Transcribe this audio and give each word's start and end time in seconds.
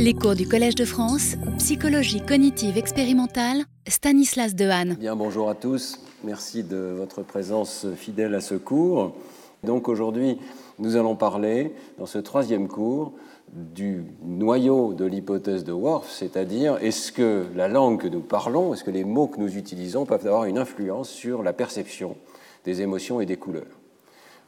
Les 0.00 0.14
cours 0.14 0.36
du 0.36 0.46
Collège 0.46 0.76
de 0.76 0.84
France, 0.84 1.34
psychologie 1.58 2.20
cognitive 2.20 2.78
expérimentale, 2.78 3.64
Stanislas 3.88 4.54
Dehaene. 4.54 4.94
Bien, 4.94 5.16
bonjour 5.16 5.50
à 5.50 5.56
tous. 5.56 5.98
Merci 6.22 6.62
de 6.62 6.94
votre 6.96 7.22
présence 7.22 7.84
fidèle 7.96 8.36
à 8.36 8.40
ce 8.40 8.54
cours. 8.54 9.16
Donc 9.64 9.88
aujourd'hui, 9.88 10.38
nous 10.78 10.94
allons 10.94 11.16
parler, 11.16 11.72
dans 11.98 12.06
ce 12.06 12.18
troisième 12.18 12.68
cours, 12.68 13.12
du 13.52 14.04
noyau 14.22 14.94
de 14.94 15.04
l'hypothèse 15.04 15.64
de 15.64 15.72
Worf, 15.72 16.08
c'est-à-dire 16.08 16.78
est-ce 16.80 17.10
que 17.10 17.46
la 17.56 17.66
langue 17.66 18.00
que 18.00 18.08
nous 18.08 18.20
parlons, 18.20 18.74
est-ce 18.74 18.84
que 18.84 18.92
les 18.92 19.04
mots 19.04 19.26
que 19.26 19.40
nous 19.40 19.56
utilisons 19.56 20.06
peuvent 20.06 20.28
avoir 20.28 20.44
une 20.44 20.58
influence 20.58 21.08
sur 21.08 21.42
la 21.42 21.52
perception 21.52 22.16
des 22.64 22.82
émotions 22.82 23.20
et 23.20 23.26
des 23.26 23.36
couleurs? 23.36 23.80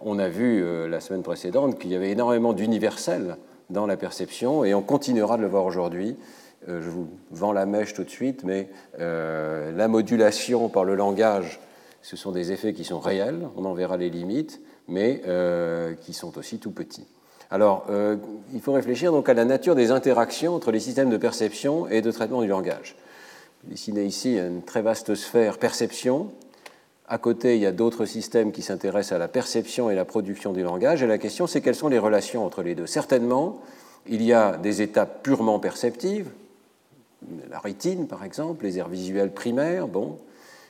On 0.00 0.20
a 0.20 0.28
vu 0.28 0.62
euh, 0.62 0.88
la 0.88 1.00
semaine 1.00 1.24
précédente 1.24 1.76
qu'il 1.76 1.90
y 1.90 1.96
avait 1.96 2.10
énormément 2.10 2.52
d'universels 2.52 3.36
dans 3.70 3.86
la 3.86 3.96
perception, 3.96 4.64
et 4.64 4.74
on 4.74 4.82
continuera 4.82 5.36
de 5.36 5.42
le 5.42 5.48
voir 5.48 5.64
aujourd'hui. 5.64 6.16
Euh, 6.68 6.82
je 6.82 6.90
vous 6.90 7.08
vends 7.30 7.52
la 7.52 7.66
mèche 7.66 7.94
tout 7.94 8.04
de 8.04 8.10
suite, 8.10 8.44
mais 8.44 8.68
euh, 8.98 9.72
la 9.72 9.88
modulation 9.88 10.68
par 10.68 10.84
le 10.84 10.94
langage, 10.94 11.60
ce 12.02 12.16
sont 12.16 12.32
des 12.32 12.52
effets 12.52 12.72
qui 12.74 12.84
sont 12.84 13.00
réels, 13.00 13.48
on 13.56 13.64
en 13.64 13.72
verra 13.72 13.96
les 13.96 14.10
limites, 14.10 14.60
mais 14.88 15.22
euh, 15.26 15.94
qui 15.94 16.12
sont 16.12 16.36
aussi 16.36 16.58
tout 16.58 16.70
petits. 16.70 17.06
Alors, 17.52 17.86
il 18.54 18.60
faut 18.60 18.72
réfléchir 18.72 19.10
donc 19.10 19.28
à 19.28 19.34
la 19.34 19.44
nature 19.44 19.74
des 19.74 19.90
interactions 19.90 20.54
entre 20.54 20.70
les 20.70 20.78
systèmes 20.78 21.10
de 21.10 21.16
perception 21.16 21.88
et 21.88 22.00
de 22.00 22.12
traitement 22.12 22.42
du 22.42 22.46
langage. 22.46 22.94
Dessiné 23.64 24.04
ici 24.04 24.38
une 24.38 24.62
très 24.62 24.82
vaste 24.82 25.16
sphère 25.16 25.58
perception. 25.58 26.30
À 27.12 27.18
côté, 27.18 27.56
il 27.56 27.60
y 27.60 27.66
a 27.66 27.72
d'autres 27.72 28.04
systèmes 28.04 28.52
qui 28.52 28.62
s'intéressent 28.62 29.16
à 29.16 29.18
la 29.18 29.26
perception 29.26 29.90
et 29.90 29.96
la 29.96 30.04
production 30.04 30.52
du 30.52 30.62
langage. 30.62 31.02
Et 31.02 31.08
la 31.08 31.18
question, 31.18 31.48
c'est 31.48 31.60
quelles 31.60 31.74
sont 31.74 31.88
les 31.88 31.98
relations 31.98 32.46
entre 32.46 32.62
les 32.62 32.76
deux. 32.76 32.86
Certainement, 32.86 33.60
il 34.06 34.22
y 34.22 34.32
a 34.32 34.56
des 34.56 34.80
étapes 34.80 35.24
purement 35.24 35.58
perceptives, 35.58 36.30
la 37.50 37.58
rétine 37.58 38.06
par 38.06 38.24
exemple, 38.24 38.64
les 38.64 38.78
aires 38.78 38.88
visuelles 38.88 39.32
primaires, 39.32 39.88
bon, 39.88 40.18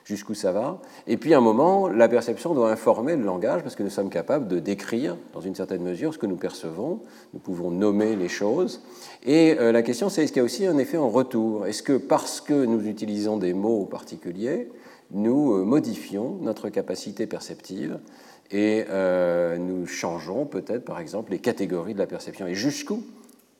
jusqu'où 0.03 0.33
ça 0.33 0.51
va. 0.51 0.79
Et 1.05 1.15
puis 1.15 1.35
à 1.35 1.37
un 1.37 1.41
moment, 1.41 1.87
la 1.87 2.09
perception 2.09 2.55
doit 2.55 2.71
informer 2.71 3.15
le 3.15 3.23
langage 3.23 3.61
parce 3.61 3.75
que 3.75 3.83
nous 3.83 3.91
sommes 3.91 4.09
capables 4.09 4.47
de 4.47 4.57
décrire, 4.57 5.17
dans 5.33 5.41
une 5.41 5.53
certaine 5.53 5.83
mesure, 5.83 6.11
ce 6.11 6.17
que 6.17 6.25
nous 6.25 6.37
percevons. 6.37 7.01
Nous 7.35 7.39
pouvons 7.39 7.69
nommer 7.69 8.15
les 8.15 8.29
choses. 8.29 8.81
Et 9.23 9.57
euh, 9.59 9.71
la 9.71 9.83
question, 9.83 10.09
c'est 10.09 10.23
est-ce 10.23 10.31
qu'il 10.31 10.39
y 10.39 10.43
a 10.43 10.45
aussi 10.45 10.65
un 10.65 10.79
effet 10.79 10.97
en 10.97 11.09
retour? 11.09 11.67
Est-ce 11.67 11.83
que 11.83 11.93
parce 11.93 12.41
que 12.41 12.65
nous 12.65 12.87
utilisons 12.87 13.37
des 13.37 13.53
mots 13.53 13.85
particuliers, 13.85 14.69
nous 15.13 15.53
euh, 15.53 15.63
modifions 15.63 16.37
notre 16.41 16.69
capacité 16.69 17.27
perceptive 17.27 17.99
et 18.51 18.85
euh, 18.89 19.57
nous 19.57 19.85
changeons 19.85 20.45
peut-être, 20.45 20.83
par 20.83 20.99
exemple, 20.99 21.31
les 21.31 21.39
catégories 21.39 21.93
de 21.93 21.99
la 21.99 22.07
perception 22.07 22.47
Et 22.47 22.55
jusqu'où 22.55 23.03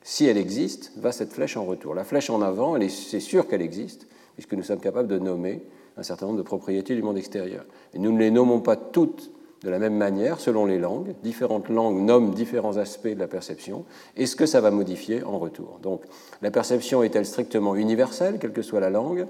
si 0.04 0.26
elle 0.26 0.38
existe, 0.38 0.92
va 0.98 1.12
cette 1.12 1.32
flèche 1.32 1.58
en 1.58 1.66
retour? 1.66 1.94
La 1.94 2.04
flèche 2.04 2.30
en 2.30 2.42
avant, 2.42 2.76
c'est 2.90 3.20
sûr 3.20 3.48
qu'elle 3.48 3.62
existe, 3.62 4.08
puisque 4.34 4.54
nous 4.54 4.64
sommes 4.64 4.80
capables 4.80 5.08
de 5.08 5.20
nommer 5.20 5.62
un 5.96 6.04
certain 6.04 6.26
nombre 6.26 6.40
de 6.40 6.44
propriétés 6.44 6.96
du 6.96 7.04
monde 7.04 7.18
extérieur. 7.18 7.66
Et 7.94 8.00
nous 8.00 8.12
ne 8.12 8.18
les 8.18 8.32
nommons 8.32 8.62
pas 8.62 8.76
toutes 8.76 9.32
de 9.64 9.70
la 9.70 9.78
même 9.78 9.96
manière 9.96 10.40
selon 10.40 10.66
les 10.66 10.80
langues. 10.80 11.14
Différentes 11.24 11.70
langues 11.70 12.00
nomment 12.00 12.34
différents 12.34 12.78
aspects 12.78 13.10
de 13.10 13.20
la 13.20 13.28
perception. 13.28 13.86
Et 14.18 14.26
ce 14.26 14.36
que 14.36 14.48
ça 14.48 14.60
va 14.60 14.72
modifier 14.72 15.24
en 15.24 15.38
retour? 15.38 15.80
Donc, 15.84 16.02
la 16.42 16.50
perception 16.50 17.04
est-elle 17.04 17.28
strictement 17.28 17.76
universelle, 17.76 18.40
quelle 18.40 18.54
que 18.54 18.64
soit 18.64 18.80
la 18.80 18.90
langue, 18.90 19.28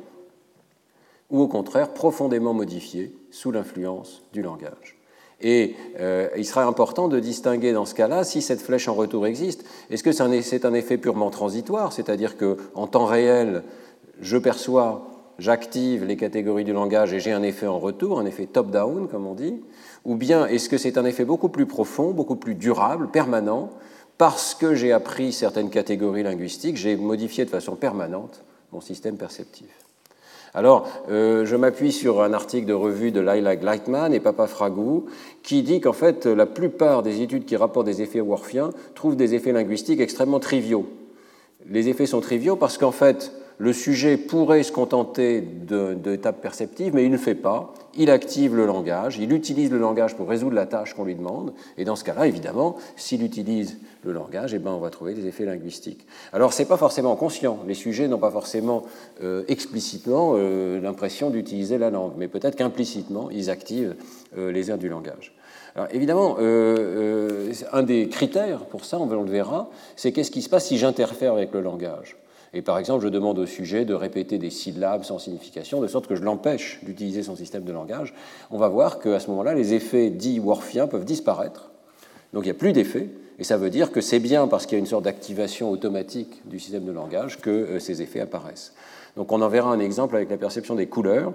ou 1.31 1.41
au 1.41 1.47
contraire 1.47 1.93
profondément 1.93 2.53
modifiée 2.53 3.15
sous 3.31 3.51
l'influence 3.51 4.21
du 4.33 4.41
langage 4.41 5.01
et 5.43 5.75
euh, 5.99 6.29
il 6.37 6.45
sera 6.45 6.63
important 6.63 7.07
de 7.07 7.19
distinguer 7.19 7.73
dans 7.73 7.85
ce 7.85 7.95
cas-là 7.95 8.23
si 8.23 8.41
cette 8.41 8.61
flèche 8.61 8.87
en 8.87 8.93
retour 8.93 9.25
existe. 9.25 9.65
Est-ce 9.89 10.03
que 10.03 10.11
c'est 10.11 10.65
un, 10.65 10.73
effet 10.73 10.97
purement 10.97 11.29
transitoire, 11.29 11.93
c'est-à-dire 11.93 12.37
qu'en 12.37 12.87
temps 12.87 13.05
réel, 13.05 13.63
je 14.21 14.37
perçois, 14.37 15.07
j'active 15.39 16.05
les 16.05 16.17
catégories 16.17 16.63
du 16.63 16.73
langage 16.73 17.13
et 17.13 17.19
j'ai 17.19 17.31
un 17.31 17.43
effet 17.43 17.67
en 17.67 17.79
retour, 17.79 18.19
un 18.19 18.25
effet 18.25 18.45
top-down, 18.45 19.07
comme 19.07 19.25
on 19.25 19.33
dit 19.33 19.61
Ou 20.05 20.15
bien 20.15 20.45
est-ce 20.45 20.69
que 20.69 20.77
c'est 20.77 20.97
un 20.97 21.05
effet 21.05 21.25
beaucoup 21.25 21.49
plus 21.49 21.65
profond, 21.65 22.11
beaucoup 22.11 22.35
plus 22.35 22.55
durable, 22.55 23.09
permanent, 23.09 23.69
parce 24.17 24.53
que 24.53 24.75
j'ai 24.75 24.91
appris 24.91 25.33
certaines 25.33 25.71
catégories 25.71 26.23
linguistiques, 26.23 26.77
j'ai 26.77 26.95
modifié 26.95 27.45
de 27.45 27.49
façon 27.49 27.75
permanente 27.75 28.43
mon 28.71 28.81
système 28.81 29.17
perceptif? 29.17 29.80
Alors, 30.53 30.87
euh, 31.09 31.45
je 31.45 31.55
m'appuie 31.55 31.93
sur 31.93 32.21
un 32.21 32.33
article 32.33 32.65
de 32.65 32.73
revue 32.73 33.11
de 33.11 33.21
Laila 33.21 33.55
Gleitman 33.55 34.13
et 34.13 34.19
Papa 34.19 34.47
Fragou 34.47 35.05
qui 35.43 35.63
dit 35.63 35.79
qu'en 35.79 35.93
fait, 35.93 36.25
la 36.25 36.45
plupart 36.45 37.03
des 37.03 37.21
études 37.21 37.45
qui 37.45 37.55
rapportent 37.55 37.85
des 37.85 38.01
effets 38.01 38.19
worfiens 38.19 38.71
trouvent 38.93 39.15
des 39.15 39.33
effets 39.33 39.53
linguistiques 39.53 40.01
extrêmement 40.01 40.39
triviaux. 40.39 40.85
Les 41.69 41.87
effets 41.87 42.05
sont 42.05 42.19
triviaux 42.19 42.57
parce 42.57 42.77
qu'en 42.77 42.91
fait, 42.91 43.31
le 43.57 43.73
sujet 43.73 44.17
pourrait 44.17 44.63
se 44.63 44.71
contenter 44.71 45.41
d'étapes 45.41 46.41
perceptives, 46.41 46.95
mais 46.95 47.05
il 47.05 47.11
ne 47.11 47.17
fait 47.17 47.35
pas. 47.35 47.73
Il 47.95 48.09
active 48.09 48.55
le 48.55 48.65
langage, 48.65 49.17
il 49.19 49.33
utilise 49.33 49.69
le 49.69 49.77
langage 49.77 50.15
pour 50.15 50.27
résoudre 50.27 50.55
la 50.55 50.65
tâche 50.65 50.93
qu'on 50.93 51.03
lui 51.03 51.15
demande. 51.15 51.53
Et 51.77 51.85
dans 51.85 51.95
ce 51.95 52.03
cas-là, 52.03 52.25
évidemment, 52.25 52.77
s'il 52.95 53.23
utilise 53.23 53.77
le 54.03 54.13
langage, 54.13 54.53
eh 54.53 54.59
ben, 54.59 54.71
on 54.71 54.79
va 54.79 54.89
trouver 54.89 55.13
des 55.13 55.27
effets 55.27 55.45
linguistiques. 55.45 56.05
Alors, 56.33 56.53
ce 56.53 56.61
n'est 56.61 56.67
pas 56.67 56.77
forcément 56.77 57.15
conscient. 57.15 57.59
Les 57.67 57.73
sujets 57.73 58.07
n'ont 58.07 58.17
pas 58.17 58.31
forcément 58.31 58.83
euh, 59.21 59.43
explicitement 59.47 60.33
euh, 60.35 60.79
l'impression 60.81 61.29
d'utiliser 61.29 61.77
la 61.77 61.89
langue, 61.89 62.13
mais 62.17 62.27
peut-être 62.27 62.55
qu'implicitement, 62.55 63.29
ils 63.29 63.49
activent 63.49 63.95
euh, 64.37 64.51
les 64.51 64.71
aires 64.71 64.77
du 64.77 64.89
langage. 64.89 65.35
Alors, 65.75 65.87
évidemment, 65.93 66.37
un 66.37 67.83
des 67.83 68.09
critères 68.09 68.65
pour 68.65 68.83
ça, 68.83 68.99
on 68.99 69.05
le 69.05 69.31
verra, 69.31 69.69
c'est 69.95 70.11
qu'est-ce 70.11 70.31
qui 70.31 70.41
se 70.41 70.49
passe 70.49 70.65
si 70.65 70.77
j'interfère 70.77 71.31
avec 71.31 71.53
le 71.53 71.61
langage? 71.61 72.17
Et 72.53 72.61
par 72.61 72.77
exemple, 72.77 73.03
je 73.03 73.09
demande 73.09 73.39
au 73.39 73.45
sujet 73.45 73.85
de 73.85 73.93
répéter 73.93 74.37
des 74.37 74.49
syllabes 74.49 75.03
sans 75.03 75.19
signification, 75.19 75.79
de 75.79 75.87
sorte 75.87 76.07
que 76.07 76.15
je 76.15 76.23
l'empêche 76.23 76.79
d'utiliser 76.83 77.23
son 77.23 77.35
système 77.35 77.63
de 77.63 77.71
langage. 77.71 78.13
On 78.49 78.57
va 78.57 78.67
voir 78.67 78.99
qu'à 78.99 79.19
ce 79.19 79.29
moment-là, 79.29 79.53
les 79.53 79.73
effets 79.73 80.09
dits 80.09 80.39
worfiens 80.39 80.87
peuvent 80.87 81.05
disparaître. 81.05 81.71
Donc 82.33 82.43
il 82.43 82.47
n'y 82.47 82.51
a 82.51 82.55
plus 82.55 82.73
d'effets, 82.73 83.09
et 83.39 83.43
ça 83.43 83.57
veut 83.57 83.69
dire 83.69 83.91
que 83.91 84.01
c'est 84.01 84.19
bien 84.19 84.47
parce 84.47 84.65
qu'il 84.65 84.77
y 84.77 84.79
a 84.79 84.79
une 84.79 84.85
sorte 84.85 85.05
d'activation 85.05 85.71
automatique 85.71 86.41
du 86.45 86.59
système 86.59 86.85
de 86.85 86.91
langage 86.91 87.39
que 87.39 87.49
euh, 87.49 87.79
ces 87.79 88.01
effets 88.01 88.19
apparaissent. 88.19 88.73
Donc 89.15 89.31
on 89.31 89.41
en 89.41 89.49
verra 89.49 89.71
un 89.71 89.79
exemple 89.79 90.15
avec 90.15 90.29
la 90.29 90.37
perception 90.37 90.75
des 90.75 90.87
couleurs. 90.87 91.33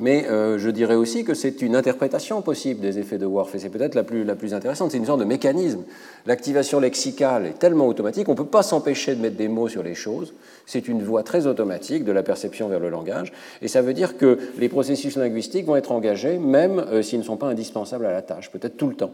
Mais 0.00 0.26
euh, 0.28 0.58
je 0.58 0.70
dirais 0.70 0.96
aussi 0.96 1.24
que 1.24 1.34
c'est 1.34 1.62
une 1.62 1.76
interprétation 1.76 2.42
possible 2.42 2.80
des 2.80 2.98
effets 2.98 3.18
de 3.18 3.26
Worf, 3.26 3.54
et 3.54 3.60
c'est 3.60 3.68
peut-être 3.68 3.94
la 3.94 4.02
plus, 4.02 4.24
la 4.24 4.34
plus 4.34 4.52
intéressante. 4.52 4.90
C'est 4.90 4.98
une 4.98 5.06
sorte 5.06 5.20
de 5.20 5.24
mécanisme. 5.24 5.84
L'activation 6.26 6.80
lexicale 6.80 7.46
est 7.46 7.58
tellement 7.60 7.86
automatique, 7.86 8.28
on 8.28 8.32
ne 8.32 8.36
peut 8.36 8.44
pas 8.44 8.64
s'empêcher 8.64 9.14
de 9.14 9.20
mettre 9.20 9.36
des 9.36 9.46
mots 9.46 9.68
sur 9.68 9.84
les 9.84 9.94
choses. 9.94 10.34
C'est 10.66 10.88
une 10.88 11.02
voie 11.02 11.22
très 11.22 11.46
automatique 11.46 12.04
de 12.04 12.10
la 12.10 12.24
perception 12.24 12.68
vers 12.68 12.80
le 12.80 12.90
langage, 12.90 13.32
et 13.62 13.68
ça 13.68 13.82
veut 13.82 13.94
dire 13.94 14.16
que 14.16 14.38
les 14.58 14.68
processus 14.68 15.16
linguistiques 15.16 15.66
vont 15.66 15.76
être 15.76 15.92
engagés, 15.92 16.38
même 16.38 16.80
euh, 16.80 17.02
s'ils 17.02 17.20
ne 17.20 17.24
sont 17.24 17.36
pas 17.36 17.46
indispensables 17.46 18.06
à 18.06 18.12
la 18.12 18.22
tâche, 18.22 18.50
peut-être 18.50 18.76
tout 18.76 18.88
le 18.88 18.96
temps. 18.96 19.12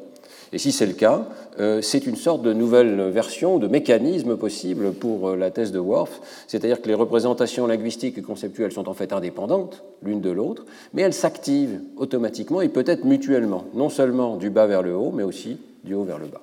Et 0.52 0.58
si 0.58 0.72
c'est 0.72 0.86
le 0.86 0.94
cas, 0.94 1.28
euh, 1.60 1.80
c'est 1.80 2.06
une 2.06 2.16
sorte 2.16 2.42
de 2.42 2.52
nouvelle 2.52 3.10
version, 3.10 3.58
de 3.58 3.68
mécanisme 3.68 4.36
possible 4.36 4.92
pour 4.92 5.28
euh, 5.28 5.36
la 5.36 5.50
thèse 5.50 5.70
de 5.70 5.78
Worf, 5.78 6.20
c'est-à-dire 6.48 6.82
que 6.82 6.88
les 6.88 6.94
représentations 6.94 7.66
linguistiques 7.66 8.18
et 8.18 8.22
conceptuelles 8.22 8.72
sont 8.72 8.88
en 8.88 8.94
fait 8.94 9.12
indépendantes 9.12 9.84
l'une 10.02 10.20
de 10.20 10.30
l'autre, 10.30 10.66
mais 10.92 11.02
elles 11.02 11.14
s'activent 11.14 11.80
automatiquement 11.96 12.60
et 12.60 12.68
peut-être 12.68 13.04
mutuellement, 13.04 13.64
non 13.74 13.90
seulement 13.90 14.36
du 14.36 14.50
bas 14.50 14.66
vers 14.66 14.82
le 14.82 14.94
haut, 14.94 15.12
mais 15.12 15.22
aussi 15.22 15.58
du 15.84 15.94
haut 15.94 16.04
vers 16.04 16.18
le 16.18 16.26
bas. 16.26 16.42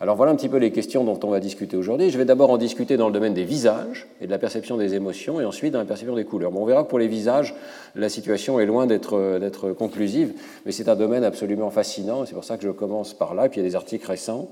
Alors 0.00 0.14
voilà 0.14 0.30
un 0.30 0.36
petit 0.36 0.48
peu 0.48 0.58
les 0.58 0.70
questions 0.70 1.02
dont 1.02 1.18
on 1.24 1.30
va 1.30 1.40
discuter 1.40 1.76
aujourd'hui. 1.76 2.10
Je 2.10 2.18
vais 2.18 2.24
d'abord 2.24 2.50
en 2.50 2.56
discuter 2.56 2.96
dans 2.96 3.08
le 3.08 3.12
domaine 3.12 3.34
des 3.34 3.42
visages 3.42 4.06
et 4.20 4.26
de 4.26 4.30
la 4.30 4.38
perception 4.38 4.76
des 4.76 4.94
émotions, 4.94 5.40
et 5.40 5.44
ensuite 5.44 5.72
dans 5.72 5.80
la 5.80 5.84
perception 5.84 6.14
des 6.14 6.24
couleurs. 6.24 6.52
Bon, 6.52 6.62
on 6.62 6.66
verra 6.66 6.84
que 6.84 6.88
pour 6.88 7.00
les 7.00 7.08
visages, 7.08 7.52
la 7.96 8.08
situation 8.08 8.60
est 8.60 8.66
loin 8.66 8.86
d'être 8.86 9.72
conclusive, 9.72 10.34
mais 10.64 10.70
c'est 10.70 10.88
un 10.88 10.94
domaine 10.94 11.24
absolument 11.24 11.70
fascinant, 11.70 12.24
c'est 12.26 12.34
pour 12.34 12.44
ça 12.44 12.56
que 12.56 12.62
je 12.62 12.70
commence 12.70 13.12
par 13.12 13.34
là, 13.34 13.48
puis 13.48 13.60
il 13.60 13.64
y 13.64 13.66
a 13.66 13.68
des 13.68 13.74
articles 13.74 14.06
récents 14.06 14.48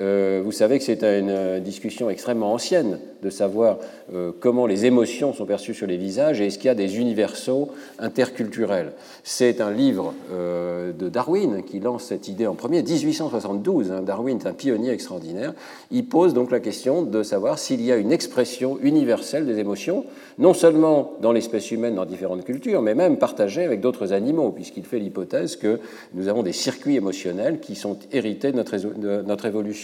euh, 0.00 0.40
vous 0.44 0.52
savez 0.52 0.78
que 0.78 0.84
c'est 0.84 1.02
une 1.02 1.60
discussion 1.60 2.10
extrêmement 2.10 2.52
ancienne 2.52 3.00
de 3.22 3.28
savoir 3.30 3.78
euh, 4.14 4.30
comment 4.38 4.66
les 4.66 4.86
émotions 4.86 5.32
sont 5.32 5.46
perçues 5.46 5.74
sur 5.74 5.86
les 5.86 5.96
visages 5.96 6.40
et 6.40 6.46
est-ce 6.46 6.58
qu'il 6.58 6.66
y 6.66 6.70
a 6.70 6.74
des 6.74 6.98
universaux 6.98 7.68
interculturels. 7.98 8.92
C'est 9.24 9.60
un 9.60 9.70
livre 9.70 10.14
euh, 10.32 10.92
de 10.92 11.08
Darwin 11.08 11.62
qui 11.64 11.80
lance 11.80 12.04
cette 12.04 12.28
idée 12.28 12.46
en 12.46 12.54
premier, 12.54 12.82
1872. 12.82 13.90
Hein. 13.90 14.02
Darwin 14.02 14.38
est 14.38 14.46
un 14.46 14.52
pionnier 14.52 14.90
extraordinaire. 14.90 15.54
Il 15.90 16.06
pose 16.06 16.34
donc 16.34 16.50
la 16.50 16.60
question 16.60 17.02
de 17.02 17.22
savoir 17.22 17.58
s'il 17.58 17.82
y 17.82 17.92
a 17.92 17.96
une 17.96 18.12
expression 18.12 18.78
universelle 18.82 19.44
des 19.44 19.58
émotions, 19.58 20.04
non 20.38 20.54
seulement 20.54 21.12
dans 21.20 21.32
l'espèce 21.32 21.70
humaine 21.72 21.96
dans 21.96 22.06
différentes 22.06 22.44
cultures, 22.44 22.80
mais 22.80 22.94
même 22.94 23.18
partagée 23.18 23.64
avec 23.64 23.80
d'autres 23.80 24.12
animaux, 24.12 24.50
puisqu'il 24.50 24.84
fait 24.84 24.98
l'hypothèse 24.98 25.56
que 25.56 25.80
nous 26.14 26.28
avons 26.28 26.42
des 26.42 26.52
circuits 26.52 26.96
émotionnels 26.96 27.60
qui 27.60 27.74
sont 27.74 27.98
hérités 28.12 28.52
de 28.52 29.22
notre 29.22 29.46
évolution. 29.46 29.79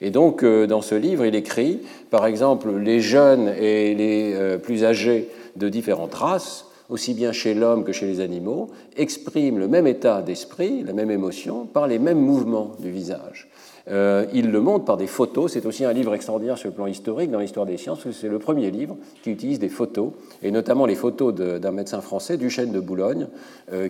Et 0.00 0.10
donc, 0.10 0.42
euh, 0.42 0.66
dans 0.66 0.80
ce 0.80 0.94
livre, 0.94 1.26
il 1.26 1.34
écrit, 1.34 1.80
par 2.10 2.26
exemple, 2.26 2.70
les 2.76 3.00
jeunes 3.00 3.48
et 3.48 3.94
les 3.94 4.32
euh, 4.34 4.58
plus 4.58 4.84
âgés 4.84 5.28
de 5.56 5.68
différentes 5.68 6.14
races 6.14 6.66
aussi 6.88 7.14
bien 7.14 7.30
chez 7.30 7.54
l'homme 7.54 7.84
que 7.84 7.92
chez 7.92 8.06
les 8.06 8.18
animaux, 8.18 8.68
expriment 8.96 9.60
le 9.60 9.68
même 9.68 9.86
état 9.86 10.22
d'esprit, 10.22 10.82
la 10.82 10.92
même 10.92 11.12
émotion, 11.12 11.64
par 11.64 11.86
les 11.86 12.00
mêmes 12.00 12.18
mouvements 12.18 12.72
du 12.80 12.90
visage. 12.90 13.48
Euh, 13.88 14.26
il 14.34 14.50
le 14.50 14.60
montre 14.60 14.84
par 14.86 14.96
des 14.96 15.06
photos. 15.06 15.52
C'est 15.52 15.66
aussi 15.66 15.84
un 15.84 15.92
livre 15.92 16.12
extraordinaire 16.14 16.58
sur 16.58 16.68
le 16.68 16.74
plan 16.74 16.88
historique 16.88 17.30
dans 17.30 17.38
l'histoire 17.38 17.64
des 17.64 17.76
sciences, 17.76 18.10
c'est 18.10 18.28
le 18.28 18.40
premier 18.40 18.72
livre 18.72 18.96
qui 19.22 19.30
utilise 19.30 19.60
des 19.60 19.68
photos, 19.68 20.10
et 20.42 20.50
notamment 20.50 20.84
les 20.84 20.96
photos 20.96 21.32
d'un 21.32 21.70
médecin 21.70 22.00
français, 22.00 22.36
Duchesne 22.36 22.72
de 22.72 22.80
Boulogne, 22.80 23.28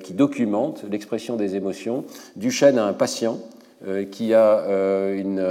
qui 0.02 0.12
documente 0.12 0.84
l'expression 0.90 1.36
des 1.36 1.56
émotions. 1.56 2.04
Duchesne 2.36 2.78
a 2.78 2.84
un 2.84 2.92
patient 2.92 3.38
qui 4.10 4.34
a 4.34 4.64
une 5.14 5.42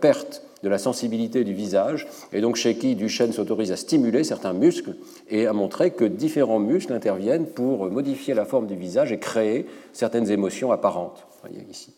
perte 0.00 0.42
de 0.62 0.68
la 0.68 0.78
sensibilité 0.78 1.44
du 1.44 1.52
visage, 1.52 2.06
et 2.32 2.40
donc 2.40 2.56
chez 2.56 2.76
qui 2.76 2.96
Duchesne 2.96 3.32
s'autorise 3.32 3.70
à 3.70 3.76
stimuler 3.76 4.24
certains 4.24 4.54
muscles 4.54 4.96
et 5.28 5.46
à 5.46 5.52
montrer 5.52 5.90
que 5.90 6.04
différents 6.04 6.58
muscles 6.58 6.94
interviennent 6.94 7.46
pour 7.46 7.90
modifier 7.90 8.32
la 8.32 8.46
forme 8.46 8.66
du 8.66 8.74
visage 8.74 9.12
et 9.12 9.18
créer 9.18 9.66
certaines 9.92 10.30
émotions 10.30 10.72
apparentes. 10.72 11.26
Vous 11.30 11.50
voyez 11.50 11.66
ici. 11.70 11.92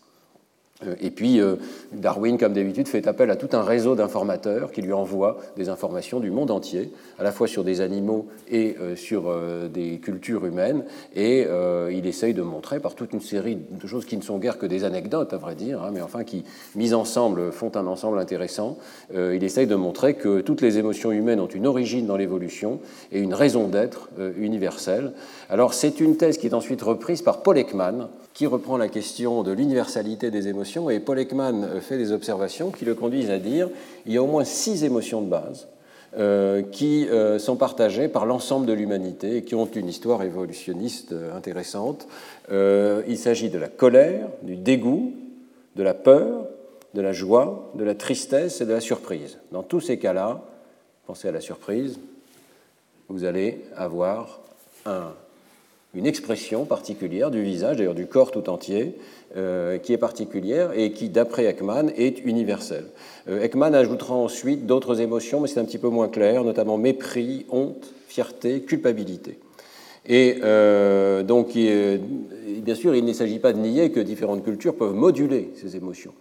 Euh, 0.85 0.95
et 1.01 1.09
puis, 1.09 1.39
euh, 1.39 1.55
Darwin, 1.91 2.37
comme 2.37 2.53
d'habitude, 2.53 2.87
fait 2.87 3.07
appel 3.07 3.31
à 3.31 3.35
tout 3.35 3.49
un 3.53 3.63
réseau 3.63 3.95
d'informateurs 3.95 4.71
qui 4.71 4.81
lui 4.81 4.93
envoient 4.93 5.37
des 5.55 5.69
informations 5.69 6.19
du 6.19 6.31
monde 6.31 6.51
entier, 6.51 6.91
à 7.17 7.23
la 7.23 7.31
fois 7.31 7.47
sur 7.47 7.63
des 7.63 7.81
animaux 7.81 8.27
et 8.49 8.75
euh, 8.79 8.95
sur 8.95 9.33
des 9.73 9.97
cultures 9.97 10.45
humaines. 10.45 10.83
Et 11.15 11.45
il 11.91 12.05
essaye 12.05 12.33
de 12.33 12.41
montrer 12.41 12.79
par 12.79 12.95
toute 12.95 13.13
une 13.13 13.21
série 13.21 13.57
de 13.57 13.87
choses 13.87 14.05
qui 14.05 14.17
ne 14.17 14.21
sont 14.21 14.37
guère 14.37 14.57
que 14.57 14.65
des 14.65 14.83
anecdotes, 14.83 15.33
à 15.33 15.37
vrai 15.37 15.55
dire, 15.55 15.83
hein, 15.83 15.91
mais 15.93 16.01
enfin 16.01 16.23
qui, 16.23 16.43
mises 16.75 16.93
ensemble, 16.93 17.51
font 17.51 17.71
un 17.75 17.87
ensemble 17.87 18.19
intéressant. 18.19 18.77
il 19.13 19.43
essaye 19.43 19.67
de 19.67 19.75
montrer 19.75 20.15
que 20.15 20.41
toutes 20.41 20.61
les 20.61 20.77
émotions 20.77 21.11
humaines 21.11 21.39
ont 21.39 21.47
une 21.47 21.67
origine 21.67 22.05
dans 22.05 22.17
l'évolution 22.17 22.79
et 23.11 23.19
une 23.19 23.33
raison 23.33 23.67
d'être 23.67 24.09
universelle. 24.37 25.13
Alors, 25.49 25.73
c'est 25.73 25.99
une 25.99 26.17
thèse 26.17 26.37
qui 26.37 26.47
est 26.47 26.53
ensuite 26.53 26.81
reprise 26.81 27.21
par 27.21 27.41
Paul 27.41 27.57
Ekman, 27.57 28.09
qui 28.37 28.45
reprend 28.45 28.77
la 28.77 28.87
question 28.87 29.41
de 29.41 29.51
l'universalité 29.51 30.29
des 30.29 30.47
émotions, 30.47 30.66
et 30.89 30.99
Paul 30.99 31.19
Ekman 31.19 31.63
euh, 31.63 31.81
fait 31.81 31.97
des 31.97 32.11
observations 32.11 32.71
qui 32.71 32.85
le 32.85 32.95
conduisent 32.95 33.29
à 33.29 33.39
dire 33.39 33.69
qu'il 34.03 34.13
y 34.13 34.17
a 34.17 34.23
au 34.23 34.27
moins 34.27 34.43
six 34.43 34.83
émotions 34.83 35.21
de 35.21 35.27
base 35.27 35.67
euh, 36.17 36.61
qui 36.61 37.07
euh, 37.07 37.39
sont 37.39 37.55
partagées 37.55 38.07
par 38.07 38.25
l'ensemble 38.25 38.65
de 38.65 38.73
l'humanité 38.73 39.37
et 39.37 39.43
qui 39.43 39.55
ont 39.55 39.65
une 39.65 39.87
histoire 39.87 40.23
évolutionniste 40.23 41.13
intéressante. 41.35 42.07
il 42.51 43.17
s'agit 43.17 43.49
de 43.49 43.57
la 43.57 43.67
colère, 43.67 44.27
du 44.43 44.55
dégoût, 44.55 45.13
de 45.75 45.83
la 45.83 45.93
peur, 45.93 46.47
de 46.93 47.01
la 47.01 47.13
joie, 47.13 47.71
de 47.75 47.83
la 47.83 47.95
tristesse 47.95 48.61
et 48.61 48.65
de 48.65 48.73
la 48.73 48.81
surprise. 48.81 49.37
Dans 49.51 49.63
tous 49.63 49.81
ces 49.81 49.97
cas-là, 49.97 50.41
pensez 51.05 51.27
à 51.27 51.31
la 51.31 51.41
surprise, 51.41 51.99
vous 53.09 53.23
allez 53.23 53.63
avoir 53.75 54.41
un 54.85 55.13
une 55.93 56.05
expression 56.05 56.65
particulière 56.65 57.31
du 57.31 57.41
visage, 57.41 57.77
d'ailleurs 57.77 57.95
du 57.95 58.05
corps 58.05 58.31
tout 58.31 58.49
entier, 58.49 58.95
euh, 59.35 59.77
qui 59.77 59.93
est 59.93 59.97
particulière 59.97 60.71
et 60.73 60.91
qui, 60.91 61.09
d'après 61.09 61.45
Ekman, 61.45 61.91
est 61.95 62.23
universelle. 62.25 62.85
Euh, 63.29 63.41
Ekman 63.43 63.73
ajoutera 63.73 64.13
ensuite 64.13 64.65
d'autres 64.65 65.01
émotions, 65.01 65.41
mais 65.41 65.47
c'est 65.47 65.59
un 65.59 65.65
petit 65.65 65.77
peu 65.77 65.89
moins 65.89 66.07
clair, 66.07 66.43
notamment 66.43 66.77
mépris, 66.77 67.45
honte, 67.49 67.93
fierté, 68.07 68.61
culpabilité. 68.61 69.39
Et 70.05 70.37
euh, 70.43 71.23
donc, 71.23 71.53
bien 71.55 72.75
sûr, 72.75 72.95
il 72.95 73.03
ne 73.03 73.13
s'agit 73.13 73.39
pas 73.39 73.51
de 73.51 73.59
nier 73.59 73.91
que 73.91 73.99
différentes 73.99 74.43
cultures 74.43 74.75
peuvent 74.75 74.93
moduler 74.93 75.51
ces 75.55 75.75
émotions. 75.75 76.13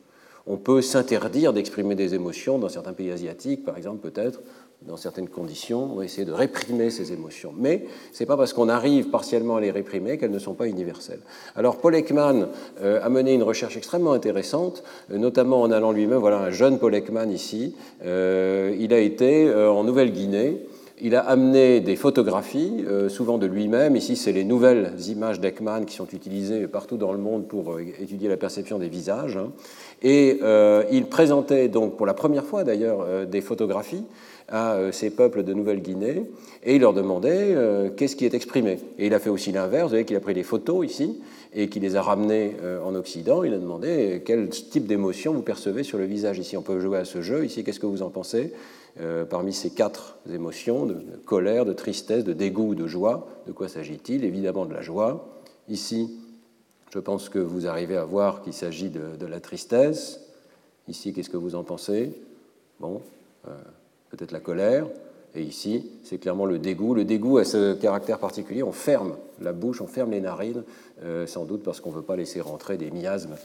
On 0.48 0.56
peut 0.56 0.80
s'interdire 0.80 1.52
d'exprimer 1.52 1.94
des 1.94 2.14
émotions 2.14 2.58
dans 2.58 2.68
certains 2.68 2.92
pays 2.92 3.10
asiatiques, 3.10 3.64
par 3.64 3.76
exemple, 3.76 4.08
peut-être, 4.08 4.40
dans 4.82 4.96
certaines 4.96 5.28
conditions, 5.28 5.90
on 5.92 5.96
va 5.96 6.04
essayer 6.04 6.24
de 6.24 6.32
réprimer 6.32 6.90
ces 6.90 7.12
émotions. 7.12 7.52
Mais 7.56 7.86
ce 8.12 8.22
n'est 8.22 8.26
pas 8.26 8.36
parce 8.36 8.52
qu'on 8.52 8.68
arrive 8.68 9.08
partiellement 9.08 9.56
à 9.56 9.60
les 9.60 9.70
réprimer 9.70 10.18
qu'elles 10.18 10.30
ne 10.30 10.38
sont 10.38 10.54
pas 10.54 10.68
universelles. 10.68 11.20
Alors 11.56 11.78
Paul 11.78 11.94
Ekman 11.94 12.48
euh, 12.82 13.00
a 13.02 13.08
mené 13.08 13.32
une 13.32 13.42
recherche 13.42 13.76
extrêmement 13.76 14.12
intéressante, 14.12 14.84
euh, 15.10 15.18
notamment 15.18 15.62
en 15.62 15.70
allant 15.70 15.92
lui-même, 15.92 16.18
voilà 16.18 16.38
un 16.38 16.50
jeune 16.50 16.78
Paul 16.78 16.94
Ekman 16.94 17.30
ici, 17.30 17.74
euh, 18.04 18.76
il 18.78 18.92
a 18.92 18.98
été 18.98 19.52
en 19.52 19.82
Nouvelle-Guinée, 19.84 20.66
il 21.00 21.14
a 21.14 21.20
amené 21.20 21.80
des 21.80 21.96
photographies, 21.96 22.84
souvent 23.08 23.36
de 23.36 23.46
lui-même. 23.46 23.96
Ici, 23.96 24.16
c'est 24.16 24.32
les 24.32 24.44
nouvelles 24.44 24.94
images 25.08 25.40
d'Ekman 25.40 25.84
qui 25.84 25.94
sont 25.94 26.06
utilisées 26.06 26.66
partout 26.68 26.96
dans 26.96 27.12
le 27.12 27.18
monde 27.18 27.46
pour 27.46 27.78
étudier 27.78 28.30
la 28.30 28.38
perception 28.38 28.78
des 28.78 28.88
visages. 28.88 29.36
Hein. 29.36 29.50
Et 30.02 30.40
il 30.90 31.06
présentait 31.06 31.68
donc 31.68 31.96
pour 31.96 32.06
la 32.06 32.14
première 32.14 32.46
fois 32.46 32.64
d'ailleurs 32.64 33.26
des 33.26 33.42
photographies 33.42 34.04
à 34.48 34.74
euh, 34.74 34.92
ces 34.92 35.10
peuples 35.10 35.42
de 35.42 35.52
Nouvelle-Guinée 35.52 36.30
et 36.62 36.76
il 36.76 36.80
leur 36.80 36.92
demandait 36.92 37.54
euh, 37.54 37.90
qu'est-ce 37.90 38.16
qui 38.16 38.24
est 38.24 38.34
exprimé. 38.34 38.78
Et 38.98 39.06
il 39.06 39.14
a 39.14 39.18
fait 39.18 39.30
aussi 39.30 39.52
l'inverse, 39.52 39.84
vous 39.84 39.90
voyez 39.90 40.04
qu'il 40.04 40.16
a 40.16 40.20
pris 40.20 40.34
des 40.34 40.42
photos 40.42 40.86
ici 40.86 41.20
et 41.52 41.68
qu'il 41.68 41.82
les 41.82 41.96
a 41.96 42.02
ramenées 42.02 42.56
euh, 42.62 42.82
en 42.82 42.94
Occident. 42.94 43.42
Il 43.42 43.54
a 43.54 43.58
demandé 43.58 44.22
quel 44.24 44.48
type 44.48 44.86
d'émotion 44.86 45.32
vous 45.32 45.42
percevez 45.42 45.82
sur 45.82 45.98
le 45.98 46.04
visage 46.04 46.38
ici. 46.38 46.56
On 46.56 46.62
peut 46.62 46.78
jouer 46.80 46.98
à 46.98 47.04
ce 47.04 47.22
jeu 47.22 47.44
ici, 47.44 47.64
qu'est-ce 47.64 47.80
que 47.80 47.86
vous 47.86 48.02
en 48.02 48.10
pensez 48.10 48.52
Parmi 49.28 49.52
ces 49.52 49.68
quatre 49.68 50.16
émotions, 50.32 50.86
de 50.86 50.96
colère, 51.26 51.66
de 51.66 51.74
tristesse, 51.74 52.24
de 52.24 52.32
dégoût, 52.32 52.74
de 52.74 52.86
joie, 52.86 53.28
de 53.46 53.52
quoi 53.52 53.68
s'agit-il? 53.68 54.24
Évidemment 54.24 54.64
de 54.64 54.72
la 54.72 54.80
joie. 54.80 55.28
Ici, 55.68 56.18
je 56.90 56.98
pense 56.98 57.28
que 57.28 57.38
vous 57.38 57.66
arrivez 57.66 57.98
à 57.98 58.06
voir 58.06 58.40
qu'il 58.40 58.54
s'agit 58.54 58.88
de, 58.88 59.16
de, 59.20 59.26
la 59.26 59.38
tristesse. 59.38 60.22
Ici, 60.88 61.12
qu'est-ce 61.12 61.28
que 61.28 61.36
vous 61.36 61.56
en 61.56 61.62
pensez? 61.62 62.14
Bon, 62.80 63.02
peut-être 64.10 64.32
la 64.32 64.40
colère, 64.40 64.86
et 65.36 65.42
ici, 65.42 65.90
c'est 66.02 66.16
clairement 66.18 66.46
le 66.46 66.58
dégoût. 66.58 66.94
Le 66.94 67.04
dégoût 67.04 67.36
a 67.38 67.44
ce 67.44 67.74
caractère 67.74 68.18
particulier, 68.18 68.62
on 68.62 68.72
ferme 68.72 69.16
la 69.42 69.52
bouche, 69.52 69.82
on 69.82 69.86
ferme 69.86 70.12
les 70.12 70.20
narines, 70.20 70.64
euh, 71.02 71.26
sans 71.26 71.44
doute 71.44 71.62
parce 71.62 71.80
qu'on 71.80 71.90
ne 71.90 71.96
veut 71.96 72.02
pas 72.02 72.16
laisser 72.16 72.40
rentrer 72.40 72.78
des 72.78 72.90
miasmes 72.90 73.36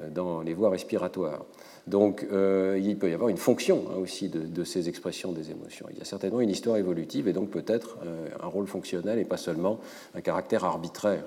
euh, 0.00 0.08
dans 0.10 0.42
les 0.42 0.54
voies 0.54 0.70
respiratoires. 0.70 1.44
Donc 1.88 2.24
euh, 2.30 2.78
il 2.80 2.96
peut 2.98 3.10
y 3.10 3.14
avoir 3.14 3.30
une 3.30 3.36
fonction 3.36 3.86
hein, 3.90 3.98
aussi 4.00 4.28
de, 4.28 4.40
de, 4.40 4.62
ces 4.62 4.88
expressions 4.88 5.32
des 5.32 5.50
émotions. 5.50 5.86
Il 5.90 5.98
y 5.98 6.02
a 6.02 6.04
certainement 6.04 6.40
une 6.40 6.50
histoire 6.50 6.76
évolutive 6.76 7.26
et 7.26 7.32
donc 7.32 7.50
peut-être 7.50 7.98
un 8.40 8.46
rôle 8.46 8.68
fonctionnel 8.68 9.18
et 9.18 9.24
pas 9.24 9.38
seulement 9.38 9.80
un 10.14 10.20
caractère 10.20 10.64
arbitraire. 10.64 11.24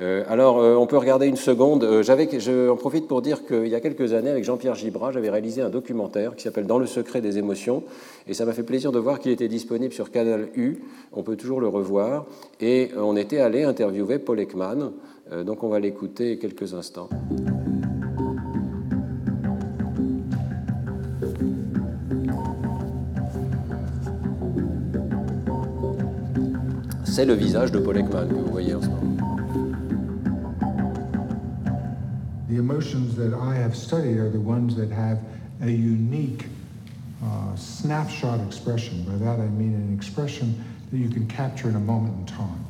Euh, 0.00 0.24
alors, 0.28 0.58
euh, 0.58 0.74
on 0.74 0.86
peut 0.86 0.96
regarder 0.96 1.26
une 1.26 1.36
seconde. 1.36 1.84
Euh, 1.84 2.02
je 2.02 2.70
en 2.70 2.76
profite 2.76 3.06
pour 3.06 3.20
dire 3.20 3.44
qu'il 3.44 3.68
y 3.68 3.74
a 3.74 3.80
quelques 3.80 4.14
années, 4.14 4.30
avec 4.30 4.44
Jean-Pierre 4.44 4.74
Gibras, 4.74 5.12
j'avais 5.12 5.28
réalisé 5.28 5.60
un 5.60 5.68
documentaire 5.68 6.34
qui 6.34 6.42
s'appelle 6.42 6.66
Dans 6.66 6.78
le 6.78 6.86
secret 6.86 7.20
des 7.20 7.36
émotions. 7.36 7.84
Et 8.26 8.32
ça 8.34 8.46
m'a 8.46 8.52
fait 8.52 8.62
plaisir 8.62 8.90
de 8.90 8.98
voir 8.98 9.18
qu'il 9.18 9.32
était 9.32 9.48
disponible 9.48 9.92
sur 9.92 10.10
Canal 10.10 10.48
U. 10.56 10.78
On 11.12 11.22
peut 11.22 11.36
toujours 11.36 11.60
le 11.60 11.68
revoir. 11.68 12.24
Et 12.60 12.90
on 12.96 13.16
était 13.16 13.38
allé 13.38 13.64
interviewer 13.64 14.18
Paul 14.18 14.40
Ekman. 14.40 14.92
donc, 15.44 15.62
on 15.62 15.68
va 15.68 15.78
l'écouter 15.78 16.38
quelques 16.38 16.72
instants. 16.74 17.08
C'est 27.04 27.26
le 27.26 27.34
visage 27.34 27.70
de 27.72 27.78
Paul 27.78 27.98
Ekman 27.98 28.26
que 28.26 28.34
vous 28.34 28.50
voyez 28.50 28.74
en 28.74 28.80
ce 28.80 28.86
moment. 28.86 29.11
Emotions 32.62 33.16
that 33.16 33.34
I 33.34 33.56
have 33.56 33.76
studied 33.76 34.18
are 34.18 34.30
the 34.30 34.40
ones 34.40 34.76
that 34.76 34.90
have 34.90 35.18
a 35.62 35.70
unique 35.70 36.46
uh, 37.24 37.56
snapshot 37.56 38.38
expression. 38.46 39.02
By 39.02 39.16
that 39.24 39.40
I 39.40 39.48
mean 39.48 39.74
an 39.74 39.92
expression 39.92 40.64
that 40.92 40.96
you 40.96 41.08
can 41.08 41.26
capture 41.26 41.68
in 41.68 41.74
a 41.74 41.80
moment 41.80 42.20
in 42.20 42.36
time. 42.36 42.64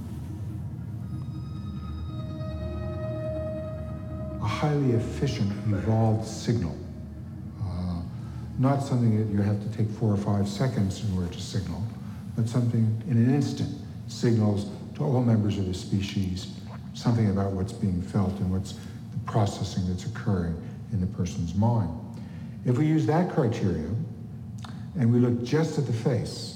A 4.40 4.46
highly 4.46 4.92
efficient, 4.92 5.52
evolved 5.66 6.26
signal. 6.26 6.74
Uh, 7.62 8.00
not 8.58 8.82
something 8.82 9.18
that 9.18 9.30
you 9.30 9.42
have 9.42 9.60
to 9.60 9.76
take 9.76 9.90
four 9.90 10.10
or 10.10 10.16
five 10.16 10.48
seconds 10.48 11.04
in 11.04 11.14
order 11.14 11.28
to 11.28 11.40
signal, 11.40 11.82
but 12.34 12.48
something 12.48 13.02
in 13.10 13.18
an 13.18 13.34
instant 13.34 13.70
signals 14.08 14.70
to 14.94 15.04
all 15.04 15.22
members 15.22 15.58
of 15.58 15.66
the 15.66 15.74
species 15.74 16.46
something 16.94 17.30
about 17.30 17.52
what's 17.52 17.72
being 17.72 18.02
felt 18.02 18.32
and 18.40 18.50
what's 18.50 18.74
processing 19.32 19.88
that's 19.88 20.04
occurring 20.04 20.54
in 20.92 21.00
the 21.00 21.06
person's 21.06 21.54
mind. 21.54 21.90
If 22.64 22.76
we 22.78 22.86
use 22.86 23.06
that 23.06 23.32
criteria 23.32 23.88
and 24.98 25.12
we 25.12 25.18
look 25.18 25.42
just 25.42 25.78
at 25.78 25.86
the 25.86 25.92
face, 25.92 26.52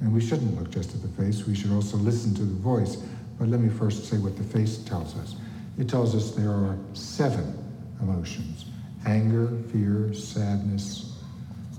and 0.00 0.12
we 0.12 0.20
shouldn't 0.20 0.58
look 0.58 0.70
just 0.70 0.94
at 0.94 1.02
the 1.02 1.22
face, 1.22 1.46
we 1.46 1.54
should 1.54 1.70
also 1.70 1.96
listen 1.98 2.34
to 2.34 2.42
the 2.42 2.54
voice. 2.54 2.96
But 3.38 3.48
let 3.48 3.60
me 3.60 3.68
first 3.68 4.06
say 4.06 4.18
what 4.18 4.36
the 4.36 4.42
face 4.42 4.78
tells 4.78 5.16
us. 5.16 5.36
It 5.78 5.88
tells 5.88 6.14
us 6.14 6.34
there 6.34 6.50
are 6.50 6.78
seven 6.94 7.54
emotions 8.00 8.66
anger, 9.06 9.48
fear, 9.70 10.12
sadness, 10.12 11.16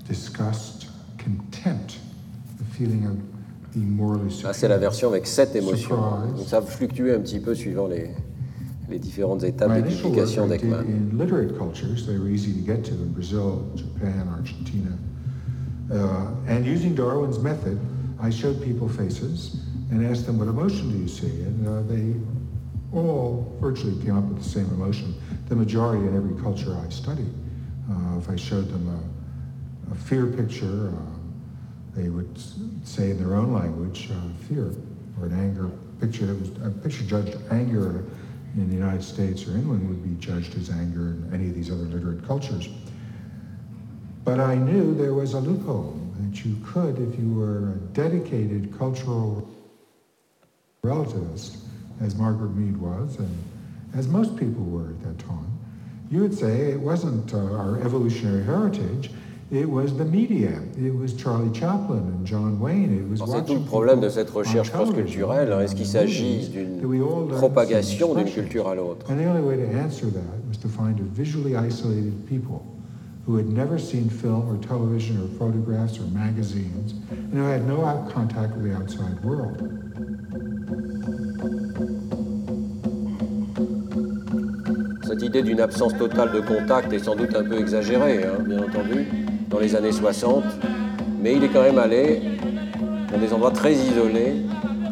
disgust, 0.07 0.87
contempt, 1.17 1.97
the 2.57 2.63
feeling 2.63 3.05
of 3.05 3.73
being 3.73 3.91
morally 3.91 4.29
superior. 4.29 4.53
c'est 4.53 4.69
la 4.69 4.77
version 4.77 5.09
avec 5.09 5.27
sept 5.27 5.55
émotions. 5.55 5.97
Donc 6.37 6.47
ça 6.47 6.61
fluctue 6.61 7.11
un 7.11 7.19
petit 7.19 7.39
peu 7.39 7.53
suivant 7.53 7.87
les, 7.87 8.11
les 8.89 8.99
différentes 8.99 9.43
étapes 9.43 9.83
de 9.83 9.89
duplication 9.89 10.47
d'Ekman. 10.47 10.85
In 10.87 11.17
literate 11.17 11.57
cultures, 11.57 12.05
they 12.05 12.17
were 12.17 12.29
easy 12.29 12.53
to 12.53 12.59
get 12.59 12.83
to 12.85 12.93
in 12.93 13.11
Brazil, 13.11 13.65
Japan, 13.75 14.27
Argentina. 14.29 14.97
Uh, 15.91 16.27
and 16.47 16.65
using 16.65 16.95
Darwin's 16.95 17.39
method, 17.39 17.79
I 18.19 18.29
showed 18.29 18.61
people 18.61 18.87
faces 18.87 19.61
and 19.91 20.05
asked 20.05 20.25
them, 20.25 20.37
what 20.37 20.47
emotion 20.47 20.91
do 20.91 20.97
you 20.97 21.07
see? 21.07 21.43
And 21.43 21.67
uh, 21.67 21.81
they 21.83 22.13
all 22.93 23.55
virtually 23.59 24.01
came 24.03 24.17
up 24.17 24.23
with 24.25 24.37
the 24.37 24.49
same 24.49 24.65
emotion, 24.67 25.15
the 25.47 25.55
majority 25.55 26.05
in 26.07 26.15
every 26.15 26.41
culture 26.41 26.77
I 26.77 26.89
studied. 26.89 27.33
Uh, 27.89 28.17
if 28.17 28.29
I 28.29 28.35
showed 28.35 28.69
them 28.69 28.87
a, 28.89 29.91
a 29.91 29.95
fear 29.95 30.27
picture, 30.27 30.89
uh, 30.89 31.17
they 31.95 32.09
would 32.09 32.37
say 32.83 33.11
in 33.11 33.17
their 33.17 33.35
own 33.35 33.53
language, 33.53 34.09
uh, 34.11 34.45
fear, 34.47 34.73
or 35.19 35.27
an 35.27 35.39
anger 35.39 35.69
picture 35.99 36.25
that 36.25 36.39
was 36.39 36.49
a 36.63 36.69
picture 36.69 37.03
judged 37.03 37.37
anger 37.49 38.05
in 38.57 38.69
the 38.69 38.75
United 38.75 39.03
States 39.03 39.47
or 39.47 39.51
England 39.51 39.87
would 39.87 40.03
be 40.03 40.19
judged 40.19 40.57
as 40.57 40.69
anger 40.69 41.11
in 41.11 41.29
any 41.33 41.47
of 41.47 41.55
these 41.55 41.71
other 41.71 41.83
literate 41.83 42.25
cultures. 42.25 42.67
But 44.23 44.39
I 44.39 44.55
knew 44.55 44.93
there 44.95 45.13
was 45.13 45.33
a 45.33 45.39
loophole 45.39 45.99
that 46.19 46.43
you 46.43 46.57
could, 46.65 46.97
if 46.99 47.19
you 47.19 47.33
were 47.33 47.73
a 47.73 47.75
dedicated 47.93 48.77
cultural 48.77 49.47
relativist, 50.83 51.57
as 52.01 52.15
Margaret 52.15 52.55
Mead 52.55 52.77
was, 52.77 53.17
and 53.17 53.43
as 53.95 54.07
most 54.07 54.35
people 54.35 54.63
were 54.63 54.89
at 54.89 55.03
that 55.03 55.19
time, 55.19 55.57
you 56.09 56.21
would 56.21 56.33
say 56.33 56.71
it 56.71 56.79
wasn't 56.79 57.33
uh, 57.33 57.37
our 57.37 57.79
evolutionary 57.81 58.43
heritage, 58.43 59.11
it 59.51 59.69
was 59.69 59.95
the 59.95 60.03
media. 60.03 60.61
It 60.77 60.93
was 60.93 61.13
Charlie 61.13 61.53
Chaplin 61.53 61.99
and 61.99 62.25
John 62.25 62.59
Wayne. 62.59 62.93
It 62.93 63.09
was 63.09 63.25
C'est 63.25 63.45
tout 63.45 63.53
le 63.53 63.61
problème 63.61 64.01
de 64.01 64.09
cette 64.09 64.29
recherche 64.29 64.71
cross-culturelle. 64.71 65.51
Est-ce 65.61 65.75
qu'il 65.75 65.85
s'agit 65.85 66.49
d'une 66.49 67.27
propagation 67.29 68.13
d'une 68.13 68.25
culture 68.25 68.67
à 68.67 68.75
l'autre? 68.75 69.05
And 69.09 69.15
the 69.17 69.25
only 69.25 69.41
way 69.41 69.55
to 69.57 69.77
answer 69.77 70.07
that 70.07 70.47
was 70.49 70.57
to 70.57 70.67
find 70.67 70.99
a 70.99 71.03
visually 71.03 71.55
isolated 71.55 72.13
people 72.27 72.61
who 73.25 73.37
had 73.37 73.47
never 73.47 73.77
seen 73.77 74.09
film 74.09 74.49
or 74.49 74.57
television 74.57 75.17
or 75.21 75.27
photographs 75.37 75.97
or 75.99 76.07
magazines 76.13 76.95
and 77.11 77.39
who 77.39 77.45
had 77.45 77.65
no 77.67 78.05
contact 78.13 78.55
with 78.55 78.65
the 78.65 78.75
outside 78.75 79.23
world. 79.23 79.61
Cette 85.03 85.21
idée 85.21 85.41
d'une 85.41 85.61
absence 85.61 85.97
totale 85.97 86.31
de 86.33 86.41
contact 86.41 86.91
est 86.91 86.99
sans 86.99 87.15
doute 87.15 87.33
un 87.33 87.43
peu 87.43 87.57
exagérée, 87.59 88.25
hein, 88.25 88.43
bien 88.45 88.59
entendu, 88.59 89.07
dans 89.47 89.59
les 89.59 89.75
années 89.75 89.91
60, 89.91 90.43
mais 91.21 91.35
il 91.35 91.43
est 91.43 91.49
quand 91.49 91.63
même 91.63 91.77
allé 91.77 92.21
dans 93.11 93.17
des 93.17 93.31
endroits 93.33 93.51
très 93.51 93.73
isolés 93.73 94.43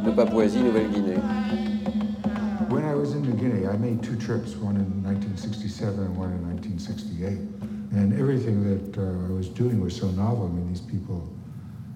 de 0.06 0.12
Papouasie, 0.12 0.60
Nouvelle-Guinée. 0.60 1.18
When 2.70 2.84
I 2.86 2.96
was 2.96 3.14
in 3.14 3.22
New 3.22 3.34
Guinea, 3.34 3.68
I 3.68 3.78
made 3.78 4.02
two 4.02 4.16
trips, 4.16 4.56
one 4.56 4.76
in 4.78 5.04
1967 5.04 6.00
and 6.00 6.18
one 6.18 6.32
in 6.32 6.42
1968. 6.48 7.40
And 7.92 8.14
everything 8.20 8.64
that 8.64 8.98
uh, 8.98 9.28
I 9.28 9.32
was 9.32 9.48
doing 9.50 9.80
was 9.80 9.96
so 9.96 10.08
novel. 10.08 10.48
I 10.48 10.50
mean, 10.50 10.68
these 10.68 10.82
people 10.82 11.30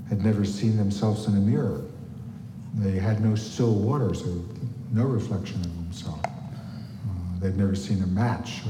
had 0.08 0.24
never 0.24 0.46
seen 0.46 0.78
themselves 0.78 1.28
in 1.28 1.36
a 1.36 1.40
mirror. 1.40 1.82
They 2.76 2.98
had 3.00 3.22
no 3.22 3.36
still 3.36 3.74
water, 3.74 4.14
so 4.14 4.28
no 4.92 5.04
reflection 5.04 5.60
of 5.62 5.76
themselves. 5.84 6.22
They'd 7.42 7.58
never 7.58 7.76
seen 7.76 8.02
a 8.04 8.08
match. 8.08 8.62
Uh, 8.66 8.70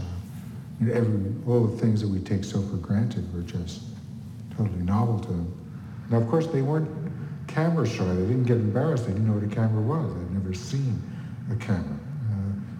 every, 0.81 1.33
all 1.47 1.65
the 1.65 1.77
things 1.77 2.01
that 2.01 2.07
we 2.07 2.19
take 2.19 2.43
so 2.43 2.61
for 2.61 2.77
granted 2.77 3.33
were 3.33 3.41
just 3.41 3.81
totally 4.55 4.81
novel 4.83 5.19
to 5.19 5.27
them. 5.27 5.55
Now, 6.09 6.17
of 6.17 6.27
course, 6.29 6.47
they 6.47 6.61
weren't 6.61 6.89
camera 7.47 7.87
shy. 7.87 8.05
They 8.05 8.25
didn't 8.25 8.45
get 8.45 8.57
embarrassed. 8.57 9.05
They 9.05 9.13
didn't 9.13 9.27
know 9.27 9.33
what 9.33 9.43
a 9.43 9.53
camera 9.53 9.81
was. 9.81 10.13
They'd 10.13 10.31
never 10.31 10.53
seen 10.53 11.01
a 11.51 11.55
camera, 11.55 11.97
uh, 12.31 12.35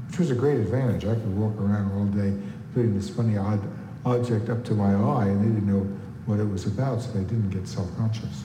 which 0.07 0.19
was 0.19 0.31
a 0.31 0.35
great 0.35 0.59
advantage. 0.59 1.05
I 1.05 1.15
could 1.15 1.37
walk 1.37 1.55
around 1.59 1.91
all 1.97 2.05
day 2.05 2.37
putting 2.73 2.95
this 2.95 3.09
funny 3.09 3.37
odd 3.37 3.59
object 4.05 4.49
up 4.49 4.63
to 4.65 4.73
my 4.73 4.93
eye, 4.93 5.27
and 5.27 5.41
they 5.41 5.47
didn't 5.47 5.67
know 5.67 5.83
what 6.25 6.39
it 6.39 6.49
was 6.49 6.65
about, 6.65 7.01
so 7.01 7.11
they 7.11 7.21
didn't 7.21 7.49
get 7.49 7.67
self-conscious. 7.67 8.43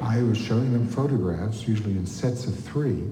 I 0.00 0.22
was 0.22 0.38
showing 0.38 0.72
them 0.72 0.86
photographs, 0.86 1.66
usually 1.68 1.92
in 1.92 2.06
sets 2.06 2.46
of 2.46 2.58
three, 2.58 3.04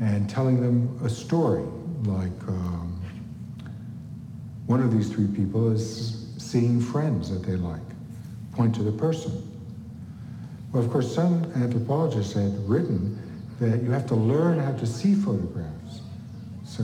and 0.00 0.30
telling 0.30 0.60
them 0.60 0.98
a 1.04 1.08
story, 1.08 1.64
like 2.04 2.48
um, 2.48 3.00
one 4.66 4.82
of 4.82 4.92
these 4.92 5.10
three 5.10 5.26
people 5.26 5.72
is 5.72 6.28
seeing 6.38 6.80
friends 6.80 7.30
that 7.30 7.42
they 7.46 7.56
like, 7.56 7.80
point 8.52 8.74
to 8.76 8.82
the 8.82 8.92
person. 8.92 9.46
Well, 10.72 10.82
of 10.82 10.90
course, 10.90 11.12
some 11.12 11.44
anthropologists 11.56 12.32
had 12.32 12.56
written 12.68 13.18
that 13.60 13.82
you 13.82 13.90
have 13.90 14.06
to 14.06 14.14
learn 14.14 14.58
how 14.58 14.72
to 14.72 14.86
see 14.86 15.14
photographs. 15.14 16.00
So 16.64 16.82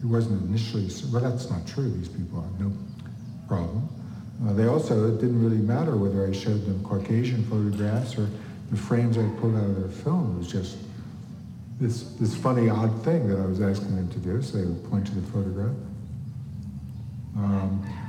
it 0.00 0.06
wasn't 0.06 0.48
initially, 0.48 0.88
well, 1.12 1.22
that's 1.22 1.50
not 1.50 1.66
true. 1.66 1.90
These 1.90 2.08
people 2.08 2.42
had 2.42 2.60
no 2.60 2.72
problem. 3.48 3.88
Uh, 4.46 4.52
they 4.52 4.66
also, 4.66 5.08
it 5.08 5.20
didn't 5.20 5.42
really 5.42 5.62
matter 5.62 5.96
whether 5.96 6.26
I 6.26 6.32
showed 6.32 6.64
them 6.64 6.82
Caucasian 6.84 7.44
photographs 7.44 8.16
or 8.16 8.28
the 8.70 8.76
frames 8.76 9.18
I 9.18 9.26
pulled 9.40 9.56
out 9.56 9.64
of 9.64 9.80
their 9.80 9.88
film. 9.88 10.36
It 10.36 10.38
was 10.38 10.52
just 10.52 10.76
this, 11.80 12.12
this 12.20 12.36
funny, 12.36 12.68
odd 12.68 13.04
thing 13.04 13.28
that 13.28 13.38
I 13.38 13.46
was 13.46 13.60
asking 13.60 13.96
them 13.96 14.08
to 14.08 14.18
do, 14.18 14.42
so 14.42 14.58
they 14.58 14.64
would 14.64 14.84
point 14.90 15.06
to 15.06 15.14
the 15.14 15.26
photograph. 15.32 15.74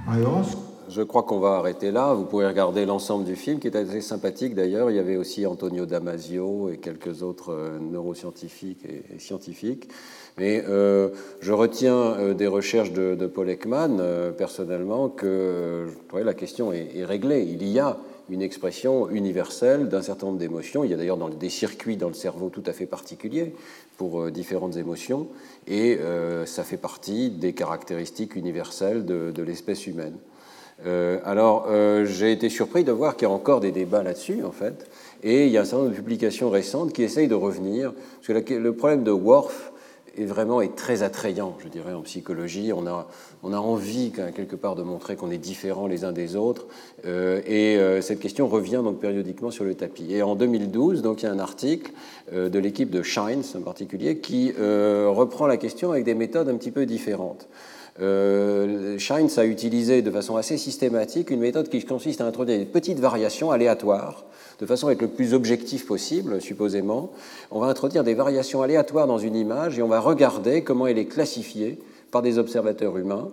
I 0.07 0.23
also 0.23 0.67
Je 0.89 1.01
crois 1.01 1.23
qu'on 1.23 1.39
va 1.39 1.57
arrêter 1.57 1.91
là. 1.91 2.13
Vous 2.13 2.23
pouvez 2.23 2.47
regarder 2.47 2.85
l'ensemble 2.85 3.25
du 3.25 3.35
film, 3.35 3.59
qui 3.59 3.67
est 3.67 3.75
assez 3.75 3.99
sympathique 3.99 4.55
d'ailleurs. 4.55 4.89
Il 4.89 4.95
y 4.95 4.99
avait 4.99 5.17
aussi 5.17 5.45
Antonio 5.45 5.85
Damasio 5.85 6.69
et 6.69 6.77
quelques 6.77 7.23
autres 7.23 7.51
euh, 7.51 7.77
neuroscientifiques 7.77 8.85
et, 8.85 9.19
scientifiques. 9.19 9.89
Mais 10.37 10.63
euh, 10.69 11.09
je 11.41 11.51
retiens 11.51 11.97
euh, 11.97 12.33
des 12.33 12.47
recherches 12.47 12.93
de, 12.93 13.27
Paul 13.27 13.49
Ekman, 13.49 13.99
personnellement, 14.37 15.09
que 15.09 15.87
la 16.13 16.33
question 16.33 16.71
est, 16.71 16.95
est, 16.95 17.03
réglée. 17.03 17.43
Il 17.43 17.67
y 17.67 17.79
a 17.79 17.97
une 18.29 18.41
expression 18.41 19.09
universelle 19.09 19.89
d'un 19.89 20.01
certain 20.01 20.27
nombre 20.27 20.39
d'émotions. 20.39 20.83
Il 20.83 20.91
y 20.91 20.93
a 20.93 20.97
d'ailleurs 20.97 21.17
des 21.17 21.49
circuits 21.49 21.97
dans 21.97 22.07
le 22.07 22.13
cerveau 22.13 22.49
tout 22.49 22.63
à 22.65 22.73
fait 22.73 22.85
particuliers 22.85 23.53
pour 23.97 24.21
euh, 24.21 24.31
différentes 24.31 24.77
émotions, 24.77 25.27
et 25.67 25.97
euh, 25.97 26.45
ça 26.45 26.63
fait 26.63 26.77
partie 26.77 27.29
des 27.29 27.53
caractéristiques 27.53 28.35
universelles 28.35 29.05
de, 29.05 29.41
l'espèce 29.41 29.87
humaine. 29.87 30.15
Euh, 30.85 31.19
alors, 31.25 31.67
j'ai 32.05 32.31
été 32.31 32.49
surpris 32.49 32.83
de 32.83 32.91
voir 32.91 33.15
qu'il 33.15 33.27
y 33.27 33.31
a 33.31 33.33
encore 33.33 33.59
des 33.59 33.71
débats 33.71 34.03
là-dessus, 34.03 34.43
en 34.43 34.51
fait, 34.51 34.87
et 35.23 35.47
il 35.47 35.51
y 35.51 35.57
a 35.57 35.61
un 35.61 35.63
certain 35.63 35.77
nombre 35.77 35.91
de 35.91 35.95
publications 35.95 36.49
récentes 36.49 36.93
qui 36.93 37.01
essayent 37.01 37.27
de 37.27 37.35
revenir, 37.35 37.93
parce 38.27 38.43
que 38.43 38.53
le 38.53 38.73
problème 38.73 39.03
de 39.03 39.11
Worf 39.11 39.71
est 40.17 40.25
vraiment 40.25 40.61
est 40.61 40.75
très 40.75 41.03
attrayant, 41.03 41.55
je 41.63 41.67
dirais, 41.67 41.93
en 41.93 42.01
psychologie. 42.01 42.71
On 42.73 42.87
a, 42.87 43.07
on 43.43 43.53
a 43.53 43.57
envie, 43.57 44.11
quelque 44.11 44.55
part, 44.55 44.75
de 44.75 44.83
montrer 44.83 45.15
qu'on 45.15 45.31
est 45.31 45.37
différents 45.37 45.87
les 45.87 46.03
uns 46.03 46.11
des 46.11 46.35
autres, 46.35 46.65
euh, 47.05 47.41
et 47.45 47.77
euh, 47.77 48.01
cette 48.01 48.19
question 48.19 48.47
revient 48.47 48.81
donc 48.83 48.99
périodiquement 48.99 49.51
sur 49.51 49.63
le 49.63 49.75
tapis. 49.75 50.13
Et 50.13 50.23
en 50.23 50.35
2012, 50.35 51.01
donc, 51.01 51.21
il 51.21 51.25
y 51.25 51.29
a 51.29 51.31
un 51.31 51.39
article 51.39 51.91
euh, 52.33 52.49
de 52.49 52.59
l'équipe 52.59 52.89
de 52.89 53.03
Shines, 53.03 53.43
en 53.55 53.61
particulier, 53.61 54.17
qui 54.17 54.51
reprend 54.57 55.47
la 55.47 55.57
question 55.57 55.91
avec 55.91 56.03
des 56.03 56.15
méthodes 56.15 56.49
un 56.49 56.55
petit 56.55 56.71
peu 56.71 56.85
différentes. 56.85 57.47
Euh, 57.99 58.97
a 59.37 59.45
utilisé 59.45 60.01
de 60.01 60.11
façon 60.11 60.35
assez 60.35 60.57
systématique 60.57 61.31
une 61.31 61.39
méthode 61.39 61.69
qui 61.69 61.83
consiste 61.83 62.21
à 62.21 62.25
introduire 62.25 62.59
des 62.59 62.65
petites 62.65 62.99
variations 62.99 63.51
aléatoires, 63.51 64.25
de 64.59 64.65
façon 64.65 64.87
à 64.87 64.91
être 64.91 65.01
le 65.01 65.07
plus 65.07 65.33
objectif 65.33 65.87
possible, 65.87 66.41
supposément. 66.41 67.11
On 67.51 67.59
va 67.59 67.67
introduire 67.67 68.03
des 68.03 68.13
variations 68.13 68.61
aléatoires 68.61 69.07
dans 69.07 69.17
une 69.17 69.35
image 69.35 69.79
et 69.79 69.81
on 69.81 69.87
va 69.87 69.99
regarder 69.99 70.63
comment 70.63 70.87
elle 70.87 70.97
est 70.97 71.05
classifiée 71.05 71.79
par 72.11 72.21
des 72.21 72.37
observateurs 72.37 72.97
humains. 72.97 73.29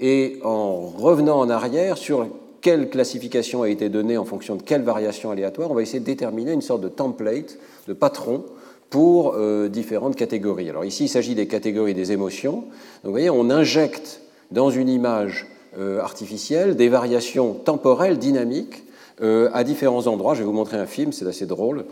Et 0.00 0.38
en 0.44 0.80
revenant 0.80 1.38
en 1.38 1.50
arrière 1.50 1.98
sur 1.98 2.28
quelle 2.60 2.90
classification 2.90 3.62
a 3.62 3.68
été 3.68 3.88
donnée 3.88 4.18
en 4.18 4.24
fonction 4.24 4.56
de 4.56 4.62
quelle 4.62 4.82
variation 4.82 5.30
aléatoire, 5.30 5.70
on 5.70 5.74
va 5.74 5.82
essayer 5.82 6.00
de 6.00 6.04
déterminer 6.04 6.52
une 6.52 6.62
sorte 6.62 6.80
de 6.80 6.88
template, 6.88 7.58
de 7.86 7.92
patron 7.92 8.44
pour 8.90 9.34
euh, 9.34 9.68
différentes 9.68 10.16
catégories. 10.16 10.70
Alors 10.70 10.84
ici, 10.84 11.04
il 11.04 11.08
s'agit 11.08 11.34
des 11.34 11.46
catégories 11.46 11.94
des 11.94 12.12
émotions. 12.12 12.52
Donc 12.52 13.04
vous 13.04 13.10
voyez, 13.10 13.30
on 13.30 13.50
injecte 13.50 14.20
dans 14.50 14.70
une 14.70 14.88
image 14.88 15.46
euh, 15.78 16.00
artificielle 16.00 16.76
des 16.76 16.88
variations 16.88 17.52
temporelles 17.54 18.18
dynamiques 18.18 18.84
euh, 19.22 19.50
à 19.52 19.64
différents 19.64 20.06
endroits. 20.06 20.34
Je 20.34 20.40
vais 20.40 20.46
vous 20.46 20.52
montrer 20.52 20.76
un 20.76 20.86
film, 20.86 21.12
c'est 21.12 21.26
assez 21.26 21.46
drôle. 21.46 21.84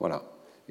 Voilà. 0.00 0.22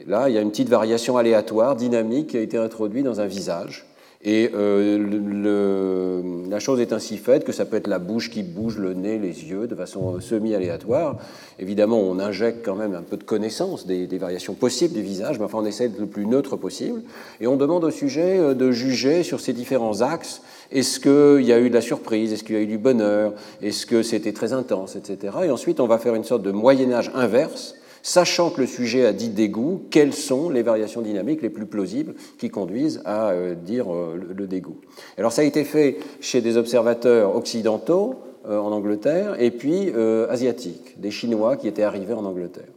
Là, 0.05 0.29
il 0.29 0.35
y 0.35 0.37
a 0.37 0.41
une 0.41 0.51
petite 0.51 0.69
variation 0.69 1.17
aléatoire, 1.17 1.75
dynamique, 1.75 2.27
qui 2.27 2.37
a 2.37 2.41
été 2.41 2.55
introduite 2.55 3.03
dans 3.03 3.19
un 3.19 3.25
visage. 3.25 3.85
Et 4.23 4.49
euh, 4.55 6.49
la 6.49 6.59
chose 6.59 6.81
est 6.81 6.91
ainsi 6.91 7.17
faite 7.17 7.43
que 7.43 7.51
ça 7.51 7.65
peut 7.65 7.77
être 7.77 7.87
la 7.87 7.99
bouche 7.99 8.31
qui 8.31 8.41
bouge, 8.41 8.79
le 8.79 8.93
nez, 8.93 9.19
les 9.19 9.45
yeux, 9.45 9.67
de 9.67 9.75
façon 9.75 10.19
semi-aléatoire. 10.19 11.17
Évidemment, 11.59 11.99
on 11.99 12.19
injecte 12.19 12.65
quand 12.65 12.75
même 12.75 12.95
un 12.95 13.03
peu 13.03 13.17
de 13.17 13.23
connaissance 13.23 13.85
des, 13.85 14.07
des, 14.07 14.17
variations 14.17 14.55
possibles 14.55 14.95
du 14.95 15.01
visage, 15.01 15.37
mais 15.37 15.45
enfin, 15.45 15.59
on 15.61 15.65
essaie 15.65 15.87
d'être 15.87 15.99
le 15.99 16.07
plus 16.07 16.25
neutre 16.25 16.55
possible. 16.55 17.01
Et 17.41 17.47
on 17.47 17.57
demande 17.57 17.83
au 17.83 17.91
sujet 17.91 18.39
euh, 18.39 18.53
de 18.55 18.71
juger 18.71 19.21
sur 19.21 19.39
ces 19.39 19.53
différents 19.53 20.01
axes. 20.01 20.41
Est-ce 20.71 20.99
qu'il 20.99 21.45
y 21.45 21.53
a 21.53 21.59
eu 21.59 21.69
de 21.69 21.75
la 21.75 21.81
surprise? 21.81 22.33
Est-ce 22.33 22.43
qu'il 22.43 22.55
y 22.55 22.59
a 22.59 22.61
eu 22.61 22.67
du 22.67 22.79
bonheur? 22.79 23.33
Est-ce 23.61 23.85
que 23.85 24.01
c'était 24.01 24.33
très 24.33 24.51
intense, 24.51 24.95
etc. 24.95 25.37
Et 25.45 25.51
ensuite, 25.51 25.79
on 25.79 25.87
va 25.87 25.99
faire 25.99 26.15
une 26.15 26.23
sorte 26.23 26.41
de 26.41 26.51
moyen-âge 26.51 27.11
inverse 27.13 27.75
sachant 28.07 28.51
que 28.51 28.61
le 28.61 28.67
sujet 28.67 29.05
a 29.05 29.11
dit 29.11 29.27
dégoût, 29.27 29.81
quelles 29.91 30.13
sont 30.13 30.49
les 30.49 30.63
variations 30.63 31.01
dynamiques 31.01 31.41
les 31.41 31.49
plus 31.49 31.65
plausibles 31.65 32.15
qui 32.37 32.49
conduisent 32.49 33.01
à 33.03 33.31
euh, 33.31 33.53
dire 33.53 33.93
euh, 33.93 34.17
le 34.33 34.47
dégoût? 34.47 34.77
Alors 35.17 35.33
ça 35.33 35.41
a 35.41 35.45
été 35.45 35.65
fait 35.65 35.97
chez 36.21 36.39
des 36.39 36.55
observateurs 36.55 37.35
occidentaux, 37.35 38.15
en 38.45 38.71
Angleterre, 38.71 39.35
et 39.41 39.51
puis 39.51 39.91
asiatiques, 40.29 41.01
des 41.01 41.11
Chinois 41.11 41.57
qui 41.57 41.67
étaient 41.67 41.83
arrivés 41.83 42.13
en 42.13 42.23
Angleterre. 42.23 42.69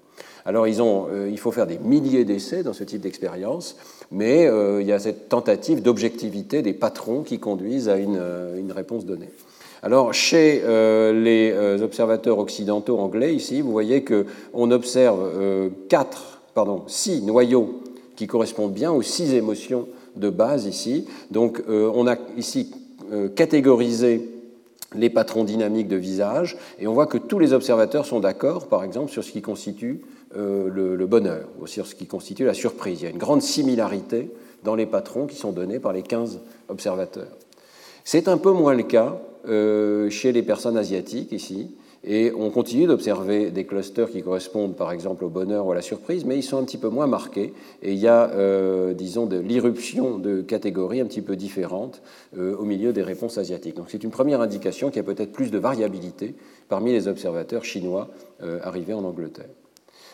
Alors 0.44 0.66
ils 0.66 0.82
ont, 0.82 1.06
il 1.30 1.38
faut 1.38 1.52
faire 1.52 1.68
des 1.68 1.78
milliers 1.78 2.24
d'essais 2.24 2.64
dans 2.64 2.72
ce 2.72 2.82
type 2.82 3.02
d'expérience, 3.02 3.76
mais 4.10 4.50
il 4.80 4.84
y 4.84 4.90
a 4.90 4.98
cette 4.98 5.28
tentative 5.28 5.80
d'objectivité 5.80 6.62
des 6.62 6.72
patrons 6.72 7.22
qui 7.22 7.38
conduisent 7.38 7.88
à 7.88 7.98
une 7.98 8.72
réponse 8.72 9.06
donnée. 9.06 9.30
Alors, 9.82 10.12
chez 10.12 10.62
les 11.14 11.54
observateurs 11.82 12.38
occidentaux 12.38 12.98
anglais, 12.98 13.34
ici, 13.34 13.62
vous 13.62 13.72
voyez 13.72 14.04
qu'on 14.04 14.70
observe 14.70 15.70
quatre, 15.88 16.40
pardon, 16.54 16.82
six 16.86 17.22
noyaux 17.22 17.80
qui 18.20 18.26
correspondent 18.26 18.74
bien 18.74 18.92
aux 18.92 19.00
six 19.00 19.32
émotions 19.32 19.88
de 20.16 20.30
base 20.30 20.66
ici. 20.66 21.06
Donc 21.30 21.62
euh, 21.68 21.90
on 21.94 22.06
a 22.06 22.16
ici 22.36 22.70
euh, 23.12 23.28
catégorisé 23.28 24.28
les 24.94 25.08
patrons 25.08 25.44
dynamiques 25.44 25.88
de 25.88 25.96
visage 25.96 26.58
et 26.78 26.86
on 26.86 26.92
voit 26.92 27.06
que 27.06 27.18
tous 27.18 27.38
les 27.38 27.52
observateurs 27.52 28.06
sont 28.06 28.20
d'accord, 28.20 28.66
par 28.66 28.84
exemple, 28.84 29.10
sur 29.10 29.22
ce 29.22 29.30
qui 29.30 29.40
constitue 29.40 30.02
euh, 30.36 30.68
le, 30.68 31.06
bonheur 31.06 31.46
ou 31.60 31.66
sur 31.66 31.86
ce 31.86 31.94
qui 31.94 32.06
constitue 32.06 32.44
la 32.44 32.54
surprise. 32.54 33.00
Il 33.00 33.04
y 33.04 33.06
a 33.06 33.10
une 33.10 33.18
grande 33.18 33.42
similarité 33.42 34.30
dans 34.64 34.74
les 34.74 34.86
patrons 34.86 35.26
qui 35.26 35.36
sont 35.36 35.52
donnés 35.52 35.78
par 35.78 35.92
les 35.92 36.02
15 36.02 36.40
observateurs. 36.68 37.28
C'est 38.04 38.28
un 38.28 38.36
peu 38.36 38.52
moins 38.52 38.74
le 38.74 38.82
cas 38.82 39.18
chez 39.44 40.32
les 40.32 40.42
personnes 40.42 40.76
asiatiques 40.76 41.32
ici. 41.32 41.70
Et 42.02 42.32
on 42.34 42.48
continue 42.48 42.86
d'observer 42.86 43.50
des 43.50 43.64
clusters 43.64 44.10
qui 44.10 44.22
correspondent 44.22 44.74
par 44.74 44.90
exemple 44.90 45.22
au 45.22 45.28
bonheur 45.28 45.66
ou 45.66 45.72
à 45.72 45.74
la 45.74 45.82
surprise, 45.82 46.24
mais 46.24 46.36
ils 46.36 46.42
sont 46.42 46.56
un 46.56 46.64
petit 46.64 46.78
peu 46.78 46.88
moins 46.88 47.06
marqués. 47.06 47.52
Et 47.82 47.92
il 47.92 47.98
y 47.98 48.08
a, 48.08 48.30
euh, 48.30 48.94
disons, 48.94 49.26
de 49.26 49.38
l'irruption 49.38 50.18
de 50.18 50.40
catégories 50.40 51.00
un 51.00 51.06
petit 51.06 51.20
peu 51.20 51.36
différentes 51.36 52.00
euh, 52.38 52.56
au 52.56 52.64
milieu 52.64 52.94
des 52.94 53.02
réponses 53.02 53.36
asiatiques. 53.36 53.76
Donc 53.76 53.90
c'est 53.90 54.02
une 54.02 54.10
première 54.10 54.40
indication 54.40 54.88
qu'il 54.88 54.96
y 54.96 55.00
a 55.00 55.02
peut-être 55.02 55.32
plus 55.32 55.50
de 55.50 55.58
variabilité 55.58 56.34
parmi 56.70 56.90
les 56.92 57.06
observateurs 57.06 57.64
chinois 57.64 58.08
euh, 58.42 58.60
arrivés 58.62 58.94
en 58.94 59.04
Angleterre. 59.04 59.50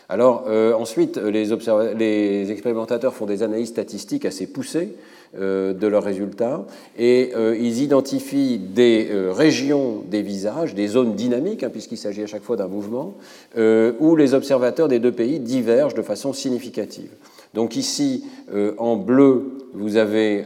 Alors 0.09 0.47
ensuite, 0.79 1.17
les, 1.17 2.51
expérimentateurs 2.51 3.13
font 3.13 3.25
des 3.25 3.43
analyses 3.43 3.69
statistiques 3.69 4.25
assez 4.25 4.47
poussées 4.47 4.95
euh, 5.35 5.73
de 5.73 5.87
leurs 5.87 6.05
résultats 6.05 6.65
et 6.97 7.31
euh, 7.35 7.57
ils 7.59 7.81
identifient 7.81 8.59
des 8.59 9.09
euh, 9.11 9.33
régions 9.33 10.01
des 10.09 10.21
visages, 10.21 10.73
des 10.73 10.87
zones 10.87 11.15
dynamiques, 11.15 11.63
hein, 11.63 11.69
puisqu'il 11.69 11.97
s'agit 11.97 12.23
à 12.23 12.27
chaque 12.27 12.43
fois 12.43 12.55
d'un 12.55 12.69
mouvement, 12.69 13.15
où 13.99 14.15
les 14.15 14.33
observateurs 14.33 14.87
des 14.87 14.99
deux 14.99 15.11
pays 15.11 15.39
divergent 15.39 15.95
de 15.95 16.01
façon 16.01 16.31
significative. 16.31 17.09
Donc 17.53 17.75
ici, 17.75 18.23
en 18.77 18.95
bleu, 18.95 19.51
vous 19.73 19.97
avez 19.97 20.43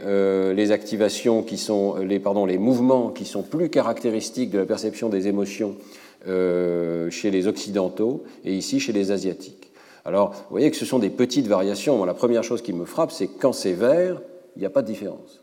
les 0.54 0.72
activations 0.72 1.42
qui 1.42 1.58
sont, 1.58 1.96
pardon, 2.22 2.46
les 2.46 2.58
mouvements 2.58 3.10
qui 3.10 3.24
sont 3.24 3.42
plus 3.42 3.68
caractéristiques 3.68 4.50
de 4.50 4.58
la 4.58 4.66
perception 4.66 5.08
des 5.08 5.28
émotions 5.28 5.76
chez 6.24 7.30
les 7.30 7.46
occidentaux 7.46 8.24
et 8.44 8.54
ici 8.54 8.80
chez 8.80 8.92
les 8.92 9.10
asiatiques. 9.10 9.72
Alors, 10.04 10.30
vous 10.30 10.50
voyez 10.50 10.70
que 10.70 10.76
ce 10.76 10.84
sont 10.84 10.98
des 10.98 11.10
petites 11.10 11.46
variations. 11.46 12.04
la 12.04 12.14
première 12.14 12.42
chose 12.42 12.62
qui 12.62 12.72
me 12.72 12.84
frappe, 12.84 13.12
c'est 13.12 13.28
quand 13.28 13.52
c'est 13.52 13.72
vert, 13.72 14.20
il 14.56 14.60
n'y 14.60 14.66
a 14.66 14.70
pas 14.70 14.82
de 14.82 14.86
différence. 14.86 15.42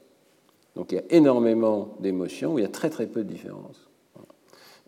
Donc 0.75 0.91
il 0.91 0.95
y 0.95 0.99
a 0.99 1.03
énormément 1.09 1.95
d'émotions 1.99 2.57
il 2.57 2.61
y 2.61 2.65
a 2.65 2.69
très 2.69 2.89
très 2.89 3.05
peu 3.05 3.23
de 3.23 3.29
différence. 3.29 3.89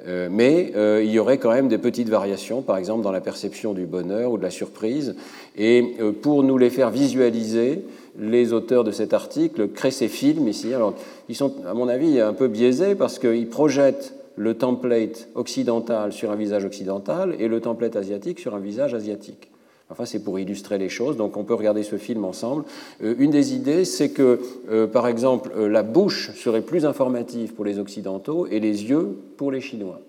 Euh, 0.08 0.30
mais 0.32 0.72
euh, 0.76 1.04
il 1.04 1.12
y 1.12 1.20
aurait 1.20 1.38
quand 1.38 1.52
même 1.52 1.68
des 1.68 1.78
petites 1.78 2.10
variations, 2.10 2.64
par 2.64 2.78
exemple 2.78 3.04
dans 3.04 3.12
la 3.12 3.22
perception 3.22 3.74
du 3.74 3.86
bonheur 3.86 4.32
ou 4.32 4.38
de 4.38 4.44
la 4.44 4.50
surprise. 4.50 5.16
Et 5.58 5.96
euh, 6.00 6.12
pour 6.12 6.44
nous 6.44 6.58
les 6.58 6.72
faire 6.72 6.90
visualiser, 6.90 7.86
les 8.18 8.52
auteurs 8.52 8.84
de 8.84 8.92
cet 8.92 9.14
article 9.14 9.68
créent 9.68 9.92
ces 9.92 10.08
films 10.08 10.48
ici. 10.48 10.74
Alors, 10.74 10.96
ils 11.30 11.36
sont, 11.36 11.54
à 11.68 11.74
mon 11.74 11.88
avis, 11.88 12.20
un 12.20 12.34
peu 12.34 12.48
biaisés 12.48 12.96
parce 12.96 13.20
qu'ils 13.20 13.48
projettent 13.48 14.14
le 14.36 14.58
template 14.58 15.30
occidental 15.36 16.14
sur 16.14 16.32
un 16.32 16.36
visage 16.36 16.66
occidental 16.66 17.36
et 17.40 17.48
le 17.48 17.60
template 17.60 17.96
asiatique 17.96 18.40
sur 18.40 18.56
un 18.56 18.60
visage 18.60 18.94
asiatique. 18.94 19.52
Enfin, 19.92 20.06
c'est 20.06 20.24
pour 20.24 20.40
illustrer 20.40 20.78
les 20.78 20.88
choses, 20.88 21.18
donc 21.18 21.36
on 21.36 21.44
peut 21.44 21.54
regarder 21.54 21.84
ce 21.84 21.98
film 21.98 22.24
ensemble. 22.24 22.64
Euh, 23.04 23.14
une 23.20 23.30
des 23.30 23.54
idées, 23.54 23.84
c'est 23.84 24.12
que, 24.12 24.40
euh, 24.70 24.88
par 24.88 25.06
exemple, 25.06 25.52
euh, 25.58 25.68
la 25.68 25.84
bouche 25.84 26.32
serait 26.32 26.62
plus 26.62 26.86
informative 26.86 27.54
pour 27.54 27.66
les 27.66 27.78
Occidentaux 27.78 28.48
et 28.48 28.62
les 28.62 28.86
yeux 28.86 29.18
pour 29.36 29.52
les 29.52 29.60
Chinois. 29.60 30.00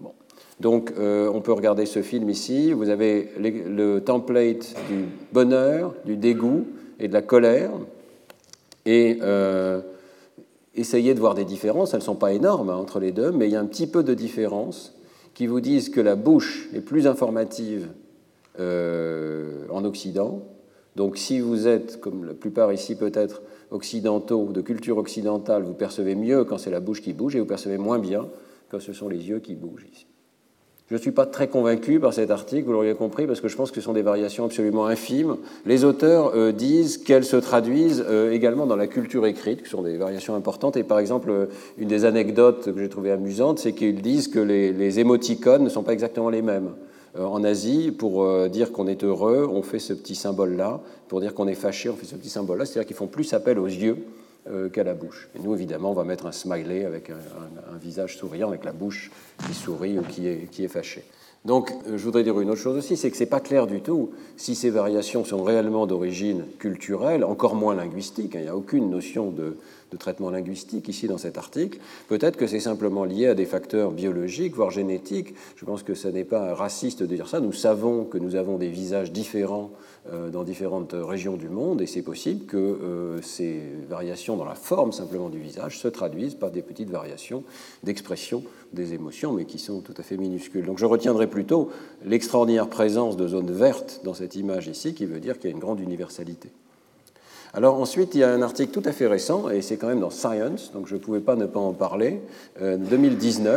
Bon. 0.00 0.10
Donc, 0.58 0.92
on 0.98 1.40
peut 1.40 1.52
regarder 1.52 1.86
ce 1.86 2.02
film 2.02 2.28
ici. 2.28 2.72
Vous 2.72 2.88
avez 2.88 3.28
le 3.38 4.00
template 4.00 4.74
du 4.88 5.04
bonheur, 5.32 5.94
du 6.04 6.16
dégoût 6.16 6.66
et 6.98 7.06
de 7.06 7.12
la 7.12 7.22
colère. 7.22 7.70
Et 8.86 9.18
essayez 10.76 11.14
de 11.14 11.20
voir 11.20 11.34
des 11.34 11.44
différences. 11.44 11.94
Elles 11.94 12.00
ne 12.00 12.04
sont 12.04 12.14
pas 12.14 12.32
énormes 12.32 12.70
hein, 12.70 12.76
entre 12.76 13.00
les 13.00 13.12
deux, 13.12 13.32
mais 13.32 13.48
il 13.48 13.52
y 13.52 13.56
a 13.56 13.60
un 13.60 13.66
petit 13.66 13.86
peu 13.86 14.02
de 14.02 14.14
différence 14.14 14.94
qui 15.34 15.46
vous 15.46 15.60
disent 15.60 15.90
que 15.90 16.00
la 16.00 16.16
bouche 16.16 16.68
est 16.74 16.80
plus 16.80 17.06
informative 17.06 17.88
euh, 18.60 19.66
en 19.70 19.84
Occident. 19.84 20.42
Donc 20.94 21.18
si 21.18 21.40
vous 21.40 21.68
êtes, 21.68 22.00
comme 22.00 22.24
la 22.24 22.34
plupart 22.34 22.72
ici 22.72 22.96
peut-être, 22.96 23.42
occidentaux, 23.70 24.52
de 24.52 24.60
culture 24.60 24.96
occidentale, 24.96 25.62
vous 25.62 25.74
percevez 25.74 26.14
mieux 26.14 26.44
quand 26.44 26.58
c'est 26.58 26.70
la 26.70 26.80
bouche 26.80 27.02
qui 27.02 27.12
bouge 27.12 27.36
et 27.36 27.40
vous 27.40 27.46
percevez 27.46 27.78
moins 27.78 27.98
bien 27.98 28.28
quand 28.70 28.80
ce 28.80 28.92
sont 28.92 29.08
les 29.08 29.28
yeux 29.28 29.40
qui 29.40 29.54
bougent 29.54 29.86
ici. 29.92 30.06
Je 30.88 30.94
ne 30.94 31.00
suis 31.00 31.10
pas 31.10 31.26
très 31.26 31.48
convaincu 31.48 31.98
par 31.98 32.14
cet 32.14 32.30
article, 32.30 32.66
vous 32.66 32.72
l'auriez 32.72 32.94
compris, 32.94 33.26
parce 33.26 33.40
que 33.40 33.48
je 33.48 33.56
pense 33.56 33.70
que 33.70 33.80
ce 33.80 33.84
sont 33.84 33.92
des 33.92 34.02
variations 34.02 34.44
absolument 34.44 34.86
infimes. 34.86 35.36
Les 35.64 35.84
auteurs 35.84 36.32
euh, 36.36 36.52
disent 36.52 36.98
qu'elles 36.98 37.24
se 37.24 37.36
traduisent 37.36 38.04
euh, 38.08 38.30
également 38.30 38.66
dans 38.66 38.76
la 38.76 38.86
culture 38.86 39.26
écrite, 39.26 39.64
qui 39.64 39.68
sont 39.68 39.82
des 39.82 39.96
variations 39.96 40.36
importantes. 40.36 40.76
Et 40.76 40.84
par 40.84 41.00
exemple, 41.00 41.48
une 41.76 41.88
des 41.88 42.04
anecdotes 42.04 42.72
que 42.72 42.80
j'ai 42.80 42.88
trouvées 42.88 43.10
amusantes, 43.10 43.58
c'est 43.58 43.72
qu'ils 43.72 44.00
disent 44.00 44.28
que 44.28 44.38
les, 44.38 44.72
les 44.72 45.00
émoticônes 45.00 45.64
ne 45.64 45.68
sont 45.68 45.82
pas 45.82 45.92
exactement 45.92 46.30
les 46.30 46.42
mêmes. 46.42 46.70
Euh, 47.18 47.24
en 47.24 47.44
Asie, 47.44 47.92
pour 47.92 48.24
euh, 48.24 48.48
dire 48.48 48.72
qu'on 48.72 48.86
est 48.86 49.04
heureux, 49.04 49.48
on 49.50 49.62
fait 49.62 49.78
ce 49.78 49.92
petit 49.92 50.14
symbole-là. 50.14 50.80
Pour 51.08 51.20
dire 51.20 51.34
qu'on 51.34 51.48
est 51.48 51.54
fâché, 51.54 51.88
on 51.88 51.96
fait 51.96 52.06
ce 52.06 52.16
petit 52.16 52.28
symbole-là. 52.28 52.64
C'est-à-dire 52.64 52.86
qu'ils 52.86 52.96
font 52.96 53.06
plus 53.06 53.32
appel 53.32 53.58
aux 53.58 53.66
yeux 53.66 53.96
euh, 53.96 54.25
qu'à 54.72 54.84
la 54.84 54.94
bouche. 54.94 55.28
Et 55.34 55.38
nous, 55.40 55.54
évidemment, 55.54 55.90
on 55.90 55.94
va 55.94 56.04
mettre 56.04 56.26
un 56.26 56.32
smiley 56.32 56.84
avec 56.84 57.10
un, 57.10 57.78
visage 57.78 58.16
souriant, 58.16 58.48
avec 58.48 58.64
la 58.64 58.72
bouche 58.72 59.10
qui 59.46 59.54
sourit 59.54 59.98
ou 59.98 60.02
qui 60.02 60.28
est, 60.28 60.50
qui 60.50 60.64
est 60.64 60.68
fâchée. 60.68 61.04
Donc, 61.46 61.72
je 61.86 62.02
voudrais 62.02 62.24
dire 62.24 62.40
une 62.40 62.50
autre 62.50 62.60
chose 62.60 62.76
aussi, 62.76 62.96
c'est 62.96 63.08
que 63.08 63.16
ce 63.16 63.22
n'est 63.22 63.28
pas 63.28 63.38
clair 63.38 63.68
du 63.68 63.80
tout 63.80 64.10
si 64.36 64.56
ces 64.56 64.68
variations 64.68 65.24
sont 65.24 65.44
réellement 65.44 65.86
d'origine 65.86 66.44
culturelle, 66.58 67.22
encore 67.22 67.54
moins 67.54 67.76
linguistique. 67.76 68.34
Hein. 68.34 68.40
Il 68.40 68.44
n'y 68.44 68.48
a 68.48 68.56
aucune 68.56 68.90
notion 68.90 69.30
de, 69.30 69.56
de 69.92 69.96
traitement 69.96 70.30
linguistique 70.30 70.88
ici 70.88 71.06
dans 71.06 71.18
cet 71.18 71.38
article. 71.38 71.78
Peut-être 72.08 72.36
que 72.36 72.48
c'est 72.48 72.58
simplement 72.58 73.04
lié 73.04 73.28
à 73.28 73.34
des 73.34 73.46
facteurs 73.46 73.92
biologiques, 73.92 74.56
voire 74.56 74.70
génétiques. 74.70 75.34
Je 75.54 75.64
pense 75.64 75.84
que 75.84 75.94
ce 75.94 76.08
n'est 76.08 76.24
pas 76.24 76.52
raciste 76.52 77.04
de 77.04 77.14
dire 77.14 77.28
ça. 77.28 77.38
Nous 77.38 77.52
savons 77.52 78.04
que 78.04 78.18
nous 78.18 78.34
avons 78.34 78.58
des 78.58 78.68
visages 78.68 79.12
différents 79.12 79.70
euh, 79.70 79.85
dans 80.32 80.44
différentes 80.44 80.94
régions 80.94 81.36
du 81.36 81.48
monde 81.48 81.80
et 81.80 81.86
c'est 81.86 82.02
possible 82.02 82.46
que 82.46 82.56
euh, 82.56 83.22
ces 83.22 83.60
variations 83.88 84.36
dans 84.36 84.44
la 84.44 84.54
forme 84.54 84.92
simplement 84.92 85.28
du 85.28 85.38
visage 85.38 85.78
se 85.78 85.88
traduisent 85.88 86.34
par 86.34 86.50
des 86.50 86.62
petites 86.62 86.90
variations 86.90 87.42
d'expression 87.82 88.42
des 88.72 88.94
émotions, 88.94 89.32
mais 89.32 89.44
qui 89.44 89.58
sont 89.58 89.80
tout 89.80 89.94
à 89.96 90.02
fait 90.02 90.16
minuscules. 90.16 90.64
Donc 90.64 90.78
je 90.78 90.86
retiendrai 90.86 91.26
plutôt 91.26 91.70
l'extraordinaire 92.04 92.68
présence 92.68 93.16
de 93.16 93.26
zones 93.28 93.52
vertes 93.52 94.00
dans 94.04 94.14
cette 94.14 94.36
image 94.36 94.68
ici, 94.68 94.94
qui 94.94 95.06
veut 95.06 95.20
dire 95.20 95.38
qu'il 95.38 95.50
y 95.50 95.52
a 95.52 95.56
une 95.56 95.60
grande 95.60 95.80
universalité. 95.80 96.50
Alors 97.54 97.80
ensuite, 97.80 98.14
il 98.14 98.18
y 98.18 98.24
a 98.24 98.30
un 98.30 98.42
article 98.42 98.72
tout 98.72 98.86
à 98.88 98.92
fait 98.92 99.06
récent, 99.06 99.48
et 99.48 99.62
c'est 99.62 99.76
quand 99.76 99.88
même 99.88 100.00
dans 100.00 100.10
Science, 100.10 100.72
donc 100.72 100.86
je 100.86 100.94
ne 100.94 101.00
pouvais 101.00 101.20
pas 101.20 101.36
ne 101.36 101.46
pas 101.46 101.60
en 101.60 101.72
parler, 101.72 102.20
2019, 102.60 103.54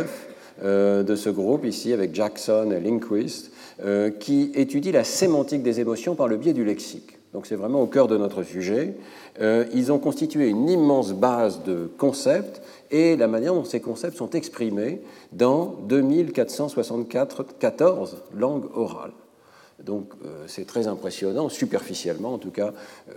euh, 0.62 0.66
euh, 0.66 1.02
de 1.02 1.16
ce 1.16 1.30
groupe 1.30 1.64
ici 1.64 1.92
avec 1.92 2.14
Jackson 2.14 2.70
et 2.70 2.80
Lindquist, 2.80 3.49
euh, 3.84 4.10
qui 4.10 4.52
étudie 4.54 4.92
la 4.92 5.04
sémantique 5.04 5.62
des 5.62 5.80
émotions 5.80 6.14
par 6.14 6.28
le 6.28 6.36
biais 6.36 6.52
du 6.52 6.64
lexique. 6.64 7.16
Donc 7.32 7.46
c'est 7.46 7.56
vraiment 7.56 7.82
au 7.82 7.86
cœur 7.86 8.08
de 8.08 8.16
notre 8.16 8.42
sujet. 8.42 8.94
ils 9.40 9.92
ont 9.92 10.00
constitué 10.00 10.48
une 10.48 10.68
immense 10.68 11.12
base 11.12 11.62
de 11.62 11.88
concepts 11.96 12.60
et 12.90 13.16
la 13.16 13.28
manière 13.28 13.54
dont 13.54 13.64
ces 13.64 13.80
concepts 13.80 14.16
sont 14.16 14.30
exprimés 14.30 15.00
dans 15.32 15.76
2474 15.86 18.16
langues 18.34 18.66
orales. 18.74 19.12
Donc 19.84 20.12
euh, 20.24 20.44
c'est 20.46 20.66
très 20.66 20.86
impressionnant, 20.86 21.48
superficiellement 21.48 22.34
en 22.34 22.38
tout 22.38 22.50
cas. 22.50 22.72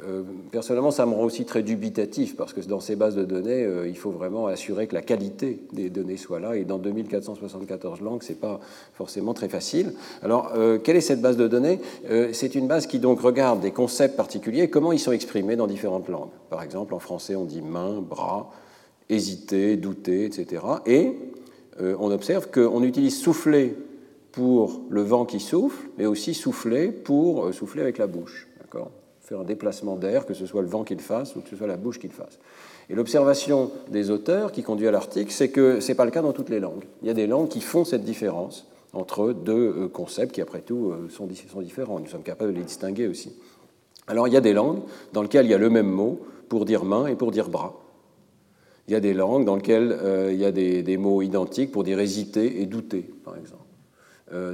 Euh, 0.08 0.23
personnellement, 0.52 0.91
ça 0.91 1.06
me 1.06 1.13
rend 1.13 1.23
aussi 1.23 1.45
très 1.45 1.63
dubitatif 1.63 2.36
parce 2.36 2.54
que 2.54 2.62
dans 2.62 2.80
ces 2.80 2.95
bases 2.95 3.15
de 3.15 3.26
données, 3.26 3.63
euh, 3.63 3.88
il 3.88 3.97
faut 3.97 4.12
vraiment 4.12 4.47
assurer 4.47 4.88
que 4.88 4.93
la 4.93 5.02
qualité 5.02 5.62
des 5.73 5.89
données 5.89 6.17
soit 6.17 6.39
là. 6.39 6.56
Et 6.56 6.63
dans 6.63 6.78
2474 6.78 8.02
langues, 8.02 8.23
c'est 8.23 8.39
pas 8.39 8.60
forcément 8.93 9.34
très 9.34 9.49
facile. 9.49 9.93
Alors, 10.21 10.54
quelle 10.84 10.95
est 10.95 11.02
cette 11.02 11.21
base 11.21 11.38
de 11.38 11.47
données? 11.47 11.80
C'est 12.32 12.56
une 12.56 12.67
base 12.67 12.88
qui 12.88 12.99
donc 12.99 13.19
regarde 13.21 13.62
des 13.62 13.71
concepts 13.71 14.15
particuliers, 14.15 14.69
comment 14.69 14.91
ils 14.91 14.99
sont 14.99 15.12
exprimés 15.12 15.56
dans 15.56 15.67
différentes 15.67 16.08
langues. 16.10 16.30
Par 16.49 16.62
exemple, 16.63 16.93
en 16.93 16.99
français, 16.99 17.36
on 17.36 17.45
dit 17.45 17.62
main, 17.62 18.02
bras, 18.02 18.52
hésiter, 19.10 19.78
douter, 19.78 20.26
etc. 20.26 20.63
Et 20.86 21.13
on 21.80 22.12
observe 22.12 22.49
qu'on 22.52 22.84
utilise 22.84 23.19
souffler 23.19 23.76
pour 24.34 24.82
le 24.89 25.02
vent 25.04 25.26
qui 25.26 25.39
souffle, 25.39 25.88
mais 25.98 26.06
aussi 26.06 26.34
souffler 26.34 26.91
pour 26.91 27.46
euh, 27.46 27.52
souffler 27.54 27.82
avec 27.82 27.98
la 27.98 28.08
bouche. 28.08 28.50
faire 29.22 29.39
un 29.39 29.46
déplacement 29.46 29.96
d'air, 29.96 30.26
que 30.26 30.34
ce 30.34 30.46
soit 30.46 30.63
le 30.63 30.67
vent 30.67 30.84
qu'il 30.84 31.00
fasse 31.00 31.38
ou 31.38 31.41
que 31.41 31.50
ce 31.50 31.56
soit 31.56 31.67
la 31.67 31.78
bouche 31.78 32.00
qu'il 32.00 32.12
fasse. 32.12 32.39
Et 32.89 32.96
l'observation 32.96 33.72
des 33.89 34.10
auteurs 34.10 34.52
qui 34.52 34.63
conduit 34.63 34.88
à 34.88 34.91
l'article, 34.91 35.32
c'est 35.32 35.50
que 35.50 35.80
ce 35.80 35.88
n'est 35.88 35.96
pas 35.96 36.04
le 36.04 36.12
cas 36.12 36.22
dans 36.22 36.34
toutes 36.34 36.50
les 36.50 36.60
langues. 36.60 36.84
Il 37.02 37.08
y 37.08 37.12
a 37.12 37.13
des 37.13 37.28
langues 37.28 37.48
qui 37.48 37.62
font 37.62 37.86
cette 37.86 38.04
différence 38.04 38.67
entre 38.91 39.32
deux 39.34 39.76
euh, 39.78 39.88
concepts 39.88 40.34
qui, 40.34 40.41
après 40.41 40.62
tout, 40.62 40.91
euh, 40.91 41.10
sont, 41.10 41.28
différents. 41.28 42.00
Nous 42.00 42.08
sommes 42.08 42.24
capables 42.24 42.52
de 42.52 42.58
les 42.58 42.65
distinguer 42.65 43.08
aussi. 43.08 43.34
Alors, 44.08 44.28
il 44.28 44.34
y 44.34 44.38
a 44.38 44.41
des 44.41 44.54
langues 44.54 44.82
dans 45.13 45.22
lesquelles 45.22 45.46
il 45.46 45.52
y 45.52 45.56
a 45.56 45.60
le 45.60 45.69
même 45.69 45.89
mot 45.89 46.19
pour 46.50 46.65
dire 46.65 46.84
main 46.84 47.06
et 47.06 47.15
pour 47.15 47.32
dire 47.32 47.50
bras. 47.50 47.80
Il 48.88 48.93
y 48.93 48.96
a 48.96 49.00
des 49.00 49.13
langues 49.13 49.46
dans 49.46 49.56
lesquelles 49.56 49.98
il 50.32 50.36
y 50.36 50.43
a 50.43 50.52
des, 50.52 50.98
mots 50.98 51.22
identiques 51.22 51.72
pour 51.72 51.86
dire 51.86 52.02
hésiter 52.02 52.62
et 52.62 52.65
douter, 52.65 53.10
par 53.24 53.38
exemple. 53.38 53.62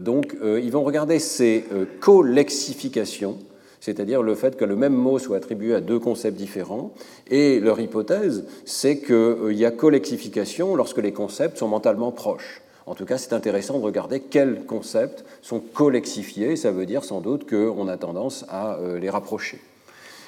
Donc, 0.01 0.35
ils 0.43 0.71
vont 0.71 0.83
regarder 0.83 1.19
ces 1.19 1.63
collexifications 1.99 3.37
c'est-à-dire 3.79 4.21
le 4.21 4.35
fait 4.35 4.57
que 4.57 4.65
le 4.65 4.75
même 4.75 4.93
mot 4.93 5.19
soit 5.19 5.37
attribué 5.37 5.73
à 5.73 5.81
deux 5.81 5.99
concepts 5.99 6.37
différents. 6.37 6.91
Et 7.29 7.59
leur 7.59 7.79
hypothèse, 7.79 8.45
c'est 8.65 8.99
qu'il 8.99 9.53
y 9.53 9.65
a 9.65 9.71
collexification 9.71 10.75
lorsque 10.75 10.97
les 10.97 11.13
concepts 11.13 11.57
sont 11.57 11.67
mentalement 11.67 12.11
proches. 12.11 12.61
En 12.85 12.95
tout 12.95 13.05
cas, 13.05 13.17
c'est 13.17 13.33
intéressant 13.33 13.77
de 13.77 13.83
regarder 13.83 14.19
quels 14.19 14.65
concepts 14.65 15.23
sont 15.41 15.59
collexifiés. 15.59 16.55
Ça 16.55 16.71
veut 16.71 16.85
dire 16.85 17.03
sans 17.03 17.21
doute 17.21 17.47
qu'on 17.47 17.87
a 17.87 17.97
tendance 17.97 18.45
à 18.49 18.77
euh, 18.77 18.97
les 18.99 19.09
rapprocher. 19.09 19.61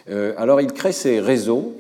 Euh, 0.10 0.34
alors, 0.38 0.62
il 0.62 0.72
crée 0.72 0.92
ces 0.92 1.20
réseaux. 1.20 1.74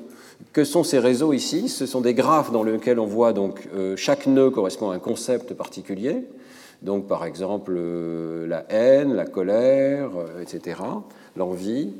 Que 0.53 0.63
sont 0.63 0.83
ces 0.83 0.97
réseaux 0.97 1.33
ici? 1.33 1.69
Ce 1.69 1.85
sont 1.85 2.01
des 2.01 2.15
graphes 2.15 2.51
dans 2.51 2.63
lesquels 2.63 2.99
on 2.99 3.05
voit 3.05 3.31
donc 3.31 3.69
euh, 3.75 3.95
chaque 3.95 4.25
nœud 4.25 4.49
correspond 4.49 4.89
à 4.89 4.95
un 4.95 4.99
concept 4.99 5.53
particulier. 5.53 6.25
Donc, 6.81 7.07
par 7.07 7.25
exemple, 7.25 7.77
la 8.47 8.65
haine, 8.69 9.13
la 9.13 9.25
colère, 9.25 10.09
etc 10.41 10.75
l'envie, 11.35 11.93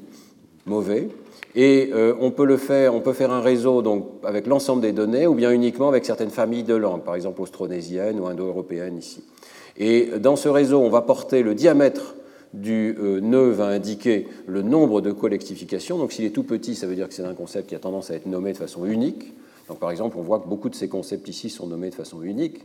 mauvais. 0.66 1.10
Et 1.56 1.90
euh, 1.94 2.16
on 2.22 2.32
peut 2.32 2.46
le 2.46 2.58
faire, 2.58 2.96
on 2.96 3.02
peut 3.02 3.14
faire 3.14 3.32
un 3.32 3.42
réseau 3.42 3.82
donc 3.82 4.08
avec 4.24 4.48
l'ensemble 4.48 4.82
des 4.82 4.94
données 4.94 5.28
ou 5.28 5.34
bien 5.34 5.52
uniquement 5.52 5.90
avec 5.90 6.06
certaines 6.06 6.30
familles 6.30 6.64
de 6.64 6.76
langues, 6.76 7.04
par 7.04 7.16
exemple 7.16 7.42
austronésienne 7.42 8.20
ou 8.20 8.28
indo-européenne 8.28 8.98
ici. 8.98 9.24
Et 9.78 10.12
dans 10.20 10.36
ce 10.36 10.48
réseau, 10.48 10.80
on 10.80 10.90
va 10.90 11.02
porter 11.02 11.44
le 11.44 11.56
diamètre 11.56 12.16
du 12.54 12.98
euh, 13.00 13.20
nœud 13.22 13.52
va 13.52 13.68
indiquer 13.68 14.28
le 14.46 14.62
nombre 14.62 15.02
de 15.02 15.12
collectifications. 15.12 15.98
Donc 15.98 16.14
s'il 16.14 16.26
est 16.26 16.32
tout 16.32 16.44
petit, 16.44 16.76
ça 16.76 16.88
veut 16.88 16.96
dire 16.96 17.08
que 17.08 17.14
c'est 17.14 17.24
un 17.24 17.34
concept 17.34 17.70
qui 17.70 17.76
a 17.76 17.80
tendance 17.80 18.12
à 18.12 18.16
être 18.16 18.26
nommé 18.26 18.54
de 18.54 18.58
façon 18.58 18.86
unique. 18.86 19.34
Donc 19.68 19.80
par 19.80 19.92
exemple, 19.92 20.18
on 20.18 20.22
voit 20.22 20.40
que 20.40 20.48
beaucoup 20.48 20.70
de 20.70 20.76
ces 20.76 20.90
concepts 20.90 21.28
ici 21.28 21.50
sont 21.50 21.68
nommés 21.68 21.90
de 21.90 21.96
façon 21.96 22.22
unique. 22.22 22.62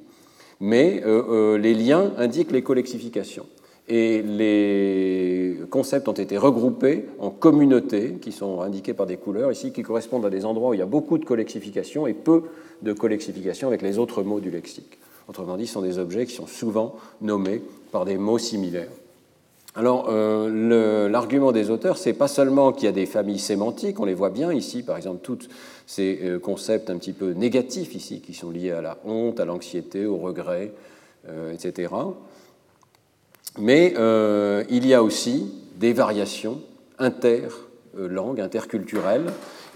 Mais 0.61 1.03
euh, 1.05 1.59
les 1.59 1.75
liens 1.75 2.13
indiquent 2.17 2.53
les 2.53 2.63
collectifications 2.63 3.47
et 3.89 4.23
les 4.23 5.59
concepts 5.71 6.09
ont 6.09 6.13
été 6.13 6.37
regroupés 6.37 7.05
en 7.19 7.31
communautés 7.31 8.15
qui 8.21 8.33
sont 8.33 8.61
indiquées 8.61 8.95
par 8.95 9.07
des 9.07 9.17
couleurs 9.17 9.53
ici, 9.53 9.73
qui 9.73 9.83
correspondent 9.83 10.27
à 10.27 10.31
des 10.31 10.45
endroits 10.45 10.71
où 10.71 10.75
il 10.75 10.81
y 10.81 10.83
a 10.83 10.87
beaucoup 10.87 11.19
de 11.19 11.25
collexification 11.25 12.07
et 12.07 12.15
peu 12.15 12.43
de 12.83 12.93
collexification 12.93 13.69
avec 13.69 13.83
les 13.83 13.99
autres 13.99 14.23
mots 14.23 14.41
du 14.41 14.51
lexique. 14.51 14.99
Autrement 15.29 15.57
dit, 15.57 15.67
ce 15.67 15.75
sont 15.75 15.83
des 15.83 15.99
objets 15.99 16.27
qui 16.27 16.35
sont 16.35 16.47
souvent 16.47 16.97
nommés 17.21 17.63
par 17.93 18.05
des 18.05 18.17
mots 18.17 18.39
similaires. 18.39 18.91
Alors, 19.77 20.07
euh, 20.09 21.07
l'argument 21.11 21.53
des 21.53 21.69
auteurs, 21.69 21.99
c'est 21.99 22.15
pas 22.15 22.29
seulement 22.29 22.73
qu'il 22.73 22.87
y 22.87 22.89
a 22.89 22.93
des 22.93 23.05
familles 23.05 23.39
sémantiques, 23.39 24.01
on 24.01 24.07
les 24.07 24.15
voit 24.15 24.31
bien 24.31 24.51
ici, 24.51 24.83
par 24.83 24.97
exemple, 24.97 25.21
tous 25.23 25.51
ces 25.87 26.19
euh, 26.23 26.39
concepts 26.39 26.89
un 26.89 26.97
petit 26.97 27.13
peu 27.13 27.33
négatifs 27.33 27.95
ici, 27.95 28.23
qui 28.23 28.33
sont 28.33 28.51
liés 28.51 28.71
à 28.71 28.81
la 28.81 28.97
honte, 29.05 29.39
à 29.39 29.45
l'anxiété, 29.45 30.07
au 30.07 30.17
regret, 30.17 30.73
euh, 31.29 31.53
etc. 31.53 31.93
Mais 33.59 33.95
il 34.71 34.87
y 34.87 34.95
a 34.95 35.03
aussi 35.03 35.53
des 35.77 35.93
variations 35.93 36.61
inter-langues, 36.99 38.41
interculturelles, 38.41 39.27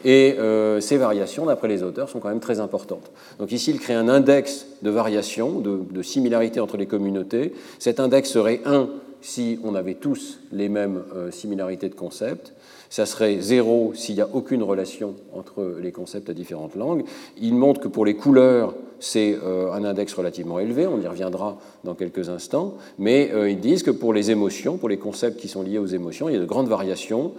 et 0.03 0.37
ces 0.81 0.97
variations, 0.97 1.47
d'après 1.47 1.69
les 1.69 1.83
auteurs, 1.83 2.09
sont 2.09 2.21
quand 2.21 2.29
même 2.29 2.41
très 2.41 2.61
importantes. 2.61 3.11
Donc 3.39 3.53
ici, 3.53 3.71
il 3.71 3.81
crée 3.81 3.95
un 3.95 4.09
index 4.09 4.67
de 4.83 4.91
variations, 4.91 5.61
de, 5.61 5.81
de 5.91 6.03
similarité 6.03 6.61
entre 6.61 6.77
les 6.77 6.87
communautés. 6.87 7.55
Cet 7.79 8.01
index 8.01 8.31
serait 8.31 8.61
1 8.67 8.89
si 9.23 9.59
on 9.65 9.75
avait 9.75 9.95
tous 9.95 10.39
les 10.53 10.69
mêmes 10.69 11.03
euh, 11.15 11.31
similarités 11.31 11.89
de 11.89 11.95
concepts, 11.95 12.53
ça 12.89 13.07
serait 13.07 13.41
zéro 13.41 13.93
s'il 13.95 14.17
n'y 14.17 14.21
a 14.21 14.29
aucune 14.33 14.63
relation 14.63 15.15
entre 15.33 15.77
les 15.81 15.93
concepts 15.93 16.29
à 16.31 16.35
différentes 16.35 16.75
langues. 16.75 17.05
Il 17.41 17.55
montre 17.55 17.81
que 17.81 17.89
pour 17.89 18.05
les 18.05 18.17
couleurs, 18.17 18.75
c'est 18.99 19.39
euh, 19.43 19.73
un 19.73 19.85
index 19.85 20.13
relativement 20.13 20.59
élevé, 20.59 20.87
on 20.87 21.01
y 21.01 21.07
reviendra 21.07 21.59
dans 21.85 21.95
quelques 21.95 22.29
instants, 22.29 22.75
mais 22.99 23.31
euh, 23.33 23.49
ils 23.49 23.61
disent 23.61 23.83
que 23.83 23.91
pour 23.91 24.13
les 24.13 24.31
émotions, 24.31 24.77
pour 24.77 24.89
les 24.89 24.99
concepts 24.99 25.39
qui 25.39 25.49
sont 25.49 25.63
liés 25.63 25.79
aux 25.79 25.87
émotions, 25.87 26.29
il 26.29 26.35
y 26.35 26.37
a 26.37 26.41
de 26.41 26.45
grandes 26.45 26.69
variations 26.69 27.33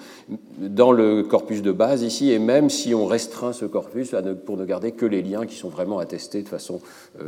dans 0.58 0.92
le 0.92 1.24
corpus 1.24 1.62
de 1.62 1.72
base 1.72 2.02
ici, 2.02 2.32
et 2.32 2.40
même 2.40 2.70
si 2.70 2.96
on 2.96 3.06
restreint 3.06 3.54
ce 3.54 3.66
corpus 3.66 4.16
pour 4.46 4.58
ne 4.58 4.66
garder 4.66 4.94
que 4.94 5.06
les 5.06 5.22
liens 5.22 5.46
qui 5.46 5.56
sont 5.56 5.70
vraiment 5.70 6.00
attestés 6.00 6.42
de 6.42 6.50
façon 6.50 6.80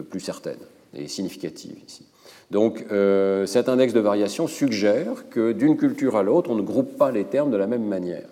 plus 0.10 0.20
certaine 0.22 0.60
et 0.96 1.08
significative 1.08 1.76
ici. 1.86 2.06
Donc 2.54 2.86
euh, 2.92 3.48
cet 3.48 3.68
index 3.68 3.94
de 3.94 4.00
variation 4.00 4.46
suggère 4.48 5.28
que 5.32 5.54
d'une 5.54 5.76
culture 5.76 6.16
à 6.16 6.24
l'autre, 6.24 6.52
on 6.52 6.56
ne 6.56 6.62
groupe 6.62 6.98
pas 7.00 7.12
les 7.12 7.24
termes 7.24 7.50
de 7.50 7.58
la 7.58 7.66
même 7.66 7.84
manière. 7.84 8.30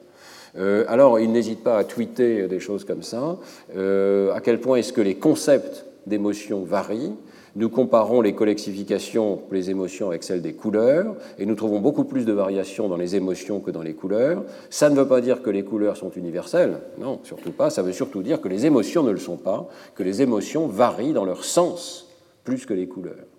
Euh, 0.58 0.86
alors 0.88 1.20
il 1.20 1.32
n'hésite 1.32 1.64
pas 1.64 1.78
à 1.78 1.84
tweeter 1.84 2.48
des 2.48 2.60
choses 2.60 2.86
comme 2.86 3.02
ça. 3.02 3.40
Euh, 3.76 4.32
à 4.34 4.40
quel 4.40 4.62
point 4.62 4.78
est-ce 4.78 4.94
que 4.94 5.02
les 5.02 5.16
concepts 5.16 5.86
d'émotion 6.06 6.64
varient? 6.64 7.16
Nous 7.56 7.70
comparons 7.70 8.22
les 8.22 8.34
collexifications, 8.34 9.42
les 9.52 9.72
émotions 9.72 10.08
avec 10.08 10.24
celles 10.24 10.42
des 10.42 10.54
couleurs, 10.54 11.16
et 11.40 11.48
nous 11.48 11.56
trouvons 11.56 11.80
beaucoup 11.80 12.06
plus 12.06 12.24
de 12.24 12.32
variations 12.32 12.88
dans 12.88 12.98
les 12.98 13.16
émotions 13.16 13.60
que 13.60 13.72
dans 13.72 13.82
les 13.82 13.94
couleurs. 13.94 14.44
Ça 14.70 14.90
ne 14.90 14.96
veut 14.96 15.08
pas 15.08 15.20
dire 15.20 15.42
que 15.42 15.50
les 15.50 15.64
couleurs 15.64 15.98
sont 15.98 16.12
universelles, 16.12 16.78
non, 17.00 17.20
surtout 17.24 17.52
pas. 17.52 17.72
Ça 17.72 17.82
veut 17.82 17.92
surtout 17.92 18.22
dire 18.22 18.40
que 18.40 18.48
les 18.48 18.68
émotions 18.68 19.04
ne 19.04 19.12
le 19.12 19.18
sont 19.18 19.36
pas, 19.36 19.68
que 19.96 20.04
les 20.04 20.22
émotions 20.22 20.68
varient 20.68 21.12
dans 21.12 21.26
leur 21.26 21.44
sens 21.44 22.08
plus 22.46 22.66
que 22.66 22.74
les 22.74 22.88
couleurs. 22.88 23.31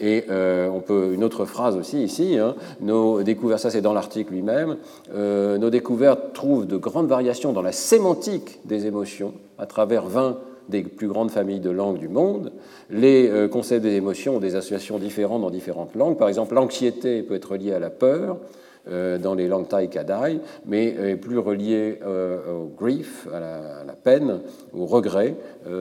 Et 0.00 0.24
euh, 0.28 0.68
on 0.68 0.80
peut 0.80 1.12
une 1.14 1.22
autre 1.22 1.44
phrase 1.44 1.76
aussi 1.76 2.02
ici. 2.02 2.36
Hein, 2.38 2.56
nos 2.80 3.22
découvertes, 3.22 3.60
ça 3.60 3.70
c'est 3.70 3.80
dans 3.80 3.92
l'article 3.92 4.32
lui-même. 4.32 4.76
Euh, 5.14 5.56
nos 5.58 5.70
découvertes 5.70 6.32
trouvent 6.32 6.66
de 6.66 6.76
grandes 6.76 7.06
variations 7.06 7.52
dans 7.52 7.62
la 7.62 7.72
sémantique 7.72 8.60
des 8.64 8.86
émotions 8.86 9.34
à 9.58 9.66
travers 9.66 10.06
20 10.06 10.38
des 10.68 10.82
plus 10.82 11.08
grandes 11.08 11.30
familles 11.30 11.60
de 11.60 11.70
langues 11.70 11.98
du 11.98 12.08
monde. 12.08 12.52
Les 12.90 13.28
euh, 13.28 13.48
concepts 13.48 13.82
des 13.82 13.94
émotions 13.94 14.36
ont 14.36 14.40
des 14.40 14.56
associations 14.56 14.98
différentes 14.98 15.42
dans 15.42 15.50
différentes 15.50 15.94
langues. 15.94 16.16
Par 16.16 16.28
exemple, 16.28 16.54
l'anxiété 16.54 17.22
peut 17.22 17.34
être 17.34 17.56
liée 17.56 17.72
à 17.72 17.78
la 17.78 17.90
peur, 17.90 18.38
dans 18.86 19.34
les 19.34 19.48
langues 19.48 19.68
kadai, 19.68 20.40
mais 20.66 20.86
est 20.86 21.16
plus 21.16 21.38
relié 21.38 22.00
euh, 22.02 22.64
au 22.64 22.66
grief, 22.66 23.26
à 23.32 23.40
la, 23.40 23.94
peine, 23.94 24.40
au 24.74 24.86
regret 24.86 25.36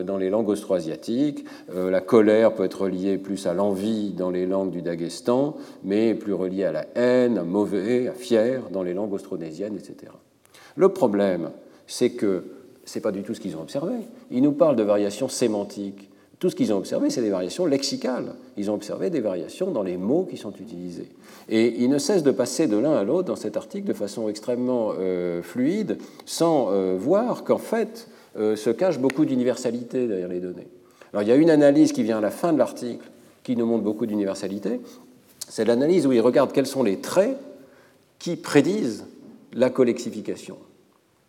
dans 0.05 0.17
les 0.17 0.29
langues 0.29 0.49
austro-asiatiques. 0.49 1.45
la 1.73 2.01
colère 2.01 2.53
peut 2.53 2.63
être 2.63 2.83
reliée 2.83 3.17
plus 3.17 3.45
à 3.47 3.53
l'envie 3.53 4.11
dans 4.11 4.29
les 4.29 4.45
langues 4.45 4.71
du 4.71 4.81
Daghestan, 4.81 5.57
mais 5.83 6.13
plus 6.13 6.33
reliée 6.33 6.63
à 6.63 6.71
la 6.71 6.85
haine, 6.95 7.37
à 7.37 7.43
mauvais, 7.43 8.07
à 8.07 8.13
fier 8.13 8.63
dans 8.71 8.83
les 8.83 8.93
langues 8.93 9.13
austronésiennes, 9.13 9.75
etc. 9.75 10.13
Le 10.75 10.89
problème, 10.89 11.49
c'est 11.87 12.11
que 12.11 12.43
ce 12.85 12.97
n'est 12.97 13.01
pas 13.01 13.11
du 13.11 13.23
tout 13.23 13.33
ce 13.33 13.39
qu'ils 13.39 13.55
ont 13.55 13.61
observé. 13.61 13.95
Ils 14.31 14.41
nous 14.41 14.51
parlent 14.51 14.75
de 14.75 14.83
variations 14.83 15.27
sémantiques. 15.27 16.09
Tout 16.43 16.49
ce 16.49 16.57
qu'ils 16.57 16.73
ont 16.73 16.77
observé, 16.77 17.09
c'est 17.09 17.21
des 17.21 17.29
variations 17.29 17.65
lexicales. 17.65 18.35
Ils 18.57 18.69
ont 18.69 18.73
observé 18.73 19.09
des 19.09 19.21
variations 19.21 19.71
dans 19.71 19.81
les 19.81 19.95
mots 19.95 20.27
qui 20.29 20.35
sont 20.35 20.51
utilisés. 20.51 21.07
Et 21.47 21.81
ils 21.81 21.87
ne 21.87 21.97
cessent 21.97 22.21
de 22.21 22.31
passer 22.31 22.67
de 22.67 22.75
l'un 22.75 22.91
à 22.91 23.05
l'autre 23.05 23.29
dans 23.29 23.37
cet 23.37 23.55
article 23.55 23.87
de 23.87 23.93
façon 23.93 24.27
extrêmement 24.27 24.91
euh, 24.99 25.41
fluide, 25.41 25.99
sans 26.25 26.67
euh, 26.69 26.97
voir 26.99 27.45
qu'en 27.45 27.59
fait 27.59 28.09
euh, 28.37 28.57
se 28.57 28.69
cache 28.69 28.99
beaucoup 28.99 29.23
d'universalité 29.23 30.05
derrière 30.05 30.27
les 30.27 30.41
données. 30.41 30.67
Alors 31.13 31.23
il 31.23 31.29
y 31.29 31.31
a 31.31 31.37
une 31.37 31.49
analyse 31.49 31.93
qui 31.93 32.03
vient 32.03 32.17
à 32.17 32.21
la 32.21 32.29
fin 32.29 32.51
de 32.51 32.57
l'article 32.57 33.09
qui 33.45 33.55
nous 33.55 33.65
montre 33.65 33.85
beaucoup 33.85 34.05
d'universalité. 34.05 34.81
C'est 35.47 35.63
l'analyse 35.63 36.05
où 36.05 36.11
ils 36.11 36.19
regardent 36.19 36.51
quels 36.51 36.67
sont 36.67 36.83
les 36.83 36.97
traits 36.97 37.37
qui 38.19 38.35
prédisent 38.35 39.05
la 39.53 39.69
collexification 39.69 40.57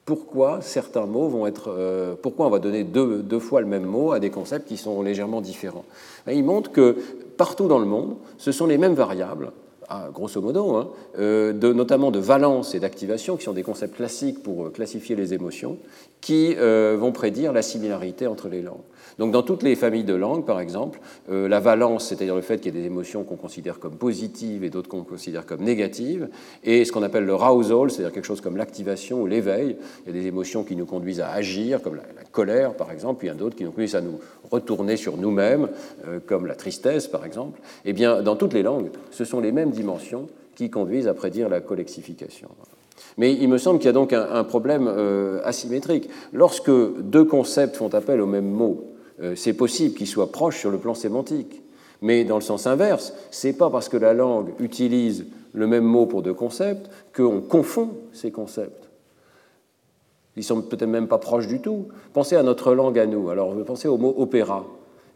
pourquoi 0.05 0.61
certains 0.61 1.07
mots 1.07 1.29
vont 1.29 1.47
être. 1.47 1.71
Euh, 1.71 2.15
pourquoi 2.21 2.47
on 2.47 2.51
va 2.51 2.59
donner 2.59 2.85
deux, 2.85 3.23
deux, 3.23 3.39
fois 3.39 3.61
le 3.61 3.67
même 3.67 3.85
mot 3.85 4.13
à 4.13 4.21
des 4.21 4.31
concepts 4.31 4.69
qui 4.69 4.77
sont 4.77 5.03
légèrement 5.03 5.41
différents 5.41 5.85
Il 6.31 6.45
montre 6.45 6.73
que 6.73 6.97
partout 7.37 7.69
dans 7.69 7.79
le 7.79 7.87
monde, 7.87 8.17
ce 8.39 8.53
sont 8.53 8.67
les 8.67 8.79
mêmes 8.79 8.95
variables, 8.95 9.53
ah, 9.89 10.09
grosso 10.13 10.41
modo, 10.41 10.77
hein, 10.77 10.89
euh, 11.19 11.53
de, 11.53 11.73
notamment 11.73 12.11
de 12.11 12.19
valence 12.19 12.75
et 12.75 12.81
d'activation, 12.81 13.37
qui 13.37 13.45
sont 13.45 13.53
des 13.53 13.63
concepts 13.63 13.97
classiques 13.97 14.43
pour 14.43 14.67
euh, 14.67 14.71
classifier 14.71 15.17
les 15.17 15.33
émotions, 15.33 15.79
qui 16.21 16.55
vont 16.55 17.13
prédire 17.13 17.53
la 17.53 17.61
similarité 17.61 18.27
entre 18.27 18.49
les 18.49 18.63
langues. 18.63 18.79
Donc 19.19 19.31
dans 19.31 19.43
toutes 19.43 19.63
les 19.63 19.77
familles 19.77 20.05
de 20.05 20.15
langues, 20.15 20.45
par 20.45 20.61
exemple, 20.61 21.01
euh, 21.31 21.49
la 21.49 21.61
valence, 21.61 22.09
c'est-à-dire 22.09 22.35
le 22.35 22.41
fait 22.41 22.59
qu'il 22.59 22.75
y 22.75 22.79
ait 22.79 22.81
des 22.81 22.87
émotions 22.87 23.25
qu'on 23.25 23.37
considère 23.37 23.79
comme 23.79 23.97
positives 23.97 24.65
et 24.65 24.71
d'autres 24.71 24.89
qu'on 24.89 25.05
considère 25.05 25.47
comme 25.47 25.63
négatives, 25.63 26.29
et 26.65 26.85
ce 26.85 26.93
qu'on 26.93 27.03
appelle 27.03 27.25
le 27.25 27.35
rausal, 27.35 27.91
c'est-à-dire 27.91 28.13
quelque 28.13 28.27
chose 28.27 28.41
comme 28.41 28.57
l'activation 28.57 29.23
ou 29.23 29.27
l'éveil. 29.27 29.77
Il 30.05 30.15
y 30.15 30.19
a 30.19 30.21
des 30.21 30.27
émotions 30.27 30.65
qui 30.65 30.77
nous 30.77 30.87
conduisent 30.87 31.21
à 31.21 31.31
agir, 31.31 31.83
comme 31.83 31.97
la, 31.97 32.03
colère, 32.33 32.75
par 32.75 32.91
exemple, 32.91 33.19
puis 33.19 33.29
il 33.29 33.31
y 33.31 33.35
a 33.35 33.37
d'autres 33.37 33.55
qui 33.55 33.65
nous 33.65 33.71
conduisent 33.71 33.95
à 33.95 34.01
nous 34.01 34.19
retourner 34.51 34.97
sur 34.97 35.17
nous-mêmes, 35.17 35.69
euh, 36.07 36.19
comme 36.25 36.47
la 36.47 36.57
tristesse, 36.57 37.07
par 37.07 37.25
exemple. 37.25 37.61
Eh 37.85 37.93
bien, 37.93 38.23
dans 38.23 38.37
toutes 38.37 38.55
les 38.55 38.63
langues, 38.63 38.91
ce 39.11 39.25
sont 39.25 39.41
les 39.41 39.53
mêmes 39.53 39.71
dimensions 39.71 40.27
qui 40.57 40.71
conduisent 40.71 41.09
à 41.09 41.15
prédire 41.15 41.49
la 41.49 41.61
collexification. 41.61 42.49
Mais 43.17 43.33
il 43.33 43.49
me 43.49 43.59
semble 43.59 43.79
qu'il 43.79 43.87
y 43.87 43.91
a 43.91 43.93
donc 43.93 44.13
un, 44.13 44.45
problème 44.45 44.89
euh, 44.89 45.41
asymétrique. 45.45 46.09
Lorsque 46.33 46.71
deux 46.71 47.25
concepts 47.25 47.77
font 47.77 47.93
appel 47.95 48.21
au 48.21 48.27
même 48.27 48.49
mot, 48.49 48.94
c'est 49.37 49.53
possible 49.53 49.95
qu'ils 49.95 50.07
soient 50.07 50.33
proches 50.33 50.59
sur 50.59 50.71
le 50.71 50.79
plan 50.79 50.95
sémantique. 50.95 51.63
Mais 52.03 52.25
dans 52.25 52.37
le 52.37 52.43
sens 52.43 52.67
inverse, 52.67 53.15
ce 53.31 53.47
n'est 53.47 53.53
pas 53.53 53.71
parce 53.71 53.89
que 53.89 53.97
la 53.97 54.13
langue 54.13 54.51
utilise 54.59 55.27
le 55.53 55.67
même 55.67 55.85
mot 55.85 56.07
pour 56.07 56.23
deux 56.23 56.35
concepts 56.35 56.91
qu'on 57.17 57.41
confond 57.41 57.91
ces 58.13 58.31
concepts. 58.31 58.91
Ils 60.37 60.45
sont 60.45 60.63
peut-être 60.63 60.89
même 60.89 61.09
pas 61.09 61.19
proches 61.19 61.47
du 61.47 61.61
tout. 61.61 61.87
Pensez 62.13 62.37
à 62.37 62.43
notre 62.43 62.75
langue 62.75 62.99
à 62.99 63.07
nous. 63.07 63.31
Alors, 63.31 63.55
pensez 63.65 63.89
au 63.89 63.99
mot 63.99 64.15
opéra. 64.19 64.67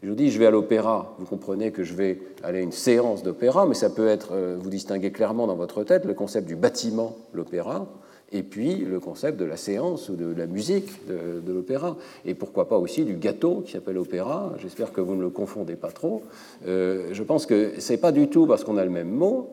Je 0.01 0.09
vous 0.09 0.15
dis, 0.15 0.31
je 0.31 0.39
vais 0.39 0.45
à 0.45 0.51
l'opéra. 0.51 1.13
Vous 1.19 1.25
comprenez 1.25 1.71
que 1.71 1.83
je 1.83 1.93
vais 1.93 2.21
aller 2.41 2.59
à 2.59 2.61
une 2.61 2.71
séance 2.71 3.21
d'opéra, 3.21 3.65
mais 3.65 3.75
ça 3.75 3.89
peut 3.89 4.07
être, 4.07 4.29
euh, 4.31 4.57
vous 4.59 4.69
distinguez 4.69 5.11
clairement 5.11 5.45
dans 5.45 5.55
votre 5.55 5.83
tête 5.83 6.05
le 6.05 6.13
concept 6.13 6.47
du 6.47 6.55
bâtiment, 6.55 7.17
l'opéra, 7.33 7.85
et 8.31 8.43
puis 8.43 8.75
le 8.75 8.99
concept 8.99 9.39
de 9.39 9.45
la 9.45 9.57
séance 9.57 10.09
ou 10.09 10.15
de 10.15 10.33
la 10.35 10.45
musique 10.45 11.07
de, 11.07 11.51
l'opéra. 11.51 11.97
Et 12.25 12.33
pourquoi 12.33 12.67
pas 12.67 12.77
aussi 12.77 13.03
du 13.03 13.15
gâteau 13.15 13.61
qui 13.65 13.71
s'appelle 13.71 13.97
opéra. 13.97 14.53
J'espère 14.61 14.91
que 14.91 15.01
vous 15.01 15.15
ne 15.15 15.21
le 15.21 15.29
confondez 15.29 15.75
pas 15.75 15.91
trop. 15.91 16.23
Euh, 16.67 17.09
je 17.11 17.23
pense 17.23 17.45
que 17.45 17.79
ce 17.79 17.93
n'est 17.93 17.97
pas 17.97 18.11
du 18.11 18.27
tout 18.27 18.45
parce 18.45 18.63
qu'on 18.63 18.77
a 18.77 18.85
le 18.85 18.91
même 18.91 19.09
mot. 19.09 19.49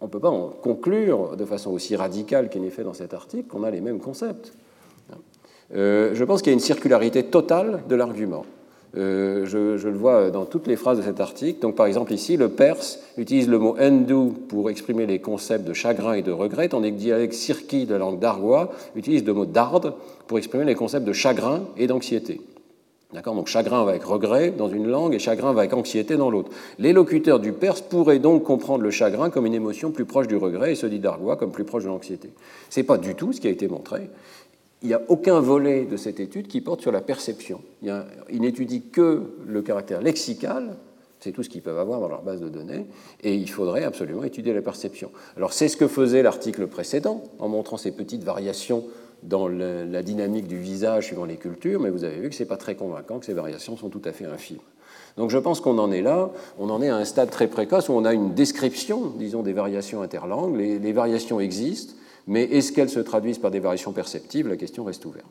On 0.00 0.06
ne 0.06 0.10
peut 0.10 0.20
pas 0.20 0.30
en 0.30 0.48
conclure 0.48 1.36
de 1.36 1.44
façon 1.44 1.70
aussi 1.70 1.96
radicale 1.96 2.48
qu'il 2.48 2.62
n'est 2.62 2.70
fait 2.70 2.84
dans 2.84 2.94
cet 2.94 3.14
article 3.14 3.48
qu'on 3.48 3.64
a 3.64 3.70
les 3.70 3.80
mêmes 3.80 3.98
concepts. 3.98 4.52
Euh, 5.74 6.14
je 6.14 6.24
pense 6.24 6.40
qu'il 6.40 6.50
y 6.50 6.54
a 6.54 6.54
une 6.54 6.60
circularité 6.60 7.24
totale 7.24 7.82
de 7.88 7.94
l'argument. 7.94 8.44
Euh, 8.96 9.44
je, 9.44 9.86
le 9.86 9.96
vois 9.96 10.30
dans 10.30 10.46
toutes 10.46 10.66
les 10.66 10.76
phrases 10.76 10.98
de 10.98 11.02
cet 11.02 11.20
article. 11.20 11.60
Donc, 11.60 11.74
par 11.74 11.86
exemple, 11.86 12.12
ici, 12.12 12.36
le 12.36 12.48
perse 12.48 13.00
utilise 13.18 13.48
le 13.48 13.58
mot 13.58 13.76
endu 13.78 14.32
pour 14.48 14.70
exprimer 14.70 15.06
les 15.06 15.20
concepts 15.20 15.66
de 15.66 15.74
chagrin 15.74 16.14
et 16.14 16.22
de 16.22 16.32
regret, 16.32 16.68
tandis 16.68 16.88
que 16.90 16.94
le 16.94 17.00
dialecte 17.00 17.34
sirki 17.34 17.84
de 17.84 17.92
la 17.92 17.98
langue 17.98 18.18
d'Argois 18.18 18.72
utilise 18.96 19.24
le 19.24 19.34
mot 19.34 19.44
darde 19.44 19.94
pour 20.26 20.38
exprimer 20.38 20.64
les 20.64 20.74
concepts 20.74 21.06
de 21.06 21.12
chagrin 21.12 21.64
et 21.76 21.86
d'anxiété. 21.86 22.40
D'accord? 23.12 23.34
Donc, 23.34 23.46
chagrin 23.46 23.84
va 23.84 23.90
avec 23.92 24.04
regret 24.04 24.50
dans 24.50 24.68
une 24.68 24.86
langue 24.86 25.14
et 25.14 25.18
chagrin 25.18 25.52
va 25.52 25.60
avec 25.60 25.72
anxiété 25.72 26.16
dans 26.16 26.30
l'autre. 26.30 26.50
Les 26.78 26.92
locuteurs 26.92 27.40
du 27.40 27.52
perse 27.52 27.80
pourraient 27.80 28.18
donc 28.18 28.44
comprendre 28.44 28.82
le 28.82 28.90
chagrin 28.90 29.30
comme 29.30 29.46
une 29.46 29.54
émotion 29.54 29.90
plus 29.90 30.04
proche 30.04 30.28
du 30.28 30.36
regret 30.36 30.72
et 30.72 30.74
celui 30.74 30.98
d'Argois 30.98 31.36
comme 31.36 31.50
plus 31.50 31.64
proche 31.64 31.84
de 31.84 31.88
l'anxiété. 31.88 32.30
Ce 32.68 32.80
n'est 32.80 32.84
pas 32.84 32.98
du 32.98 33.14
tout 33.14 33.32
ce 33.32 33.40
qui 33.40 33.48
a 33.48 33.50
été 33.50 33.66
montré 33.66 34.10
il 34.82 34.88
n'y 34.88 34.94
a 34.94 35.02
aucun 35.08 35.40
volet 35.40 35.84
de 35.84 35.96
cette 35.96 36.20
étude 36.20 36.46
qui 36.46 36.60
porte 36.60 36.80
sur 36.80 36.92
la 36.92 37.00
perception. 37.00 37.60
Il, 37.82 38.40
n'étudie 38.40 38.82
que 38.82 39.22
le 39.46 39.62
caractère 39.62 40.00
lexical, 40.00 40.76
c'est 41.20 41.32
tout 41.32 41.42
ce 41.42 41.48
qu'ils 41.48 41.62
peuvent 41.62 41.78
avoir 41.78 42.00
dans 42.00 42.08
leur 42.08 42.22
base 42.22 42.40
de 42.40 42.48
données, 42.48 42.86
et 43.22 43.34
il 43.34 43.50
faudrait 43.50 43.84
absolument 43.84 44.22
étudier 44.22 44.52
la 44.52 44.62
perception. 44.62 45.10
Alors 45.36 45.52
c'est 45.52 45.68
ce 45.68 45.76
que 45.76 45.88
faisait 45.88 46.22
l'article 46.22 46.68
précédent, 46.68 47.24
en 47.40 47.48
montrant 47.48 47.76
ces 47.76 47.90
petites 47.90 48.22
variations 48.22 48.84
dans 49.24 49.48
la 49.48 50.02
dynamique 50.04 50.46
du 50.46 50.58
visage 50.58 51.06
suivant 51.06 51.24
les 51.24 51.38
cultures, 51.38 51.80
mais 51.80 51.90
vous 51.90 52.04
avez 52.04 52.20
vu 52.20 52.28
que 52.28 52.36
ce 52.36 52.44
n'est 52.44 52.48
pas 52.48 52.56
très 52.56 52.76
convaincant, 52.76 53.18
que 53.18 53.26
ces 53.26 53.34
variations 53.34 53.76
sont 53.76 53.88
tout 53.88 54.02
à 54.04 54.12
fait 54.12 54.26
infimes. 54.26 54.60
Donc 55.16 55.30
je 55.30 55.38
pense 55.38 55.60
qu'on 55.60 55.78
en 55.78 55.90
est 55.90 56.02
là, 56.02 56.30
on 56.60 56.70
en 56.70 56.80
est 56.80 56.88
à 56.88 56.96
un 56.96 57.04
stade 57.04 57.30
très 57.30 57.48
précoce 57.48 57.88
où 57.88 57.94
on 57.94 58.04
a 58.04 58.14
une 58.14 58.34
description, 58.34 59.12
disons, 59.18 59.42
des 59.42 59.52
variations 59.52 60.02
interlangues, 60.02 60.56
les 60.56 60.92
variations 60.92 61.40
existent, 61.40 61.94
mais 62.28 62.44
est-ce 62.44 62.72
qu'elles 62.72 62.90
se 62.90 63.00
traduisent 63.00 63.38
par 63.38 63.50
des 63.50 63.58
variations 63.58 63.92
perceptibles 63.92 64.50
La 64.50 64.56
question 64.56 64.84
reste 64.84 65.04
ouverte. 65.04 65.26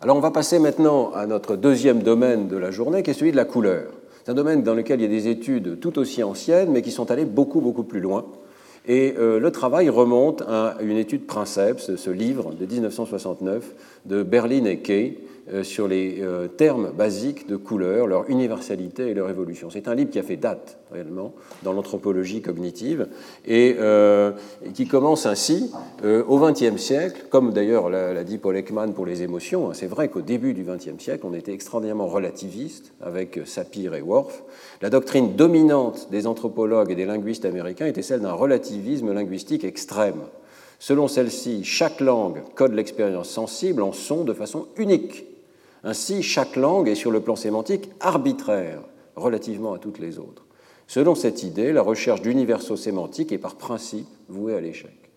Alors 0.00 0.16
on 0.16 0.20
va 0.20 0.30
passer 0.30 0.60
maintenant 0.60 1.10
à 1.12 1.26
notre 1.26 1.56
deuxième 1.56 2.02
domaine 2.02 2.46
de 2.46 2.56
la 2.56 2.70
journée, 2.70 3.02
qui 3.02 3.10
est 3.10 3.14
celui 3.14 3.32
de 3.32 3.36
la 3.36 3.46
couleur. 3.46 3.90
C'est 4.22 4.30
un 4.30 4.34
domaine 4.34 4.62
dans 4.62 4.74
lequel 4.74 5.00
il 5.00 5.04
y 5.04 5.06
a 5.06 5.08
des 5.08 5.26
études 5.26 5.80
tout 5.80 5.98
aussi 5.98 6.22
anciennes, 6.22 6.70
mais 6.70 6.82
qui 6.82 6.92
sont 6.92 7.10
allées 7.10 7.24
beaucoup, 7.24 7.60
beaucoup 7.60 7.82
plus 7.82 8.00
loin. 8.00 8.26
Et 8.86 9.14
euh, 9.18 9.40
le 9.40 9.50
travail 9.50 9.88
remonte 9.88 10.42
à 10.42 10.76
une 10.80 10.98
étude 10.98 11.26
Princeps, 11.26 11.96
ce 11.96 12.10
livre 12.10 12.52
de 12.52 12.66
1969 12.66 13.74
de 14.04 14.22
Berlin 14.22 14.66
et 14.66 14.78
Kay, 14.80 15.18
sur 15.62 15.88
les 15.88 16.18
euh, 16.20 16.48
termes 16.48 16.90
basiques 16.90 17.48
de 17.48 17.56
couleur, 17.56 18.06
leur 18.06 18.28
universalité 18.28 19.08
et 19.08 19.14
leur 19.14 19.30
évolution. 19.30 19.70
C'est 19.70 19.88
un 19.88 19.94
livre 19.94 20.10
qui 20.10 20.18
a 20.18 20.22
fait 20.22 20.36
date 20.36 20.78
réellement 20.92 21.34
dans 21.62 21.72
l'anthropologie 21.72 22.42
cognitive 22.42 23.08
et, 23.46 23.76
euh, 23.78 24.32
qui 24.74 24.86
commence 24.86 25.26
ainsi 25.26 25.70
au 26.04 26.38
XXe 26.38 26.76
siècle, 26.76 27.26
comme 27.30 27.52
d'ailleurs 27.52 27.88
l'a 27.90 28.24
dit 28.24 28.38
Paul 28.38 28.56
Ekman 28.56 28.92
pour 28.92 29.06
les 29.06 29.22
émotions. 29.22 29.70
Hein. 29.70 29.74
C'est 29.74 29.86
vrai 29.86 30.08
qu'au 30.08 30.20
début 30.20 30.54
du 30.54 30.64
XXe 30.64 31.02
siècle, 31.02 31.24
on 31.24 31.34
était 31.34 31.52
extraordinairement 31.52 32.06
relativiste 32.06 32.92
avec 33.00 33.40
Sapir 33.44 33.94
et 33.94 34.02
Worf. 34.02 34.42
La 34.82 34.90
doctrine 34.90 35.34
dominante 35.34 36.08
des 36.10 36.26
anthropologues 36.26 36.90
et 36.90 36.94
des 36.94 37.06
linguistes 37.06 37.44
américains 37.44 37.86
était 37.86 38.02
celle 38.02 38.20
d'un 38.20 38.32
relativisme 38.32 39.12
linguistique 39.12 39.64
extrême. 39.64 40.22
Selon 40.78 41.08
celle-ci, 41.08 41.64
chaque 41.64 42.00
langue 42.00 42.42
code 42.54 42.72
l'expérience 42.72 43.28
sensible 43.28 43.82
en 43.82 43.92
son 43.92 44.24
de 44.24 44.32
façon 44.32 44.66
unique 44.76 45.24
ainsi, 45.84 46.22
chaque 46.22 46.56
langue 46.56 46.88
est 46.88 46.94
sur 46.94 47.10
le 47.10 47.20
plan 47.20 47.36
sémantique 47.36 47.90
arbitraire 48.00 48.82
relativement 49.16 49.72
à 49.72 49.78
toutes 49.78 49.98
les 49.98 50.18
autres. 50.18 50.44
Selon 50.86 51.14
cette 51.14 51.42
idée, 51.42 51.72
la 51.72 51.82
recherche 51.82 52.22
d'universaux 52.22 52.76
sémantiques 52.76 53.32
est 53.32 53.38
par 53.38 53.56
principe 53.56 54.06
vouée 54.28 54.54
à 54.54 54.60
l'échec. 54.60 55.08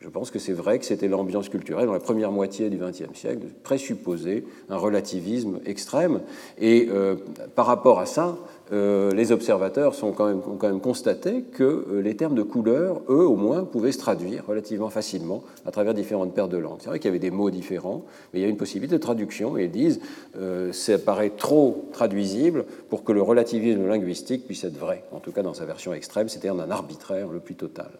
Je 0.00 0.08
pense 0.08 0.30
que 0.30 0.38
c'est 0.38 0.54
vrai 0.54 0.78
que 0.78 0.86
c'était 0.86 1.08
l'ambiance 1.08 1.50
culturelle 1.50 1.86
dans 1.86 1.92
la 1.92 2.00
première 2.00 2.32
moitié 2.32 2.70
du 2.70 2.78
XXe 2.78 3.12
siècle, 3.12 3.40
de 3.40 3.48
présupposer 3.62 4.46
un 4.70 4.78
relativisme 4.78 5.60
extrême. 5.66 6.22
Et 6.58 6.88
euh, 6.90 7.16
par 7.54 7.66
rapport 7.66 7.98
à 8.00 8.06
ça, 8.06 8.38
euh, 8.72 9.12
les 9.12 9.32
observateurs 9.32 9.94
ont 10.04 10.12
quand 10.12 10.62
même 10.62 10.80
constaté 10.80 11.42
que 11.42 11.64
euh, 11.64 12.00
les 12.02 12.14
termes 12.14 12.36
de 12.36 12.42
couleur, 12.42 13.02
eux 13.08 13.26
au 13.26 13.34
moins, 13.34 13.64
pouvaient 13.64 13.90
se 13.90 13.98
traduire 13.98 14.46
relativement 14.46 14.90
facilement 14.90 15.42
à 15.66 15.72
travers 15.72 15.92
différentes 15.92 16.34
paires 16.34 16.48
de 16.48 16.56
langues. 16.56 16.78
C'est 16.80 16.88
vrai 16.88 16.98
qu'il 16.98 17.08
y 17.08 17.10
avait 17.10 17.18
des 17.18 17.32
mots 17.32 17.50
différents, 17.50 18.04
mais 18.32 18.40
il 18.40 18.42
y 18.42 18.46
a 18.46 18.48
une 18.48 18.56
possibilité 18.56 18.96
de 18.96 19.02
traduction 19.02 19.58
et 19.58 19.64
ils 19.64 19.70
disent 19.70 20.00
euh, 20.38 20.72
ça 20.72 20.98
paraît 20.98 21.30
trop 21.30 21.88
traduisible 21.92 22.64
pour 22.88 23.02
que 23.02 23.12
le 23.12 23.22
relativisme 23.22 23.86
linguistique 23.86 24.46
puisse 24.46 24.62
être 24.62 24.78
vrai, 24.78 25.04
en 25.12 25.18
tout 25.18 25.32
cas 25.32 25.42
dans 25.42 25.54
sa 25.54 25.64
version 25.64 25.92
extrême, 25.92 26.28
c'est-à-dire 26.28 26.54
d'un 26.54 26.70
arbitraire 26.70 27.28
le 27.28 27.40
plus 27.40 27.56
total. 27.56 27.90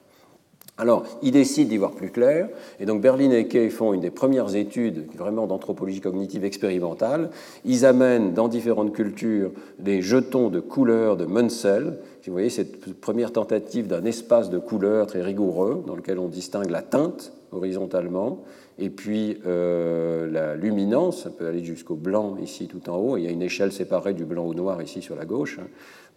Alors, 0.80 1.04
ils 1.20 1.30
décident 1.30 1.68
d'y 1.68 1.76
voir 1.76 1.90
plus 1.90 2.08
clair, 2.08 2.48
et 2.80 2.86
donc 2.86 3.02
Berlin 3.02 3.30
et 3.32 3.46
Kay 3.46 3.68
font 3.68 3.92
une 3.92 4.00
des 4.00 4.10
premières 4.10 4.56
études 4.56 5.04
vraiment 5.14 5.46
d'anthropologie 5.46 6.00
cognitive 6.00 6.42
expérimentale. 6.42 7.28
Ils 7.66 7.84
amènent 7.84 8.32
dans 8.32 8.48
différentes 8.48 8.94
cultures 8.94 9.50
des 9.78 10.00
jetons 10.00 10.48
de 10.48 10.58
couleurs 10.58 11.18
de 11.18 11.26
Munsell. 11.26 11.98
Vous 12.26 12.32
voyez 12.32 12.48
cette 12.48 12.94
première 12.98 13.30
tentative 13.30 13.88
d'un 13.88 14.06
espace 14.06 14.48
de 14.48 14.58
couleurs 14.58 15.06
très 15.06 15.20
rigoureux, 15.20 15.84
dans 15.86 15.96
lequel 15.96 16.18
on 16.18 16.28
distingue 16.28 16.70
la 16.70 16.80
teinte 16.80 17.34
horizontalement, 17.52 18.38
et 18.78 18.88
puis 18.88 19.36
euh, 19.46 20.30
la 20.30 20.56
luminance, 20.56 21.24
ça 21.24 21.30
peut 21.30 21.46
aller 21.46 21.62
jusqu'au 21.62 21.96
blanc 21.96 22.36
ici 22.42 22.68
tout 22.68 22.88
en 22.88 22.96
haut, 22.96 23.16
il 23.18 23.24
y 23.24 23.26
a 23.26 23.30
une 23.30 23.42
échelle 23.42 23.72
séparée 23.72 24.14
du 24.14 24.24
blanc 24.24 24.46
au 24.46 24.54
noir 24.54 24.80
ici 24.80 25.02
sur 25.02 25.14
la 25.14 25.26
gauche, 25.26 25.58
hein, 25.60 25.66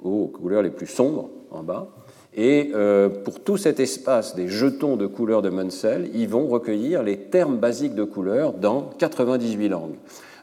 aux 0.02 0.28
couleurs 0.28 0.62
les 0.62 0.70
plus 0.70 0.88
sombres 0.88 1.30
en 1.52 1.64
bas. 1.64 1.90
Et 2.36 2.72
euh, 2.74 3.10
pour 3.10 3.40
tout 3.40 3.58
cet 3.58 3.80
espace 3.80 4.36
des 4.36 4.48
jetons 4.48 4.96
de 4.96 5.06
couleurs 5.06 5.42
de 5.42 5.50
Munsell, 5.50 6.10
ils 6.14 6.28
vont 6.28 6.48
recueillir 6.48 7.04
les 7.04 7.18
termes 7.18 7.58
basiques 7.58 7.96
de 7.96 8.04
couleurs 8.04 8.54
dans 8.54 8.90
98 8.98 9.70
langues. 9.70 9.96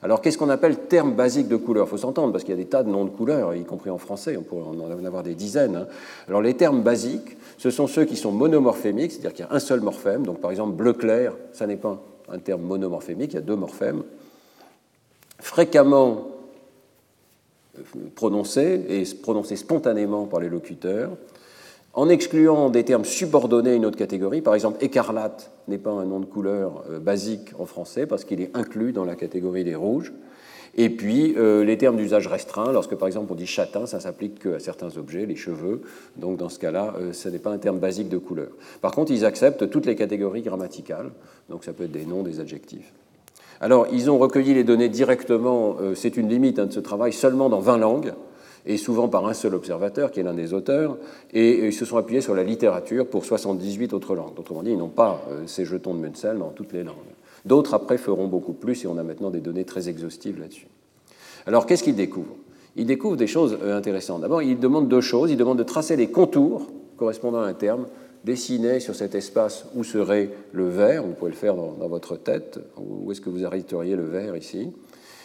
Alors, 0.03 0.23
qu'est-ce 0.23 0.39
qu'on 0.39 0.49
appelle 0.49 0.79
termes 0.79 1.15
basiques 1.15 1.49
de 1.49 1.57
couleurs? 1.57 1.87
Il 1.87 1.91
faut 1.91 1.99
s'entendre, 1.99 2.33
parce 2.33 2.45
qu'il 2.45 2.55
y 2.55 2.59
a 2.59 2.63
des 2.63 2.69
tas 2.69 2.83
de 2.83 2.89
noms 2.89 3.05
de 3.05 3.11
couleurs, 3.11 3.55
y 3.55 3.65
compris 3.65 3.91
en 3.91 3.99
français, 3.99 4.37
on 4.37 4.43
pourrait 4.43 4.65
en 4.67 5.05
avoir 5.05 5.23
des 5.23 5.35
dizaines. 5.35 5.77
Hein. 5.77 5.87
Alors, 6.27 6.41
les 6.41 6.55
termes 6.55 6.83
basiques, 6.83 7.37
ce 7.59 7.71
sont 7.71 7.87
ceux 7.87 8.07
qui 8.07 8.17
sont 8.17 8.33
monomorphémiques, 8.33 9.13
c'est-à-dire 9.13 9.35
qu'il 9.35 9.45
y 9.45 9.49
a 9.49 9.53
un 9.53 9.59
seul 9.59 9.81
morphème. 9.81 10.25
Donc, 10.25 10.41
par 10.41 10.51
exemple, 10.53 10.73
bleu 10.73 10.95
clair, 10.95 11.35
ça 11.53 11.67
n'est 11.67 11.77
pas 11.77 12.01
un 12.31 12.39
terme 12.39 12.63
monomorphémique, 12.63 13.33
il 13.33 13.37
y 13.37 13.39
a 13.39 13.43
deux 13.43 13.57
morphèmes. 13.57 14.03
Fréquemment 15.39 16.29
euh, 17.79 17.83
prononcés 18.15 18.87
et 18.89 19.05
prononcés 19.17 19.57
spontanément 19.57 20.25
par 20.25 20.41
les 20.41 20.49
locuteurs 20.49 21.11
en 21.93 22.09
excluant 22.09 22.71
des 22.71 22.85
termes 22.85 23.05
subordonnés 23.05 23.71
à 23.71 23.75
une 23.75 23.85
autre 23.85 23.97
catégorie. 23.97 24.43
Par 24.43 24.55
exemple, 24.55 24.83
écarlate 24.85 25.51
n'est 25.69 25.79
pas 25.79 25.91
un 25.91 26.05
nom 26.05 26.21
de 26.21 26.25
couleur 26.25 26.85
euh, 26.89 26.99
basique 27.01 27.53
en 27.59 27.67
français 27.67 28.07
parce 28.07 28.25
qu'il 28.25 28.41
est 28.41 28.57
inclus 28.57 28.93
dans 28.93 29.05
la 29.05 29.17
catégorie 29.17 29.65
des 29.65 29.75
rouges. 29.75 30.13
Et 30.77 30.89
puis, 30.89 31.35
euh, 31.37 31.65
les 31.65 31.77
termes 31.77 31.97
d'usage 31.97 32.29
restreint, 32.29 32.71
lorsque 32.71 32.95
par 32.95 33.09
exemple 33.09 33.33
on 33.33 33.35
dit 33.35 33.47
châtain, 33.47 33.87
ça 33.87 33.99
s'applique 33.99 34.39
qu'à 34.39 34.61
certains 34.61 34.97
objets, 34.99 35.27
les 35.27 35.35
cheveux. 35.35 35.83
Donc 36.17 36.37
dans 36.37 36.49
ce 36.49 36.61
cas-là, 36.61 36.95
euh, 37.01 37.13
ce 37.13 37.29
n'est 37.29 37.41
pas 37.41 37.51
un 37.51 37.59
terme 37.59 37.81
basique 37.81 38.09
de 38.09 38.19
couleur. 38.19 38.51
Par 38.81 38.93
contre, 38.93 39.11
ils 39.11 39.25
acceptent 39.25 39.69
toutes 39.69 39.87
les 39.87 39.97
catégories 39.97 40.43
grammaticales. 40.43 41.11
Donc 41.49 41.65
ça 41.65 41.73
peut 41.73 41.85
être 41.85 41.93
des 41.93 42.07
noms, 42.07 42.23
des 42.23 42.39
adjectifs. 42.39 42.93
Alors, 43.61 43.89
ils 43.93 44.11
ont 44.11 44.17
recueilli 44.17 44.55
les 44.55 44.65
données 44.65 44.89
directement, 44.89 45.77
c'est 45.95 46.17
une 46.17 46.31
limite 46.31 46.59
hein, 46.59 46.65
de 46.65 46.73
ce 46.73 46.81
travail, 46.81 47.13
seulement 47.13 47.51
dans 47.51 47.61
20 47.61 47.77
langues 47.77 48.15
et 48.67 48.77
souvent 48.77 49.09
par 49.09 49.27
un 49.27 49.35
seul 49.35 49.55
observateur, 49.55 50.11
qui 50.11 50.21
est 50.21 50.23
l'un 50.23 50.35
des 50.35 50.53
auteurs, 50.53 50.97
et 51.33 51.67
ils 51.67 51.73
se 51.73 51.85
sont 51.85 51.97
appuyés 51.97 52.21
sur 52.21 52.35
la 52.35 52.45
littérature 52.45 53.07
pour 53.07 53.25
78 53.25 53.93
autres 53.93 54.15
langues. 54.15 54.39
Autrement 54.39 54.63
dit, 54.63 54.71
ils 54.71 54.79
n'ont 54.79 54.89
pas 54.89 55.23
euh, 55.31 55.43
ces 55.47 55.65
jetons 55.65 55.95
de 55.95 56.01
Munsell 56.01 56.39
dans 56.39 56.51
toutes 56.51 56.73
les 56.73 56.85
langues. 56.85 56.95
D'autres, 57.45 57.75
après, 57.75 57.99
feront 57.99 58.27
beaucoup 58.27 58.53
plus, 58.53 58.85
et 58.85 58.87
on 58.87 58.99
a 58.99 59.03
maintenant 59.03 59.31
des 59.31 59.41
données 59.41 59.65
très 59.65 59.89
exhaustives 59.89 60.39
là-dessus. 60.39 60.67
Alors, 61.47 61.67
qu'est-ce 61.67 61.83
qu'ils 61.83 61.97
découvrent? 61.97 62.37
Ils 62.77 62.87
découvrent 62.87 63.17
des 63.17 63.27
choses 63.27 63.59
euh, 63.63 63.77
intéressantes. 63.77 64.21
D'abord, 64.21 64.43
ils 64.43 64.59
demandent 64.59 64.89
deux 64.89 65.01
choses. 65.01 65.31
Ils 65.31 65.37
demandent 65.37 65.59
de 65.59 65.65
tracer 65.65 65.97
les 65.97 66.09
contours 66.09 66.67
correspondant 66.97 67.41
à 67.41 67.47
un 67.47 67.55
terme 67.55 67.87
dessiner 68.25 68.81
sur 68.81 68.95
cet 68.95 69.15
espace 69.15 69.65
où 69.75 69.85
serait 69.85 70.31
le 70.53 70.69
vert, 70.69 71.03
vous 71.03 71.13
pouvez 71.13 71.31
le 71.31 71.37
faire 71.37 71.55
dans, 71.55 71.89
votre 71.89 72.17
tête, 72.17 72.61
où 72.77 73.11
est-ce 73.11 73.21
que 73.21 73.31
vous 73.31 73.45
arrêteriez 73.45 73.97
le 73.97 74.05
vert 74.05 74.37
ici, 74.37 74.71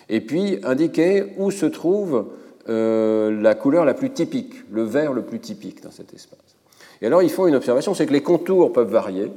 et 0.07 0.21
puis 0.21 0.59
indiquer 0.63 1.33
où 1.37 1.51
se 1.51 1.65
trouve 1.65 2.15
euh, 2.15 2.44
la 2.67 3.55
couleur 3.55 3.85
la 3.85 3.93
plus 3.93 4.09
typique, 4.09 4.53
le 4.71 4.83
vert 4.83 5.13
le 5.13 5.21
plus 5.21 5.39
typique 5.39 5.83
dans 5.83 5.91
cet 5.91 6.13
espace. 6.13 6.39
Et 7.01 7.07
alors 7.07 7.21
ils 7.21 7.29
font 7.29 7.47
une 7.47 7.55
observation, 7.55 7.93
c'est 7.93 8.05
que 8.05 8.13
les 8.13 8.23
contours 8.23 8.73
peuvent 8.73 8.91
varier, 8.91 9.31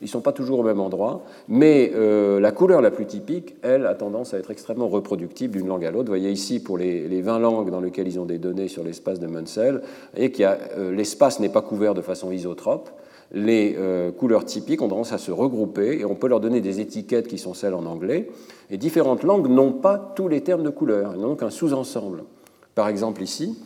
ils 0.00 0.08
ne 0.08 0.10
sont 0.10 0.20
pas 0.20 0.32
toujours 0.32 0.58
au 0.58 0.62
même 0.62 0.80
endroit, 0.80 1.22
mais 1.48 1.92
euh, 1.94 2.38
la 2.38 2.52
couleur 2.52 2.82
la 2.82 2.90
plus 2.90 3.06
typique, 3.06 3.54
elle, 3.62 3.86
a 3.86 3.94
tendance 3.94 4.34
à 4.34 4.38
être 4.38 4.50
extrêmement 4.50 4.88
reproductible 4.88 5.56
d'une 5.56 5.68
langue 5.68 5.84
à 5.84 5.90
l'autre. 5.90 6.04
Vous 6.04 6.18
voyez 6.18 6.30
ici, 6.30 6.60
pour 6.60 6.76
les, 6.76 7.22
20 7.22 7.38
langues 7.38 7.70
dans 7.70 7.80
lesquelles 7.80 8.08
ils 8.08 8.20
ont 8.20 8.26
des 8.26 8.38
données 8.38 8.68
sur 8.68 8.84
l'espace 8.84 9.18
de 9.20 9.26
Munsell, 9.26 9.80
et 10.14 10.30
qu'il 10.30 10.46
euh, 10.46 10.92
l'espace 10.92 11.40
n'est 11.40 11.48
pas 11.48 11.62
couvert 11.62 11.94
de 11.94 12.02
façon 12.02 12.32
isotrope. 12.32 12.90
Les 13.32 13.76
euh, 13.78 14.12
couleurs 14.12 14.44
typiques 14.44 14.82
ont 14.82 14.88
tendance 14.88 15.12
à 15.12 15.18
se 15.18 15.32
regrouper 15.32 15.98
et 15.98 16.04
on 16.04 16.14
peut 16.14 16.28
leur 16.28 16.40
donner 16.40 16.60
des 16.60 16.80
étiquettes 16.80 17.26
qui 17.26 17.38
sont 17.38 17.54
celles 17.54 17.74
en 17.74 17.86
anglais. 17.86 18.28
Et 18.70 18.76
différentes 18.76 19.22
langues 19.22 19.48
n'ont 19.48 19.72
pas 19.72 20.12
tous 20.14 20.28
les 20.28 20.42
termes 20.42 20.62
de 20.62 20.70
couleur, 20.70 21.12
elles 21.14 21.20
n'ont 21.20 21.28
donc 21.28 21.42
un 21.42 21.50
sous-ensemble. 21.50 22.24
Par 22.74 22.88
exemple, 22.88 23.22
ici, 23.22 23.58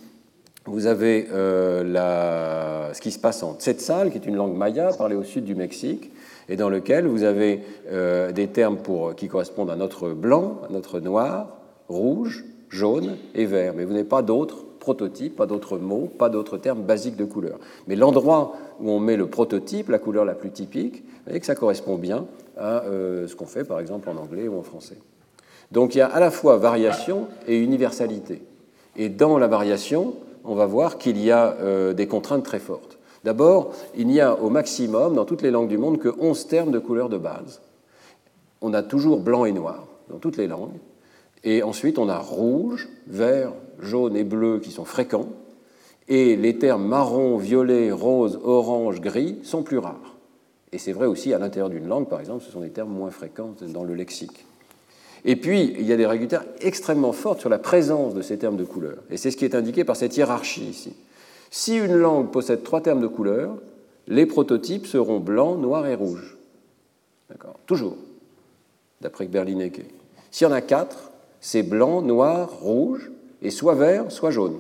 vous 0.67 0.87
avez 0.87 1.27
ce 1.31 3.01
qui 3.01 3.11
se 3.11 3.19
passe 3.19 3.43
en 3.43 3.55
Tzetzal, 3.55 4.11
qui 4.11 4.19
est 4.19 4.27
une 4.27 4.37
langue 4.37 4.57
maya 4.57 4.91
parlée 4.93 5.17
au 5.17 5.25
sud 5.25 5.45
du 5.45 5.55
Mexique, 5.55 6.11
et 6.49 6.57
dans 6.57 6.69
lequel 6.69 7.07
vous 7.07 7.25
avez 7.25 7.63
euh, 7.91 8.33
des 8.33 8.49
termes 8.49 8.79
pour, 8.79 9.15
qui 9.15 9.29
correspondent 9.29 9.71
à 9.71 9.77
notre 9.77 10.11
blanc, 10.11 10.63
à 10.69 10.73
notre 10.73 11.01
noir, 11.01 11.59
rouge, 11.89 12.45
jaune 12.71 13.17
et 13.35 13.45
vert. 13.45 13.75
Mais 13.77 13.85
vous 13.85 13.93
n'avez 13.93 14.05
pas 14.05 14.23
d'autres 14.23 14.65
prototypes, 14.79 15.37
pas 15.37 15.47
d'autres 15.47 15.79
mots, 15.79 16.09
pas 16.19 16.31
d'autres 16.31 16.57
termes 16.57 16.83
basiques 16.83 17.17
de 17.17 17.25
couleur. 17.25 17.59
Mais 17.87 17.97
l'endroit 17.97 18.55
où 18.81 18.91
on 18.91 18.99
met 18.99 19.17
le 19.17 19.27
prototype, 19.27 19.91
la 19.91 19.99
couleur 19.99 20.25
la 20.25 20.35
plus 20.35 20.51
typique, 20.51 21.03
vous 21.03 21.25
voyez 21.27 21.41
que 21.41 21.47
ça 21.47 21.55
correspond 21.55 21.97
bien 21.97 22.27
à 22.57 22.85
euh, 22.85 23.27
ce 23.29 23.37
qu'on 23.37 23.47
fait 23.47 23.65
par 23.65 23.81
exemple 23.81 24.09
en 24.09 24.17
anglais 24.17 24.49
ou 24.49 24.59
en 24.59 24.63
français. 24.63 24.97
Donc 25.71 25.95
il 25.95 25.99
y 25.99 26.01
a 26.01 26.07
à 26.07 26.21
la 26.21 26.31
fois 26.31 26.57
variation 26.57 27.27
et 27.47 27.59
universalité. 27.59 28.41
Et 28.99 29.09
dans 29.09 29.39
la 29.39 29.47
variation, 29.47 30.15
on 30.45 30.55
va 30.55 30.67
voir 30.67 30.99
qu'il 30.99 31.23
y 31.23 31.31
a 31.31 31.55
euh, 31.61 31.95
des 31.95 32.07
contraintes 32.07 32.45
très 32.45 32.59
fortes. 32.59 32.99
D'abord, 33.25 33.73
il 33.97 34.07
n'y 34.09 34.21
a 34.21 34.35
au 34.35 34.51
maximum, 34.51 35.15
dans 35.15 35.25
toutes 35.25 35.43
les 35.43 35.51
langues 35.51 35.69
du 35.69 35.79
monde, 35.79 35.99
que 35.99 36.09
11 36.21 36.47
termes 36.49 36.71
de 36.73 36.79
couleur 36.79 37.09
de 37.09 37.17
base. 37.17 37.61
On 38.61 38.75
a 38.75 38.83
toujours 38.83 39.21
blanc 39.21 39.45
et 39.45 39.53
noir 39.53 39.87
dans 40.11 40.19
toutes 40.19 40.37
les 40.37 40.47
langues. 40.49 40.79
Et 41.45 41.63
ensuite, 41.63 41.99
on 41.99 42.09
a 42.09 42.19
rouge, 42.19 42.89
vert, 43.07 43.53
jaune 43.81 44.17
et 44.17 44.25
bleu 44.25 44.59
qui 44.59 44.73
sont 44.73 44.85
fréquents. 44.85 45.29
Et 46.09 46.37
les 46.37 46.59
termes 46.59 46.87
marron, 46.87 47.37
violet, 47.37 47.93
rose, 47.93 48.41
orange, 48.43 49.01
gris 49.01 49.39
sont 49.45 49.63
plus 49.63 49.79
rares. 49.79 50.17
Et 50.73 50.79
c'est 50.79 50.93
vrai 50.93 51.07
aussi 51.07 51.33
à 51.33 51.39
l'intérieur 51.39 51.71
d'une 51.71 51.87
langue, 51.87 52.09
par 52.09 52.21
exemple, 52.21 52.45
ce 52.45 52.51
sont 52.51 52.61
des 52.61 52.71
termes 52.71 52.93
moins 52.93 53.11
fréquents 53.11 53.55
dans 53.69 53.85
le 53.85 53.95
lexique. 53.95 54.45
Et 55.25 55.37
puis, 55.37 55.75
il 55.79 55.87
y 55.87 55.93
a 55.93 55.97
des 55.97 56.07
règles 56.07 56.29
extrêmement 56.61 57.13
fortes 57.13 57.41
sur 57.41 57.49
la 57.49 57.59
présence 57.59 58.15
de 58.15 58.23
ces 58.23 58.39
termes 58.39 58.57
de 58.57 58.65
couleur. 58.65 58.99
Et 59.11 59.17
c'est 59.17 59.31
ce 59.31 59.37
qui 59.37 59.45
est 59.45 59.55
indiqué 59.55 59.85
par 59.85 59.97
cette 59.97 60.17
hiérarchie 60.17 60.65
ici. 60.65 60.95
Si 61.51 61.77
une 61.77 61.97
langue 61.97 62.31
possède 62.31 62.63
trois 62.63 62.81
termes 62.81 63.01
de 63.01 63.07
couleur, 63.07 63.57
les 64.07 64.27
prototypes 64.27 64.87
seront 64.87 65.21
blanc, 65.21 65.57
noir 65.57 65.87
et 65.87 65.95
rouge. 65.95 66.37
D'accord 67.29 67.59
Toujours, 67.67 67.97
d'après 69.01 69.27
Berlinecke. 69.27 69.85
S'il 70.31 70.47
y 70.47 70.51
en 70.51 70.53
a 70.55 70.61
quatre, 70.61 71.11
c'est 71.41 71.63
blanc, 71.63 72.03
noir, 72.03 72.51
rouge, 72.61 73.11
et 73.43 73.51
soit 73.51 73.75
vert, 73.75 74.11
soit 74.11 74.31
jaune. 74.31 74.59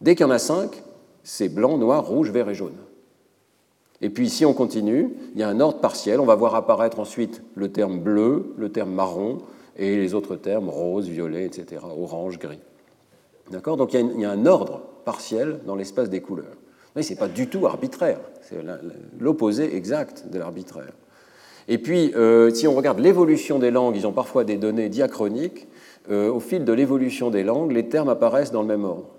Dès 0.00 0.14
qu'il 0.14 0.26
y 0.26 0.28
en 0.28 0.32
a 0.32 0.38
cinq, 0.38 0.82
c'est 1.22 1.48
blanc, 1.48 1.78
noir, 1.78 2.06
rouge, 2.06 2.30
vert 2.30 2.48
et 2.48 2.54
jaune. 2.54 2.76
Et 4.00 4.10
puis 4.10 4.28
si 4.28 4.44
on 4.44 4.54
continue, 4.54 5.10
il 5.34 5.40
y 5.40 5.42
a 5.42 5.48
un 5.48 5.60
ordre 5.60 5.80
partiel. 5.80 6.20
On 6.20 6.26
va 6.26 6.34
voir 6.34 6.54
apparaître 6.54 7.00
ensuite 7.00 7.42
le 7.54 7.70
terme 7.70 7.98
bleu, 7.98 8.54
le 8.56 8.70
terme 8.70 8.92
marron 8.92 9.38
et 9.76 9.96
les 9.96 10.14
autres 10.14 10.36
termes 10.36 10.68
rose, 10.68 11.08
violet, 11.08 11.44
etc., 11.44 11.82
orange, 11.84 12.38
gris. 12.38 12.60
D'accord? 13.50 13.76
Donc 13.76 13.94
il 13.94 14.20
y, 14.20 14.24
a 14.24 14.30
un 14.30 14.46
ordre 14.46 14.82
partiel 15.04 15.60
dans 15.66 15.74
l'espace 15.74 16.10
des 16.10 16.20
couleurs. 16.20 16.56
Mais 16.94 17.02
ce 17.02 17.10
n'est 17.10 17.18
pas 17.18 17.28
du 17.28 17.48
tout 17.48 17.66
arbitraire, 17.66 18.20
c'est 18.42 18.58
l'opposé 19.18 19.76
exact 19.76 20.26
de 20.30 20.38
l'arbitraire. 20.38 20.92
Et 21.68 21.78
puis, 21.78 22.12
euh, 22.16 22.50
si 22.50 22.66
on 22.66 22.74
regarde 22.74 22.98
l'évolution 22.98 23.58
des 23.58 23.70
langues, 23.70 23.94
ils 23.94 24.06
ont 24.06 24.12
parfois 24.12 24.44
des 24.44 24.56
données 24.56 24.88
diachroniques. 24.88 25.68
Euh, 26.10 26.32
au 26.32 26.40
fil 26.40 26.64
de 26.64 26.72
l'évolution 26.72 27.28
des 27.28 27.44
langues, 27.44 27.72
les 27.72 27.88
termes 27.88 28.08
apparaissent 28.08 28.52
dans 28.52 28.62
le 28.62 28.68
même 28.68 28.84
ordre. 28.84 29.10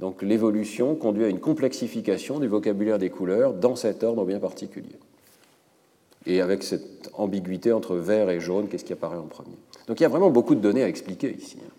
Donc 0.00 0.22
l'évolution 0.22 0.94
conduit 0.94 1.24
à 1.24 1.28
une 1.28 1.40
complexification 1.40 2.40
du 2.40 2.48
vocabulaire 2.48 2.98
des 2.98 3.10
couleurs 3.10 3.52
dans 3.52 3.76
cet 3.76 4.02
ordre 4.02 4.24
bien 4.24 4.40
particulier. 4.40 4.96
Et 6.26 6.40
avec 6.40 6.62
cette 6.62 7.10
ambiguïté 7.14 7.72
entre 7.72 7.96
vert 7.96 8.30
et 8.30 8.40
jaune, 8.40 8.68
qu'est-ce 8.68 8.84
qui 8.84 8.92
apparaît 8.92 9.18
en 9.18 9.26
premier? 9.26 9.56
Donc 9.86 10.00
il 10.00 10.02
y 10.02 10.06
a 10.06 10.08
vraiment 10.08 10.30
beaucoup 10.30 10.54
de 10.54 10.60
données 10.60 10.82
à 10.82 10.88
expliquer 10.88 11.34
ici. 11.38 11.58
Hein. 11.60 11.70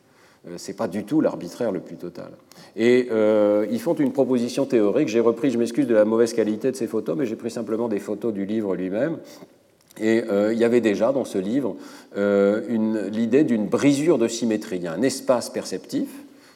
Euh, 0.48 0.58
ce 0.58 0.68
n'est 0.68 0.78
pas 0.78 0.88
du 0.88 1.04
tout 1.04 1.22
l'arbitraire 1.22 1.72
le 1.72 1.80
plus 1.80 1.96
total. 1.96 2.32
Et 2.76 3.08
euh, 3.12 3.66
ils 3.72 3.80
font 3.80 3.96
une 3.96 4.12
proposition 4.12 4.66
théorique. 4.66 5.08
J'ai 5.08 5.20
repris, 5.20 5.50
je 5.50 5.58
m'excuse 5.58 5.88
de 5.88 5.96
la 5.96 6.06
mauvaise 6.06 6.34
qualité 6.34 6.72
de 6.72 6.76
ces 6.76 6.88
photos, 6.88 7.18
mais 7.18 7.26
j'ai 7.26 7.36
pris 7.36 7.52
simplement 7.52 7.88
des 7.88 8.00
photos 8.00 8.34
du 8.34 8.46
livre 8.46 8.76
lui-même. 8.76 9.18
Et 10.00 10.24
euh, 10.30 10.54
il 10.54 10.60
y 10.60 10.64
avait 10.64 10.82
déjà 10.82 11.12
dans 11.12 11.26
ce 11.26 11.38
livre 11.38 11.76
l'idée 12.16 13.44
d'une 13.44 13.66
brisure 13.66 14.18
de 14.18 14.28
symétrie. 14.28 14.78
Il 14.78 14.84
y 14.84 14.88
a 14.88 14.94
un 14.94 15.02
espace 15.02 15.50
perceptif 15.50 16.10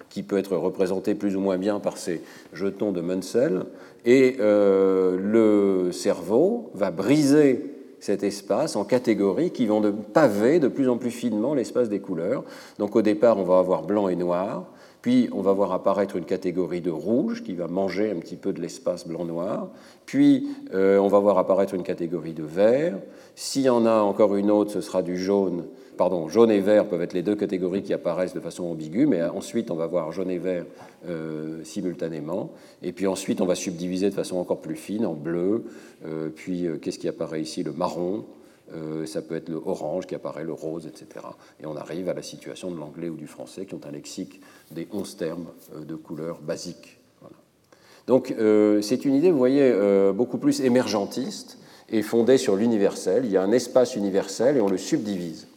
qui 0.09 0.23
peut 0.23 0.37
être 0.37 0.55
représenté 0.55 1.15
plus 1.15 1.35
ou 1.35 1.39
moins 1.39 1.57
bien 1.57 1.79
par 1.79 1.97
ces 1.97 2.21
jetons 2.53 2.91
de 2.91 3.01
Munsell, 3.01 3.65
et 4.05 4.37
le 4.39 5.89
cerveau 5.91 6.71
va 6.73 6.89
briser 6.91 7.65
cet 7.99 8.23
espace 8.23 8.75
en 8.75 8.85
catégories 8.85 9.51
qui 9.51 9.65
vont 9.65 9.81
de 9.81 9.91
paver 9.91 10.59
de 10.59 10.67
plus 10.67 10.89
en 10.89 10.97
plus 10.97 11.11
finement 11.11 11.53
l'espace 11.53 11.89
des 11.89 11.99
couleurs. 11.99 12.43
Donc 12.77 12.95
au 12.95 13.01
départ, 13.01 13.37
on 13.37 13.43
va 13.43 13.59
avoir 13.59 13.83
blanc 13.83 14.07
et 14.07 14.15
noir, 14.15 14.71
puis 15.01 15.29
on 15.33 15.41
va 15.41 15.53
voir 15.53 15.71
apparaître 15.71 16.15
une 16.15 16.25
catégorie 16.25 16.81
de 16.81 16.91
rouge 16.91 17.43
qui 17.43 17.53
va 17.53 17.67
manger 17.67 18.11
un 18.11 18.15
petit 18.15 18.35
peu 18.35 18.53
de 18.53 18.61
l'espace 18.61 19.07
blanc-noir, 19.07 19.69
puis 20.05 20.47
euh, 20.73 20.97
on 20.97 21.07
va 21.07 21.19
voir 21.19 21.37
apparaître 21.37 21.73
une 21.73 21.83
catégorie 21.83 22.33
de 22.33 22.43
vert. 22.43 22.97
S'il 23.35 23.63
y 23.63 23.69
en 23.69 23.85
a 23.85 23.99
encore 23.99 24.35
une 24.35 24.51
autre, 24.51 24.71
ce 24.71 24.81
sera 24.81 25.01
du 25.01 25.17
jaune 25.17 25.65
pardon, 25.99 26.29
jaune 26.29 26.49
et 26.49 26.61
vert 26.61 26.87
peuvent 26.87 27.01
être 27.01 27.11
les 27.11 27.23
deux 27.23 27.35
catégories 27.35 27.83
qui 27.83 27.93
apparaissent 27.93 28.33
de 28.33 28.39
façon 28.39 28.63
ambiguë, 28.63 29.05
mais 29.05 29.21
ensuite 29.21 29.69
on 29.69 29.75
va 29.75 29.85
voir 29.85 30.13
jaune 30.13 30.31
et 30.31 30.37
vert 30.37 30.65
euh, 31.05 31.61
simultanément, 31.65 32.53
et 32.81 32.93
puis 32.93 33.05
ensuite 33.05 33.41
on 33.41 33.45
va 33.45 33.53
subdiviser 33.53 34.09
de 34.09 34.15
façon 34.15 34.37
encore 34.37 34.61
plus 34.61 34.77
fine 34.77 35.05
en 35.05 35.13
bleu, 35.13 35.65
euh, 36.05 36.29
puis 36.33 36.65
euh, 36.65 36.77
qu'est-ce 36.77 36.99
qui 36.99 37.09
apparaît 37.09 37.41
ici? 37.41 37.63
Le 37.63 37.73
marron, 37.73 38.25
ça 39.05 39.23
peut 39.23 39.35
être 39.35 39.49
le 39.49 39.55
orange 39.55 40.05
qui 40.05 40.13
apparaît, 40.13 40.43
le 40.43 40.53
rose, 40.53 40.85
etc. 40.85 41.25
Et 41.59 41.65
on 41.65 41.75
arrive 41.75 42.07
à 42.07 42.13
la 42.13 42.21
situation 42.21 42.69
de 42.69 42.77
l'anglais 42.77 43.09
ou 43.09 43.15
du 43.15 43.25
français 43.25 43.65
qui 43.65 43.73
ont 43.73 43.81
un 43.83 43.91
lexique 43.91 44.39
des 44.69 44.87
11 44.93 45.17
termes 45.17 45.47
de 45.75 45.95
couleurs 45.95 46.39
basiques. 46.39 46.99
Donc 48.05 48.31
c'est 48.81 49.05
une 49.05 49.15
idée, 49.15 49.31
vous 49.31 49.39
voyez, 49.39 49.73
beaucoup 50.13 50.37
plus 50.37 50.61
émergentiste 50.61 51.57
et 51.89 52.03
fondée 52.03 52.37
sur 52.37 52.55
l'universel. 52.55 53.25
Il 53.25 53.31
y 53.31 53.37
a 53.37 53.41
un 53.41 53.51
espace 53.51 53.95
universel 53.95 54.57
et 54.57 54.61
on 54.61 54.69
le 54.69 54.77
subdivise. 54.77 55.48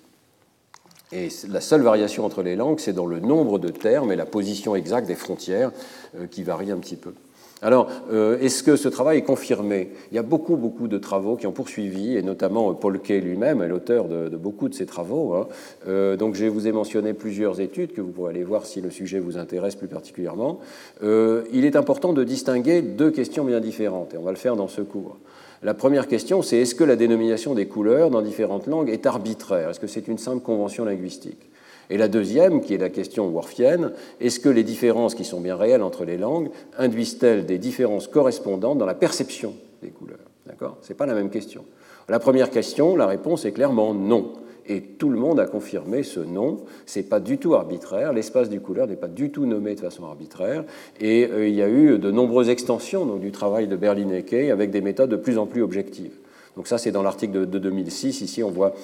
Et 1.13 1.29
la 1.51 1.61
seule 1.61 1.83
variation 1.83 2.25
entre 2.25 2.43
les 2.43 2.57
langues, 2.57 2.81
c'est 2.81 2.95
dans 2.95 3.07
le 3.07 3.21
nombre 3.21 3.59
de 3.59 3.69
termes 3.69 4.13
et 4.13 4.17
la 4.17 4.25
position 4.25 4.75
exacte 4.75 5.07
des 5.07 5.15
frontières 5.15 5.71
euh, 6.19 6.27
qui 6.27 6.43
varient 6.43 6.71
un 6.71 6.79
petit 6.79 6.97
peu. 6.97 7.13
Alors, 7.61 7.89
euh, 8.11 8.41
est-ce 8.41 8.65
que 8.65 8.75
ce 8.75 8.89
travail 8.89 9.19
est 9.19 9.23
confirmé? 9.23 9.91
Il 10.11 10.17
y 10.17 10.19
a 10.19 10.23
beaucoup, 10.23 10.57
beaucoup 10.57 10.89
de 10.89 10.99
travaux 10.99 11.37
qui 11.37 11.47
ont 11.47 11.53
poursuivi, 11.53 12.17
et 12.17 12.23
notamment 12.23 12.75
Paul 12.75 12.99
Kay 12.99 13.21
lui-même 13.21 13.63
est 13.63 13.69
l'auteur 13.69 14.09
de, 14.09 14.37
beaucoup 14.37 14.69
de 14.69 14.75
ces 14.75 14.87
travaux. 14.87 15.35
Hein. 15.35 15.47
Euh, 15.87 16.17
donc, 16.17 16.35
je 16.35 16.47
vous 16.47 16.67
ai 16.67 16.73
mentionné 16.73 17.13
plusieurs 17.13 17.61
études 17.61 17.93
que 17.93 18.01
vous 18.01 18.11
pourrez 18.11 18.31
aller 18.31 18.43
voir 18.43 18.67
si 18.67 18.81
le 18.81 18.91
sujet 18.91 19.21
vous 19.21 19.37
intéresse 19.39 19.77
plus 19.77 19.87
particulièrement. 19.87 20.59
il 21.03 21.65
est 21.65 21.77
important 21.77 22.13
de 22.13 22.25
distinguer 22.25 22.83
deux 22.83 23.11
questions 23.11 23.45
bien 23.45 23.61
différentes, 23.61 24.15
et 24.15 24.17
on 24.17 24.23
va 24.23 24.33
le 24.33 24.37
faire 24.39 24.57
dans 24.57 24.69
ce 24.69 24.81
cours. 24.81 25.19
La 25.65 25.75
première 25.75 26.09
question, 26.09 26.43
c'est 26.43 26.59
est-ce 26.59 26.75
que 26.75 26.83
la 26.83 26.97
dénomination 26.97 27.55
des 27.55 27.67
couleurs 27.67 28.11
dans 28.11 28.21
différentes 28.21 28.67
langues 28.67 28.91
est 28.91 29.07
arbitraire? 29.07 29.71
Est-ce 29.71 29.79
que 29.79 29.87
c'est 29.87 30.09
une 30.09 30.19
simple 30.19 30.43
convention 30.43 30.85
linguistique? 30.85 31.51
Et 31.89 31.99
la 31.99 32.09
deuxième, 32.09 32.63
qui 32.63 32.75
est 32.75 32.79
la 32.79 32.91
question 32.91 33.29
worfienne, 33.29 33.93
est-ce 34.21 34.41
que 34.41 34.49
les 34.49 34.65
différences 34.65 35.15
qui 35.15 35.25
sont 35.25 35.41
bien 35.41 35.55
réelles 35.55 35.83
entre 35.83 36.05
les 36.05 36.17
langues 36.17 36.51
induisent-elles 36.79 37.47
des 37.47 37.59
différences 37.59 38.09
correspondantes 38.09 38.79
dans 38.79 38.87
la 38.87 38.95
perception 38.95 39.55
des 39.83 39.91
couleurs? 39.91 40.19
D'accord? 40.47 40.79
Ce 40.83 40.89
n'est 40.89 40.97
pas 40.97 41.07
la 41.07 41.15
même 41.15 41.31
question. 41.31 41.65
La 42.09 42.19
première 42.19 42.51
question, 42.51 42.97
la 42.97 43.07
réponse 43.07 43.45
est 43.45 43.53
clairement 43.53 43.95
non. 43.95 44.33
Et 44.67 44.81
tout 44.81 45.11
le 45.11 45.19
monde 45.19 45.41
a 45.41 45.47
confirmé 45.47 46.03
ce 46.03 46.21
nom. 46.21 46.59
Ce 46.87 46.99
n'est 46.99 47.05
pas 47.05 47.21
du 47.21 47.39
tout 47.39 47.55
arbitraire. 47.55 48.13
L'espace 48.13 48.49
du 48.49 48.61
couleur 48.61 48.87
n'est 48.87 48.97
pas 48.97 49.09
du 49.09 49.31
tout 49.31 49.47
nommé 49.47 49.75
de 49.75 49.81
façon 49.81 50.05
arbitraire. 50.05 50.65
Et 51.01 51.29
euh, 51.31 51.49
il 51.49 51.55
y 51.55 51.63
a 51.63 51.69
eu 51.69 51.99
de 51.99 52.11
nombreuses 52.11 52.49
extensions 52.49 53.07
donc, 53.07 53.21
du 53.21 53.33
travail 53.33 53.67
de 53.67 53.77
Berlinecke 53.77 54.51
avec 54.51 54.71
des 54.71 54.81
méthodes 54.81 55.11
de 55.11 55.17
plus 55.17 55.39
en 55.39 55.47
plus 55.47 55.63
objectives. 55.63 56.13
Donc 56.57 56.67
ça, 56.67 56.79
c'est 56.79 56.93
dans 56.93 57.03
l'article 57.03 57.49
de, 57.49 57.59
2006. 57.59 58.21
Ici, 58.21 58.43
on 58.43 58.51
voit 58.51 58.75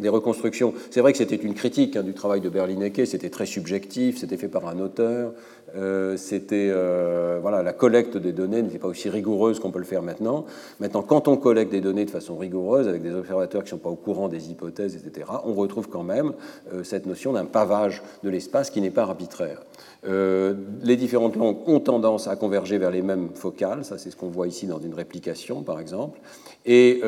des 0.00 0.08
reconstructions. 0.08 0.74
C'est 0.90 1.00
vrai 1.00 1.12
que 1.12 1.18
c'était 1.18 1.36
une 1.36 1.54
critique 1.54 1.96
hein, 1.96 2.02
du 2.02 2.14
travail 2.14 2.40
de 2.40 2.48
Berlinecke, 2.48 3.06
c'était 3.06 3.30
très 3.30 3.46
subjectif, 3.46 4.18
c'était 4.18 4.36
fait 4.36 4.48
par 4.48 4.66
un 4.66 4.80
auteur, 4.80 5.32
euh, 5.76 6.16
c'était 6.16 6.68
euh, 6.70 7.38
voilà, 7.40 7.62
la 7.62 7.72
collecte 7.72 8.16
des 8.16 8.32
données 8.32 8.62
n'était 8.62 8.78
pas 8.78 8.88
aussi 8.88 9.08
rigoureuse 9.08 9.60
qu'on 9.60 9.70
peut 9.70 9.78
le 9.78 9.84
faire 9.84 10.02
maintenant. 10.02 10.46
Maintenant, 10.80 11.02
quand 11.02 11.28
on 11.28 11.36
collecte 11.36 11.70
des 11.70 11.80
données 11.80 12.04
de 12.04 12.10
façon 12.10 12.36
rigoureuse 12.36 12.88
avec 12.88 13.02
des 13.02 13.12
observateurs 13.12 13.62
qui 13.62 13.66
ne 13.66 13.70
sont 13.70 13.78
pas 13.78 13.90
au 13.90 13.96
courant 13.96 14.28
des 14.28 14.50
hypothèses, 14.50 14.96
etc., 14.96 15.26
on 15.44 15.54
retrouve 15.54 15.88
quand 15.88 16.02
même 16.02 16.32
euh, 16.72 16.82
cette 16.82 17.06
notion 17.06 17.32
d'un 17.32 17.44
pavage 17.44 18.02
de 18.24 18.30
l'espace 18.30 18.70
qui 18.70 18.80
n'est 18.80 18.90
pas 18.90 19.02
arbitraire. 19.02 19.62
les 20.04 20.96
différentes 20.96 21.36
langues 21.36 21.58
ont 21.66 21.80
tendance 21.80 22.28
à 22.28 22.36
converger 22.36 22.78
vers 22.78 22.90
les 22.90 23.02
mêmes 23.02 23.30
focales, 23.34 23.84
ça 23.84 23.96
c'est 23.96 24.10
ce 24.10 24.16
qu'on 24.16 24.28
voit 24.28 24.46
ici 24.46 24.66
dans 24.66 24.78
une 24.78 24.92
réplication 24.92 25.62
par 25.62 25.80
exemple, 25.80 26.20
et 26.66 27.00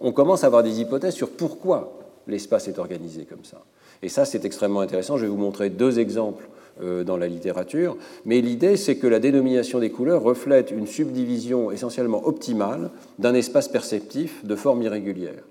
on 0.00 0.12
commence 0.12 0.42
à 0.42 0.46
avoir 0.46 0.62
des 0.62 0.80
hypothèses 0.80 1.14
sur 1.14 1.28
pourquoi 1.30 1.99
l'espace 2.26 2.68
est 2.68 2.78
organisé 2.78 3.24
comme 3.24 3.44
ça. 3.44 3.62
Et 4.02 4.08
ça, 4.08 4.24
c'est 4.24 4.44
extrêmement 4.44 4.80
intéressant. 4.80 5.16
Je 5.16 5.22
vais 5.22 5.30
vous 5.30 5.36
montrer 5.36 5.70
deux 5.70 5.98
exemples 5.98 6.48
euh, 6.82 7.04
dans 7.04 7.16
la 7.16 7.26
littérature. 7.26 7.96
Mais 8.24 8.40
l'idée, 8.40 8.76
c'est 8.76 8.96
que 8.96 9.06
la 9.06 9.18
dénomination 9.18 9.78
des 9.78 9.90
couleurs 9.90 10.22
reflète 10.22 10.70
une 10.70 10.86
subdivision 10.86 11.70
essentiellement 11.70 12.26
optimale 12.26 12.90
d'un 13.18 13.34
espace 13.34 13.68
perceptif 13.68 14.44
de 14.44 14.56
forme 14.56 14.82
irrégulière. 14.82 15.42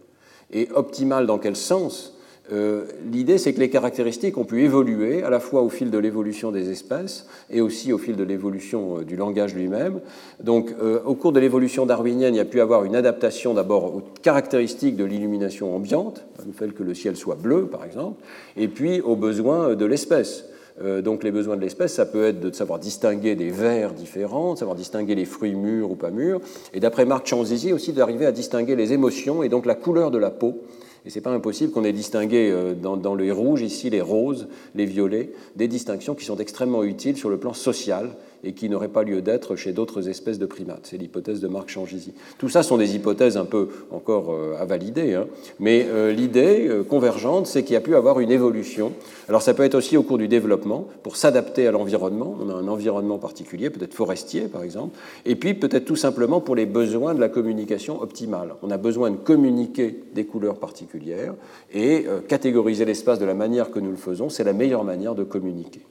Et 0.51 0.69
optimale 0.73 1.27
dans 1.27 1.37
quel 1.37 1.55
sens? 1.55 2.18
Euh, 2.51 2.85
L'idée, 3.11 3.37
c'est 3.37 3.53
que 3.53 3.59
les 3.59 3.69
caractéristiques 3.69 4.37
ont 4.37 4.45
pu 4.45 4.63
évoluer 4.63 5.23
à 5.23 5.29
la 5.29 5.39
fois 5.39 5.61
au 5.61 5.69
fil 5.69 5.91
de 5.91 5.97
l'évolution 5.97 6.51
des 6.51 6.69
espèces 6.69 7.27
et 7.49 7.61
aussi 7.61 7.93
au 7.93 7.97
fil 7.97 8.15
de 8.15 8.23
l'évolution 8.23 8.99
euh, 8.99 9.03
du 9.03 9.15
langage 9.15 9.53
lui-même. 9.53 9.99
Donc, 10.43 10.73
euh, 10.81 10.99
au 11.05 11.15
cours 11.15 11.31
de 11.31 11.39
l'évolution 11.39 11.85
darwinienne, 11.85 12.33
il 12.33 12.37
y 12.37 12.41
a 12.41 12.45
pu 12.45 12.61
avoir 12.61 12.85
une 12.85 12.95
adaptation 12.95 13.53
d'abord 13.53 13.95
aux 13.95 14.03
caractéristiques 14.21 14.95
de 14.95 15.03
l'illumination 15.03 15.75
ambiante, 15.75 16.25
le 16.45 16.53
fait 16.53 16.73
que 16.73 16.83
le 16.83 16.93
ciel 16.93 17.15
soit 17.15 17.35
bleu, 17.35 17.67
par 17.67 17.85
exemple, 17.85 18.21
et 18.57 18.67
puis 18.67 19.01
aux 19.01 19.15
besoins 19.15 19.75
de 19.75 19.85
l'espèce. 19.85 20.45
Donc 21.03 21.25
les 21.25 21.31
besoins 21.31 21.57
de 21.57 21.61
l'espèce, 21.61 21.95
ça 21.95 22.05
peut 22.05 22.23
être 22.23 22.39
de 22.39 22.55
savoir 22.55 22.79
distinguer 22.79 23.35
des 23.35 23.49
vers 23.49 23.91
différents, 23.91 24.53
de 24.53 24.59
savoir 24.59 24.77
distinguer 24.77 25.13
les 25.13 25.25
fruits 25.25 25.53
mûrs 25.53 25.91
ou 25.91 25.95
pas 25.95 26.09
mûrs, 26.09 26.39
et 26.73 26.79
d'après 26.79 27.03
Marc 27.03 27.27
Chanzizi 27.27 27.73
aussi 27.73 27.91
d'arriver 27.91 28.25
à 28.25 28.31
distinguer 28.31 28.77
les 28.77 28.93
émotions 28.93 29.43
et 29.43 29.49
donc 29.49 29.65
la 29.65 29.75
couleur 29.75 30.09
de 30.09 30.17
la 30.17 30.29
peau 30.29 30.61
et 31.05 31.09
ce 31.09 31.15
n'est 31.15 31.21
pas 31.21 31.31
impossible 31.31 31.71
qu'on 31.71 31.83
ait 31.83 31.93
distingué 31.93 32.49
euh, 32.51 32.73
dans, 32.73 32.97
dans, 32.97 33.15
les 33.15 33.31
rouges, 33.31 33.61
ici 33.61 33.89
les 33.89 34.01
roses, 34.01 34.47
les 34.75 34.85
violets, 34.85 35.31
des 35.55 35.67
distinctions 35.67 36.15
qui 36.15 36.25
sont 36.25 36.37
extrêmement 36.37 36.83
utiles 36.83 37.17
sur 37.17 37.29
le 37.29 37.37
plan 37.37 37.53
social 37.53 38.11
et 38.43 38.53
qui 38.53 38.69
n'aurait 38.69 38.87
pas 38.87 39.03
lieu 39.03 39.21
d'être 39.21 39.55
chez 39.55 39.73
d'autres 39.73 40.09
espèces 40.09 40.39
de 40.39 40.45
primates. 40.45 40.81
C'est 40.83 40.97
l'hypothèse 40.97 41.41
de 41.41 41.47
Marc 41.47 41.69
Changizy. 41.69 42.13
Tout 42.37 42.49
ça 42.49 42.63
sont 42.63 42.77
des 42.77 42.95
hypothèses 42.95 43.37
un 43.37 43.45
peu 43.45 43.69
encore 43.91 44.31
euh, 44.31 44.55
à 44.59 44.65
valider, 44.65 45.13
hein. 45.13 45.27
mais 45.59 45.85
euh, 45.89 46.11
l'idée 46.11 46.67
euh, 46.67 46.83
convergente, 46.83 47.47
c'est 47.47 47.63
qu'il 47.63 47.73
y 47.73 47.77
a 47.77 47.81
pu 47.81 47.95
avoir 47.95 48.19
une 48.19 48.31
évolution. 48.31 48.93
Alors 49.27 49.41
ça 49.41 49.53
peut 49.53 49.63
être 49.63 49.75
aussi 49.75 49.97
au 49.97 50.03
cours 50.03 50.17
du 50.17 50.27
développement, 50.27 50.87
pour 51.03 51.15
s'adapter 51.15 51.67
à 51.67 51.71
l'environnement. 51.71 52.35
On 52.41 52.49
a 52.49 52.53
un 52.53 52.67
environnement 52.67 53.17
particulier, 53.17 53.69
peut-être 53.69 53.93
forestier 53.93 54.41
par 54.41 54.63
exemple, 54.63 54.97
et 55.25 55.35
puis 55.35 55.53
peut-être 55.53 55.85
tout 55.85 55.95
simplement 55.95 56.41
pour 56.41 56.55
les 56.55 56.65
besoins 56.65 57.13
de 57.13 57.19
la 57.19 57.29
communication 57.29 58.01
optimale. 58.01 58.55
On 58.63 58.71
a 58.71 58.77
besoin 58.77 59.11
de 59.11 59.17
communiquer 59.17 59.99
des 60.13 60.25
couleurs 60.25 60.57
particulières, 60.57 61.33
et 61.73 62.05
catégoriser 62.27 62.85
l'espace 62.85 63.19
de 63.19 63.25
la 63.25 63.33
manière 63.33 63.71
que 63.71 63.79
nous 63.79 63.91
le 63.91 63.97
faisons, 63.97 64.29
c'est 64.29 64.43
la 64.43 64.53
meilleure 64.53 64.83
manière 64.83 65.15
de 65.15 65.23
communiquer. 65.23 65.81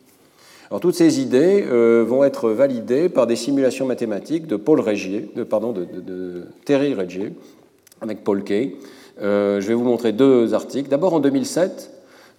Toutes 0.80 0.94
ces 0.94 1.20
idées 1.20 1.64
euh, 1.66 2.04
vont 2.06 2.24
être 2.24 2.50
validées 2.50 3.08
par 3.08 3.26
des 3.26 3.36
simulations 3.36 3.86
mathématiques 3.86 4.46
de 4.46 4.56
Paul 4.56 4.80
Régier, 4.80 5.30
Terry 6.66 6.92
Régier, 6.92 7.32
avec 8.02 8.22
Paul 8.22 8.44
Kay. 8.44 8.76
Euh, 9.20 9.60
je 9.60 9.68
vais 9.68 9.74
vous 9.74 9.84
montrer 9.84 10.12
deux 10.12 10.52
articles. 10.52 10.90
D'abord, 10.90 11.14
en 11.14 11.20
2007, 11.20 11.90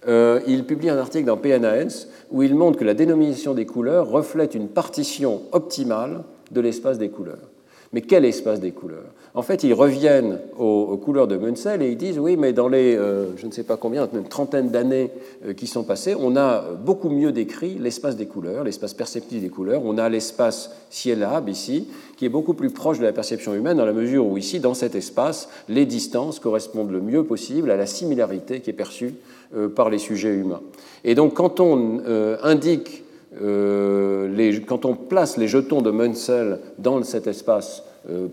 euh, 0.06 0.40
il 0.46 0.64
publie 0.64 0.90
un 0.90 0.96
article 0.96 1.26
dans 1.26 1.36
PNAS 1.36 2.06
où 2.30 2.42
il 2.42 2.54
montre 2.54 2.78
que 2.78 2.84
la 2.84 2.94
dénomination 2.94 3.52
des 3.52 3.66
couleurs 3.66 4.08
reflète 4.08 4.54
une 4.54 4.68
partition 4.68 5.42
optimale 5.50 6.22
de 6.52 6.60
l'espace 6.60 6.98
des 6.98 7.10
couleurs. 7.10 7.50
Mais 7.92 8.00
quel 8.00 8.24
espace 8.24 8.60
des 8.60 8.70
couleurs? 8.70 9.12
En 9.32 9.42
fait, 9.42 9.62
ils 9.62 9.74
reviennent 9.74 10.40
aux, 10.58 10.96
couleurs 10.96 11.28
de 11.28 11.36
Munsell 11.36 11.82
et 11.82 11.90
ils 11.90 11.96
disent 11.96 12.18
oui, 12.18 12.36
mais 12.36 12.52
dans 12.52 12.66
les, 12.66 12.96
euh, 12.96 13.36
je 13.36 13.46
ne 13.46 13.52
sais 13.52 13.62
pas 13.62 13.76
combien, 13.76 14.08
une 14.12 14.24
trentaine 14.24 14.70
d'années 14.70 15.10
euh, 15.46 15.52
qui 15.52 15.68
sont 15.68 15.84
passées, 15.84 16.16
on 16.18 16.36
a 16.36 16.64
beaucoup 16.84 17.10
mieux 17.10 17.30
décrit 17.30 17.76
l'espace 17.78 18.16
des 18.16 18.26
couleurs, 18.26 18.64
l'espace 18.64 18.92
perceptif 18.92 19.40
des 19.40 19.48
couleurs. 19.48 19.82
On 19.84 19.98
a 19.98 20.08
l'espace 20.08 20.72
ciel-lab 20.90 21.48
ici, 21.48 21.86
qui 22.16 22.26
est 22.26 22.30
beaucoup 22.30 22.54
plus 22.54 22.70
proche 22.70 22.98
de 22.98 23.04
la 23.04 23.12
perception 23.12 23.54
humaine, 23.54 23.76
dans 23.76 23.84
la 23.84 23.92
mesure 23.92 24.26
où 24.26 24.36
ici, 24.36 24.58
dans 24.58 24.74
cet 24.74 24.96
espace, 24.96 25.48
les 25.68 25.86
distances 25.86 26.40
correspondent 26.40 26.90
le 26.90 27.00
mieux 27.00 27.22
possible 27.22 27.70
à 27.70 27.76
la 27.76 27.86
similarité 27.86 28.58
qui 28.60 28.70
est 28.70 28.74
perçue 28.74 29.14
euh, 29.54 29.68
par 29.68 29.90
les 29.90 29.98
sujets 29.98 30.34
humains. 30.34 30.62
Et 31.04 31.14
donc, 31.14 31.34
quand 31.34 31.60
on 31.60 32.00
indique 32.42 33.04
quand 33.38 34.84
on 34.84 34.96
place 34.96 35.36
les 35.36 35.46
jetons 35.46 35.82
de 35.82 35.92
Munsell 35.92 36.58
dans 36.78 37.00
cet 37.04 37.28
espace 37.28 37.84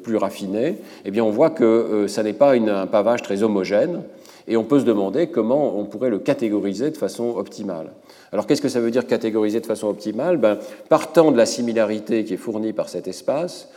plus 0.04 0.18
raffiné, 0.18 0.76
eh 1.06 1.12
bien 1.12 1.24
on 1.24 1.30
voit 1.30 1.50
que 1.50 1.64
euh, 1.64 2.08
ça 2.08 2.24
n'est 2.24 2.34
pas 2.34 2.54
un 2.54 2.88
pavage 2.88 3.22
très 3.22 3.44
homogène, 3.44 4.04
et 4.48 4.56
on 4.56 4.64
peut 4.64 4.80
se 4.80 4.86
demander 4.86 5.28
comment 5.28 5.78
on 5.78 5.86
pourrait 5.86 6.10
le 6.10 6.20
catégoriser 6.20 6.92
de 6.92 6.98
façon 6.98 7.36
optimale. 7.36 7.92
Alors 8.32 8.48
qu'est-ce 8.48 8.62
que 8.62 8.70
ça 8.70 8.80
veut 8.80 8.92
dire 8.92 9.06
catégoriser 9.06 9.60
de 9.60 9.66
façon 9.66 9.88
optimale? 9.88 10.38
Ben, 10.38 10.58
Partant 10.88 11.32
de 11.32 11.38
la 11.38 11.46
similarité 11.46 12.24
qui 12.24 12.36
est 12.36 12.38
fournie 12.38 12.72
par 12.72 12.88
cet 12.88 13.08
espace, 13.08 13.70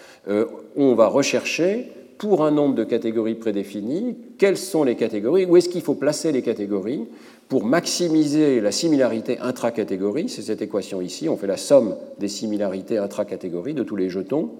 on 0.77 0.95
va 0.95 1.09
rechercher 1.09 1.91
pour 2.21 2.45
un 2.45 2.51
nombre 2.51 2.75
de 2.75 2.85
catégories 2.85 3.35
prédéfinies, 3.35 4.15
quelles 4.37 4.59
sont 4.59 4.85
les 4.85 4.95
catégories, 4.95 5.47
où 5.47 5.57
est-ce 5.57 5.71
qu'il 5.71 5.81
faut 5.81 5.95
placer 5.95 6.33
les 6.33 6.43
catégories 6.43 7.07
pour 7.49 7.65
maximiser 7.65 8.61
la 8.61 8.73
similarité 8.73 9.39
intracatégorie, 9.39 10.29
c'est 10.29 10.43
cette 10.43 10.61
équation 10.61 11.01
ici, 11.01 11.31
on 11.31 11.39
fait 11.39 11.47
la 11.47 11.57
somme 11.57 11.97
des 12.19 12.29
similarités 12.29 12.99
intracatégories 12.99 13.73
de 13.73 13.83
tous 13.83 13.97
les 13.97 14.11
jetons, 14.11 14.51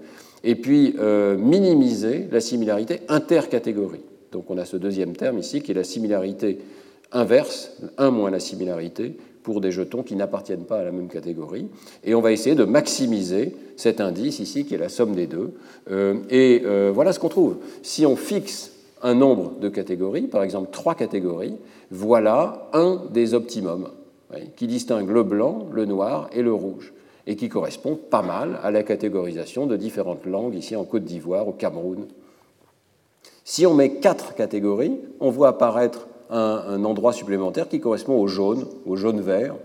et 0.45 0.55
puis 0.55 0.95
euh, 0.99 1.37
minimiser 1.37 2.29
la 2.31 2.41
similarité 2.41 3.01
intercatégorie. 3.09 4.03
Donc 4.33 4.51
on 4.51 4.59
a 4.59 4.65
ce 4.65 4.77
deuxième 4.77 5.17
terme 5.17 5.39
ici 5.39 5.61
qui 5.61 5.73
est 5.73 5.75
la 5.75 5.85
similarité 5.85 6.59
inverse, 7.13 7.73
1 7.99 8.11
moins 8.11 8.31
la 8.31 8.41
similarité, 8.41 9.17
pour 9.43 9.61
des 9.61 9.71
jetons 9.71 10.03
qui 10.03 10.17
n'appartiennent 10.17 10.65
pas 10.65 10.81
à 10.81 10.85
la 10.85 10.93
même 10.93 11.09
catégorie. 11.09 11.67
Et 12.05 12.15
on 12.15 12.21
va 12.21 12.33
essayer 12.33 12.55
de 12.55 12.65
maximiser 12.65 13.57
cet 13.77 14.01
indice 14.01 14.39
ici, 14.39 14.65
qui 14.65 14.75
est 14.75 14.79
la 14.79 14.91
somme 14.91 15.15
des 15.15 15.27
deux. 15.27 15.53
Euh, 15.91 16.17
et 16.29 16.63
euh, 16.65 16.93
voilà 16.95 17.13
ce 17.13 17.19
qu'on 17.19 17.29
trouve. 17.31 17.57
Si 17.83 18.05
on 18.05 18.17
fixe 18.17 18.73
un 19.03 19.15
nombre 19.15 19.55
de 19.59 19.69
catégories, 19.69 20.27
par 20.27 20.43
exemple 20.43 20.69
trois 20.71 20.95
catégories, 20.95 21.55
voilà 21.91 22.69
un 22.75 23.03
des 23.13 23.35
optimums 23.35 23.89
qui 24.57 24.67
distingue 24.67 25.11
le 25.11 25.23
blanc, 25.23 25.67
le 25.73 25.87
noir 25.87 26.29
et 26.33 26.43
le 26.43 26.53
rouge, 26.53 26.93
et 27.27 27.37
qui 27.37 27.49
correspond 27.49 27.97
pas 27.97 28.23
mal 28.23 28.59
à 28.63 28.71
la 28.71 28.83
catégorisation 28.83 29.67
de 29.67 29.77
différentes 29.77 30.27
langues 30.27 30.55
ici 30.55 30.77
en 30.77 30.85
Côte 30.85 31.05
d'Ivoire, 31.05 31.49
au 31.49 31.53
Cameroun. 31.53 32.07
Si 33.45 33.67
on 33.67 33.75
met 33.75 33.95
quatre 33.95 34.35
catégories, 34.35 34.99
on 35.21 35.31
voit 35.31 35.49
apparaître 35.49 36.09
un, 36.31 36.85
endroit 36.85 37.13
supplémentaire 37.13 37.69
qui 37.69 37.81
correspond 37.81 38.15
au 38.15 38.29
jaune, 38.29 38.67
au 38.87 38.97
jaune-vert, 38.97 39.57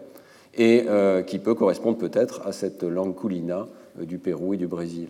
et 0.57 0.85
euh, 0.87 1.21
qui 1.21 1.37
peut 1.37 1.53
correspondre 1.53 1.97
peut-être 1.97 2.41
à 2.47 2.51
cette 2.51 2.83
langue 2.83 3.15
kulina 3.15 3.67
euh, 3.99 4.05
du 4.05 4.17
Pérou 4.17 4.53
et 4.53 4.57
du 4.57 4.67
Brésil. 4.67 5.09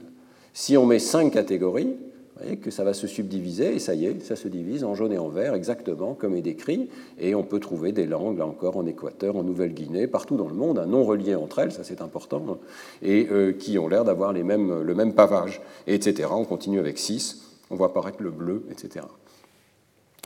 Si 0.53 0.75
on 0.75 0.85
met 0.85 0.99
cinq 0.99 1.31
catégories, 1.31 1.95
voyez 2.37 2.57
que 2.57 2.71
ça 2.71 2.83
va 2.83 2.93
se 2.93 3.07
subdiviser, 3.07 3.75
et 3.75 3.79
ça 3.79 3.95
y 3.95 4.05
est, 4.05 4.21
ça 4.21 4.35
se 4.35 4.47
divise 4.47 4.83
en 4.83 4.93
jaune 4.95 5.13
et 5.13 5.17
en 5.17 5.29
vert, 5.29 5.53
exactement 5.53 6.13
comme 6.13 6.35
est 6.35 6.41
décrit, 6.41 6.89
et 7.19 7.35
on 7.35 7.43
peut 7.43 7.59
trouver 7.59 7.91
des 7.91 8.05
langues, 8.05 8.37
là 8.37 8.45
encore, 8.45 8.77
en 8.77 8.85
Équateur, 8.85 9.35
en 9.35 9.43
Nouvelle-Guinée, 9.43 10.07
partout 10.07 10.35
dans 10.35 10.47
le 10.47 10.53
monde, 10.53 10.83
non 10.87 11.03
reliées 11.03 11.35
entre 11.35 11.59
elles, 11.59 11.71
ça 11.71 11.83
c'est 11.83 12.01
important, 12.01 12.43
hein, 12.49 12.57
et 13.01 13.27
euh, 13.31 13.53
qui 13.53 13.77
ont 13.79 13.87
l'air 13.87 14.03
d'avoir 14.03 14.33
le 14.33 14.43
même 14.43 15.13
pavage, 15.13 15.61
etc. 15.87 16.29
On 16.31 16.45
continue 16.45 16.79
avec 16.79 16.97
6, 16.97 17.41
on 17.69 17.75
voit 17.75 17.87
apparaître 17.87 18.21
le 18.21 18.31
bleu, 18.31 18.63
etc. 18.69 19.05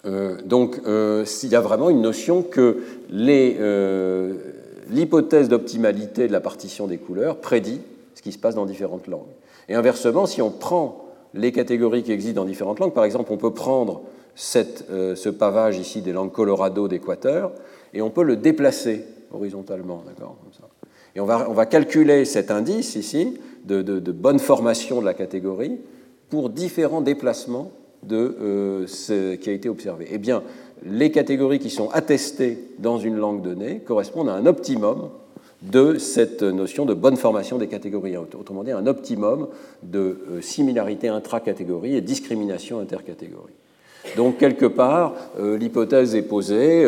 Euh, 0.05 0.37
donc, 0.43 0.79
euh, 0.85 1.25
il 1.43 1.49
y 1.49 1.55
a 1.55 1.61
vraiment 1.61 1.89
une 1.89 2.01
notion 2.01 2.41
que 2.41 2.83
l'hypothèse 4.89 5.49
d'optimalité 5.49 6.27
de 6.27 6.31
la 6.31 6.41
partition 6.41 6.87
des 6.87 6.97
couleurs 6.97 7.37
prédit 7.37 7.81
ce 8.15 8.21
qui 8.21 8.31
se 8.31 8.39
passe 8.39 8.55
dans 8.55 8.65
différentes 8.65 9.07
langues. 9.07 9.27
Et 9.67 9.75
inversement, 9.75 10.25
si 10.25 10.41
on 10.41 10.51
prend 10.51 11.08
les 11.33 11.51
catégories 11.51 12.03
qui 12.03 12.11
existent 12.11 12.41
dans 12.41 12.47
différentes 12.47 12.79
langues. 12.79 12.93
Par 12.93 13.05
exemple, 13.05 13.31
on 13.31 13.37
peut 13.37 13.53
prendre 13.53 14.01
euh, 14.55 15.15
ce 15.15 15.29
pavage 15.29 15.77
ici 15.77 16.01
des 16.01 16.13
langues 16.13 16.31
Colorado 16.31 16.87
d'Équateur 16.87 17.51
et 17.93 18.01
on 18.01 18.09
peut 18.09 18.23
le 18.23 18.35
déplacer 18.35 19.05
horizontalement, 19.31 20.03
Et 21.15 21.19
on 21.19 21.25
va, 21.25 21.47
on 21.49 21.53
va, 21.53 21.65
calculer 21.65 22.25
cet 22.25 22.49
indice 22.49 22.95
ici 22.95 23.37
de, 23.65 23.99
bonne 24.11 24.39
formation 24.39 25.01
de 25.01 25.05
la 25.05 25.13
catégorie 25.13 25.77
pour 26.29 26.49
différents 26.49 27.01
déplacements 27.01 27.71
de 28.03 28.37
euh, 28.41 28.87
ce 28.87 29.35
qui 29.35 29.49
a 29.49 29.53
été 29.53 29.69
observé. 29.69 30.07
Eh 30.11 30.17
bien, 30.17 30.41
les 30.83 31.11
catégories 31.11 31.59
qui 31.59 31.69
sont 31.69 31.89
attestées 31.89 32.57
dans 32.79 32.97
une 32.97 33.17
langue 33.17 33.41
donnée 33.41 33.81
correspondent 33.81 34.29
à 34.29 34.33
un 34.33 34.45
optimum 34.45 35.09
de 35.61 35.97
cette 35.97 36.43
notion 36.43 36.85
de 36.85 36.93
bonne 36.93 37.17
formation 37.17 37.57
des 37.57 37.67
catégories, 37.67 38.15
autrement 38.17 38.63
dit 38.63 38.71
un 38.71 38.87
optimum 38.87 39.49
de 39.83 40.19
euh, 40.31 40.41
similarité 40.41 41.09
intracatégorie 41.09 41.95
et 41.95 42.01
discrimination 42.01 42.79
intercatégorie. 42.79 43.53
Donc, 44.15 44.37
quelque 44.37 44.65
part, 44.65 45.13
l'hypothèse 45.37 46.15
est 46.15 46.21
posée, 46.21 46.83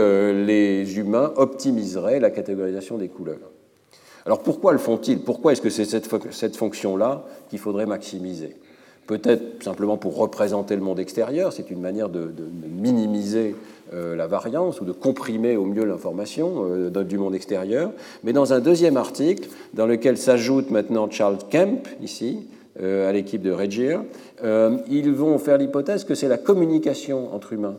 les 0.46 0.98
humains 0.98 1.34
optimiseraient 1.36 2.22
la 2.22 2.32
catégorisation 2.32 2.98
des 2.98 3.10
couleurs. 3.10 3.52
Alors, 4.26 4.42
pourquoi 4.42 4.72
le 4.72 4.78
font-ils? 4.78 5.20
Pourquoi 5.20 5.52
est-ce 5.52 5.62
que 5.62 5.70
c'est 5.70 5.86
cette 5.86 6.56
fonction-là 6.56 7.26
qu'il 7.50 7.60
faudrait 7.60 7.86
maximiser? 7.86 8.56
Peut-être 9.08 9.64
simplement 9.64 9.98
pour 9.98 10.16
représenter 10.18 10.76
le 10.76 10.82
monde 10.82 11.00
extérieur, 11.00 11.54
c'est 11.54 11.70
une 11.70 11.82
manière 11.82 12.10
de, 12.10 12.32
minimiser 12.70 13.56
euh, 13.94 14.16
la 14.16 14.28
variance 14.28 14.80
ou 14.82 14.86
de 14.86 14.92
comprimer 14.92 15.58
au 15.58 15.66
mieux 15.66 15.84
l'information 15.84 16.66
euh, 16.66 17.04
du 17.04 17.18
monde 17.18 17.36
extérieur. 17.36 17.92
Mais 18.24 18.34
dans 18.34 18.54
un 18.54 18.60
deuxième 18.60 18.98
article, 18.98 19.50
dans 19.74 19.86
lequel 19.86 20.18
s'ajoute 20.18 20.72
maintenant 20.72 21.10
Charles 21.10 21.40
Kemp, 21.50 21.88
ici, 22.02 22.48
euh, 22.82 23.10
à 23.10 23.12
l'équipe 23.12 23.42
de 23.42 23.52
Regier, 23.52 23.98
ils 24.90 25.12
vont 25.12 25.38
faire 25.38 25.58
l'hypothèse 25.58 26.04
que 26.04 26.16
c'est 26.16 26.30
la 26.30 26.38
communication 26.38 27.34
entre 27.36 27.54
humains 27.54 27.78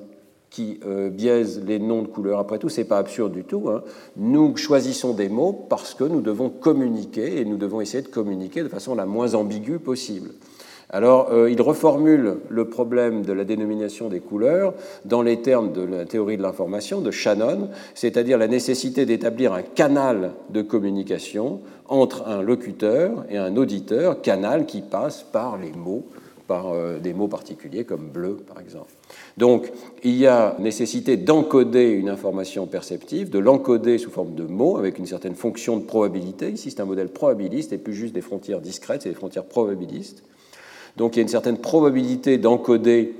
qui 0.51 0.81
biaise 1.11 1.63
les 1.67 1.79
noms 1.79 2.03
de 2.03 2.09
couleurs. 2.09 2.39
Après 2.39 2.59
tout, 2.59 2.69
ce 2.69 2.83
n'est 2.83 2.87
pas 2.87 2.99
absurde 2.99 3.33
du 3.33 3.43
tout. 3.43 3.71
Hein. 3.71 3.83
Nous 4.19 4.55
choisissons 4.59 5.15
des 5.15 5.31
mots 5.31 5.67
parce 5.71 5.95
que 5.95 6.05
nous 6.05 6.21
devons 6.21 6.51
communiquer 6.51 7.41
et 7.41 7.47
nous 7.47 7.57
devons 7.57 7.81
essayer 7.81 8.03
de 8.03 8.09
communiquer 8.09 8.63
de 8.63 8.69
façon 8.69 8.95
la 8.95 9.07
moins 9.07 9.33
ambiguë 9.33 9.79
possible. 9.79 10.33
Alors, 10.95 11.33
euh, 11.33 11.51
il 11.51 11.63
reformule 11.63 12.37
le 12.51 12.69
problème 12.69 13.23
de 13.23 13.33
la 13.33 13.45
dénomination 13.45 14.11
des 14.11 14.21
couleurs 14.21 14.75
dans 15.07 15.23
les 15.23 15.41
termes 15.41 15.73
de 15.73 15.81
la 15.81 16.05
théorie 16.05 16.37
de 16.37 16.43
l'information 16.43 17.01
de 17.01 17.11
Shannon, 17.11 17.71
c'est-à-dire 17.95 18.37
la 18.37 18.47
nécessité 18.47 19.07
d'établir 19.07 19.55
un 19.55 19.63
canal 19.63 20.33
de 20.51 20.61
communication 20.61 21.61
entre 21.89 22.29
un 22.29 22.43
locuteur 22.43 23.25
et 23.31 23.39
un 23.39 23.57
auditeur, 23.57 24.21
canal 24.21 24.67
qui 24.67 24.83
passe 24.83 25.23
par 25.23 25.57
les 25.57 25.73
mots, 25.73 26.05
par 26.47 26.73
euh, 26.75 26.99
des 26.99 27.15
mots 27.15 27.29
particuliers 27.29 27.85
comme 27.85 28.09
bleu, 28.09 28.37
par 28.47 28.61
exemple. 28.61 28.93
Donc, 29.39 29.73
il 30.05 30.17
y 30.19 30.27
a 30.27 30.57
nécessité 30.59 31.17
d'encoder 31.17 31.89
une 31.89 32.11
information 32.11 32.67
perceptive, 32.67 33.31
de 33.31 33.39
l'encoder 33.39 33.97
sous 33.97 34.11
forme 34.11 34.35
de 34.35 34.45
mots 34.45 34.77
avec 34.77 34.99
une 34.99 35.07
certaine 35.07 35.37
fonction 35.37 35.79
de 35.79 35.85
probabilité. 35.85 36.51
Ici, 36.51 36.71
c'est 36.71 36.83
un 36.83 36.85
modèle 36.85 37.09
probabiliste 37.09 37.73
et 37.73 37.79
plus 37.79 37.95
juste 37.95 38.13
des 38.13 38.21
frontières 38.21 38.61
discrètes, 38.61 39.01
c'est 39.01 39.09
des 39.09 39.15
frontières 39.15 39.47
probabilistes. 39.47 40.23
Donc 40.97 41.17
il 41.17 41.19
y 41.19 41.21
a 41.21 41.23
une 41.23 41.29
certaine 41.29 41.59
probabilité 41.59 42.39
d'encoder 42.39 43.15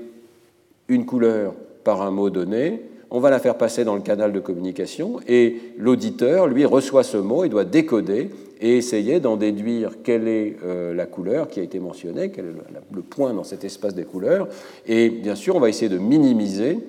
une 0.87 1.05
couleur 1.05 1.53
par 1.83 2.01
un 2.01 2.11
mot 2.11 2.29
donné. 2.29 2.81
On 3.11 3.19
va 3.19 3.29
la 3.29 3.39
faire 3.39 3.57
passer 3.57 3.83
dans 3.83 3.95
le 3.95 4.01
canal 4.01 4.33
de 4.33 4.39
communication 4.39 5.19
et 5.27 5.57
l'auditeur, 5.77 6.47
lui, 6.47 6.65
reçoit 6.65 7.03
ce 7.03 7.17
mot 7.17 7.43
et 7.43 7.49
doit 7.49 7.65
décoder 7.65 8.29
et 8.59 8.77
essayer 8.77 9.19
d'en 9.19 9.37
déduire 9.37 9.91
quelle 10.03 10.27
est 10.27 10.55
euh, 10.63 10.93
la 10.93 11.05
couleur 11.05 11.47
qui 11.47 11.59
a 11.59 11.63
été 11.63 11.79
mentionnée, 11.79 12.31
quel 12.31 12.45
est 12.45 12.93
le 12.93 13.01
point 13.01 13.33
dans 13.33 13.43
cet 13.43 13.63
espace 13.63 13.93
des 13.93 14.05
couleurs. 14.05 14.47
Et 14.87 15.09
bien 15.09 15.35
sûr, 15.35 15.55
on 15.55 15.59
va 15.59 15.69
essayer 15.69 15.89
de 15.89 15.97
minimiser 15.97 16.79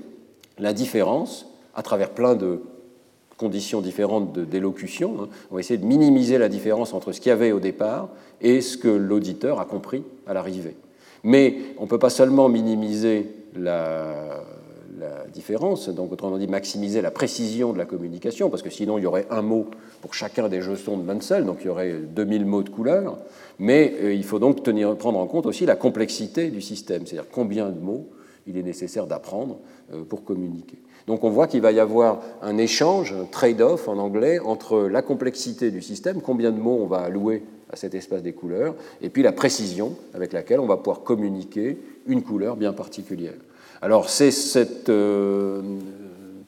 la 0.59 0.73
différence 0.73 1.47
à 1.75 1.83
travers 1.83 2.11
plein 2.11 2.37
de 2.37 2.61
conditions 3.45 3.83
différentes 3.83 4.39
d'élocution. 4.39 5.17
Hein. 5.21 5.29
On 5.51 5.57
va 5.57 5.61
essayer 5.61 5.77
de 5.77 5.85
minimiser 5.85 6.39
la 6.39 6.49
différence 6.49 6.95
entre 6.95 7.13
ce 7.13 7.21
qu'il 7.21 7.29
y 7.29 7.33
avait 7.33 7.53
au 7.53 7.61
départ 7.61 8.09
et 8.41 8.63
ce 8.63 8.79
que 8.79 8.89
l'auditeur 8.89 9.61
a 9.61 9.67
compris 9.67 10.03
à 10.27 10.33
l'arrivée. 10.33 10.77
Mais 11.25 11.57
on 11.77 11.83
ne 11.83 11.89
peut 11.89 11.99
pas 11.99 12.09
seulement 12.09 12.49
minimiser 12.49 13.29
la, 13.55 14.43
différence, 15.35 15.91
donc 15.91 16.13
autrement 16.13 16.39
dit 16.39 16.47
maximiser 16.47 17.03
la 17.03 17.11
précision 17.11 17.73
de 17.73 17.79
la 17.79 17.85
communication, 17.85 18.49
parce 18.49 18.63
que 18.63 18.71
sinon 18.71 18.97
il 18.97 19.03
y 19.03 19.07
aurait 19.07 19.27
un 19.29 19.43
mot 19.43 19.67
pour 20.01 20.15
chacun 20.15 20.49
des 20.49 20.63
jetons 20.63 20.97
de 20.97 21.03
Munsell, 21.03 21.45
donc 21.45 21.59
il 21.61 21.67
y 21.67 21.69
aurait 21.69 21.93
2000 21.93 22.47
mots 22.47 22.63
de 22.63 22.71
couleur, 22.71 23.19
mais 23.59 23.93
euh, 24.01 24.15
il 24.15 24.25
faut 24.25 24.39
donc 24.39 24.63
tenir, 24.63 24.97
prendre 24.97 25.19
en 25.19 25.27
compte 25.27 25.45
aussi 25.45 25.67
la 25.67 25.77
complexité 25.77 26.49
du 26.49 26.63
système, 26.63 27.07
c'est-à-dire 27.07 27.29
combien 27.31 27.69
de 27.69 27.79
mots 27.79 28.09
il 28.47 28.57
est 28.57 28.63
nécessaire 28.63 29.07
d'apprendre 29.07 29.59
euh, 29.93 30.05
pour 30.05 30.25
communiquer. 30.25 30.79
Donc 31.07 31.25
on 31.25 31.31
voit 31.31 31.47
qu'il 31.47 31.61
va 31.61 31.73
y 31.73 31.81
avoir 31.81 32.21
un 32.43 32.57
échange, 32.57 33.13
un 33.13 33.25
trade-off 33.25 33.89
en 33.89 33.99
anglais, 33.99 34.39
entre 34.39 34.81
la 34.81 35.03
complexité 35.03 35.71
du 35.71 35.83
système, 35.83 36.23
combien 36.23 36.51
de 36.51 36.59
mots 36.59 36.79
on 36.83 36.87
va 36.87 36.99
allouer 36.99 37.43
à 37.71 37.77
cet 37.77 37.95
espace 37.95 38.23
des 38.23 38.33
couleurs, 38.33 38.75
et 39.03 39.11
puis 39.11 39.23
la 39.23 39.33
précision 39.33 39.97
avec 40.15 40.33
laquelle 40.33 40.61
on 40.61 40.67
va 40.67 40.77
pouvoir 40.77 41.03
communiquer 41.03 41.79
une 42.07 42.23
couleur 42.23 42.57
bien 42.57 42.73
particulière. 42.73 43.35
Alors 43.83 44.09
c'est 44.09 44.31
cette 44.31 44.89
euh, 44.89 45.61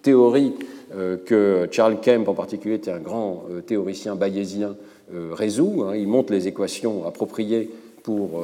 théorie 0.02 0.54
euh, 0.94 1.16
que 1.18 1.68
Charles 1.70 2.00
Kemp 2.00 2.28
en 2.28 2.34
particulier, 2.34 2.74
est 2.74 2.88
un 2.88 3.00
grand 3.00 3.44
euh, 3.50 3.60
théoricien 3.60 4.14
bayésien, 4.14 4.76
résout. 5.30 5.84
Hein. 5.86 5.94
il 5.94 6.08
montre 6.08 6.32
les 6.32 6.48
équations 6.48 7.06
appropriées 7.06 7.70
pour 8.06 8.40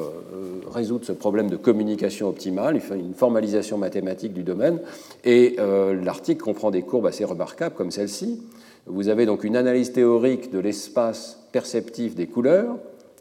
résoudre 0.75 1.05
ce 1.05 1.13
problème 1.13 1.49
de 1.49 1.55
communication 1.55 2.29
optimale. 2.29 2.75
Il 2.75 2.81
fait 2.81 2.99
une 2.99 3.15
formalisation 3.15 3.79
mathématique 3.79 4.33
du 4.33 4.43
domaine. 4.43 4.81
Et 5.23 5.55
l'article 6.03 6.43
comprend 6.43 6.73
des 6.73 6.83
courbes 6.83 7.07
assez 7.07 7.25
remarquables 7.25 7.77
comme 7.77 7.93
celle-ci. 7.93 8.43
Vous 8.87 9.09
avez 9.09 9.25
donc 9.25 9.45
une 9.45 9.55
analyse 9.55 9.93
théorique 9.93 10.51
de 10.51 10.59
l'espace 10.59 11.39
perceptif 11.53 12.17
des 12.17 12.27
couleurs, 12.27 12.77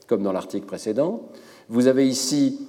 comme 0.07 0.23
dans 0.23 0.31
l'article 0.31 0.65
précédent. 0.65 1.21
Vous 1.69 1.85
avez 1.85 2.07
ici 2.07 2.59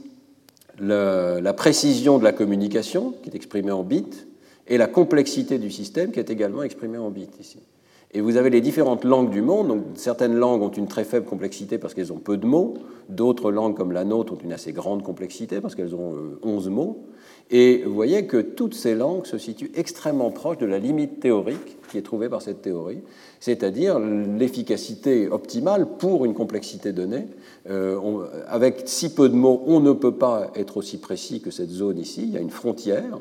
la 0.78 1.54
précision 1.54 2.18
de 2.18 2.24
la 2.24 2.32
communication, 2.32 3.14
qui 3.22 3.30
est 3.30 3.34
exprimée 3.34 3.72
en 3.72 3.84
bits, 3.84 4.04
et 4.68 4.76
la 4.76 4.86
complexité 4.86 5.58
du 5.58 5.70
système, 5.70 6.12
qui 6.12 6.18
est 6.20 6.28
également 6.28 6.62
exprimée 6.62 6.98
en 6.98 7.08
bits 7.10 7.26
ici. 7.40 7.58
Et 8.14 8.20
vous 8.20 8.36
avez 8.36 8.50
les 8.50 8.60
différentes 8.60 9.04
langues 9.04 9.30
du 9.30 9.40
monde. 9.40 9.68
Donc, 9.68 9.82
certaines 9.94 10.34
langues 10.34 10.62
ont 10.62 10.70
une 10.70 10.86
très 10.86 11.04
faible 11.04 11.24
complexité 11.24 11.78
parce 11.78 11.94
qu'elles 11.94 12.12
ont 12.12 12.18
peu 12.18 12.36
de 12.36 12.46
mots. 12.46 12.74
D'autres 13.08 13.50
langues, 13.50 13.74
comme 13.74 13.92
la 13.92 14.04
nôtre, 14.04 14.34
ont 14.34 14.38
une 14.44 14.52
assez 14.52 14.72
grande 14.72 15.02
complexité 15.02 15.60
parce 15.60 15.74
qu'elles 15.74 15.94
ont 15.94 16.14
11 16.42 16.66
euh, 16.66 16.70
mots. 16.70 17.06
Et 17.50 17.82
vous 17.84 17.94
voyez 17.94 18.26
que 18.26 18.38
toutes 18.38 18.74
ces 18.74 18.94
langues 18.94 19.26
se 19.26 19.38
situent 19.38 19.70
extrêmement 19.74 20.30
proches 20.30 20.58
de 20.58 20.66
la 20.66 20.78
limite 20.78 21.20
théorique 21.20 21.78
qui 21.90 21.98
est 21.98 22.02
trouvée 22.02 22.28
par 22.28 22.40
cette 22.40 22.62
théorie, 22.62 23.00
c'est-à-dire 23.40 23.98
l'efficacité 23.98 25.28
optimale 25.28 25.86
pour 25.98 26.24
une 26.24 26.32
complexité 26.32 26.92
donnée. 26.92 27.26
Euh, 27.68 28.24
avec 28.46 28.82
si 28.86 29.14
peu 29.14 29.28
de 29.28 29.34
mots, 29.34 29.62
on 29.66 29.80
ne 29.80 29.92
peut 29.92 30.14
pas 30.14 30.50
être 30.54 30.78
aussi 30.78 30.98
précis 30.98 31.40
que 31.40 31.50
cette 31.50 31.70
zone 31.70 31.98
ici. 31.98 32.22
Il 32.24 32.32
y 32.32 32.38
a 32.38 32.40
une 32.40 32.50
frontière, 32.50 33.18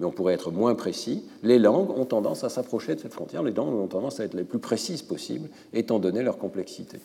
mais 0.00 0.06
on 0.06 0.10
pourrait 0.10 0.34
être 0.34 0.50
moins 0.50 0.74
précis. 0.74 1.22
Les 1.42 1.58
langues 1.58 1.90
ont 1.90 2.06
tendance 2.06 2.42
à 2.42 2.48
s'approcher 2.48 2.94
de 2.94 3.00
cette 3.00 3.12
frontière. 3.12 3.42
Les 3.42 3.52
langues 3.52 3.74
ont 3.74 3.86
tendance 3.86 4.18
à 4.18 4.24
être 4.24 4.34
les 4.34 4.44
plus 4.44 4.58
précises 4.58 5.02
possibles, 5.02 5.48
étant 5.74 5.98
donné 5.98 6.22
leur 6.22 6.38
complexité. 6.38 6.98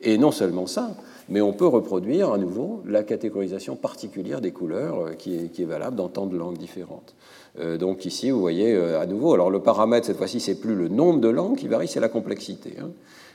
Et 0.00 0.18
non 0.18 0.30
seulement 0.30 0.66
ça, 0.66 0.96
mais 1.28 1.40
on 1.40 1.52
peut 1.52 1.66
reproduire 1.66 2.32
à 2.32 2.38
nouveau 2.38 2.82
la 2.86 3.02
catégorisation 3.02 3.76
particulière 3.76 4.40
des 4.40 4.50
couleurs 4.50 4.98
euh, 4.98 5.12
qui 5.14 5.34
est, 5.34 5.64
valable 5.64 5.96
dans 5.96 6.08
tant 6.08 6.26
de 6.26 6.36
langues 6.36 6.58
différentes. 6.58 7.14
Euh, 7.58 7.78
donc 7.78 8.04
ici, 8.04 8.30
vous 8.30 8.40
voyez 8.40 8.74
euh, 8.74 9.00
à 9.00 9.06
nouveau, 9.06 9.32
alors 9.32 9.50
le 9.50 9.60
paramètre 9.60 10.06
cette 10.06 10.18
fois-ci, 10.18 10.40
c'est 10.40 10.60
plus 10.60 10.74
le 10.74 10.88
nombre 10.88 11.20
de 11.20 11.28
langues 11.28 11.56
qui 11.56 11.68
varie, 11.68 11.88
c'est 11.88 12.00
la 12.00 12.08
complexité. 12.08 12.74
Hein. 12.82 12.90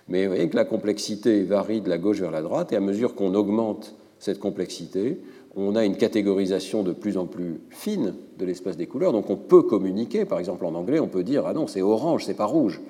Mais 0.10 0.26
vous 0.26 0.34
voyez 0.34 0.50
que 0.50 0.56
la 0.56 0.66
complexité 0.66 1.44
varie 1.44 1.82
de 1.82 1.90
la 1.90 1.98
gauche 1.98 2.20
vers 2.20 2.32
la 2.32 2.42
droite, 2.42 2.72
et 2.74 2.76
à 2.76 2.82
mesure 2.82 3.16
qu'on 3.16 3.34
augmente 3.34 3.96
cette 4.20 4.40
complexité, 4.40 5.18
on 5.56 5.76
a 5.76 5.84
une 5.84 5.98
catégorisation 5.98 6.84
de 6.84 6.94
plus 6.94 7.18
en 7.18 7.26
plus 7.26 7.62
fine 7.70 8.14
de 8.38 8.46
l'espace 8.46 8.78
des 8.78 8.88
couleurs. 8.88 9.12
Donc 9.12 9.30
on 9.30 9.36
peut 9.36 9.64
communiquer, 9.64 10.26
par 10.26 10.40
exemple 10.40 10.66
en 10.66 10.76
anglais, 10.76 11.00
on 11.00 11.08
peut 11.08 11.24
dire 11.24 11.46
ah 11.46 11.54
non, 11.54 11.68
c'est 11.68 11.82
orange, 11.82 12.26
c'est 12.26 12.36
pas 12.36 12.46
rouge 12.46 12.82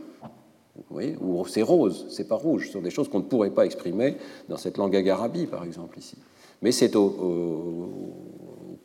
ou 0.91 1.45
c'est 1.45 1.61
rose, 1.61 2.07
c'est 2.09 2.27
pas 2.27 2.35
rouge. 2.35 2.67
Ce 2.67 2.73
sont 2.73 2.81
des 2.81 2.89
choses 2.89 3.09
qu'on 3.09 3.19
ne 3.19 3.23
pourrait 3.23 3.51
pas 3.51 3.65
exprimer 3.65 4.17
dans 4.47 4.57
cette 4.57 4.77
langue 4.77 4.95
agarabi, 4.95 5.45
par 5.45 5.63
exemple, 5.63 5.97
ici. 5.97 6.17
Mais 6.61 6.71
c'est 6.71 6.95
au, 6.95 7.89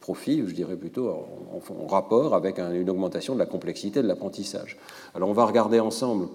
profit, 0.01 0.45
je 0.47 0.55
dirais 0.55 0.77
plutôt, 0.77 1.09
en, 1.09 1.87
rapport 1.87 2.35
avec 2.35 2.59
une 2.59 2.91
augmentation 2.91 3.35
de 3.35 3.39
la 3.39 3.47
complexité 3.47 4.03
de 4.03 4.07
l'apprentissage. 4.07 4.77
Alors 5.15 5.29
on 5.29 5.33
va 5.33 5.47
regarder 5.47 5.81
ensemble 5.81 6.29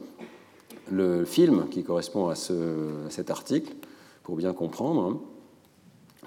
le 0.92 1.24
film 1.24 1.68
qui 1.70 1.84
correspond 1.84 2.30
à, 2.30 2.36
cet 2.36 3.30
article 3.30 3.74
pour 4.24 4.36
bien 4.36 4.54
comprendre. 4.54 5.22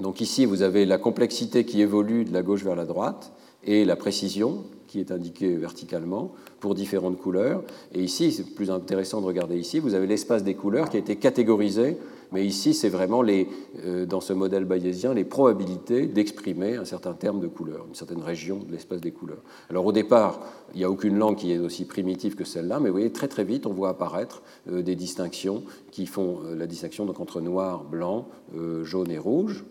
Donc 0.00 0.20
ici, 0.20 0.46
vous 0.46 0.62
avez 0.62 0.86
la 0.86 0.98
complexité 0.98 1.64
qui 1.64 1.80
évolue 1.80 2.24
de 2.24 2.32
la 2.32 2.42
gauche 2.42 2.64
vers 2.64 2.76
la 2.76 2.86
droite 2.86 3.32
et 3.64 3.84
la 3.84 3.96
précision 3.96 4.64
qui 4.92 5.00
est 5.00 5.10
indiquée 5.10 5.56
verticalement 5.56 6.32
pour 6.60 6.74
différentes 6.74 7.18
couleurs. 7.18 7.62
Et 7.94 8.02
ici, 8.02 8.30
c'est 8.30 8.54
plus 8.54 8.70
intéressant 8.70 9.22
de 9.22 9.26
regarder 9.26 9.56
ici, 9.56 9.78
vous 9.78 9.94
avez 9.94 10.06
l'espace 10.06 10.44
des 10.44 10.54
couleurs 10.54 10.90
qui 10.90 10.98
a 10.98 11.00
été 11.00 11.16
catégorisé, 11.16 11.96
mais 12.30 12.44
ici, 12.44 12.74
c'est 12.74 12.90
vraiment 12.90 13.22
les, 13.22 13.48
euh, 13.84 14.04
dans 14.04 14.20
ce 14.20 14.34
modèle 14.34 14.64
bayésien 14.64 15.14
les 15.14 15.24
probabilités 15.24 16.06
d'exprimer 16.06 16.76
un 16.76 16.84
certain 16.84 17.14
terme 17.14 17.40
de 17.40 17.46
couleur, 17.46 17.86
une 17.88 17.94
certaine 17.94 18.20
région 18.20 18.58
de 18.58 18.70
l'espace 18.70 19.00
des 19.00 19.12
couleurs. 19.12 19.42
Alors 19.70 19.86
au 19.86 19.92
départ, 19.92 20.40
il 20.74 20.78
n'y 20.78 20.84
a 20.84 20.90
aucune 20.90 21.16
langue 21.16 21.36
qui 21.36 21.52
est 21.52 21.58
aussi 21.58 21.86
primitive 21.86 22.34
que 22.34 22.44
celle-là, 22.44 22.78
mais 22.78 22.88
vous 22.88 22.96
voyez, 22.96 23.12
très 23.12 23.28
très 23.28 23.44
vite, 23.44 23.66
on 23.66 23.72
voit 23.72 23.90
apparaître 23.90 24.42
euh, 24.70 24.82
des 24.82 24.94
distinctions 24.94 25.62
qui 25.90 26.04
font 26.04 26.40
euh, 26.44 26.54
la 26.54 26.66
distinction 26.66 27.06
donc, 27.06 27.20
entre 27.20 27.40
noir, 27.40 27.84
blanc, 27.84 28.28
jaune 28.82 29.10
et 29.10 29.18
rouge. 29.18 29.64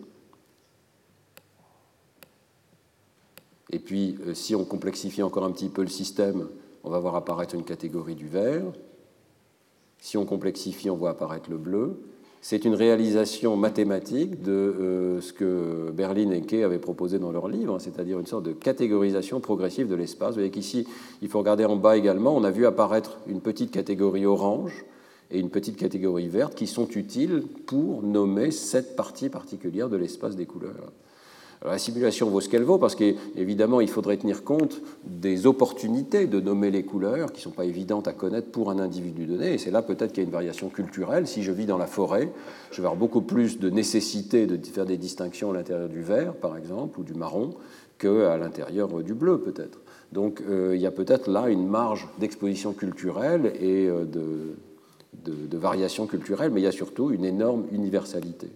Et 3.72 3.78
puis, 3.78 4.16
si 4.34 4.54
on 4.54 4.64
complexifie 4.64 5.22
encore 5.22 5.44
un 5.44 5.50
petit 5.50 5.70
peu 5.70 5.82
le 5.82 5.88
système, 5.88 6.46
on 6.84 6.90
va 6.90 6.98
voir 6.98 7.16
apparaître 7.16 7.54
une 7.54 7.64
catégorie 7.64 8.14
du 8.14 8.26
vert. 8.26 8.64
Si 9.98 10.16
on 10.16 10.24
complexifie, 10.24 10.90
on 10.90 10.96
voit 10.96 11.10
apparaître 11.10 11.48
le 11.48 11.58
bleu. 11.58 11.96
c'est 12.40 12.64
une 12.64 12.74
réalisation 12.74 13.56
mathématique 13.56 14.42
de 14.42 14.50
euh, 14.50 15.20
ce 15.20 15.32
que 15.32 15.92
Berlin 15.92 16.32
et 16.32 16.42
Kay 16.42 16.64
avaient 16.64 16.80
proposé 16.80 17.20
dans 17.20 17.30
leur 17.30 17.46
livre, 17.46 17.78
c'est-à-dire 17.78 18.18
une 18.18 18.26
sorte 18.26 18.44
de 18.44 18.52
catégorisation 18.52 19.38
progressive 19.38 19.86
de 19.86 19.94
l'espace. 19.94 20.30
Vous 20.30 20.40
voyez 20.40 20.50
qu'ici, 20.50 20.88
il 21.22 21.28
faut 21.28 21.38
regarder 21.38 21.64
en 21.64 21.76
bas 21.76 21.96
également, 21.96 22.36
on 22.36 22.42
a 22.42 22.50
vu 22.50 22.66
apparaître 22.66 23.18
une 23.28 23.40
petite 23.40 23.70
catégorie 23.70 24.26
orange 24.26 24.84
et 25.30 25.38
une 25.38 25.50
petite 25.50 25.76
catégorie 25.76 26.26
verte 26.26 26.56
qui 26.56 26.66
sont 26.66 26.88
utiles 26.88 27.44
pour 27.66 28.02
nommer 28.02 28.50
cette 28.50 28.96
partie 28.96 29.28
particulière 29.28 29.88
de 29.88 29.96
l'espace 29.96 30.34
des 30.34 30.46
couleurs 30.46 30.92
la 31.64 31.78
simulation 31.78 32.28
vaut 32.28 32.40
ce 32.40 32.48
qu'elle 32.48 32.64
vaut 32.64 32.78
parce 32.78 32.96
qu'évidemment, 32.96 33.80
il 33.80 33.88
faudrait 33.88 34.16
tenir 34.16 34.42
compte 34.42 34.80
des 35.04 35.46
opportunités 35.46 36.26
de 36.26 36.40
nommer 36.40 36.70
les 36.70 36.82
couleurs 36.82 37.32
qui 37.32 37.38
ne 37.38 37.42
sont 37.42 37.50
pas 37.50 37.64
évidentes 37.64 38.08
à 38.08 38.12
connaître 38.12 38.48
pour 38.50 38.70
un 38.70 38.78
individu 38.78 39.26
donné. 39.26 39.54
Et 39.54 39.58
c'est 39.58 39.70
là 39.70 39.82
peut-être 39.82 40.12
qu'il 40.12 40.22
y 40.22 40.26
a 40.26 40.28
une 40.28 40.32
variation 40.32 40.68
culturelle. 40.70 41.26
Si 41.26 41.42
je 41.42 41.52
vis 41.52 41.66
dans 41.66 41.78
la 41.78 41.86
forêt, 41.86 42.32
je 42.72 42.76
vais 42.80 42.86
avoir 42.86 42.96
beaucoup 42.96 43.20
plus 43.20 43.60
de 43.60 43.70
nécessité 43.70 44.46
de 44.46 44.58
faire 44.66 44.86
des 44.86 44.96
distinctions 44.96 45.50
à 45.50 45.54
l'intérieur 45.54 45.88
du 45.88 46.02
vert, 46.02 46.34
par 46.34 46.56
exemple, 46.56 46.98
ou 46.98 47.04
du 47.04 47.14
marron, 47.14 47.54
qu'à 47.98 48.36
l'intérieur 48.36 48.88
du 49.02 49.14
bleu, 49.14 49.38
peut-être. 49.38 49.78
Donc 50.10 50.42
euh, 50.48 50.72
il 50.74 50.80
y 50.80 50.86
a 50.86 50.90
peut-être 50.90 51.30
là 51.30 51.48
une 51.48 51.66
marge 51.66 52.08
d'exposition 52.18 52.72
culturelle 52.72 53.52
et 53.60 53.86
euh, 53.86 54.04
de 54.04 55.56
variation 55.56 56.06
culturelle, 56.06 56.50
mais 56.52 56.60
il 56.60 56.64
y 56.64 56.66
a 56.66 56.72
surtout 56.72 57.12
une 57.12 57.24
énorme 57.24 57.66
universalité. 57.70 58.48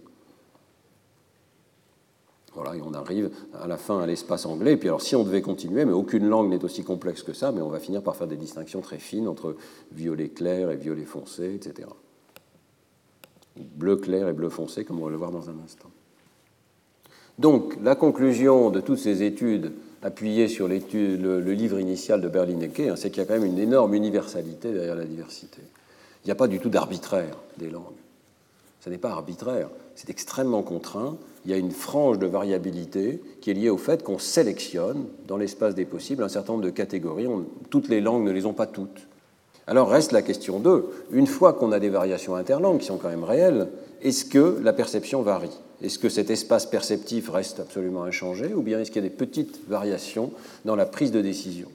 Et 2.75 2.81
on 2.81 2.93
arrive 2.93 3.29
à 3.59 3.67
la 3.67 3.77
fin 3.77 3.99
à 3.99 4.05
l'espace 4.05 4.45
anglais. 4.45 4.73
Et 4.73 4.77
puis 4.77 4.89
alors, 4.89 5.01
si 5.01 5.15
on 5.15 5.23
devait 5.23 5.41
continuer, 5.41 5.85
mais 5.85 5.91
aucune 5.93 6.27
langue 6.27 6.49
n'est 6.49 6.63
aussi 6.63 6.83
complexe 6.83 7.23
que 7.23 7.33
ça, 7.33 7.51
mais 7.51 7.61
on 7.61 7.69
va 7.69 7.79
finir 7.79 8.01
par 8.01 8.15
faire 8.15 8.27
des 8.27 8.35
distinctions 8.35 8.81
très 8.81 8.99
fines 8.99 9.27
entre 9.27 9.55
violet 9.91 10.29
clair 10.29 10.71
et 10.71 10.75
violet 10.75 11.05
foncé, 11.05 11.53
etc. 11.55 11.87
Bleu 13.55 13.95
clair 13.95 14.27
et 14.27 14.33
bleu 14.33 14.49
foncé, 14.49 14.85
comme 14.85 14.99
on 14.99 15.05
va 15.05 15.11
le 15.11 15.17
voir 15.17 15.31
dans 15.31 15.49
un 15.49 15.55
instant. 15.63 15.89
Donc, 17.39 17.77
la 17.83 17.95
conclusion 17.95 18.71
de 18.71 18.81
toutes 18.81 18.97
ces 18.97 19.23
études 19.23 19.73
appuyées 20.01 20.47
sur 20.47 20.67
le, 20.67 20.79
le, 21.15 21.53
livre 21.53 21.79
initial 21.79 22.21
de 22.21 22.27
Berlin-Ecke, 22.27 22.79
hein, 22.79 22.95
c'est 22.95 23.09
qu'il 23.09 23.19
y 23.19 23.21
a 23.21 23.25
quand 23.25 23.39
même 23.39 23.45
une 23.45 23.59
énorme 23.59 23.93
universalité 23.93 24.71
derrière 24.71 24.95
la 24.95 25.05
diversité. 25.05 25.61
Il 26.23 26.27
n'y 26.27 26.31
a 26.31 26.35
pas 26.35 26.47
du 26.47 26.59
tout 26.59 26.69
d'arbitraire 26.69 27.37
des 27.57 27.69
langues. 27.69 27.83
Ce 28.87 28.89
n'est 28.89 28.97
pas 28.97 29.11
arbitraire, 29.11 29.67
c'est 29.95 30.09
extrêmement 30.09 30.63
contraint 30.63 31.17
il 31.43 31.51
y 31.51 31.53
a 31.53 31.57
une 31.57 31.71
frange 31.71 32.19
de 32.19 32.25
variabilité 32.25 33.21
qui 33.41 33.51
est 33.51 33.53
liée 33.53 33.69
au 33.69 33.77
fait 33.77 34.01
qu'on 34.01 34.17
sélectionne 34.17 35.07
dans 35.27 35.35
l'espace 35.35 35.75
des 35.75 35.83
possibles 35.83 36.23
un 36.23 36.29
certain 36.29 36.53
nombre 36.53 36.63
de 36.63 36.69
catégories. 36.69 37.27
toutes 37.69 37.89
les 37.89 37.99
langues 37.99 38.23
ne 38.23 38.31
les 38.31 38.45
ont 38.45 38.53
pas 38.53 38.65
toutes. 38.65 39.07
Alors 39.67 39.89
reste 39.89 40.13
la 40.13 40.21
question 40.21 40.61
2. 40.61 40.85
Une 41.11 41.27
fois 41.27 41.51
qu'on 41.51 41.73
a 41.73 41.79
des 41.81 41.89
variations 41.89 42.35
interlangues 42.35 42.79
qui 42.79 42.85
sont 42.85 42.95
quand 42.95 43.09
même 43.09 43.25
réelles, 43.25 43.67
est-ce 44.01 44.23
que 44.23 44.57
la 44.63 44.71
perception 44.71 45.21
varie? 45.21 45.59
Est-ce 45.81 45.99
que 45.99 46.07
cet 46.07 46.29
espace 46.29 46.65
perceptif 46.65 47.27
reste 47.27 47.59
absolument 47.59 48.05
inchangé 48.05 48.53
ou 48.53 48.61
bien 48.61 48.79
est-ce 48.79 48.89
qu'il 48.89 49.03
y 49.03 49.05
a 49.05 49.09
des 49.09 49.13
petites 49.13 49.67
variations 49.67 50.31
dans 50.63 50.77
la 50.77 50.85
prise 50.85 51.11
de 51.11 51.19
décision? 51.19 51.67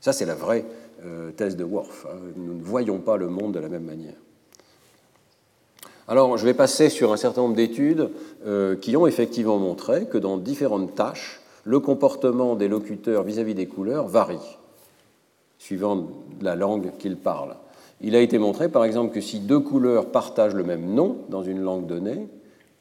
Ça, 0.00 0.14
c'est 0.14 0.24
la 0.24 0.34
vraie 0.34 0.64
euh, 1.04 1.32
thèse 1.32 1.54
de 1.54 1.64
Worf. 1.64 2.06
Hein. 2.10 2.16
Nous 2.36 2.54
ne 2.54 2.62
voyons 2.62 3.00
pas 3.00 3.18
le 3.18 3.28
monde 3.28 3.52
de 3.52 3.60
la 3.60 3.68
même 3.68 3.84
manière. 3.84 4.14
Alors, 6.08 6.38
je 6.38 6.44
vais 6.44 6.54
passer 6.54 6.88
sur 6.88 7.12
un 7.12 7.16
certain 7.16 7.42
nombre 7.42 7.56
d'études 7.56 8.10
euh, 8.46 8.76
qui 8.76 8.96
ont 8.96 9.08
effectivement 9.08 9.58
montré 9.58 10.06
que 10.06 10.18
dans 10.18 10.36
différentes 10.36 10.94
tâches, 10.94 11.40
le 11.64 11.80
comportement 11.80 12.54
des 12.54 12.68
locuteurs 12.68 13.24
vis-à-vis 13.24 13.54
des 13.54 13.66
couleurs 13.66 14.06
varie, 14.06 14.58
suivant 15.58 16.06
la 16.40 16.54
langue 16.54 16.92
qu'ils 16.98 17.16
parlent. 17.16 17.56
Il 18.00 18.14
a 18.14 18.20
été 18.20 18.38
montré, 18.38 18.68
par 18.68 18.84
exemple, 18.84 19.12
que 19.12 19.20
si 19.20 19.40
deux 19.40 19.58
couleurs 19.58 20.12
partagent 20.12 20.54
le 20.54 20.62
même 20.62 20.94
nom 20.94 21.18
dans 21.28 21.42
une 21.42 21.60
langue 21.60 21.86
donnée, 21.86 22.28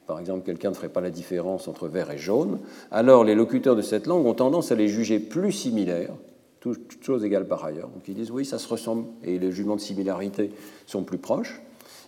par 0.06 0.20
exemple, 0.20 0.46
quelqu'un 0.46 0.70
ne 0.70 0.76
ferait 0.76 0.90
pas 0.90 1.02
la 1.02 1.10
différence 1.10 1.68
entre 1.68 1.88
vert 1.88 2.12
et 2.12 2.20
jaune, 2.20 2.60
alors 2.92 3.24
les 3.24 3.34
locuteurs 3.34 3.76
de 3.76 3.82
cette 3.82 4.06
langue 4.06 4.28
ont 4.28 4.36
tendance 4.36 4.72
à 4.72 4.76
les 4.76 4.88
juger 4.88 5.18
plus 5.18 5.52
similaires, 5.52 6.14
toutes 6.60 7.04
choses 7.04 7.26
égales 7.26 7.48
par 7.48 7.66
ailleurs. 7.66 7.88
Donc 7.88 8.08
ils 8.08 8.14
disent 8.14 8.30
oui, 8.30 8.46
ça 8.46 8.60
se 8.60 8.68
ressemble, 8.68 9.06
et 9.24 9.40
les 9.40 9.52
jugements 9.52 9.78
de 9.78 9.82
similarité 9.82 10.52
sont 10.86 11.02
plus 11.02 11.18
proches. 11.18 11.62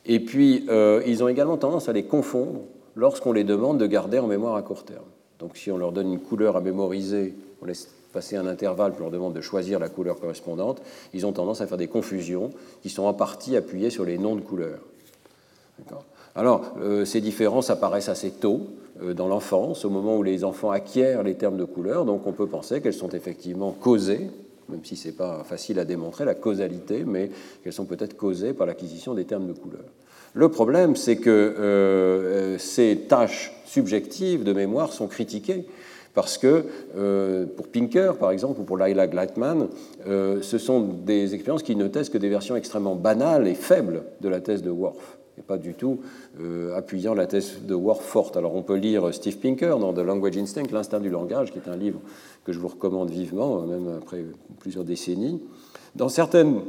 Et 0.07 0.21
puis, 0.21 0.65
euh, 0.69 1.03
ils 1.05 1.23
ont 1.23 1.27
également 1.27 1.57
tendance 1.57 1.89
à 1.89 1.93
les 1.93 2.03
confondre 2.03 2.61
lorsqu'on 2.95 3.33
les 3.33 3.43
demande 3.43 3.77
de 3.77 3.85
garder 3.85 4.19
en 4.19 4.27
mémoire 4.27 4.55
à 4.55 4.61
court 4.61 4.85
terme. 4.85 5.05
Donc, 5.39 5.57
si 5.57 5.69
on 5.69 5.77
leur 5.77 5.91
donne 5.91 6.11
une 6.11 6.19
couleur 6.19 6.55
à 6.55 6.61
mémoriser, 6.61 7.35
on 7.61 7.65
laisse 7.65 7.89
passer 8.13 8.37
un 8.37 8.47
intervalle, 8.47 8.93
puis 8.93 9.01
on 9.01 9.05
leur 9.05 9.11
demande 9.11 9.33
de 9.33 9.41
choisir 9.41 9.79
la 9.79 9.89
couleur 9.89 10.19
correspondante, 10.19 10.81
ils 11.13 11.25
ont 11.25 11.33
tendance 11.33 11.61
à 11.61 11.67
faire 11.67 11.77
des 11.77 11.87
confusions 11.87 12.51
qui 12.81 12.89
sont 12.89 13.03
en 13.03 13.13
partie 13.13 13.55
appuyées 13.55 13.89
sur 13.89 14.05
les 14.05 14.17
noms 14.17 14.35
de 14.35 14.41
couleurs. 14.41 14.79
Alors, 16.35 16.73
euh, 16.79 17.05
ces 17.05 17.21
différences 17.21 17.69
apparaissent 17.69 18.09
assez 18.09 18.31
tôt 18.31 18.67
euh, 19.01 19.13
dans 19.13 19.27
l'enfance, 19.27 19.85
au 19.85 19.89
moment 19.89 20.17
où 20.17 20.23
les 20.23 20.43
enfants 20.43 20.71
acquièrent 20.71 21.21
les 21.21 21.35
termes 21.35 21.57
de 21.57 21.65
couleurs, 21.65 22.05
donc 22.05 22.25
on 22.25 22.31
peut 22.31 22.47
penser 22.47 22.81
qu'elles 22.81 22.93
sont 22.93 23.09
effectivement 23.09 23.71
causées 23.71 24.29
même 24.69 24.83
si 24.83 24.95
ce 24.95 25.07
n'est 25.07 25.13
pas 25.13 25.43
facile 25.43 25.79
à 25.79 25.85
démontrer, 25.85 26.25
la 26.25 26.35
causalité, 26.35 27.03
mais 27.05 27.29
qu'elles 27.63 27.73
sont 27.73 27.85
peut-être 27.85 28.17
causées 28.17 28.53
par 28.53 28.67
l'acquisition 28.67 29.13
des 29.13 29.25
termes 29.25 29.47
de 29.47 29.53
couleur. 29.53 29.83
Le 30.37 30.49
problème, 30.49 30.95
c'est 30.95 31.15
que 31.15 31.29
euh, 31.29 31.55
euh, 31.59 32.57
ces 32.59 33.05
tâches 33.09 33.53
subjectives 33.65 34.43
de 34.43 34.53
mémoire 34.53 34.93
sont 34.93 35.07
critiquées 35.07 35.65
parce 36.13 36.37
que 36.37 36.65
euh, 36.95 37.45
pour 37.45 37.67
Pinker, 37.67 38.17
par 38.19 38.29
exemple, 38.29 38.59
ou 38.61 38.63
pour 38.63 38.77
Laila 38.77 39.07
Gleitman, 39.07 39.67
ce 40.05 40.57
sont 40.57 40.81
des 40.81 41.33
expériences 41.33 41.63
qui 41.63 41.75
ne 41.75 41.87
testent 41.87 42.13
que 42.13 42.17
des 42.19 42.29
versions 42.29 42.55
extrêmement 42.55 42.95
banales 42.95 43.47
et 43.47 43.55
faibles 43.55 44.03
de 44.21 44.29
la 44.29 44.39
thèse 44.39 44.61
de 44.61 44.69
Worf, 44.69 45.17
et 45.39 45.41
pas 45.41 45.57
du 45.57 45.73
tout 45.73 46.01
appuyant 46.75 47.13
la 47.13 47.27
thèse 47.27 47.59
de 47.63 47.75
Worf 47.75 48.01
forte. 48.01 48.37
Alors 48.37 48.55
on 48.55 48.63
peut 48.63 48.77
lire 48.77 49.13
Steve 49.13 49.37
Pinker 49.37 49.77
dans 49.79 49.93
The 49.93 49.99
Language 49.99 50.37
Instinct, 50.37 50.71
L'instinct 50.71 50.99
du 50.99 51.09
langage, 51.09 51.51
qui 51.51 51.59
est 51.59 51.69
un 51.69 51.77
livre 51.77 51.99
que 52.47 52.53
je 52.53 52.59
vous 52.59 52.69
recommande 52.69 53.09
vivement, 53.09 53.61
même 53.63 53.89
après 53.97 54.23
plusieurs 54.59 54.85
décennies. 54.85 55.41
Dans 55.97 56.07
certaines, 56.07 56.61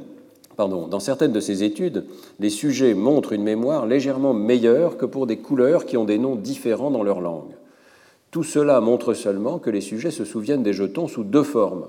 pardon, 0.56 0.88
dans 0.88 0.98
certaines 0.98 1.30
de 1.30 1.38
ces 1.38 1.62
études, 1.62 2.04
les 2.40 2.50
sujets 2.50 2.94
montrent 2.94 3.32
une 3.32 3.44
mémoire 3.44 3.86
légèrement 3.86 4.34
meilleure 4.34 4.96
que 4.96 5.06
pour 5.06 5.28
des 5.28 5.36
couleurs 5.36 5.86
qui 5.86 5.96
ont 5.96 6.04
des 6.04 6.18
noms 6.18 6.34
différents 6.34 6.90
dans 6.90 7.04
leur 7.04 7.20
langue. 7.20 7.54
Tout 8.32 8.42
cela 8.42 8.80
montre 8.80 9.14
seulement 9.14 9.60
que 9.60 9.70
les 9.70 9.80
sujets 9.80 10.10
se 10.10 10.24
souviennent 10.24 10.64
des 10.64 10.72
jetons 10.72 11.06
sous 11.06 11.22
deux 11.22 11.44
formes. 11.44 11.86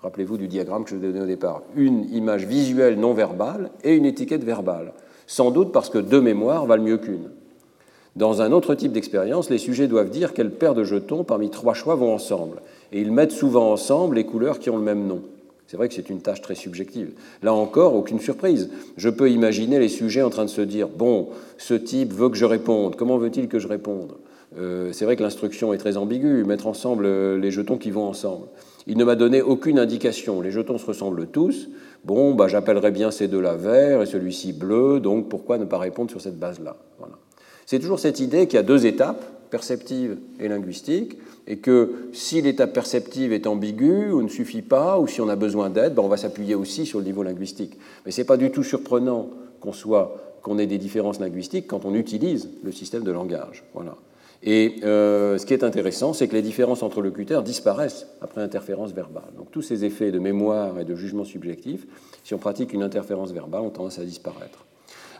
Rappelez-vous 0.00 0.38
du 0.38 0.48
diagramme 0.48 0.84
que 0.84 0.90
je 0.90 0.96
vous 0.96 1.04
ai 1.04 1.08
donné 1.08 1.20
au 1.20 1.26
départ. 1.26 1.64
Une 1.76 2.08
image 2.14 2.46
visuelle 2.46 2.98
non 2.98 3.12
verbale 3.12 3.72
et 3.84 3.94
une 3.94 4.06
étiquette 4.06 4.42
verbale. 4.42 4.94
Sans 5.26 5.50
doute 5.50 5.70
parce 5.70 5.90
que 5.90 5.98
deux 5.98 6.22
mémoires 6.22 6.64
valent 6.64 6.82
mieux 6.82 6.96
qu'une. 6.96 7.28
Dans 8.14 8.42
un 8.42 8.52
autre 8.52 8.74
type 8.74 8.92
d'expérience, 8.92 9.48
les 9.48 9.56
sujets 9.56 9.88
doivent 9.88 10.10
dire 10.10 10.34
quelle 10.34 10.50
paire 10.50 10.74
de 10.74 10.84
jetons 10.84 11.24
parmi 11.24 11.48
trois 11.48 11.72
choix 11.72 11.94
vont 11.94 12.12
ensemble. 12.12 12.60
Et 12.92 13.00
ils 13.00 13.10
mettent 13.10 13.32
souvent 13.32 13.72
ensemble 13.72 14.16
les 14.16 14.24
couleurs 14.24 14.58
qui 14.58 14.68
ont 14.68 14.76
le 14.76 14.82
même 14.82 15.06
nom. 15.06 15.22
C'est 15.66 15.78
vrai 15.78 15.88
que 15.88 15.94
c'est 15.94 16.10
une 16.10 16.20
tâche 16.20 16.42
très 16.42 16.54
subjective. 16.54 17.12
Là 17.42 17.54
encore, 17.54 17.94
aucune 17.94 18.20
surprise. 18.20 18.68
Je 18.98 19.08
peux 19.08 19.30
imaginer 19.30 19.78
les 19.78 19.88
sujets 19.88 20.20
en 20.20 20.28
train 20.28 20.44
de 20.44 20.50
se 20.50 20.60
dire 20.60 20.88
Bon, 20.88 21.28
ce 21.56 21.72
type 21.72 22.12
veut 22.12 22.28
que 22.28 22.36
je 22.36 22.44
réponde. 22.44 22.96
Comment 22.96 23.16
veut-il 23.16 23.48
que 23.48 23.58
je 23.58 23.68
réponde? 23.68 24.12
Euh, 24.58 24.90
C'est 24.92 25.06
vrai 25.06 25.16
que 25.16 25.22
l'instruction 25.22 25.72
est 25.72 25.78
très 25.78 25.96
ambiguë. 25.96 26.44
Mettre 26.44 26.66
ensemble 26.66 27.06
euh, 27.06 27.38
les 27.38 27.50
jetons 27.50 27.78
qui 27.78 27.90
vont 27.90 28.06
ensemble. 28.06 28.48
Il 28.86 28.98
ne 28.98 29.04
m'a 29.04 29.14
donné 29.14 29.40
aucune 29.40 29.78
indication. 29.78 30.42
Les 30.42 30.50
jetons 30.50 30.76
se 30.76 30.84
ressemblent 30.84 31.26
tous. 31.28 31.70
Bon, 32.04 32.34
bah, 32.34 32.48
j'appellerai 32.48 32.90
bien 32.90 33.10
ces 33.10 33.28
deux-là 33.28 33.54
vert 33.54 34.02
et 34.02 34.06
celui-ci 34.06 34.52
bleu, 34.52 35.00
donc 35.00 35.30
pourquoi 35.30 35.56
ne 35.56 35.64
pas 35.64 35.78
répondre 35.78 36.10
sur 36.10 36.20
cette 36.20 36.38
base-là? 36.38 36.76
Voilà. 36.98 37.14
C'est 37.66 37.78
toujours 37.78 37.98
cette 37.98 38.20
idée 38.20 38.46
qu'il 38.46 38.56
y 38.56 38.60
a 38.60 38.62
deux 38.62 38.86
étapes, 38.86 39.24
perceptive 39.50 40.18
et 40.40 40.48
linguistique, 40.48 41.18
et 41.46 41.58
que 41.58 42.08
si 42.12 42.40
l'étape 42.40 42.72
perceptive 42.72 43.32
est 43.32 43.46
ambiguë 43.46 44.10
ou 44.12 44.22
ne 44.22 44.28
suffit 44.28 44.62
pas, 44.62 44.98
ou 44.98 45.06
si 45.06 45.20
on 45.20 45.28
a 45.28 45.36
besoin 45.36 45.70
d'aide, 45.70 45.94
ben 45.94 46.02
on 46.02 46.08
va 46.08 46.16
s'appuyer 46.16 46.54
aussi 46.54 46.86
sur 46.86 47.00
le 47.00 47.04
niveau 47.04 47.22
linguistique. 47.22 47.76
Mais 48.06 48.12
ce 48.12 48.20
n'est 48.20 48.26
pas 48.26 48.36
du 48.36 48.50
tout 48.50 48.62
surprenant 48.62 49.30
qu'on 49.60 49.72
soit 49.72 50.16
qu'on 50.42 50.58
ait 50.58 50.66
des 50.66 50.78
différences 50.78 51.20
linguistiques 51.20 51.68
quand 51.68 51.84
on 51.84 51.94
utilise 51.94 52.50
le 52.64 52.72
système 52.72 53.04
de 53.04 53.12
langage. 53.12 53.64
Voilà. 53.74 53.96
Et 54.42 54.80
euh, 54.82 55.38
ce 55.38 55.46
qui 55.46 55.54
est 55.54 55.62
intéressant, 55.62 56.12
c'est 56.12 56.26
que 56.26 56.34
les 56.34 56.42
différences 56.42 56.82
entre 56.82 57.00
locuteurs 57.00 57.44
disparaissent 57.44 58.08
après 58.20 58.40
interférence 58.40 58.92
verbale. 58.92 59.30
Donc 59.36 59.52
tous 59.52 59.62
ces 59.62 59.84
effets 59.84 60.10
de 60.10 60.18
mémoire 60.18 60.80
et 60.80 60.84
de 60.84 60.96
jugement 60.96 61.24
subjectif, 61.24 61.86
si 62.24 62.34
on 62.34 62.38
pratique 62.38 62.72
une 62.72 62.82
interférence 62.82 63.30
verbale, 63.30 63.62
ont 63.62 63.70
tendance 63.70 64.00
à 64.00 64.04
disparaître. 64.04 64.64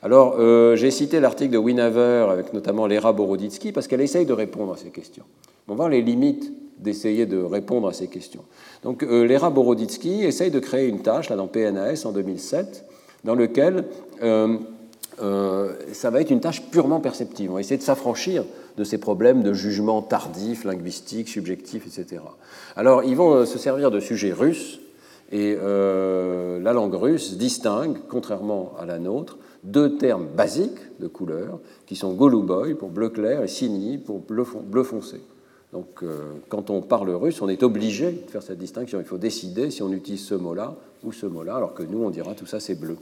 Alors, 0.02 0.34
euh, 0.38 0.74
j'ai 0.74 0.90
cité 0.90 1.20
l'article 1.20 1.52
de 1.52 1.58
Winaver 1.58 2.26
avec 2.28 2.52
notamment 2.52 2.88
Lera 2.88 3.12
Boroditsky 3.12 3.70
parce 3.70 3.86
qu'elle 3.86 4.00
essaye 4.00 4.26
de 4.26 4.32
répondre 4.32 4.72
à 4.72 4.76
ces 4.76 4.90
questions. 4.90 5.22
On 5.68 5.72
va 5.72 5.76
voir 5.76 5.88
les 5.88 6.02
limites 6.02 6.52
d'essayer 6.78 7.24
de 7.24 7.40
répondre 7.40 7.86
à 7.86 7.92
ces 7.92 8.08
questions. 8.08 8.42
Donc, 8.82 9.04
euh, 9.04 9.24
Lera 9.24 9.50
Boroditsky 9.50 10.24
essaye 10.24 10.50
de 10.50 10.58
créer 10.58 10.88
une 10.88 11.02
tâche 11.02 11.30
là, 11.30 11.36
dans 11.36 11.46
PNAS 11.46 12.02
en 12.04 12.10
2007 12.10 12.84
dans 13.22 13.36
lequel 13.36 13.84
euh, 14.22 14.58
ça 15.92 16.10
va 16.10 16.20
être 16.20 16.30
une 16.30 16.40
tâche 16.40 16.62
purement 16.72 16.98
perceptive. 16.98 17.52
On 17.52 17.54
va 17.54 17.60
essayer 17.60 17.76
de 17.78 17.82
s'affranchir 17.82 18.44
de 18.76 18.82
ces 18.82 18.98
problèmes 18.98 19.44
de 19.44 19.52
jugement 19.52 20.02
tardif, 20.02 20.64
linguistique, 20.64 21.28
subjectif, 21.28 21.86
etc. 21.86 22.22
Alors, 22.74 23.04
ils 23.04 23.14
vont 23.14 23.46
se 23.46 23.58
servir 23.58 23.92
de 23.92 24.00
sujets 24.00 24.32
russes 24.32 24.80
Et 25.32 25.56
la 25.56 26.72
langue 26.72 26.94
russe 26.94 27.38
distingue, 27.38 27.96
contrairement 28.08 28.74
à 28.78 28.84
la 28.84 28.98
nôtre, 28.98 29.38
deux 29.62 29.96
termes 29.96 30.26
basiques 30.26 30.98
de 31.00 31.06
couleur 31.06 31.60
qui 31.86 31.96
sont 31.96 32.12
goluboy 32.14 32.74
pour 32.74 32.90
bleu 32.90 33.08
clair 33.08 33.42
et 33.42 33.48
sini 33.48 33.98
pour 33.98 34.18
bleu, 34.18 34.44
foncé. 34.82 35.20
Donc, 35.72 36.02
euh, 36.02 36.34
quand 36.48 36.68
on 36.68 36.82
parle 36.82 37.10
russe, 37.10 37.40
on 37.40 37.48
est 37.48 37.62
obligé 37.62 38.12
de 38.12 38.30
faire 38.30 38.42
cette 38.42 38.58
distinction. 38.58 38.98
Il 38.98 39.06
faut 39.06 39.18
décider 39.18 39.70
si 39.70 39.82
on 39.82 39.90
utilise 39.90 40.22
ce 40.22 40.34
mot-là 40.34 40.74
ou 41.02 41.12
ce 41.12 41.24
mot-là, 41.24 41.56
alors 41.56 41.72
que 41.72 41.82
nous, 41.82 42.02
on 42.02 42.10
dira 42.10 42.34
tout 42.34 42.44
ça, 42.44 42.60
c'est 42.60 42.74
bleu. 42.74 42.96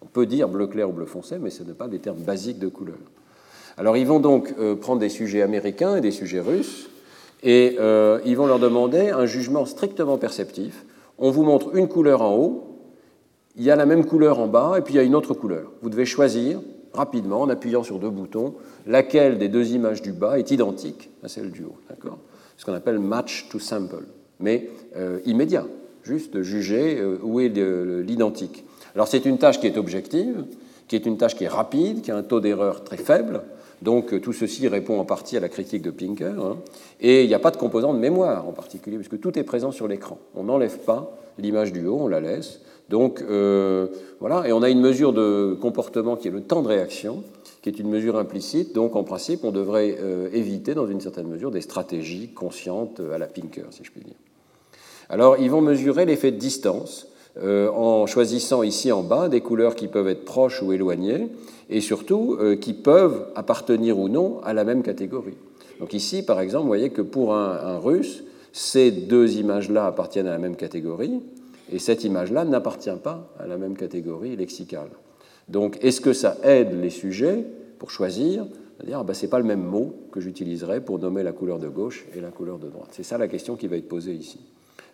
On 0.00 0.06
peut 0.06 0.24
dire 0.24 0.48
bleu 0.48 0.68
clair 0.68 0.88
ou 0.88 0.92
bleu 0.92 1.04
foncé, 1.04 1.36
mais 1.38 1.50
ce 1.50 1.62
n'est 1.62 1.74
pas 1.74 1.88
des 1.88 1.98
termes 1.98 2.20
basiques 2.20 2.58
de 2.58 2.68
couleur. 2.68 2.96
Alors, 3.76 3.98
ils 3.98 4.06
vont 4.06 4.20
donc 4.20 4.54
euh, 4.58 4.74
prendre 4.74 5.00
des 5.00 5.10
sujets 5.10 5.42
américains 5.42 5.96
et 5.96 6.00
des 6.00 6.12
sujets 6.12 6.40
russes, 6.40 6.88
et 7.42 7.76
euh, 7.78 8.20
ils 8.24 8.36
vont 8.36 8.46
leur 8.46 8.58
demander 8.58 9.10
un 9.10 9.26
jugement 9.26 9.66
strictement 9.66 10.16
perceptif. 10.16 10.86
On 11.18 11.30
vous 11.30 11.42
montre 11.42 11.76
une 11.76 11.88
couleur 11.88 12.22
en 12.22 12.36
haut, 12.36 12.62
il 13.56 13.64
y 13.64 13.70
a 13.70 13.76
la 13.76 13.86
même 13.86 14.04
couleur 14.04 14.38
en 14.38 14.46
bas, 14.46 14.74
et 14.76 14.82
puis 14.82 14.94
il 14.94 14.96
y 14.96 15.00
a 15.00 15.02
une 15.02 15.14
autre 15.14 15.34
couleur. 15.34 15.72
Vous 15.82 15.90
devez 15.90 16.04
choisir 16.04 16.60
rapidement, 16.92 17.42
en 17.42 17.48
appuyant 17.48 17.82
sur 17.82 17.98
deux 17.98 18.10
boutons, 18.10 18.54
laquelle 18.86 19.38
des 19.38 19.48
deux 19.48 19.72
images 19.72 20.02
du 20.02 20.12
bas 20.12 20.38
est 20.38 20.50
identique 20.50 21.10
à 21.22 21.28
celle 21.28 21.50
du 21.50 21.64
haut. 21.64 21.76
Ce 22.56 22.64
qu'on 22.64 22.74
appelle 22.74 22.98
match 22.98 23.48
to 23.50 23.58
sample, 23.58 24.04
mais 24.40 24.70
euh, 24.96 25.20
immédiat, 25.26 25.66
juste 26.02 26.42
juger 26.42 26.98
euh, 26.98 27.18
où 27.22 27.40
est 27.40 27.48
l'identique. 27.48 28.64
Alors 28.94 29.08
c'est 29.08 29.26
une 29.26 29.38
tâche 29.38 29.60
qui 29.60 29.66
est 29.66 29.76
objective, 29.76 30.44
qui 30.88 30.96
est 30.96 31.04
une 31.06 31.18
tâche 31.18 31.36
qui 31.36 31.44
est 31.44 31.48
rapide, 31.48 32.00
qui 32.00 32.10
a 32.10 32.16
un 32.16 32.22
taux 32.22 32.40
d'erreur 32.40 32.84
très 32.84 32.96
faible. 32.96 33.42
Donc 33.82 34.12
euh, 34.12 34.20
tout 34.20 34.32
ceci 34.32 34.68
répond 34.68 34.98
en 34.98 35.04
partie 35.04 35.36
à 35.36 35.40
la 35.40 35.48
critique 35.48 35.82
de 35.82 35.90
Pinker. 35.90 36.34
Hein. 36.38 36.56
et 37.00 37.22
il 37.22 37.28
n'y 37.28 37.34
a 37.34 37.38
pas 37.38 37.50
de 37.50 37.56
composant 37.56 37.92
de 37.92 37.98
mémoire 37.98 38.48
en 38.48 38.52
particulier, 38.52 38.96
puisque 38.96 39.20
tout 39.20 39.38
est 39.38 39.44
présent 39.44 39.70
sur 39.70 39.88
l'écran. 39.88 40.18
On 40.34 40.44
n'enlève 40.44 40.78
pas 40.78 41.16
l'image 41.38 41.72
du 41.72 41.86
haut, 41.86 41.98
on 42.00 42.08
la 42.08 42.20
laisse. 42.20 42.60
Donc 42.88 43.20
euh, 43.20 43.88
voilà, 44.20 44.46
et 44.48 44.52
on 44.52 44.62
a 44.62 44.70
une 44.70 44.80
mesure 44.80 45.12
de 45.12 45.56
comportement 45.60 46.16
qui 46.16 46.28
est 46.28 46.30
le 46.30 46.42
temps 46.42 46.62
de 46.62 46.68
réaction, 46.68 47.24
qui 47.62 47.68
est 47.68 47.78
une 47.78 47.90
mesure 47.90 48.16
implicite. 48.16 48.74
Donc 48.74 48.96
en 48.96 49.04
principe, 49.04 49.44
on 49.44 49.50
devrait 49.50 49.96
euh, 50.00 50.28
éviter 50.32 50.74
dans 50.74 50.86
une 50.86 51.00
certaine 51.00 51.26
mesure 51.26 51.50
des 51.50 51.60
stratégies 51.60 52.28
conscientes 52.28 53.00
à 53.12 53.18
la 53.18 53.26
Pinker, 53.26 53.66
si 53.70 53.84
je 53.84 53.90
puis 53.90 54.02
dire. 54.02 54.14
Alors 55.08 55.36
ils 55.38 55.50
vont 55.50 55.60
mesurer 55.60 56.06
l'effet 56.06 56.30
de 56.30 56.38
distance 56.38 57.08
euh, 57.42 57.68
en 57.70 58.06
choisissant 58.06 58.62
ici 58.62 58.92
en 58.92 59.02
bas 59.02 59.28
des 59.28 59.40
couleurs 59.40 59.74
qui 59.74 59.88
peuvent 59.88 60.08
être 60.08 60.24
proches 60.24 60.62
ou 60.62 60.72
éloignées, 60.72 61.28
et 61.68 61.80
surtout 61.80 62.38
qui 62.60 62.74
peuvent 62.74 63.26
appartenir 63.34 63.98
ou 63.98 64.08
non 64.08 64.40
à 64.44 64.54
la 64.54 64.62
même 64.62 64.84
catégorie. 64.84 65.34
Donc 65.80 65.94
ici, 65.94 66.24
par 66.24 66.38
exemple, 66.38 66.62
vous 66.62 66.68
voyez 66.68 66.90
que 66.90 67.02
pour 67.02 67.34
un 67.34 67.78
russe, 67.78 68.22
ces 68.52 68.92
deux 68.92 69.36
images-là 69.36 69.86
appartiennent 69.86 70.28
à 70.28 70.30
la 70.30 70.38
même 70.38 70.54
catégorie, 70.54 71.20
et 71.72 71.78
cette 71.78 72.04
image-là 72.04 72.44
n'appartient 72.44 72.90
pas 73.02 73.28
à 73.38 73.46
la 73.46 73.56
même 73.56 73.76
catégorie 73.76 74.36
lexicale. 74.36 74.90
Donc, 75.48 75.78
est-ce 75.82 76.00
que 76.00 76.12
ça 76.12 76.36
aide 76.42 76.80
les 76.80 76.90
sujets 76.90 77.44
pour 77.78 77.90
choisir? 77.90 78.46
C'est-à-dire, 78.76 79.04
ben, 79.04 79.14
ce 79.14 79.22
n'est 79.22 79.30
pas 79.30 79.38
le 79.38 79.44
même 79.44 79.62
mot 79.62 79.94
que 80.12 80.20
j'utiliserai 80.20 80.80
pour 80.80 80.98
nommer 80.98 81.22
la 81.22 81.32
couleur 81.32 81.58
de 81.58 81.68
gauche 81.68 82.06
et 82.14 82.20
la 82.20 82.30
couleur 82.30 82.58
de 82.58 82.68
droite. 82.68 82.90
C'est 82.92 83.02
ça 83.02 83.18
la 83.18 83.28
question 83.28 83.56
qui 83.56 83.68
va 83.68 83.76
être 83.76 83.88
posée 83.88 84.12
ici. 84.12 84.40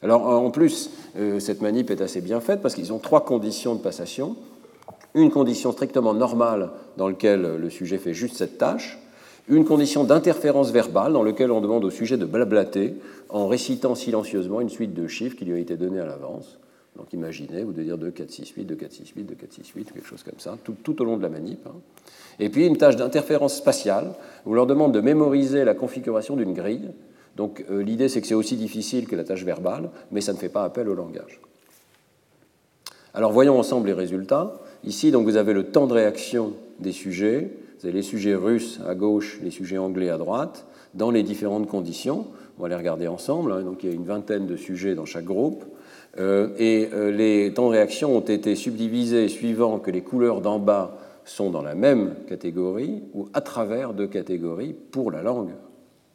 Alors, 0.03 0.27
en 0.27 0.51
plus, 0.51 0.91
euh, 1.17 1.39
cette 1.39 1.61
manip 1.63 1.91
est 1.91 2.01
assez 2.01 2.21
bien 2.21 2.41
faite 2.41 2.61
parce 2.61 2.75
qu'ils 2.75 2.93
ont 2.93 2.99
trois 2.99 3.25
conditions 3.25 3.75
de 3.75 3.81
passation. 3.81 4.37
Une 5.15 5.31
condition 5.31 5.73
strictement 5.73 6.15
normale 6.15 6.71
dans 6.97 7.09
laquelle 7.09 7.57
le 7.57 7.71
sujet 7.71 7.99
fait 7.99 8.15
juste 8.15 8.37
cette 8.37 8.59
tâche, 8.59 8.99
une 9.49 9.65
condition 9.65 10.05
d'interférence 10.05 10.71
verbale 10.71 11.13
dans 11.13 11.23
laquelle 11.23 11.51
on 11.51 11.61
demande 11.61 11.85
au 11.85 11.91
sujet 11.91 12.17
de 12.17 12.25
blablater 12.25 12.95
en 13.29 13.47
récitant 13.49 13.95
silencieusement 13.95 14.61
une 14.61 14.69
suite 14.69 14.95
de 14.95 15.07
chiffres 15.07 15.37
qui 15.37 15.45
lui 15.45 15.55
a 15.55 15.59
été 15.59 15.77
donnée 15.77 16.01
à 16.01 16.07
l'avance. 16.07 16.59
Donc 16.97 17.13
imaginez, 17.13 17.65
vous 17.65 17.73
devez 17.73 17.85
dire 17.85 17.99
2, 17.99 18.11
4, 18.11 18.31
6, 18.31 18.51
8, 18.51 18.65
2, 18.65 18.75
4, 18.75 18.93
6, 18.93 19.09
8, 19.17 19.25
2, 19.25 19.35
4, 19.35 19.53
6, 19.53 19.69
8, 19.75 19.93
quelque 19.93 20.07
chose 20.07 20.23
comme 20.23 20.39
ça, 20.39 20.57
tout, 20.63 21.03
au 21.03 21.05
long 21.05 21.17
de 21.17 21.23
la 21.23 21.31
manip. 21.31 21.67
Hein. 21.67 21.75
Et 22.39 22.51
puis 22.51 22.67
une 22.67 22.77
tâche 22.77 22.97
d'interférence 22.97 23.57
spatiale, 23.57 24.13
où 24.45 24.51
on 24.51 24.55
leur 24.55 24.67
demande 24.67 24.93
de 24.93 25.01
mémoriser 25.01 25.65
la 25.65 25.75
configuration 25.75 26.37
d'une 26.37 26.53
grille. 26.53 26.91
Donc 27.37 27.65
euh, 27.71 27.83
l'idée 27.83 28.09
c'est 28.09 28.21
que 28.21 28.27
c'est 28.27 28.35
aussi 28.35 28.57
difficile 28.57 29.07
que 29.07 29.17
la 29.17 29.25
tâche 29.25 29.45
verbale, 29.45 29.91
mais 30.11 30.21
ça 30.21 30.33
ne 30.33 30.39
fait 30.39 30.49
pas 30.49 30.65
appel 30.65 30.89
au 30.89 30.95
langage. 30.95 31.41
Alors 33.15 33.33
voyons 33.33 33.59
ensemble 33.59 33.89
les 33.89 33.93
résultats. 33.93 34.55
Ici, 34.85 35.13
donc, 35.13 35.25
vous 35.25 35.37
avez 35.37 35.53
le 35.53 35.65
temps 35.65 35.87
de 35.87 35.93
réaction 35.93 36.55
des 36.81 36.93
sujets, 36.93 37.51
vous 37.79 37.87
avez 37.87 37.95
les 37.95 38.03
sujets 38.03 38.35
russes 38.35 38.81
à 38.87 38.95
gauche, 38.95 39.39
les 39.43 39.51
sujets 39.51 39.79
anglais 39.79 40.11
à 40.11 40.19
droite, 40.19 40.67
dans 40.95 41.11
les 41.11 41.23
différentes 41.23 41.69
conditions. 41.69 42.27
On 42.59 42.63
va 42.63 42.69
les 42.69 42.75
regarder 42.75 43.07
ensemble. 43.07 43.53
Hein. 43.53 43.63
Donc 43.63 43.83
il 43.83 43.91
y 43.91 43.93
a 43.93 43.95
une 43.95 44.05
vingtaine 44.05 44.47
de 44.47 44.57
sujets 44.57 44.95
dans 44.95 45.05
chaque 45.05 45.25
groupe. 45.25 45.65
Euh, 46.19 46.49
et 46.59 46.89
euh, 46.93 47.11
les 47.11 47.55
temps 47.55 47.67
de 47.67 47.73
réaction 47.73 48.15
ont 48.17 48.21
été 48.21 48.55
subdivisés 48.55 49.29
suivant 49.29 49.79
que 49.79 49.91
les 49.91 50.03
couleurs 50.03 50.41
d'en 50.41 50.59
bas 50.59 50.99
sont 51.25 51.51
dans 51.51 51.63
la 51.63 51.75
même 51.75 52.15
catégorie 52.29 53.03
ou 53.15 53.29
à 53.33 53.41
travers 53.41 53.95
deux 53.95 54.09
catégories 54.09 54.75
pour 54.91 55.11
la 55.11 55.23
langue. 55.23 55.53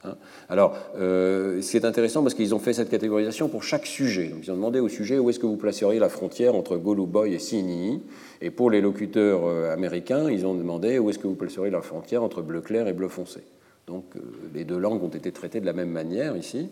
Hein. 0.04 0.16
Alors, 0.50 0.78
euh, 0.98 1.62
c'est 1.62 1.86
intéressant 1.86 2.22
parce 2.24 2.34
qu'ils 2.34 2.54
ont 2.54 2.60
fait 2.60 2.74
cette 2.74 2.90
catégorisation 2.90 3.50
pour 3.50 3.64
chaque 3.64 3.86
sujet. 3.86 4.30
Donc, 4.30 4.40
ils 4.44 4.52
ont 4.52 4.56
demandé 4.56 4.80
au 4.80 4.90
sujet 4.90 5.18
où 5.20 5.30
est-ce 5.30 5.40
que 5.40 5.46
vous 5.46 5.58
placeriez 5.58 6.00
la 6.00 6.10
frontière 6.10 6.56
entre 6.56 6.78
Boy 6.78 7.34
et 7.34 7.40
Sini. 7.40 8.02
Et 8.42 8.52
pour 8.52 8.70
les 8.70 8.82
locuteurs 8.82 9.48
américains, 9.72 10.30
ils 10.30 10.46
ont 10.46 10.54
demandé 10.54 11.00
où 11.00 11.10
est-ce 11.10 11.20
que 11.20 11.28
vous 11.28 11.36
placeriez 11.36 11.72
la 11.72 11.82
frontière 11.82 12.24
entre 12.24 12.42
bleu 12.42 12.62
clair 12.62 12.88
et 12.88 12.94
bleu 12.94 13.08
foncé. 13.08 13.42
Donc 13.88 14.04
euh, 14.18 14.20
les 14.54 14.66
deux 14.66 14.78
langues 14.78 15.02
ont 15.02 15.08
été 15.08 15.32
traitées 15.32 15.62
de 15.62 15.66
la 15.66 15.72
même 15.72 15.90
manière 15.90 16.36
ici. 16.36 16.68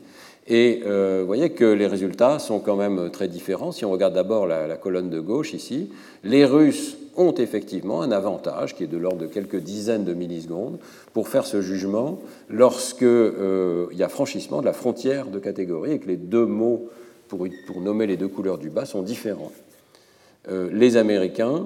Et 0.47 0.81
euh, 0.85 1.19
vous 1.21 1.27
voyez 1.27 1.51
que 1.51 1.63
les 1.63 1.87
résultats 1.87 2.39
sont 2.39 2.59
quand 2.59 2.75
même 2.75 3.09
très 3.09 3.29
différents. 3.29 3.71
Si 3.71 3.85
on 3.85 3.91
regarde 3.91 4.13
d'abord 4.13 4.45
la, 4.45 4.75
colonne 4.75 5.09
de 5.09 5.21
gauche 5.21 5.53
ici, 5.53 5.89
les 6.25 6.43
Russes 6.43 6.97
ont 7.15 7.33
effectivement 7.33 8.01
un 8.01 8.11
avantage 8.11 8.75
qui 8.75 8.83
est 8.83 8.87
de 8.87 8.97
l'ordre 8.97 9.19
de 9.19 9.27
quelques 9.27 9.57
dizaines 9.57 10.03
de 10.03 10.13
millisecondes 10.13 10.79
pour 11.13 11.27
faire 11.27 11.45
ce 11.45 11.61
jugement 11.61 12.19
lorsqu'il 12.49 13.07
euh, 13.07 13.87
y 13.93 14.03
a 14.03 14.09
franchissement 14.09 14.61
de 14.61 14.65
la 14.65 14.73
frontière 14.73 15.27
de 15.27 15.39
catégorie 15.39 15.91
et 15.91 15.99
que 15.99 16.07
les 16.07 16.17
deux 16.17 16.45
mots 16.45 16.89
pour, 17.27 17.47
nommer 17.81 18.07
les 18.07 18.17
deux 18.17 18.27
couleurs 18.27 18.57
du 18.57 18.69
bas 18.69 18.85
sont 18.85 19.01
différents. 19.01 19.51
les 20.47 20.95
Américains, 20.95 21.65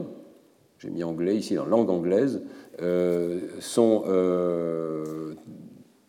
j'ai 0.79 0.89
mis 0.89 1.03
anglais 1.03 1.35
ici 1.35 1.55
dans 1.55 1.65
langue 1.65 1.89
anglaise, 1.89 2.41
euh, 2.81 3.39
sont 3.59 4.03
euh, 4.07 5.33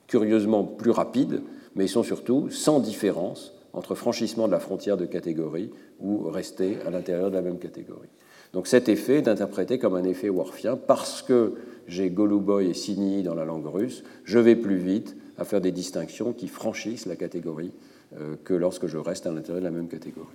curieusement 0.07 0.62
plus 0.62 0.93
rapides, 0.93 1.43
mais 1.74 1.86
ils 1.86 1.88
sont 1.88 2.05
surtout 2.05 2.49
sans 2.51 2.78
différence 2.78 3.55
entre 3.72 3.97
franchissement 3.97 4.47
de 4.47 4.53
la 4.53 4.61
frontière 4.61 4.97
de 4.97 5.07
catégorie 5.07 5.70
ou 6.01 6.28
rester 6.30 6.78
à 6.86 6.91
l'intérieur 6.91 7.30
de 7.30 7.34
la 7.34 7.43
même 7.43 7.59
catégorie. 7.59 8.09
Donc 8.53 8.66
cet 8.66 8.88
effet 8.88 9.16
est 9.16 9.28
interprété 9.28 9.78
comme 9.78 9.94
un 9.94 10.05
effet 10.05 10.28
worfien 10.28 10.76
parce 10.76 11.22
que 11.22 11.55
j'ai 11.86 12.11
Goluboy 12.11 12.68
et 12.68 12.74
Sini 12.74 13.22
dans 13.22 13.34
la 13.34 13.44
langue 13.44 13.66
russe, 13.66 14.05
je 14.24 14.38
vais 14.38 14.57
plus 14.57 14.76
vite 14.76 15.16
à 15.38 15.44
faire 15.44 15.61
des 15.61 15.72
distinctions 15.72 16.32
qui 16.32 16.48
franchissent 16.48 17.07
la 17.07 17.16
catégorie 17.16 17.72
euh, 18.18 18.36
que 18.44 18.55
lorsque 18.55 18.86
je 18.86 18.98
reste 18.98 19.26
à 19.26 19.32
l'intérieur 19.32 19.61
de 19.61 19.64
la 19.64 19.70
même 19.70 19.88
catégorie. 19.88 20.26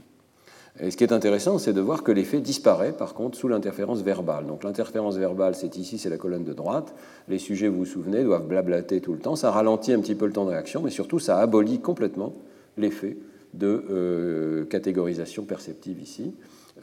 Et 0.79 0.91
ce 0.91 0.97
qui 0.97 1.05
est 1.05 1.13
intéressant, 1.13 1.57
c'est 1.57 1.71
de 1.71 1.79
voir 1.79 2.03
que 2.03 2.11
l'effet 2.11 2.41
disparaît 2.41 2.91
par 2.91 3.13
contre 3.13 3.37
sous 3.37 3.47
l'interférence 3.47 4.01
verbale. 4.01 4.45
Donc 4.45 4.63
l'interférence 4.63 5.15
verbale, 5.15 5.55
c'est 5.55 5.77
ici, 5.77 5.97
c'est 5.97 6.09
la 6.09 6.17
colonne 6.17 6.43
de 6.43 6.53
droite. 6.53 6.93
Les 7.29 7.39
sujets, 7.39 7.69
vous 7.69 7.79
vous 7.79 7.85
souvenez, 7.85 8.23
doivent 8.23 8.47
blablater 8.47 8.99
tout 8.99 9.13
le 9.13 9.19
temps. 9.19 9.37
Ça 9.37 9.51
ralentit 9.51 9.93
un 9.93 10.01
petit 10.01 10.15
peu 10.15 10.25
le 10.25 10.33
temps 10.33 10.43
de 10.43 10.49
réaction, 10.49 10.81
mais 10.81 10.89
surtout, 10.89 11.19
ça 11.19 11.39
abolit 11.39 11.79
complètement 11.79 12.33
l'effet 12.77 13.15
de 13.53 13.85
euh, 13.89 14.65
catégorisation 14.65 15.45
perceptive 15.45 16.01
ici. 16.01 16.33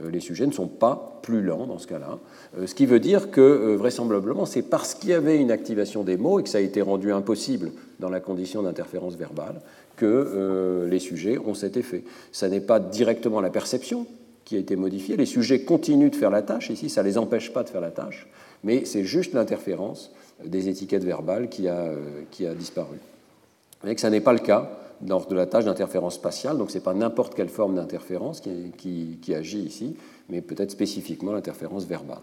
Euh, 0.00 0.10
les 0.10 0.20
sujets 0.20 0.46
ne 0.46 0.52
sont 0.52 0.68
pas 0.68 1.20
plus 1.22 1.42
lents 1.42 1.66
dans 1.66 1.78
ce 1.78 1.86
cas-là. 1.86 2.18
Euh, 2.56 2.66
ce 2.66 2.74
qui 2.74 2.86
veut 2.86 3.00
dire 3.00 3.30
que 3.30 3.74
vraisemblablement, 3.74 4.46
c'est 4.46 4.62
parce 4.62 4.94
qu'il 4.94 5.10
y 5.10 5.14
avait 5.14 5.38
une 5.38 5.50
activation 5.50 6.02
des 6.02 6.16
mots 6.16 6.40
et 6.40 6.42
que 6.42 6.48
ça 6.48 6.58
a 6.58 6.62
été 6.62 6.80
rendu 6.80 7.12
impossible 7.12 7.72
dans 8.00 8.08
la 8.08 8.20
condition 8.20 8.62
d'interférence 8.62 9.16
verbale 9.16 9.60
que 9.96 10.06
euh, 10.06 10.88
les 10.88 10.98
sujets 10.98 11.38
ont 11.38 11.54
cet 11.54 11.76
effet. 11.76 12.04
Ça 12.32 12.48
n'est 12.48 12.60
pas 12.60 12.80
directement 12.80 13.40
la 13.40 13.50
perception 13.50 14.06
qui 14.44 14.56
a 14.56 14.58
été 14.58 14.76
modifiée. 14.76 15.16
Les 15.16 15.26
sujets 15.26 15.62
continuent 15.62 16.10
de 16.10 16.16
faire 16.16 16.30
la 16.30 16.42
tâche, 16.42 16.70
ici, 16.70 16.90
ça 16.90 17.02
ne 17.02 17.08
les 17.08 17.18
empêche 17.18 17.52
pas 17.52 17.62
de 17.62 17.68
faire 17.68 17.80
la 17.80 17.90
tâche, 17.90 18.26
mais 18.64 18.84
c'est 18.84 19.04
juste 19.04 19.34
l'interférence 19.34 20.12
des 20.44 20.68
étiquettes 20.68 21.04
verbales 21.04 21.48
qui 21.48 21.68
a, 21.68 21.76
euh, 21.76 22.22
qui 22.30 22.46
a 22.46 22.54
disparu. 22.54 22.96
Et 23.86 23.94
que 23.94 24.00
ça 24.00 24.10
n'est 24.10 24.20
pas 24.20 24.32
le 24.32 24.40
cas 24.40 24.70
lors 25.06 25.26
de 25.26 25.34
la 25.34 25.46
tâche 25.46 25.64
d'interférence 25.64 26.14
spatiale, 26.14 26.58
donc 26.58 26.70
ce 26.70 26.78
n'est 26.78 26.84
pas 26.84 26.94
n'importe 26.94 27.34
quelle 27.34 27.48
forme 27.48 27.74
d'interférence 27.74 28.40
qui, 28.40 29.34
agit 29.34 29.60
ici, 29.60 29.96
mais 30.28 30.40
peut-être 30.40 30.70
spécifiquement 30.70 31.32
l'interférence 31.32 31.86
verbale. 31.86 32.22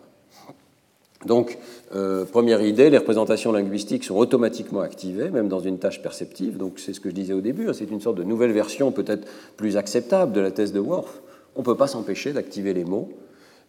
Donc, 1.26 1.58
euh, 1.94 2.24
première 2.24 2.62
idée, 2.62 2.90
les 2.90 2.98
représentations 2.98 3.52
linguistiques 3.52 4.06
sont 4.06 4.16
automatiquement 4.16 4.80
activées, 4.80 5.30
même 5.30 5.50
dans 5.50 5.60
une 5.60 5.78
tâche 5.78 6.02
perceptive. 6.02 6.58
Donc, 6.58 6.80
c'est 6.80 6.94
ce 6.94 7.02
que 7.02 7.10
je 7.10 7.16
disais 7.16 7.34
au 7.34 7.42
début, 7.42 7.68
hein, 7.68 7.74
c'est 7.74 7.92
une 7.92 8.00
sorte 8.00 8.18
de 8.18 8.24
nouvelle 8.24 8.54
version 8.54 8.94
peut-être 8.94 9.28
plus 9.58 9.76
acceptable 9.76 10.32
de 10.32 10.40
la 10.40 10.52
thèse 10.52 10.72
de 10.72 10.80
Worf. 10.80 11.22
On 11.58 11.60
ne 11.60 11.66
peut 11.66 11.76
pas 11.76 11.88
s'empêcher 11.88 12.32
d'activer 12.32 12.74
les 12.74 12.86
mots. 12.86 13.10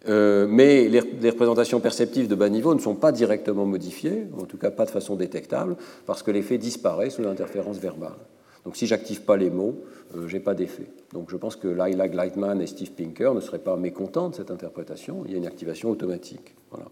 Euh, 0.08 0.46
mais 0.48 0.88
les, 0.88 1.00
représentations 1.00 1.80
perceptives 1.80 2.26
de 2.26 2.34
bas 2.34 2.48
niveau 2.48 2.74
ne 2.74 2.80
sont 2.80 2.94
pas 2.94 3.12
directement 3.12 3.66
modifiées, 3.66 4.28
en 4.38 4.44
tout 4.44 4.56
cas 4.56 4.70
pas 4.70 4.86
de 4.86 4.90
façon 4.90 5.14
détectable, 5.14 5.76
parce 6.06 6.22
que 6.22 6.30
l'effet 6.30 6.56
disparaît 6.56 7.10
sous 7.10 7.22
l'interférence 7.22 7.78
verbale. 7.78 8.16
Donc 8.64 8.76
si 8.76 8.86
j'active 8.86 9.22
pas 9.22 9.36
les 9.36 9.50
mots, 9.50 9.76
euh, 10.16 10.28
j'ai 10.28 10.40
pas 10.40 10.54
d'effet. 10.54 10.86
Donc 11.12 11.30
je 11.30 11.36
pense 11.36 11.56
que 11.56 11.68
Laila 11.68 12.08
Gleitman 12.08 12.60
et 12.60 12.66
Steve 12.66 12.92
Pinker 12.92 13.34
ne 13.34 13.40
seraient 13.40 13.58
pas 13.58 13.76
mécontents 13.76 14.28
de 14.28 14.34
cette 14.34 14.50
interprétation. 14.50 15.22
Il 15.26 15.32
y 15.32 15.34
a 15.34 15.38
une 15.38 15.46
activation 15.46 15.90
automatique. 15.90 16.54
Voilà. 16.70 16.86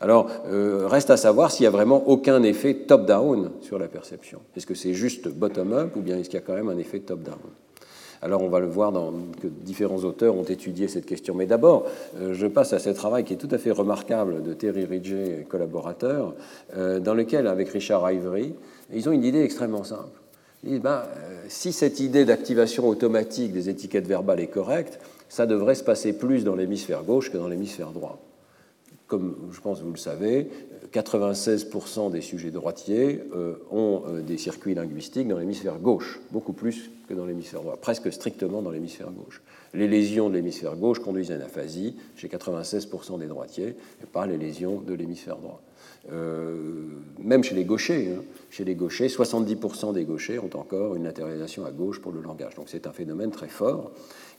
Alors, 0.00 0.28
euh, 0.48 0.88
reste 0.88 1.10
à 1.10 1.16
savoir 1.16 1.52
s'il 1.52 1.62
n'y 1.62 1.68
a 1.68 1.70
vraiment 1.70 2.08
aucun 2.08 2.42
effet 2.42 2.74
top-down 2.74 3.52
sur 3.60 3.78
la 3.78 3.86
perception. 3.86 4.40
Est-ce 4.56 4.66
que 4.66 4.74
c'est 4.74 4.94
juste 4.94 5.28
bottom-up 5.28 5.94
ou 5.94 6.00
bien 6.00 6.18
est-ce 6.18 6.28
qu'il 6.28 6.40
y 6.40 6.42
a 6.42 6.44
quand 6.44 6.54
même 6.54 6.68
un 6.68 6.78
effet 6.78 6.98
top-down? 6.98 7.38
Alors 8.20 8.42
on 8.42 8.48
va 8.48 8.60
le 8.60 8.66
voir 8.66 8.92
dans, 8.92 9.12
que 9.40 9.48
différents 9.48 10.04
auteurs 10.04 10.36
ont 10.36 10.44
étudié 10.44 10.86
cette 10.86 11.06
question. 11.06 11.34
Mais 11.34 11.46
d'abord, 11.46 11.86
euh, 12.16 12.34
je 12.34 12.46
passe 12.46 12.72
à 12.72 12.78
ce 12.78 12.90
travail 12.90 13.24
qui 13.24 13.34
est 13.34 13.36
tout 13.36 13.48
à 13.50 13.58
fait 13.58 13.72
remarquable 13.72 14.42
de 14.42 14.54
Terry 14.54 14.84
Ridgey 14.84 15.40
et 15.40 15.44
collaborateurs, 15.44 16.34
euh, 16.76 17.00
dans 17.00 17.14
lequel, 17.14 17.48
avec 17.48 17.68
Richard 17.68 18.10
Ivory, 18.10 18.54
ils 18.92 19.08
ont 19.08 19.12
une 19.12 19.24
idée 19.24 19.42
extrêmement 19.42 19.84
simple. 19.84 20.21
Disent, 20.62 20.80
ben, 20.80 21.02
si 21.48 21.72
cette 21.72 22.00
idée 22.00 22.24
d'activation 22.24 22.88
automatique 22.88 23.52
des 23.52 23.68
étiquettes 23.68 24.06
verbales 24.06 24.40
est 24.40 24.46
correcte, 24.46 25.00
ça 25.28 25.46
devrait 25.46 25.74
se 25.74 25.82
passer 25.82 26.12
plus 26.12 26.44
dans 26.44 26.54
l'hémisphère 26.54 27.02
gauche 27.04 27.30
que 27.32 27.38
dans 27.38 27.48
l'hémisphère 27.48 27.90
droit. 27.90 28.20
Comme 29.06 29.36
je 29.50 29.60
pense 29.60 29.80
que 29.80 29.84
vous 29.84 29.92
le 29.92 29.98
savez, 29.98 30.48
96% 30.92 32.10
des 32.10 32.20
sujets 32.20 32.50
droitiers 32.50 33.22
euh, 33.34 33.54
ont 33.70 34.02
euh, 34.06 34.20
des 34.20 34.38
circuits 34.38 34.74
linguistiques 34.74 35.28
dans 35.28 35.38
l'hémisphère 35.38 35.78
gauche, 35.78 36.20
beaucoup 36.30 36.52
plus 36.52 36.90
que 37.08 37.14
dans 37.14 37.24
l'hémisphère 37.24 37.60
droit, 37.62 37.76
presque 37.76 38.12
strictement 38.12 38.62
dans 38.62 38.70
l'hémisphère 38.70 39.10
gauche. 39.10 39.42
Les 39.74 39.88
lésions 39.88 40.28
de 40.28 40.34
l'hémisphère 40.34 40.76
gauche 40.76 41.00
conduisent 41.00 41.32
à 41.32 41.36
une 41.36 41.42
aphasie 41.42 41.96
chez 42.16 42.28
96% 42.28 43.18
des 43.18 43.26
droitiers, 43.26 43.74
et 44.02 44.06
pas 44.12 44.26
les 44.26 44.36
lésions 44.36 44.80
de 44.80 44.94
l'hémisphère 44.94 45.36
droit. 45.36 45.62
Euh, 46.10 46.56
même 47.20 47.44
chez 47.44 47.54
les 47.54 47.64
gauchers, 47.64 48.08
hein. 48.12 48.22
chez 48.50 48.64
les 48.64 48.74
gauchers, 48.74 49.06
70% 49.06 49.92
des 49.92 50.04
gauchers 50.04 50.38
ont 50.40 50.50
encore 50.58 50.96
une 50.96 51.04
latéralisation 51.04 51.64
à 51.64 51.70
gauche 51.70 52.00
pour 52.00 52.10
le 52.12 52.20
langage. 52.20 52.56
Donc 52.56 52.66
c'est 52.68 52.86
un 52.86 52.92
phénomène 52.92 53.30
très 53.30 53.48
fort. 53.48 53.92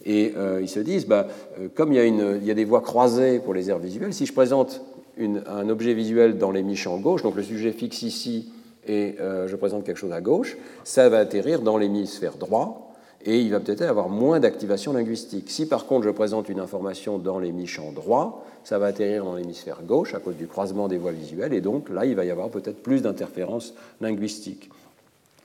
Et 0.06 0.34
euh, 0.36 0.60
ils 0.62 0.68
se 0.68 0.82
disent, 0.82 1.08
bah, 1.08 1.28
euh, 1.60 1.70
comme 1.74 1.94
il 1.94 1.96
y, 1.96 2.00
a 2.00 2.04
une, 2.04 2.40
il 2.42 2.48
y, 2.48 2.52
a 2.52 2.54
des 2.54 2.66
voies 2.66 2.82
croisées 2.82 3.40
pour 3.40 3.54
les 3.54 3.70
aires 3.70 3.80
visuelles, 3.80 4.14
si 4.14 4.26
je 4.26 4.34
présente 4.34 4.82
un 5.18 5.70
objet 5.70 5.94
visuel 5.94 6.38
dans 6.38 6.52
l'hémisphère 6.52 6.98
gauche, 6.98 7.22
donc 7.22 7.36
le 7.36 7.44
sujet 7.44 7.72
fixe 7.72 8.02
ici 8.02 8.52
et 8.88 9.16
je 9.20 9.56
présente 9.56 9.86
quelque 9.86 9.98
chose 9.98 10.12
à 10.12 10.22
gauche, 10.22 10.58
ça 10.84 11.08
va 11.08 11.20
atterrir 11.20 11.62
dans 11.62 11.78
l'hémisphère 11.78 12.36
droit 12.36 12.93
et 13.26 13.40
il 13.40 13.52
va 13.52 13.60
peut-être 13.60 13.82
avoir 13.82 14.10
moins 14.10 14.40
d'activation 14.40 14.94
linguistique. 14.94 15.50
Si 15.50 15.68
par 15.68 15.86
contre 15.86 16.06
je 16.06 16.10
présente 16.10 16.50
une 16.50 16.60
information 16.60 17.18
dans 17.18 17.40
l'hémisphère 17.40 17.92
droit, 17.92 18.46
ça 18.64 18.80
va 18.80 18.88
atterrir 18.88 19.26
dans 19.26 19.36
l'hémisphère 19.36 19.82
gauche 19.84 20.14
à 20.14 20.20
cause 20.20 20.36
du 20.36 20.48
croisement 20.48 20.88
des 20.88 20.98
voies 20.98 21.12
visuelles 21.12 21.54
et 21.54 21.62
donc 21.62 21.90
là 21.90 22.06
il 22.06 22.16
va 22.16 22.26
y 22.26 22.32
avoir 22.32 22.50
peut-être 22.50 22.82
plus 22.82 23.02
d'interférences 23.02 23.74
linguistiques. 24.02 24.70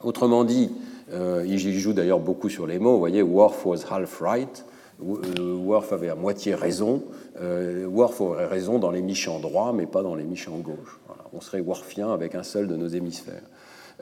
Autrement 0.02 0.44
dit, 0.44 0.70
euh, 1.12 1.44
il 1.46 1.58
joue 1.58 1.92
d'ailleurs 1.92 2.20
beaucoup 2.20 2.48
sur 2.48 2.66
les 2.66 2.78
mots. 2.78 2.92
Vous 2.92 2.98
voyez, 2.98 3.22
Worf 3.22 3.66
was 3.66 3.84
half 3.90 4.20
right. 4.20 4.64
Euh, 5.02 5.56
Worf 5.56 5.92
avait 5.92 6.08
à 6.08 6.14
moitié 6.14 6.54
raison. 6.54 7.02
Euh, 7.40 7.86
Worf 7.86 8.20
aurait 8.20 8.46
raison 8.46 8.78
dans 8.78 8.90
les 8.90 9.02
en 9.28 9.40
droit, 9.40 9.72
mais 9.72 9.86
pas 9.86 10.02
dans 10.02 10.14
les 10.14 10.24
en 10.24 10.58
gauche. 10.58 11.00
On 11.32 11.40
serait 11.40 11.60
Worfien 11.60 12.12
avec 12.12 12.34
un 12.34 12.42
seul 12.42 12.68
de 12.68 12.76
nos 12.76 12.88
hémisphères. 12.88 13.42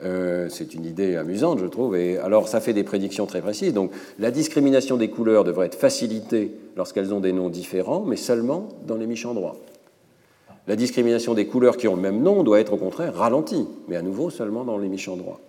Euh, 0.03 0.47
c'est 0.49 0.73
une 0.73 0.85
idée 0.85 1.15
amusante, 1.15 1.59
je 1.59 1.65
trouve. 1.65 1.95
Et 1.95 2.17
alors, 2.17 2.47
ça 2.47 2.59
fait 2.59 2.73
des 2.73 2.83
prédictions 2.83 3.25
très 3.25 3.41
précises. 3.41 3.73
Donc, 3.73 3.91
la 4.19 4.31
discrimination 4.31 4.97
des 4.97 5.09
couleurs 5.09 5.43
devrait 5.43 5.67
être 5.67 5.75
facilitée 5.75 6.55
lorsqu'elles 6.75 7.13
ont 7.13 7.19
des 7.19 7.33
noms 7.33 7.49
différents, 7.49 8.03
mais 8.05 8.15
seulement 8.15 8.69
dans 8.85 8.95
les 8.95 9.25
en 9.25 9.33
droit. 9.33 9.55
La 10.67 10.75
discrimination 10.75 11.33
des 11.33 11.47
couleurs 11.47 11.77
qui 11.77 11.87
ont 11.87 11.95
le 11.95 12.01
même 12.01 12.21
nom 12.21 12.43
doit 12.43 12.59
être 12.59 12.73
au 12.73 12.77
contraire 12.77 13.15
ralentie, 13.15 13.67
mais 13.87 13.95
à 13.95 14.01
nouveau 14.01 14.29
seulement 14.29 14.65
dans 14.65 14.77
les 14.77 15.09
en 15.09 15.15
droit 15.15 15.39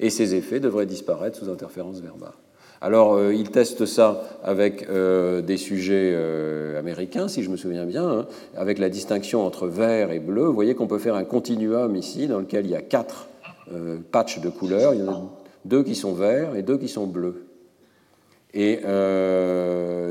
et 0.00 0.10
ces 0.10 0.34
effets 0.34 0.60
devraient 0.60 0.86
disparaître 0.86 1.38
sous 1.38 1.50
interférence 1.50 2.00
verbale. 2.00 2.32
Alors, 2.80 3.14
euh, 3.14 3.34
il 3.34 3.50
teste 3.50 3.86
ça 3.86 4.22
avec 4.44 4.88
euh, 4.88 5.42
des 5.42 5.56
sujets 5.56 6.12
euh, 6.14 6.78
américains, 6.78 7.26
si 7.26 7.42
je 7.42 7.50
me 7.50 7.56
souviens 7.56 7.86
bien, 7.86 8.08
hein, 8.08 8.26
avec 8.56 8.78
la 8.78 8.88
distinction 8.88 9.44
entre 9.44 9.66
vert 9.66 10.12
et 10.12 10.20
bleu. 10.20 10.44
Vous 10.44 10.54
voyez 10.54 10.76
qu'on 10.76 10.86
peut 10.86 11.00
faire 11.00 11.16
un 11.16 11.24
continuum 11.24 11.96
ici 11.96 12.28
dans 12.28 12.38
lequel 12.38 12.66
il 12.66 12.70
y 12.70 12.76
a 12.76 12.82
quatre 12.82 13.28
patchs 14.10 14.40
de 14.40 14.48
couleurs. 14.48 14.94
Il 14.94 15.00
y 15.00 15.02
en 15.02 15.12
a 15.12 15.22
deux 15.64 15.82
qui 15.82 15.94
sont 15.94 16.12
verts 16.12 16.56
et 16.56 16.62
deux 16.62 16.78
qui 16.78 16.88
sont 16.88 17.06
bleus. 17.06 17.44
Et 18.54 18.80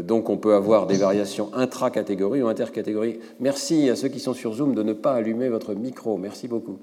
donc, 0.04 0.30
on 0.30 0.38
peut 0.38 0.54
avoir 0.54 0.88
des 0.88 0.98
variations 0.98 1.50
intra-catégories 1.54 2.42
ou 2.42 2.48
intercatégories. 2.48 3.20
Merci 3.40 3.90
à 3.90 3.96
ceux 3.96 4.10
qui 4.10 4.20
sont 4.20 4.34
sur 4.34 4.54
Zoom 4.54 4.76
de 4.76 4.84
ne 4.84 4.94
pas 4.94 5.14
allumer 5.14 5.50
votre 5.50 5.74
micro. 5.74 6.18
Merci 6.18 6.48
beaucoup. 6.48 6.78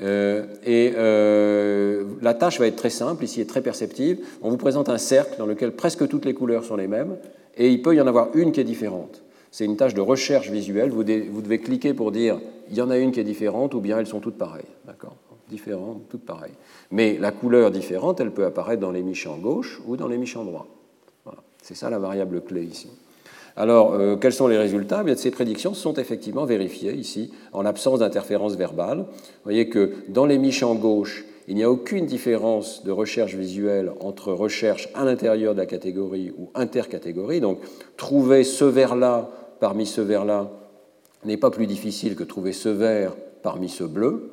Euh, 0.00 0.46
et 0.64 0.94
euh, 0.96 2.04
la 2.22 2.34
tâche 2.34 2.58
va 2.58 2.66
être 2.66 2.76
très 2.76 2.90
simple, 2.90 3.24
ici 3.24 3.40
est 3.40 3.48
très 3.48 3.60
perceptive. 3.60 4.18
On 4.40 4.50
vous 4.50 4.56
présente 4.56 4.88
un 4.88 4.98
cercle 4.98 5.36
dans 5.38 5.46
lequel 5.46 5.72
presque 5.72 6.08
toutes 6.08 6.24
les 6.24 6.34
couleurs 6.34 6.64
sont 6.64 6.76
les 6.76 6.86
mêmes, 6.86 7.16
et 7.56 7.68
il 7.68 7.82
peut 7.82 7.94
y 7.94 8.00
en 8.00 8.06
avoir 8.06 8.34
une 8.34 8.52
qui 8.52 8.60
est 8.60 8.64
différente. 8.64 9.22
C'est 9.50 9.66
une 9.66 9.76
tâche 9.76 9.92
de 9.92 10.00
recherche 10.00 10.50
visuelle. 10.50 10.88
Vous, 10.88 11.04
vous, 11.30 11.42
devez 11.42 11.58
cliquer 11.58 11.92
pour 11.92 12.10
dire 12.10 12.40
il 12.70 12.76
y 12.76 12.80
en 12.80 12.90
a 12.90 12.96
une 12.96 13.12
qui 13.12 13.20
est 13.20 13.24
différente, 13.24 13.74
ou 13.74 13.80
bien 13.80 13.98
elles 13.98 14.06
sont 14.06 14.20
toutes 14.20 14.38
pareilles. 14.38 14.64
D'accord? 14.86 15.16
Différentes, 15.52 16.08
toutes 16.08 16.24
pareilles. 16.24 16.54
Mais 16.90 17.18
la 17.18 17.30
couleur 17.30 17.70
différente, 17.70 18.20
elle 18.20 18.30
peut 18.30 18.46
apparaître 18.46 18.80
dans 18.80 18.90
les 18.90 19.04
en 19.26 19.36
gauche 19.36 19.82
ou 19.86 19.98
dans 19.98 20.08
les 20.08 20.16
en 20.34 20.44
droit. 20.44 20.66
Voilà. 21.26 21.40
C'est 21.62 21.74
ça 21.74 21.90
la 21.90 21.98
variable 21.98 22.40
clé 22.40 22.64
ici. 22.64 22.88
Alors, 23.54 23.92
euh, 23.92 24.16
quels 24.16 24.32
sont 24.32 24.48
les 24.48 24.56
résultats? 24.56 25.02
Bien, 25.02 25.14
Ces 25.14 25.30
prédictions 25.30 25.74
sont 25.74 25.92
effectivement 25.92 26.46
vérifiées 26.46 26.94
ici, 26.94 27.32
en 27.52 27.60
l'absence 27.60 27.98
d'interférence 27.98 28.54
verbale. 28.56 29.00
Vous 29.00 29.44
voyez 29.44 29.68
que 29.68 29.92
dans 30.08 30.24
les 30.24 30.64
en 30.64 30.74
gauche, 30.74 31.26
il 31.48 31.56
n'y 31.56 31.64
a 31.64 31.70
aucune 31.70 32.06
différence 32.06 32.82
de 32.82 32.90
recherche 32.90 33.34
visuelle 33.34 33.92
entre 34.00 34.32
recherche 34.32 34.88
à 34.94 35.04
l'intérieur 35.04 35.52
de 35.52 35.58
la 35.58 35.66
catégorie 35.66 36.32
ou 36.38 36.48
intercatégorie. 36.54 37.42
Donc, 37.42 37.58
trouver 37.98 38.42
ce 38.42 38.64
vert-là 38.64 39.28
parmi 39.60 39.84
ce 39.84 40.00
vert-là 40.00 40.50
n'est 41.26 41.36
pas 41.36 41.50
plus 41.50 41.66
difficile 41.66 42.16
que 42.16 42.24
trouver 42.24 42.52
ce 42.52 42.70
vert 42.70 43.14
parmi 43.42 43.68
ce 43.68 43.84
bleu. 43.84 44.30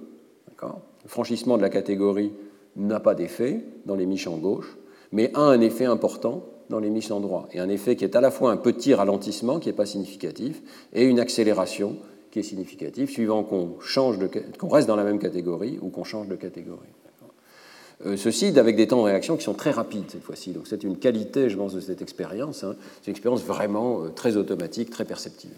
Le 1.03 1.09
franchissement 1.09 1.57
de 1.57 1.61
la 1.61 1.69
catégorie 1.69 2.31
n'a 2.75 2.99
pas 2.99 3.15
d'effet 3.15 3.63
dans 3.85 3.95
les 3.95 4.27
en 4.27 4.37
gauche, 4.37 4.77
mais 5.11 5.31
a 5.33 5.41
un 5.41 5.61
effet 5.61 5.85
important 5.85 6.43
dans 6.69 6.79
les 6.79 6.89
mises 6.89 7.11
en 7.11 7.19
droit. 7.19 7.47
Et 7.51 7.59
un 7.59 7.69
effet 7.69 7.95
qui 7.95 8.03
est 8.03 8.15
à 8.15 8.21
la 8.21 8.31
fois 8.31 8.51
un 8.51 8.57
petit 8.57 8.93
ralentissement, 8.93 9.59
qui 9.59 9.69
n'est 9.69 9.73
pas 9.73 9.85
significatif, 9.85 10.61
et 10.93 11.03
une 11.03 11.19
accélération 11.19 11.97
qui 12.31 12.39
est 12.39 12.43
significative, 12.43 13.09
suivant 13.09 13.43
qu'on 13.43 13.77
qu'on 14.57 14.67
reste 14.67 14.87
dans 14.87 14.95
la 14.95 15.03
même 15.03 15.19
catégorie 15.19 15.79
ou 15.81 15.89
qu'on 15.89 16.03
change 16.03 16.27
de 16.27 16.35
catégorie. 16.35 16.89
Euh, 18.05 18.15
ceci 18.15 18.57
avec 18.57 18.77
des 18.77 18.87
temps 18.87 18.99
de 18.99 19.07
réaction 19.07 19.35
qui 19.35 19.43
sont 19.43 19.53
très 19.53 19.71
rapides 19.71 20.05
cette 20.07 20.23
fois-ci. 20.23 20.51
Donc 20.51 20.67
c'est 20.67 20.83
une 20.83 20.97
qualité, 20.97 21.49
je 21.49 21.57
pense, 21.57 21.73
de 21.73 21.81
cette 21.81 22.01
expérience. 22.01 22.63
Hein. 22.63 22.75
C'est 23.01 23.07
une 23.07 23.11
expérience 23.11 23.43
vraiment 23.43 24.03
euh, 24.03 24.09
très 24.09 24.37
automatique, 24.37 24.89
très 24.89 25.03
perceptive. 25.03 25.51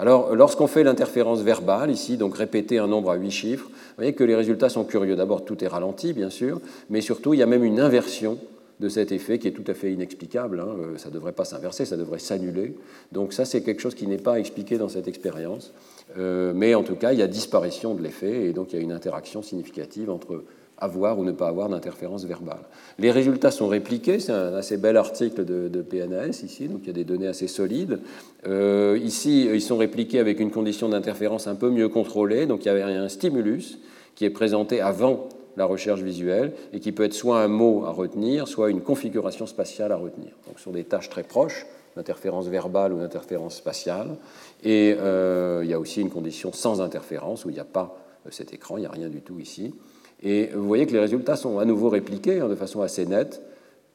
Alors, 0.00 0.34
lorsqu'on 0.34 0.66
fait 0.66 0.82
l'interférence 0.82 1.42
verbale, 1.42 1.90
ici, 1.90 2.16
donc 2.16 2.34
répéter 2.34 2.78
un 2.78 2.86
nombre 2.86 3.10
à 3.10 3.16
huit 3.16 3.30
chiffres, 3.30 3.66
vous 3.66 3.96
voyez 3.98 4.14
que 4.14 4.24
les 4.24 4.34
résultats 4.34 4.70
sont 4.70 4.84
curieux. 4.84 5.14
D'abord, 5.14 5.44
tout 5.44 5.62
est 5.62 5.66
ralenti, 5.66 6.14
bien 6.14 6.30
sûr, 6.30 6.58
mais 6.88 7.02
surtout, 7.02 7.34
il 7.34 7.40
y 7.40 7.42
a 7.42 7.46
même 7.46 7.64
une 7.64 7.80
inversion 7.80 8.38
de 8.80 8.88
cet 8.88 9.12
effet 9.12 9.38
qui 9.38 9.46
est 9.46 9.50
tout 9.50 9.70
à 9.70 9.74
fait 9.74 9.92
inexplicable. 9.92 10.58
Hein. 10.58 10.74
Euh, 10.80 10.96
ça 10.96 11.10
ne 11.10 11.14
devrait 11.14 11.32
pas 11.32 11.44
s'inverser, 11.44 11.84
ça 11.84 11.98
devrait 11.98 12.18
s'annuler. 12.18 12.78
Donc 13.12 13.34
ça, 13.34 13.44
c'est 13.44 13.60
quelque 13.62 13.82
chose 13.82 13.94
qui 13.94 14.06
n'est 14.06 14.16
pas 14.16 14.40
expliqué 14.40 14.78
dans 14.78 14.88
cette 14.88 15.06
expérience. 15.06 15.74
Euh, 16.16 16.54
mais 16.56 16.74
en 16.74 16.82
tout 16.82 16.96
cas, 16.96 17.12
il 17.12 17.18
y 17.18 17.22
a 17.22 17.26
disparition 17.26 17.94
de 17.94 18.02
l'effet 18.02 18.46
et 18.46 18.52
donc 18.54 18.72
il 18.72 18.76
y 18.76 18.78
a 18.78 18.82
une 18.82 18.92
interaction 18.92 19.42
significative 19.42 20.08
entre 20.08 20.44
avoir 20.80 21.18
ou 21.18 21.24
ne 21.24 21.32
pas 21.32 21.48
avoir 21.48 21.68
d'interférence 21.68 22.24
verbale. 22.24 22.62
Les 22.98 23.10
résultats 23.10 23.50
sont 23.50 23.68
répliqués, 23.68 24.18
c'est 24.18 24.32
un 24.32 24.54
assez 24.54 24.76
bel 24.76 24.96
article 24.96 25.44
de, 25.44 25.82
PNAS 25.82 26.42
ici, 26.42 26.68
donc 26.68 26.80
il 26.82 26.86
y 26.88 26.90
a 26.90 26.94
des 26.94 27.04
données 27.04 27.26
assez 27.26 27.48
solides. 27.48 28.00
Euh, 28.46 28.98
ici, 29.02 29.48
ils 29.52 29.62
sont 29.62 29.76
répliqués 29.76 30.18
avec 30.18 30.40
une 30.40 30.50
condition 30.50 30.88
d'interférence 30.88 31.46
un 31.46 31.54
peu 31.54 31.70
mieux 31.70 31.88
contrôlée, 31.88 32.46
donc 32.46 32.64
il 32.64 32.68
y 32.68 32.70
avait 32.70 32.82
un 32.82 33.08
stimulus 33.08 33.78
qui 34.14 34.24
est 34.24 34.30
présenté 34.30 34.80
avant 34.80 35.28
la 35.56 35.64
recherche 35.64 36.00
visuelle 36.00 36.52
et 36.72 36.80
qui 36.80 36.92
peut 36.92 37.04
être 37.04 37.14
soit 37.14 37.42
un 37.42 37.48
mot 37.48 37.84
à 37.84 37.90
retenir, 37.90 38.48
soit 38.48 38.70
une 38.70 38.80
configuration 38.80 39.46
spatiale 39.46 39.92
à 39.92 39.96
retenir. 39.96 40.30
Donc 40.46 40.58
sur 40.58 40.72
des 40.72 40.84
tâches 40.84 41.10
très 41.10 41.22
proches, 41.22 41.66
d'interférence 41.96 42.46
verbale 42.46 42.92
ou 42.92 42.98
d'interférence 42.98 43.56
spatiale. 43.56 44.16
Et 44.62 44.96
euh, 44.98 45.60
il 45.64 45.70
y 45.70 45.74
a 45.74 45.80
aussi 45.80 46.00
une 46.00 46.10
condition 46.10 46.52
sans 46.52 46.80
interférence 46.80 47.44
où 47.44 47.50
il 47.50 47.54
n'y 47.54 47.60
a 47.60 47.64
pas 47.64 47.96
euh, 48.26 48.30
cet 48.30 48.52
écran, 48.52 48.76
il 48.76 48.80
n'y 48.80 48.86
a 48.86 48.90
rien 48.90 49.08
du 49.08 49.20
tout 49.20 49.38
ici. 49.38 49.74
Et 50.22 50.46
vous 50.54 50.66
voyez 50.66 50.86
que 50.86 50.92
les 50.92 51.00
résultats 51.00 51.36
sont 51.36 51.58
à 51.58 51.64
nouveau 51.64 51.88
répliqués 51.88 52.40
hein, 52.40 52.48
de 52.48 52.54
façon 52.54 52.82
assez 52.82 53.06
nette. 53.06 53.42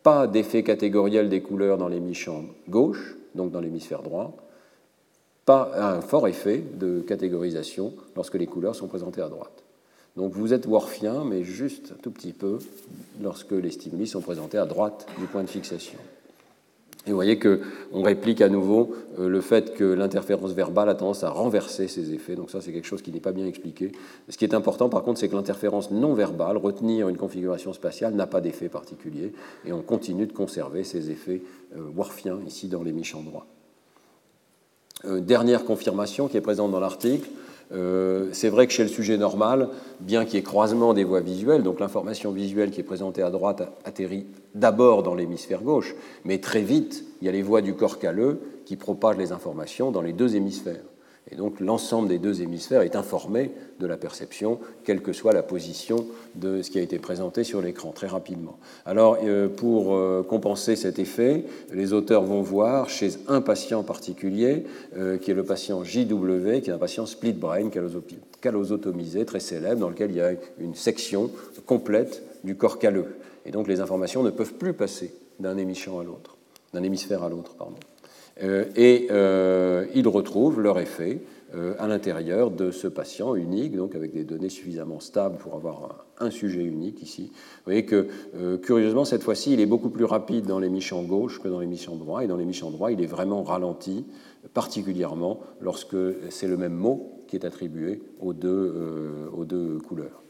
Pas 0.03 0.28
d'effet 0.28 0.63
catégoriel 0.63 1.30
des 1.30 1.41
couleurs 1.41 1.78
dans 1.78 1.88
l'hémisphère 1.88 2.41
gauche, 2.69 3.15
donc 3.34 3.51
dans 3.51 3.59
l'hémisphère 3.59 4.01
droit. 4.01 4.36
Pas 5.45 5.71
un 5.76 6.01
fort 6.01 6.28
effet 6.28 6.63
de 6.73 7.01
catégorisation 7.01 7.93
lorsque 8.15 8.36
les 8.36 8.47
couleurs 8.47 8.76
sont 8.76 8.88
présentées 8.88 9.21
à 9.21 9.30
droite. 9.30 9.63
Donc 10.15 10.34
vous 10.34 10.53
êtes 10.53 10.65
worfien, 10.65 11.23
mais 11.26 11.43
juste 11.43 11.93
un 11.95 12.01
tout 12.01 12.11
petit 12.11 12.34
peu 12.34 12.59
lorsque 13.21 13.51
les 13.51 13.71
stimuli 13.71 14.07
sont 14.07 14.21
présentés 14.21 14.57
à 14.57 14.65
droite 14.65 15.05
du 15.19 15.26
point 15.26 15.43
de 15.43 15.49
fixation. 15.49 15.99
Et 17.08 17.12
vous 17.12 17.16
voyez 17.16 17.38
qu'on 17.38 18.01
réplique 18.01 18.41
à 18.41 18.49
nouveau 18.49 18.95
euh, 19.20 19.30
le 19.30 19.41
fait 19.41 19.76
que 19.76 19.84
l'interférence 19.84 20.53
verbale 20.53 20.89
a 20.89 20.95
tendance 20.95 21.24
à 21.24 21.30
renverser 21.30 21.88
ces 21.88 22.14
effets. 22.14 22.36
Donc 22.36 22.49
ça, 22.49 22.62
c'est 22.62 22.72
quelque 22.72 22.88
chose 22.88 23.03
qui 23.03 23.12
n'est 23.12 23.20
pas 23.20 23.32
bien 23.32 23.45
expliqué. 23.45 23.91
Ce 24.28 24.38
qui 24.38 24.45
est 24.45 24.56
important, 24.56 24.89
par 24.89 25.03
contre, 25.03 25.20
c'est 25.20 25.30
que 25.30 25.36
l'interférence 25.36 25.91
non 25.91 26.14
verbale, 26.14 26.58
retenir 26.58 27.08
une 27.08 27.18
configuration 27.18 27.74
spatiale, 27.74 28.16
n'a 28.16 28.26
pas 28.26 28.41
d'effet 28.41 28.70
particulier. 28.70 29.34
Et 29.66 29.74
on 29.74 29.84
continue 29.84 30.26
de 30.26 30.34
conserver 30.34 30.84
ces 30.84 31.12
effets 31.12 31.43
euh, 31.78 31.82
Worfiens 31.95 32.39
ici 32.47 32.68
dans 32.68 32.82
les 32.82 32.91
méchants 32.91 33.22
droits. 33.22 33.45
Euh, 35.06 35.20
dernière 35.20 35.66
confirmation 35.66 36.28
qui 36.28 36.38
est 36.38 36.41
présente 36.41 36.72
dans 36.72 36.80
l'article, 36.80 37.30
euh, 37.72 38.30
c'est 38.32 38.49
vrai 38.49 38.68
que 38.68 38.74
chez 38.74 38.84
le 38.84 38.89
sujet 38.89 39.18
normal, 39.18 39.70
bien 39.99 40.26
qu'il 40.26 40.36
y 40.36 40.38
ait 40.38 40.43
croisement 40.43 40.93
des 40.93 41.03
voies 41.03 41.22
visuelles, 41.22 41.63
donc 41.63 41.80
l'information 41.80 42.32
visuelle 42.32 42.72
qui 42.72 42.82
est 42.82 42.84
présentée 42.84 43.22
à 43.22 43.32
droite 43.32 43.63
atterrit 43.86 44.28
d'abord 44.53 45.03
dans 45.03 45.16
l'hémisphère 45.16 45.61
gauche, 45.61 45.95
mais 46.24 46.39
très 46.39 46.61
vite, 46.61 47.03
il 47.22 47.26
y 47.26 47.30
a 47.30 47.32
les 47.32 47.41
voies 47.41 47.61
du 47.61 47.74
corps 47.74 47.99
calleux 47.99 48.39
qui 48.66 48.76
propagent 48.76 49.18
les 49.18 49.32
informations 49.32 49.91
dans 49.91 50.01
les 50.01 50.13
deux 50.13 50.36
hémisphères. 50.36 50.84
Et 51.32 51.36
donc 51.36 51.59
l'ensemble 51.59 52.07
des 52.07 52.19
deux 52.19 52.43
hémisphères 52.43 52.84
est 52.84 52.95
informé 52.95 53.51
de 53.80 53.88
la 53.88 53.97
perception, 53.97 54.59
quelle 54.84 55.01
que 55.01 55.11
soit 55.11 55.34
la 55.34 55.41
position 55.41 56.05
de 56.36 56.61
ce 56.61 56.69
qui 56.69 56.78
a 56.78 56.82
été 56.84 56.99
présenté 56.99 57.43
sur 57.43 57.61
l'écran, 57.61 57.91
très 57.91 58.05
rapidement. 58.05 58.57
Alors 58.86 59.17
euh, 59.23 59.47
pour 59.47 59.95
euh, 59.95 60.23
compenser 60.23 60.76
cet 60.76 60.99
effet, 60.99 61.45
les 61.73 61.93
auteurs 61.93 62.23
vont 62.23 62.41
voir 62.41 62.89
chez 62.89 63.09
un 63.28 63.41
patient 63.41 63.82
particulier, 63.82 64.65
euh, 64.97 65.17
qui 65.17 65.32
est 65.32 65.34
le 65.34 65.43
patient 65.43 65.84
JW, 65.84 66.61
qui 66.61 66.69
est 66.69 66.73
un 66.73 66.78
patient 66.78 67.07
split 67.07 67.34
brain 67.34 67.69
callosotomisé, 68.41 69.26
très 69.26 69.39
célèbre, 69.39 69.82
dans 69.82 69.89
lequel 69.89 70.11
il 70.11 70.17
y 70.17 70.21
a 70.21 70.34
une 70.59 70.76
section 70.76 71.32
complète 71.65 72.21
du 72.43 72.55
corps 72.55 72.78
calleux. 72.78 73.17
Et 73.47 73.51
donc 73.51 73.67
les 73.67 73.82
informations 73.82 74.21
ne 74.21 74.30
peuvent 74.30 74.53
plus 74.53 74.73
passer 74.73 75.11
d'un 75.39 75.57
hémisphère 75.57 75.99
à 75.99 76.03
l'autre, 76.03 76.38
d'un 76.71 76.84
hémisphère 76.84 77.23
à 77.23 77.30
l'autre, 77.30 77.55
pardon. 77.55 77.78
Euh, 78.44 78.66
et 78.76 79.08
euh, 79.12 79.86
ils 79.96 80.08
retrouvent 80.08 80.60
leur 80.60 80.80
effet 80.80 81.22
euh, 81.54 81.74
à 81.80 81.88
l'intérieur 81.88 82.52
de 82.52 82.72
ce 82.72 82.88
patient 82.88 83.36
unique, 83.36 83.76
donc 83.76 83.96
avec 83.96 84.14
des 84.14 84.26
données 84.26 84.50
suffisamment 84.50 85.00
stables 85.00 85.38
pour 85.38 85.56
avoir 85.56 86.06
un, 86.20 86.30
sujet 86.32 86.64
unique 86.64 87.02
ici. 87.02 87.32
Vous 87.32 87.64
voyez 87.66 87.86
que, 87.86 88.08
curieusement, 88.58 89.06
cette 89.06 89.24
fois-ci, 89.24 89.54
il 89.54 89.62
est 89.62 89.66
beaucoup 89.66 89.90
plus 89.90 90.06
rapide 90.06 90.46
dans 90.46 90.60
l'émission 90.60 91.04
gauche 91.04 91.42
que 91.42 91.48
dans 91.48 91.60
l'émission 91.60 91.96
droit, 91.96 92.24
et 92.24 92.28
dans 92.28 92.38
l'émission 92.38 92.72
droit, 92.72 92.92
il 92.92 93.02
est 93.02 93.08
vraiment 93.08 93.44
ralenti, 93.44 94.06
particulièrement 94.54 95.40
lorsque 95.62 95.98
c'est 96.30 96.48
le 96.48 96.58
même 96.58 96.74
mot 96.74 97.24
qui 97.28 97.36
est 97.36 97.46
attribué 97.46 98.02
aux 98.22 98.34
deux, 98.34 99.30
aux 99.36 99.46
deux 99.46 99.80
couleurs. 99.80 100.22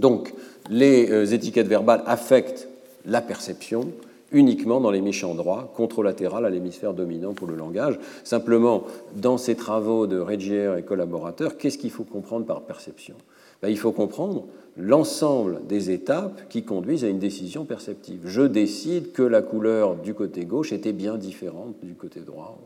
Donc, 0.00 0.34
les 0.70 1.34
étiquettes 1.34 1.68
verbales 1.68 2.02
affectent 2.06 2.68
la 3.06 3.20
perception, 3.20 3.92
uniquement 4.34 4.80
dans 4.80 4.90
l'hémisphère 4.90 5.34
droit, 5.34 5.72
contralatéral 5.74 6.44
à 6.44 6.50
l'hémisphère 6.50 6.92
dominant 6.92 7.32
pour 7.32 7.46
le 7.46 7.54
langage. 7.54 7.98
Simplement, 8.24 8.84
dans 9.16 9.38
ces 9.38 9.54
travaux 9.54 10.06
de 10.06 10.18
Regier 10.18 10.74
et 10.78 10.82
collaborateurs, 10.82 11.56
qu'est-ce 11.56 11.78
qu'il 11.78 11.90
faut 11.90 12.04
comprendre 12.04 12.44
par 12.44 12.62
perception? 12.62 13.14
Ben, 13.62 13.68
Il 13.68 13.78
faut 13.78 13.92
comprendre 13.92 14.44
l'ensemble 14.76 15.60
des 15.66 15.90
étapes 15.90 16.48
qui 16.48 16.64
conduisent 16.64 17.04
à 17.04 17.08
une 17.08 17.18
décision 17.18 17.64
perceptive. 17.64 18.22
Je 18.24 18.42
décide 18.42 19.12
que 19.12 19.22
la 19.22 19.40
couleur 19.40 19.96
du 19.96 20.14
côté 20.14 20.44
gauche 20.44 20.72
était 20.72 20.92
bien 20.92 21.16
différente 21.16 21.76
du 21.82 21.94
côté 21.94 22.20
droit. 22.20 22.58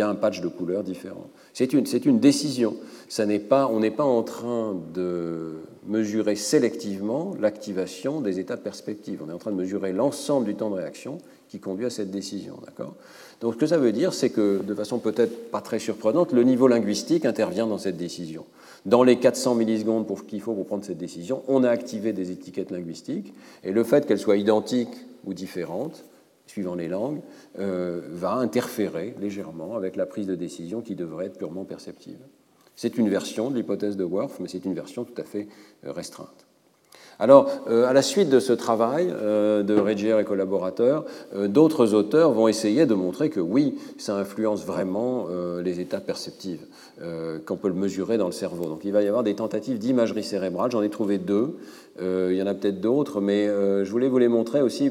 Y 0.00 0.02
a 0.02 0.08
un 0.08 0.14
patch 0.14 0.40
de 0.40 0.48
couleur 0.48 0.82
différent. 0.82 1.28
C'est 1.52 1.72
une, 1.72 2.20
décision. 2.20 2.76
Ça 3.08 3.26
pas, 3.48 3.68
on 3.68 3.80
n'est 3.80 3.90
pas 3.90 4.04
en 4.04 4.22
train 4.22 4.76
de 4.94 5.56
mesurer 5.86 6.36
sélectivement 6.36 7.34
l'activation 7.40 8.20
des 8.20 8.38
états 8.38 8.56
de 8.56 8.60
perspective. 8.60 9.20
On 9.26 9.30
est 9.30 9.32
en 9.32 9.38
train 9.38 9.50
de 9.50 9.56
mesurer 9.56 9.92
l'ensemble 9.92 10.46
du 10.46 10.54
temps 10.54 10.70
de 10.70 10.76
réaction 10.76 11.18
qui 11.48 11.58
conduit 11.58 11.86
à 11.86 11.90
cette 11.90 12.10
décision. 12.10 12.54
Donc 13.40 13.54
ce 13.54 13.58
que 13.58 13.66
ça 13.66 13.78
veut 13.78 13.92
dire, 13.92 14.12
c'est 14.12 14.30
que, 14.30 14.60
de 14.62 14.74
façon 14.74 14.98
peut-être 14.98 15.50
pas 15.50 15.60
très 15.60 15.78
surprenante, 15.78 16.32
le 16.32 16.44
niveau 16.44 16.68
linguistique 16.68 17.24
intervient 17.24 17.66
dans 17.66 17.78
cette 17.78 17.96
décision. 17.96 18.44
Dans 18.86 19.02
les 19.02 19.18
400 19.18 19.54
millisecondes 19.54 20.06
pour 20.06 20.26
qu'il 20.26 20.40
faut 20.40 20.54
pour 20.54 20.66
prendre 20.66 20.84
cette 20.84 20.98
décision, 20.98 21.42
on 21.48 21.64
a 21.64 21.70
activé 21.70 22.12
des 22.12 22.30
étiquettes 22.30 22.70
linguistiques, 22.70 23.32
et 23.64 23.72
le 23.72 23.82
fait 23.82 24.06
qu'elles 24.06 24.18
soient 24.18 24.36
identiques 24.36 24.94
ou 25.24 25.34
différentes, 25.34 26.04
suivant 26.48 26.74
les 26.74 26.88
langues, 26.88 27.20
euh, 27.58 28.00
va 28.10 28.32
interférer 28.32 29.14
légèrement 29.20 29.76
avec 29.76 29.96
la 29.96 30.06
prise 30.06 30.26
de 30.26 30.34
décision 30.34 30.80
qui 30.80 30.94
devrait 30.94 31.26
être 31.26 31.38
purement 31.38 31.64
perceptive. 31.64 32.18
C'est 32.76 32.96
une 32.96 33.08
version 33.08 33.50
de 33.50 33.56
l'hypothèse 33.56 33.96
de 33.96 34.04
Worf, 34.04 34.38
mais 34.40 34.48
c'est 34.48 34.64
une 34.64 34.74
version 34.74 35.04
tout 35.04 35.20
à 35.20 35.24
fait 35.24 35.48
euh, 35.84 35.92
restreinte. 35.92 36.46
Alors, 37.20 37.50
euh, 37.68 37.84
à 37.88 37.92
la 37.92 38.02
suite 38.02 38.28
de 38.28 38.38
ce 38.38 38.52
travail 38.52 39.08
de 39.08 39.74
Regier 39.74 40.16
et 40.20 40.24
collaborateurs, 40.24 41.04
d'autres 41.48 41.92
auteurs 41.92 42.30
vont 42.30 42.46
essayer 42.46 42.86
de 42.86 42.94
montrer 42.94 43.28
que 43.28 43.40
oui, 43.40 43.74
ça 43.98 44.14
influence 44.14 44.64
vraiment 44.64 45.26
les 45.60 45.80
états 45.80 45.98
perceptifs, 45.98 46.64
qu'on 47.44 47.56
peut 47.56 47.66
le 47.66 47.74
mesurer 47.74 48.18
dans 48.18 48.26
le 48.26 48.32
cerveau. 48.32 48.66
Donc, 48.66 48.84
il 48.84 48.92
va 48.92 49.02
y 49.02 49.08
avoir 49.08 49.24
des 49.24 49.34
tentatives 49.34 49.78
d'imagerie 49.78 50.22
cérébrale. 50.22 50.70
J'en 50.70 50.82
ai 50.82 50.90
trouvé 50.90 51.18
deux. 51.18 51.56
Il 52.00 52.36
y 52.36 52.42
en 52.42 52.46
a 52.46 52.54
peut-être 52.54 52.80
d'autres, 52.80 53.20
mais 53.20 53.46
je 53.46 53.90
voulais 53.90 54.08
vous 54.08 54.18
les 54.18 54.28
montrer 54.28 54.62
aussi. 54.62 54.90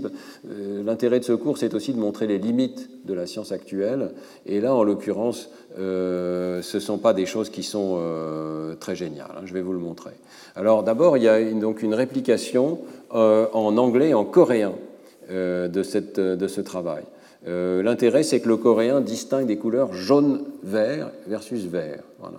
L'intérêt 0.85 1.19
de 1.19 1.25
ce 1.25 1.33
cours, 1.33 1.57
c'est 1.57 1.73
aussi 1.73 1.93
de 1.93 1.99
montrer 1.99 2.27
les 2.27 2.37
limites 2.37 2.89
de 3.05 3.13
la 3.13 3.25
science 3.25 3.51
actuelle. 3.51 4.11
Et 4.45 4.59
là, 4.61 4.75
en 4.75 4.83
l'occurrence, 4.83 5.49
euh, 5.79 6.61
ce 6.61 6.77
ne 6.77 6.81
sont 6.81 6.97
pas 6.97 7.13
des 7.13 7.25
choses 7.25 7.49
qui 7.49 7.63
sont 7.63 7.97
euh, 7.99 8.75
très 8.75 8.95
géniales. 8.95 9.31
Hein, 9.35 9.41
je 9.45 9.53
vais 9.53 9.61
vous 9.61 9.73
le 9.73 9.79
montrer. 9.79 10.11
Alors 10.55 10.83
d'abord, 10.83 11.17
il 11.17 11.23
y 11.23 11.27
a 11.27 11.43
donc 11.53 11.81
une 11.83 11.93
réplication 11.93 12.79
euh, 13.13 13.47
en 13.53 13.77
anglais 13.77 14.09
et 14.09 14.13
en 14.13 14.25
coréen 14.25 14.73
de, 15.29 15.83
cette, 15.83 16.21
de, 16.21 16.47
ce 16.47 16.61
travail. 16.61 17.03
L'intérêt, 17.45 18.23
c'est 18.23 18.39
que 18.39 18.47
le 18.47 18.55
coréen 18.55 19.01
distingue 19.01 19.45
des 19.45 19.57
couleurs 19.57 19.93
jaune-vert 19.93 21.09
versus 21.27 21.65
vert. 21.65 22.01
Voilà. 22.19 22.37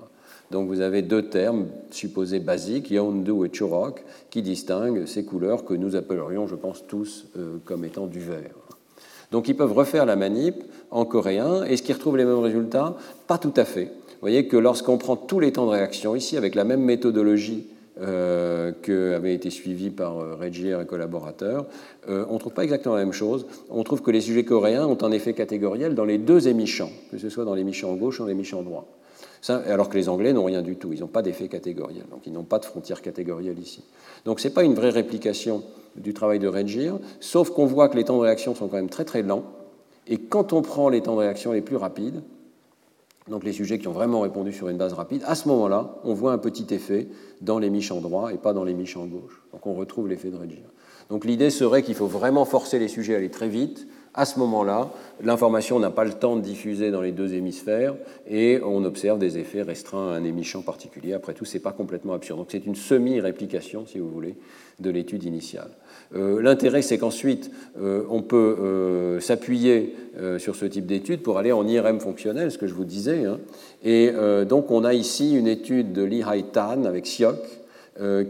Donc 0.51 0.69
vous 0.69 0.81
avez 0.81 1.03
deux 1.03 1.29
termes 1.29 1.67
supposés 1.91 2.41
basiques, 2.41 2.91
Yeondu 2.91 3.45
et 3.45 3.51
Chorok, 3.51 4.03
qui 4.31 4.43
distinguent 4.43 5.07
ces 5.07 5.25
couleurs 5.25 5.65
que 5.65 5.75
nous 5.75 5.95
appellerions, 5.95 6.47
je 6.47 6.55
pense 6.55 6.87
tous, 6.87 7.27
comme 7.67 7.85
étant 7.85 8.07
du 8.07 8.21
vert. 8.21 8.55
Donc 9.31 9.49
ils 9.49 9.57
peuvent 9.57 9.73
refaire 9.73 10.07
la 10.07 10.17
manip 10.17 10.57
en 10.91 11.05
coréen. 11.05 11.63
Est-ce 11.65 11.83
qu'ils 11.83 11.95
retrouvent 11.95 12.17
les 12.17 12.25
mêmes 12.25 12.39
résultats 12.39 12.97
Pas 13.27 13.39
tout 13.39 13.53
à 13.57 13.65
fait. 13.65 13.85
Vous 13.85 14.23
voyez 14.23 14.49
que 14.49 14.57
lorsqu'on 14.57 14.99
prend 14.99 15.17
tous 15.17 15.39
les 15.39 15.53
temps 15.53 15.67
de 15.67 15.71
réaction 15.71 16.17
ici, 16.17 16.37
avec 16.37 16.55
la 16.55 16.65
même 16.65 16.81
méthodologie 16.81 17.69
euh, 18.01 18.73
que 18.83 19.15
avait 19.15 19.35
été 19.35 19.51
suivie 19.51 19.91
par 19.91 20.19
euh, 20.19 20.35
Regier 20.35 20.77
et 20.81 20.87
collaborateurs, 20.87 21.67
euh, 22.09 22.25
on 22.29 22.35
ne 22.35 22.39
trouve 22.39 22.53
pas 22.53 22.65
exactement 22.65 22.97
la 22.97 23.05
même 23.05 23.13
chose. 23.13 23.47
On 23.71 23.85
trouve 23.85 24.03
que 24.03 24.11
les 24.11 24.21
sujets 24.21 24.45
coréens 24.45 24.87
ont 24.87 24.99
un 25.03 25.13
effet 25.13 25.35
catégoriel 25.35 25.95
dans 25.95 26.05
les 26.05 26.19
deux 26.19 26.49
émichants, 26.49 26.91
que 27.13 27.19
ce 27.19 27.29
soit 27.29 27.45
dans 27.45 27.55
l'émichant 27.55 27.95
gauche 27.95 28.19
ou 28.19 28.23
dans 28.23 28.29
l'émichant 28.29 28.63
alors 29.49 29.89
que 29.89 29.97
les 29.97 30.09
Anglais 30.09 30.33
n'ont 30.33 30.45
rien 30.45 30.63
du 30.63 30.77
tout, 30.77 30.93
ils 30.93 31.01
n'ont 31.01 31.07
pas 31.07 31.23
d'effet 31.23 31.49
catégoriel, 31.49 32.05
donc 32.11 32.23
ils 32.27 32.33
n'ont 32.33 32.45
pas 32.45 32.59
de 32.59 32.65
frontière 32.65 33.03
catégorielle 33.03 33.59
ici. 33.59 33.83
Donc 34.25 34.41
ce 34.41 34.49
n'est 34.49 34.55
pas 34.55 34.65
une 34.65 34.75
vraie 34.75 34.91
réplication 34.91 35.63
du 35.97 36.15
travail 36.15 36.39
de 36.39 36.49
Regier, 36.49 36.91
sauf 37.21 37.51
qu'on 37.51 37.67
voit 37.67 37.89
que 37.89 37.97
les 37.97 38.05
temps 38.05 38.17
de 38.17 38.23
réaction 38.23 38.55
sont 38.55 38.69
quand 38.69 38.77
même 38.77 38.91
très 38.91 39.05
très 39.05 39.23
lents, 39.23 39.45
et 40.07 40.19
quand 40.19 40.53
on 40.53 40.63
prend 40.63 40.89
les 40.89 41.03
temps 41.03 41.15
de 41.15 41.21
réaction 41.21 41.53
les 41.53 41.61
plus 41.61 41.77
rapides, 41.77 42.23
donc 43.29 43.45
les 43.45 43.53
sujets 43.53 43.79
qui 43.79 43.89
ont 43.89 43.93
vraiment 43.93 44.21
répondu 44.21 44.53
sur 44.53 44.69
une 44.69 44.79
base 44.79 44.95
rapide, 44.95 45.23
à 45.27 45.35
ce 45.35 45.49
moment-là, 45.49 45.97
on 46.05 46.15
voit 46.15 46.33
un 46.33 46.39
petit 46.39 46.73
effet 46.75 47.09
dans 47.43 47.59
les 47.59 47.69
miches 47.69 47.93
en 47.93 48.01
droit 48.01 48.33
et 48.33 48.39
pas 48.39 48.55
dans 48.55 48.65
les 48.65 48.75
miches 48.75 48.97
en 48.97 49.07
gauche. 49.07 49.43
Donc 49.53 49.67
on 49.67 49.75
retrouve 49.75 50.09
l'effet 50.09 50.31
de 50.31 50.37
Regier. 50.37 50.65
Donc 51.11 51.25
l'idée 51.25 51.51
serait 51.51 51.83
qu'il 51.83 51.95
faut 51.95 52.07
vraiment 52.07 52.45
forcer 52.45 52.79
les 52.79 52.89
sujets 52.89 53.15
à 53.15 53.19
aller 53.19 53.31
très 53.31 53.49
vite. 53.49 53.87
À 54.15 54.25
ce 54.25 54.39
moment-là, 54.39 54.91
l'information 55.23 55.79
n'a 55.79 55.91
pas 55.91 56.05
le 56.05 56.13
temps 56.13 56.37
de 56.37 56.41
diffuser 56.41 56.91
dans 56.91 57.01
les 57.01 57.13
deux 57.13 57.35
hémisphères 57.35 57.95
et 58.29 58.61
on 58.65 58.85
observe 58.85 59.19
des 59.19 59.39
effets 59.39 59.63
restreints 59.63 60.13
à 60.13 60.17
un 60.17 60.25
émichant 60.25 60.63
particulier. 60.63 61.13
Après 61.13 61.35
tout, 61.35 61.45
ce 61.45 61.55
n'est 61.55 61.63
pas 61.63 61.73
complètement 61.73 62.15
absurde. 62.15 62.39
Donc 62.39 62.49
c'est 62.51 62.67
une 62.67 62.75
semi-réplication, 62.75 63.87
si 63.87 63.99
vous 63.99 64.11
voulez, 64.11 64.35
de 64.81 64.91
l'étude 64.91 65.25
initiale. 65.25 65.71
Euh, 66.15 66.41
l'intérêt, 66.41 66.83
c'est 66.83 66.99
qu'ensuite, 66.99 67.51
euh, 67.81 68.05
on 68.09 68.23
peut 68.23 68.57
euh, 68.61 69.21
s'appuyer 69.21 69.95
sur 70.39 70.57
ce 70.57 70.67
type 70.67 70.85
d'étude 70.85 71.23
pour 71.23 71.39
aller 71.39 71.53
en 71.53 71.65
IRM 71.65 72.01
fonctionnel, 72.01 72.51
ce 72.51 72.59
que 72.59 72.67
je 72.67 72.75
vous 72.75 72.85
disais. 72.85 73.25
Hein. 73.25 73.39
Et 73.85 74.11
donc, 74.49 74.69
on 74.73 74.83
a 74.83 74.93
ici 74.93 75.37
une 75.37 75.47
étude 75.47 75.93
de 75.93 76.03
Lee 76.03 76.25
Tan 76.53 76.87
avec 76.87 77.07
Siok, 77.07 77.37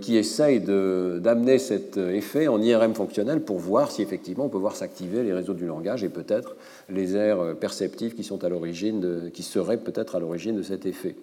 qui 0.01 0.16
essaye 0.16 0.61
d'amener 0.61 1.59
cet 1.59 1.99
effet 1.99 2.49
en 2.49 2.61
IRM 2.62 2.95
fonctionnel 2.95 3.43
pour 3.43 3.59
voir 3.59 3.91
si 3.91 4.01
effectivement 4.01 4.47
on 4.47 4.49
peut 4.49 4.59
voir 4.59 4.75
s'activer 4.75 5.23
les 5.23 5.33
réseaux 5.35 5.53
du 5.53 5.66
langage 5.66 6.05
et 6.05 6.09
peut-être 6.09 6.57
les 6.89 7.16
aires 7.16 7.55
perceptives 7.61 8.14
qui 8.14 8.25
sont 8.25 8.45
à 8.45 8.49
l'origine, 8.49 9.31
qui 9.35 9.43
seraient 9.43 9.77
peut-être 9.77 10.16
à 10.16 10.21
l'origine 10.21 10.57
de 10.57 10.62
cet 10.62 10.87
effet. 10.87 11.16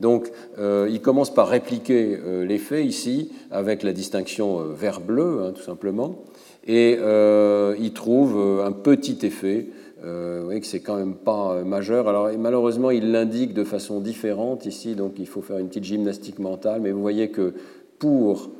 Donc, 0.00 0.30
euh, 0.58 0.88
il 0.90 1.00
commence 1.00 1.32
par 1.32 1.48
répliquer 1.48 2.18
euh, 2.22 2.44
l'effet 2.44 2.84
ici 2.84 3.30
avec 3.50 3.82
la 3.82 3.92
distinction 3.92 4.60
euh, 4.60 4.72
vert-bleu, 4.72 5.42
hein, 5.42 5.52
tout 5.52 5.62
simplement, 5.62 6.24
et 6.66 6.98
il 7.78 7.92
trouve 7.92 8.62
un 8.64 8.72
petit 8.72 9.18
effet. 9.26 9.66
Vous 10.04 10.44
voyez 10.44 10.60
que 10.60 10.66
c'est 10.66 10.80
quand 10.80 10.96
même 10.96 11.14
pas 11.14 11.64
majeur. 11.64 12.08
Alors, 12.08 12.28
malheureusement, 12.38 12.90
il 12.90 13.10
l'indique 13.10 13.54
de 13.54 13.64
façon 13.64 14.00
différente 14.00 14.66
ici, 14.66 14.94
donc 14.94 15.14
il 15.18 15.26
faut 15.26 15.40
faire 15.40 15.58
une 15.58 15.68
petite 15.68 15.84
gymnastique 15.84 16.38
mentale, 16.38 16.80
mais 16.82 16.92
vous 16.92 17.00
voyez 17.00 17.30
que 17.30 17.54
pour 17.98 18.50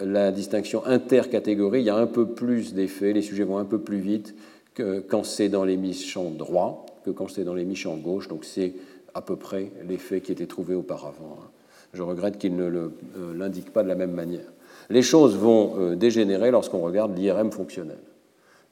la 0.00 0.32
distinction 0.32 0.84
intercatégorie, 0.84 1.80
il 1.80 1.86
y 1.86 1.90
a 1.90 1.96
un 1.96 2.06
peu 2.06 2.26
plus 2.26 2.74
d'effets, 2.74 3.12
les 3.12 3.22
sujets 3.22 3.44
vont 3.44 3.58
un 3.58 3.64
peu 3.64 3.78
plus 3.78 3.98
vite 3.98 4.34
que 4.74 5.00
quand 5.00 5.24
c'est 5.24 5.48
dans 5.48 5.64
l'émission 5.64 6.30
droit 6.30 6.86
que 7.04 7.10
quand 7.10 7.28
c'est 7.28 7.44
dans 7.44 7.54
l'émission 7.54 7.96
gauche. 7.96 8.28
Donc 8.28 8.44
c'est 8.44 8.74
à 9.14 9.22
peu 9.22 9.36
près 9.36 9.70
l'effet 9.88 10.20
qui 10.20 10.32
était 10.32 10.46
trouvé 10.46 10.74
auparavant. 10.74 11.38
Hein. 11.40 11.48
Je 11.94 12.02
regrette 12.02 12.38
qu'il 12.38 12.54
ne 12.56 12.64
euh, 12.64 12.90
l'indique 13.34 13.72
pas 13.72 13.82
de 13.82 13.88
la 13.88 13.94
même 13.94 14.12
manière. 14.12 14.52
Les 14.90 15.02
choses 15.02 15.36
vont 15.36 15.74
euh, 15.78 15.96
dégénérer 15.96 16.50
lorsqu'on 16.50 16.80
regarde 16.80 17.16
l'IRM 17.16 17.50
fonctionnel. 17.50 17.98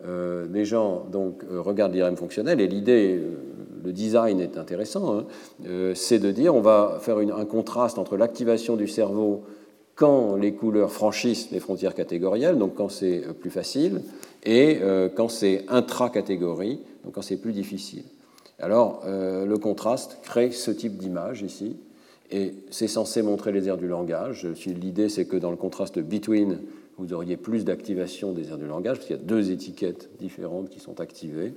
Euh, 0.04 0.46
les 0.52 0.64
gens 0.64 1.06
donc 1.10 1.42
regardent 1.50 1.94
l'IRM 1.94 2.16
fonctionnel 2.16 2.60
et 2.60 2.66
l'idée, 2.66 3.20
le 3.84 3.92
design 3.92 4.40
est 4.40 4.58
intéressant, 4.58 5.18
hein. 5.18 5.24
c'est 5.94 6.18
de 6.18 6.30
dire 6.30 6.54
on 6.54 6.60
va 6.60 6.98
faire 7.00 7.18
un 7.18 7.44
contraste 7.44 7.98
entre 7.98 8.16
l'activation 8.16 8.76
du 8.76 8.88
cerveau 8.88 9.44
quand 9.94 10.36
les 10.36 10.52
couleurs 10.52 10.92
franchissent 10.92 11.50
les 11.50 11.60
frontières 11.60 11.94
catégorielles, 11.94 12.58
donc 12.58 12.74
quand 12.74 12.90
c'est 12.90 13.22
plus 13.40 13.48
facile, 13.48 14.02
et 14.44 14.80
quand 15.14 15.28
c'est 15.28 15.64
intra-catégorie, 15.68 16.80
donc 17.04 17.14
quand 17.14 17.22
c'est 17.22 17.38
plus 17.38 17.52
difficile. 17.52 18.04
Alors, 18.58 19.02
le 19.06 19.56
contraste 19.56 20.18
crée 20.22 20.50
ce 20.50 20.70
type 20.70 20.98
d'image 20.98 21.40
ici, 21.40 21.76
et 22.30 22.54
c'est 22.70 22.88
censé 22.88 23.22
montrer 23.22 23.52
les 23.52 23.68
aires 23.68 23.76
du 23.76 23.88
langage. 23.88 24.46
L'idée, 24.66 25.08
c'est 25.08 25.26
que 25.26 25.36
dans 25.36 25.50
le 25.50 25.56
contraste 25.56 25.98
between, 25.98 26.58
vous 26.98 27.12
auriez 27.12 27.36
plus 27.36 27.64
d'activation 27.64 28.32
des 28.32 28.48
aires 28.48 28.58
du 28.58 28.66
langage, 28.66 28.96
parce 28.96 29.06
qu'il 29.06 29.16
y 29.16 29.18
a 29.18 29.22
deux 29.22 29.50
étiquettes 29.50 30.10
différentes 30.18 30.70
qui 30.70 30.80
sont 30.80 31.00
activées. 31.00 31.54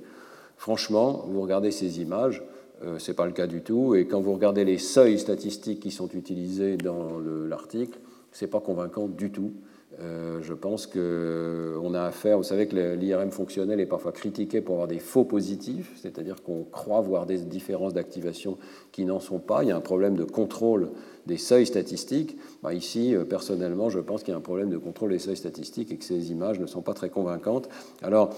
Franchement, 0.56 1.24
vous 1.26 1.40
regardez 1.40 1.70
ces 1.70 2.00
images, 2.00 2.42
euh, 2.84 2.98
ce 2.98 3.10
n'est 3.10 3.16
pas 3.16 3.26
le 3.26 3.32
cas 3.32 3.46
du 3.46 3.62
tout. 3.62 3.94
Et 3.94 4.06
quand 4.06 4.20
vous 4.20 4.34
regardez 4.34 4.64
les 4.64 4.78
seuils 4.78 5.18
statistiques 5.18 5.80
qui 5.80 5.90
sont 5.90 6.08
utilisés 6.08 6.76
dans 6.76 7.18
l'article, 7.18 7.98
ce 8.32 8.44
n'est 8.44 8.50
pas 8.50 8.60
convaincant 8.60 9.08
du 9.08 9.30
tout. 9.30 9.52
Euh, 9.98 10.40
je 10.40 10.54
pense 10.54 10.86
qu'on 10.86 10.98
euh, 10.98 11.94
a 11.94 12.06
affaire, 12.06 12.36
vous 12.36 12.44
savez 12.44 12.68
que 12.68 12.94
l'IRM 12.94 13.32
fonctionnel 13.32 13.80
est 13.80 13.86
parfois 13.86 14.12
critiqué 14.12 14.60
pour 14.60 14.74
avoir 14.74 14.88
des 14.88 15.00
faux 15.00 15.24
positifs, 15.24 15.92
c'est-à-dire 16.00 16.42
qu'on 16.44 16.62
croit 16.62 17.00
voir 17.00 17.26
des 17.26 17.38
différences 17.38 17.92
d'activation 17.92 18.56
qui 18.92 19.04
n'en 19.04 19.18
sont 19.18 19.40
pas. 19.40 19.64
Il 19.64 19.68
y 19.68 19.72
a 19.72 19.76
un 19.76 19.80
problème 19.80 20.14
de 20.14 20.22
contrôle 20.22 20.90
des 21.26 21.36
seuils 21.36 21.66
statistiques. 21.66 22.38
Bah, 22.62 22.72
ici, 22.72 23.16
euh, 23.16 23.24
personnellement, 23.24 23.90
je 23.90 23.98
pense 23.98 24.22
qu'il 24.22 24.30
y 24.30 24.34
a 24.34 24.38
un 24.38 24.42
problème 24.42 24.70
de 24.70 24.78
contrôle 24.78 25.10
des 25.10 25.18
seuils 25.18 25.36
statistiques 25.36 25.90
et 25.90 25.96
que 25.96 26.04
ces 26.04 26.30
images 26.30 26.60
ne 26.60 26.66
sont 26.66 26.82
pas 26.82 26.94
très 26.94 27.10
convaincantes. 27.10 27.68
Alors, 28.02 28.34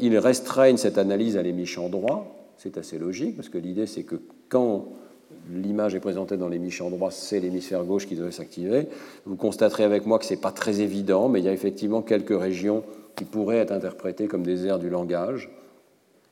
ils 0.00 0.18
restreignent 0.18 0.76
cette 0.76 0.98
analyse 0.98 1.36
à 1.36 1.42
l'émission 1.42 1.88
droit. 1.88 2.52
C'est 2.58 2.76
assez 2.76 2.98
logique, 2.98 3.36
parce 3.36 3.48
que 3.48 3.58
l'idée, 3.58 3.86
c'est 3.86 4.04
que 4.04 4.16
quand 4.48 4.88
l'image 5.50 5.94
est 5.94 6.00
présentée 6.00 6.36
dans 6.36 6.48
l'hémisphère 6.48 6.90
droit, 6.90 7.10
c'est 7.10 7.40
l'hémisphère 7.40 7.84
gauche 7.84 8.06
qui 8.06 8.14
devrait 8.14 8.32
s'activer. 8.32 8.88
Vous 9.26 9.36
constaterez 9.36 9.84
avec 9.84 10.06
moi 10.06 10.18
que 10.18 10.24
ce 10.24 10.34
n'est 10.34 10.40
pas 10.40 10.52
très 10.52 10.80
évident, 10.80 11.28
mais 11.28 11.40
il 11.40 11.44
y 11.44 11.48
a 11.48 11.52
effectivement 11.52 12.02
quelques 12.02 12.38
régions 12.38 12.84
qui 13.16 13.24
pourraient 13.24 13.58
être 13.58 13.72
interprétées 13.72 14.28
comme 14.28 14.42
des 14.42 14.66
aires 14.66 14.78
du 14.78 14.88
langage. 14.88 15.50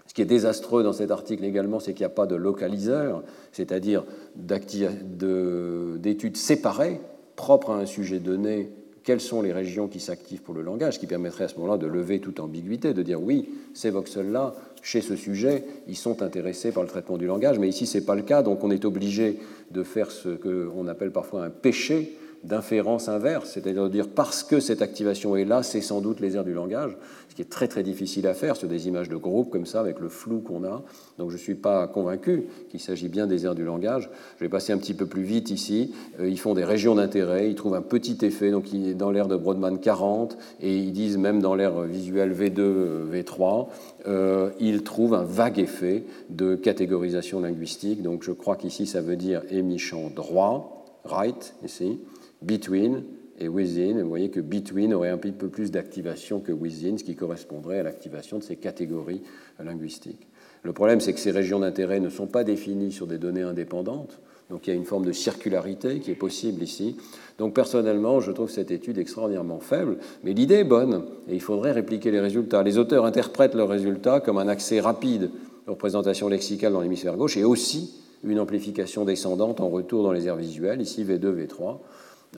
Ce 0.07 0.15
qui 0.15 0.23
est 0.23 0.27
désastreux 0.27 0.83
dans 0.83 0.93
cet 0.93 1.11
article 1.11 1.45
également, 1.45 1.79
c'est 1.79 1.93
qu'il 1.93 2.03
n'y 2.03 2.13
a 2.13 2.15
pas 2.15 2.27
de 2.27 2.35
localiseur, 2.35 3.23
c'est-à-dire 3.53 4.05
d'études 4.35 6.37
séparées 6.37 7.01
propres 7.37 7.71
à 7.71 7.77
un 7.77 7.87
sujet 7.87 8.19
donné 8.19 8.71
quelles 9.11 9.21
sont 9.21 9.43
les 9.43 9.53
régions 9.53 9.89
qui 9.89 9.99
s'activent 9.99 10.41
pour 10.41 10.55
le 10.55 10.63
langage, 10.63 11.01
qui 11.01 11.09
permettrait 11.09 11.43
à 11.43 11.49
ce 11.49 11.57
moment-là 11.57 11.79
de 11.79 11.89
lever 11.89 12.21
toute 12.21 12.39
ambiguïté, 12.39 12.95
de 12.95 13.03
dire 13.03 13.21
oui, 13.21 13.49
ces 13.75 13.91
voxels-là, 13.91 14.55
chez 14.83 15.01
ce 15.01 15.17
sujet, 15.17 15.65
ils 15.89 15.97
sont 15.97 16.23
intéressés 16.23 16.71
par 16.71 16.85
le 16.85 16.89
traitement 16.89 17.19
du 17.19 17.27
langage, 17.27 17.59
mais 17.59 17.69
ici, 17.69 17.87
ce 17.87 17.99
n'est 17.99 18.05
pas 18.05 18.15
le 18.15 18.23
cas, 18.23 18.45
donc 18.45 18.63
on 18.63 18.71
est 18.71 18.85
obligé 18.85 19.41
de 19.73 19.83
faire 19.83 20.13
ce 20.13 20.29
qu'on 20.29 20.87
appelle 20.87 21.11
parfois 21.11 21.43
un 21.43 21.51
péché 21.51 22.17
d'inférence 22.43 23.09
inverse, 23.09 23.51
c'est-à-dire 23.53 24.09
parce 24.09 24.43
que 24.43 24.61
cette 24.61 24.81
activation 24.81 25.37
est 25.37 25.45
là, 25.45 25.63
c'est 25.63 25.83
sans 25.83 26.01
doute 26.01 26.21
les 26.21 26.37
aires 26.37 26.45
du 26.45 26.55
langage, 26.55 26.97
ce 27.29 27.35
qui 27.35 27.43
est 27.43 27.51
très 27.51 27.69
très 27.69 27.83
difficile 27.83 28.27
à 28.27 28.35
faire 28.35 28.57
sur 28.57 28.67
des 28.67 28.89
images 28.89 29.11
de 29.11 29.17
groupe 29.17 29.51
comme 29.51 29.67
ça, 29.67 29.81
avec 29.81 30.01
le 30.01 30.09
flou 30.09 30.41
qu'on 30.41 30.65
a. 30.65 30.83
Donc 31.19 31.31
je 31.31 31.35
ne 31.35 31.41
suis 31.41 31.55
pas 31.55 31.87
convaincu 31.87 32.45
qu'il 32.71 32.81
s'agit 32.81 33.09
bien 33.09 33.27
des 33.27 33.45
aires 33.45 33.55
du 33.55 33.65
langage. 33.65 34.09
Je 34.39 34.45
vais 34.45 34.49
passer 34.49 34.73
un 34.73 34.79
petit 34.79 34.95
peu 34.95 35.05
plus 35.05 35.23
vite 35.23 35.51
ici. 35.51 35.93
Euh, 36.19 36.29
ils 36.29 36.39
font 36.39 36.55
des 36.55 36.65
régions 36.65 36.95
d'intérêt, 36.95 37.51
ils 37.51 37.57
trouvent 37.57 37.75
un 37.75 37.83
petit 37.83 38.17
effet, 38.23 38.51
donc 38.51 38.75
dans 38.97 39.11
l'air 39.11 39.29
de 39.29 39.37
Brodmann 39.37 39.79
40, 39.79 40.39
et 40.63 40.75
ils 40.75 40.93
disent 40.93 41.19
même 41.19 41.43
dans 41.43 41.55
l'air 41.55 41.83
visuel 41.83 42.33
V2, 42.33 43.11
V3, 43.13 43.67
euh, 44.09 44.51
ils 44.61 44.83
trouvent 44.83 45.15
un 45.15 45.25
vague 45.25 45.59
effet 45.59 46.05
de 46.31 46.55
catégorisation 46.55 47.41
linguistique. 47.41 48.03
Donc 48.03 48.23
je 48.23 48.33
crois 48.33 48.57
qu'ici 48.57 48.87
ça 48.87 49.03
veut 49.03 49.17
dire 49.17 49.43
émichant 49.51 50.11
droit, 50.15 50.87
right, 51.05 51.55
ici 51.63 51.99
between 52.43 53.05
et 53.39 53.49
within. 53.49 54.03
Vous 54.03 54.09
voyez 54.09 54.31
que 54.31 54.41
between 54.41 54.95
aurait 54.95 55.09
un 55.09 55.19
petit 55.19 55.33
peu 55.33 55.49
plus 55.49 55.71
d'activation 55.71 56.41
que 56.41 56.53
within, 56.53 56.99
ce 56.99 57.05
qui 57.05 57.17
correspondrait 57.17 57.81
à 57.81 57.83
l'activation 57.83 58.39
de 58.39 58.43
ces 58.43 58.57
catégories 58.57 59.23
linguistiques. 59.63 60.27
Le 60.63 60.73
problème, 60.73 61.01
c'est 61.01 61.15
que 61.15 61.21
ces 61.21 61.31
régions 61.31 61.61
d'intérêt 61.61 62.01
ne 62.01 62.11
sont 62.11 62.27
pas 62.27 62.45
définies 62.45 62.93
sur 62.93 63.07
des 63.07 63.19
données 63.19 63.43
indépendantes. 63.43 64.21
Donc 64.51 64.67
il 64.67 64.71
y 64.71 64.73
a 64.73 64.77
une 64.77 64.85
forme 64.85 65.07
de 65.07 65.13
circularité 65.13 66.01
qui 66.01 66.11
est 66.11 66.17
possible 66.17 66.63
ici. 66.63 66.97
Donc 67.39 67.55
personnellement, 67.55 68.21
je 68.21 68.33
trouve 68.33 68.51
cette 68.51 68.73
étude 68.73 68.99
extraordinairement 68.99 69.61
faible, 69.61 69.99
mais 70.25 70.33
l'idée 70.33 70.57
est 70.57 70.65
bonne 70.65 71.05
et 71.29 71.35
il 71.35 71.41
faudrait 71.41 71.73
répliquer 71.73 72.11
les 72.11 72.21
résultats. 72.21 72.63
Les 72.65 72.77
auteurs 72.77 73.05
interprètent 73.05 73.55
leurs 73.55 73.69
résultats 73.69 74.21
comme 74.21 74.39
un 74.39 74.49
accès 74.49 74.81
rapide 74.81 75.31
aux 75.69 75.73
représentations 75.73 76.29
lexicales 76.29 76.73
dans 76.73 76.81
l'hémisphère 76.81 77.17
gauche 77.17 77.37
et 77.37 77.45
aussi 77.45 77.95
une 78.25 78.41
amplification 78.41 79.05
descendante 79.05 79.61
en 79.61 79.69
retour 79.69 80.03
dans 80.03 80.13
les 80.13 80.27
aires 80.27 80.37
visuelles, 80.37 80.83
ici 80.83 81.05
V2, 81.05 81.47
V3. 81.47 81.79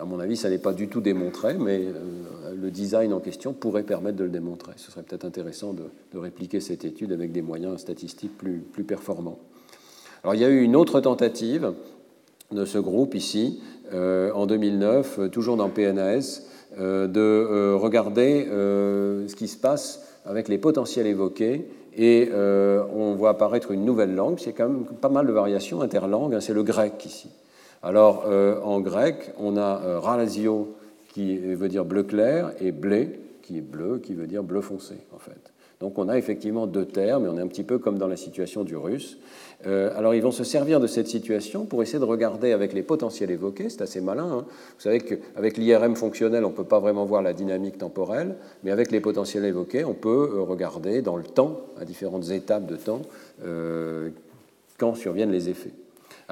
À 0.01 0.07
mon 0.07 0.21
avis, 0.21 0.39
ça 0.39 0.49
n'est 0.49 0.59
pas 0.59 0.73
du 0.73 0.89
tout 0.89 1.03
démontré, 1.03 1.55
mais 1.59 1.83
euh, 1.85 2.55
le 2.59 2.71
design 2.71 3.13
en 3.13 3.21
question 3.21 3.53
pourrait 3.53 3.83
permettre 3.83 4.17
de 4.17 4.25
le 4.25 4.31
démontrer. 4.31 4.73
Ce 4.77 4.91
serait 4.91 5.03
peut-être 5.03 5.27
intéressant 5.27 5.75
de, 5.75 6.19
répliquer 6.19 6.61
cette 6.61 6.87
étude 6.87 7.13
avec 7.13 7.31
des 7.31 7.43
moyens 7.43 7.81
statistiques 7.81 8.37
plus, 8.39 8.85
performants. 8.85 9.39
Alors, 10.25 10.35
il 10.35 10.41
y 10.41 10.45
a 10.45 10.49
eu 10.49 10.63
une 10.63 10.77
autre 10.77 11.01
tentative 11.01 11.75
de 12.53 12.65
ce 12.65 12.79
groupe 12.79 13.15
ici, 13.15 13.61
euh, 13.93 14.33
en 14.33 14.47
2009, 14.47 15.31
toujours 15.31 15.59
dans 15.59 15.69
PNAS, 15.69 16.43
euh, 16.79 17.07
de 17.07 17.75
regarder 17.75 18.47
ce 18.49 19.35
qui 19.35 19.47
se 19.47 19.59
passe 19.59 20.07
avec 20.25 20.49
les 20.49 20.57
potentiels 20.57 21.07
évoqués 21.07 21.69
et 21.95 22.31
on 22.33 23.15
voit 23.15 23.31
apparaître 23.31 23.73
une 23.73 23.85
nouvelle 23.85 24.15
langue. 24.15 24.39
C'est 24.39 24.55
quand 24.55 24.69
même 24.69 24.87
pas 24.87 25.11
mal 25.11 25.27
de 25.27 25.33
variations 25.33 25.83
interlangues, 25.83 26.35
hein, 26.35 26.41
c'est 26.41 26.55
le 26.55 26.63
grec 26.63 27.05
ici. 27.05 27.29
Alors, 27.83 28.25
euh, 28.27 28.61
en 28.63 28.81
grec, 28.81 29.33
on 29.39 29.57
a 29.57 29.83
euh, 29.85 30.65
qui 31.09 31.37
veut 31.37 31.69
dire 31.69 31.85
bleu 31.85 32.05
clair 32.05 32.53
et 32.61 32.71
blé 32.71 33.19
qui 33.43 33.59
est 33.59 33.63
bleu, 33.63 33.99
qui 33.99 34.15
veut 34.15 34.29
dire 34.29 34.45
bleu 34.45 34.61
foncé, 34.61 34.95
en 35.13 35.19
fait. 35.19 35.53
Donc, 35.81 35.99
on 35.99 36.09
a 36.09 36.17
effectivement 36.17 36.69
deux 36.69 36.85
termes, 36.85 37.27
et 37.27 37.29
on 37.29 37.37
est 37.37 37.41
un 37.41 37.49
petit 37.49 37.65
peu 37.65 37.79
comme 37.79 37.99
dans 37.99 38.07
la 38.07 38.17
situation 38.17 38.63
du 38.63 38.77
russe. 38.77 39.19
Euh, 39.67 39.91
alors, 39.99 40.15
ils 40.15 40.23
vont 40.23 40.31
se 40.31 40.45
servir 40.45 40.79
de 40.79 40.87
cette 40.87 41.09
situation 41.09 41.65
pour 41.65 41.83
essayer 41.83 41.99
de 41.99 42.05
regarder 42.05 42.53
avec 42.53 42.73
les 42.73 42.85
potentiels 42.85 43.33
évoqués. 43.33 43.69
C'est 43.69 43.83
assez 43.83 44.01
malin. 44.01 44.31
Hein. 44.31 44.45
Vous 44.47 44.81
savez 44.81 45.01
qu'avec 45.01 45.57
l'IRM 45.57 45.97
fonctionnel, 45.97 46.45
on 46.45 46.51
ne 46.51 46.55
peut 46.55 46.63
pas 46.63 46.79
vraiment 46.79 47.05
voir 47.05 47.21
la 47.21 47.33
dynamique 47.33 47.79
temporelle, 47.79 48.37
mais 48.63 48.71
avec 48.71 48.93
les 48.93 49.01
potentiels 49.01 49.45
évoqués, 49.45 49.85
on 49.85 49.95
peut 49.95 50.41
regarder 50.41 51.03
dans 51.03 51.17
le 51.17 51.25
temps, 51.25 51.63
à 51.81 51.85
différentes 51.85 52.31
étapes 52.31 52.67
de 52.67 52.77
temps, 52.77 53.03
quand 54.79 54.95
surviennent 54.95 55.33
les 55.33 55.49
effets. 55.49 55.73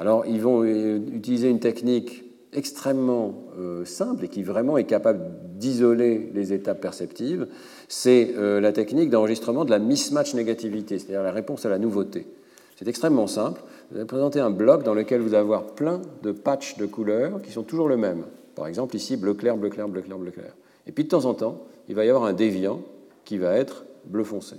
Alors, 0.01 0.25
ils 0.25 0.41
vont 0.41 0.63
euh, 0.63 0.97
utiliser 1.13 1.47
une 1.47 1.59
technique 1.59 2.23
extrêmement 2.53 3.35
euh, 3.59 3.85
simple 3.85 4.25
et 4.25 4.29
qui 4.29 4.41
vraiment 4.41 4.79
est 4.79 4.85
capable 4.85 5.29
d'isoler 5.59 6.31
les 6.33 6.53
étapes 6.53 6.81
perceptives, 6.81 7.45
c'est 7.87 8.33
euh, 8.35 8.59
la 8.59 8.71
technique 8.71 9.11
d'enregistrement 9.11 9.63
de 9.63 9.69
la 9.69 9.77
mismatch 9.77 10.33
négativité, 10.33 10.97
c'est-à-dire 10.97 11.21
la 11.21 11.31
réponse 11.31 11.67
à 11.67 11.69
la 11.69 11.77
nouveauté. 11.77 12.25
C'est 12.77 12.87
extrêmement 12.87 13.27
simple. 13.27 13.61
Vous 13.91 13.97
allez 13.97 14.07
présenter 14.07 14.39
un 14.39 14.49
bloc 14.49 14.81
dans 14.81 14.95
lequel 14.95 15.21
vous 15.21 15.35
allez 15.35 15.43
avoir 15.43 15.67
plein 15.67 16.01
de 16.23 16.31
patchs 16.31 16.77
de 16.77 16.87
couleurs 16.87 17.39
qui 17.43 17.51
sont 17.51 17.61
toujours 17.61 17.87
le 17.87 17.95
même. 17.95 18.23
Par 18.55 18.65
exemple, 18.65 18.95
ici, 18.95 19.17
bleu 19.17 19.35
clair, 19.35 19.55
bleu 19.55 19.69
clair, 19.69 19.87
bleu 19.87 20.01
clair, 20.01 20.17
bleu 20.17 20.31
clair. 20.31 20.55
Et 20.87 20.91
puis 20.91 21.03
de 21.03 21.09
temps 21.09 21.25
en 21.25 21.35
temps, 21.35 21.61
il 21.89 21.93
va 21.93 22.05
y 22.05 22.09
avoir 22.09 22.23
un 22.23 22.33
déviant 22.33 22.81
qui 23.23 23.37
va 23.37 23.55
être 23.55 23.85
bleu 24.05 24.23
foncé. 24.23 24.55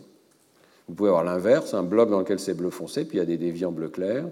Vous 0.86 0.94
pouvez 0.94 1.08
avoir 1.08 1.24
l'inverse, 1.24 1.74
un 1.74 1.82
bloc 1.82 2.10
dans 2.10 2.20
lequel 2.20 2.38
c'est 2.38 2.54
bleu 2.54 2.70
foncé, 2.70 3.04
puis 3.04 3.16
il 3.16 3.18
y 3.18 3.24
a 3.24 3.26
des 3.26 3.38
déviants 3.38 3.72
bleu 3.72 3.88
clair. 3.88 4.26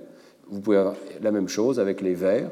Vous 0.50 0.60
pouvez 0.60 0.76
avoir 0.76 0.96
la 1.22 1.30
même 1.30 1.48
chose 1.48 1.78
avec 1.78 2.00
les 2.00 2.14
vers, 2.14 2.50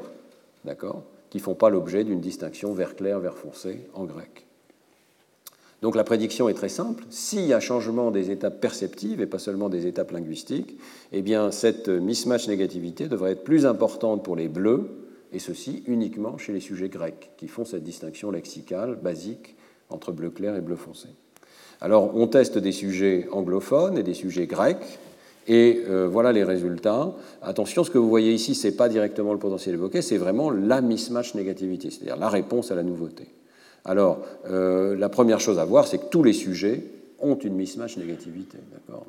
d'accord, 0.65 1.03
qui 1.29 1.37
ne 1.37 1.43
font 1.43 1.55
pas 1.55 1.69
l'objet 1.69 2.03
d'une 2.03 2.21
distinction 2.21 2.73
vert 2.73 2.95
clair, 2.95 3.19
vert 3.19 3.37
foncé 3.37 3.81
en 3.93 4.05
grec. 4.05 4.47
Donc 5.81 5.95
la 5.95 6.03
prédiction 6.03 6.49
est 6.49 6.53
très 6.53 6.69
simple. 6.69 7.03
S'il 7.09 7.45
y 7.45 7.53
a 7.53 7.59
changement 7.59 8.11
des 8.11 8.31
étapes 8.31 8.59
perceptives 8.59 9.21
et 9.21 9.25
pas 9.25 9.39
seulement 9.39 9.69
des 9.69 9.87
étapes 9.87 10.11
linguistiques, 10.11 10.77
eh 11.11 11.21
bien 11.21 11.51
cette 11.51 11.87
mismatch 11.87 12.47
négativité 12.47 13.07
devrait 13.07 13.31
être 13.31 13.43
plus 13.43 13.65
importante 13.65 14.23
pour 14.23 14.35
les 14.35 14.49
bleus, 14.49 14.89
et 15.31 15.39
ceci 15.39 15.83
uniquement 15.85 16.37
chez 16.37 16.53
les 16.53 16.59
sujets 16.59 16.89
grecs, 16.89 17.31
qui 17.37 17.47
font 17.47 17.63
cette 17.63 17.83
distinction 17.83 18.31
lexicale 18.31 18.95
basique 18.95 19.55
entre 19.89 20.11
bleu 20.11 20.29
clair 20.29 20.55
et 20.55 20.61
bleu 20.61 20.75
foncé. 20.75 21.07
Alors 21.81 22.15
on 22.15 22.27
teste 22.27 22.57
des 22.57 22.73
sujets 22.73 23.27
anglophones 23.31 23.97
et 23.97 24.03
des 24.03 24.13
sujets 24.13 24.47
grecs, 24.47 24.99
et 25.49 25.81
euh, 25.89 26.07
voilà 26.07 26.31
les 26.31 26.43
résultats. 26.43 27.11
Attention, 27.41 27.83
ce 27.83 27.89
que 27.89 27.97
vous 27.97 28.07
voyez 28.07 28.31
ici, 28.31 28.55
ce 28.55 28.67
n'est 28.67 28.73
pas 28.73 28.87
directement 28.87 29.33
le 29.33 29.39
potentiel 29.39 29.75
évoqué, 29.75 30.01
c'est 30.01 30.17
vraiment 30.17 30.51
la 30.51 30.79
mismatch 30.79 31.33
négativité, 31.33 31.89
c'est-à-dire 31.89 32.17
la 32.17 32.29
réponse 32.29 32.71
à 32.71 32.75
la 32.75 32.83
nouveauté. 32.83 33.27
Alors, 33.83 34.19
euh, 34.49 34.95
la 34.95 35.09
première 35.09 35.39
chose 35.39 35.57
à 35.57 35.65
voir, 35.65 35.87
c'est 35.87 35.97
que 35.97 36.09
tous 36.09 36.23
les 36.23 36.33
sujets 36.33 36.83
ont 37.19 37.35
une 37.35 37.55
mismatch 37.55 37.97
négativité. 37.97 38.59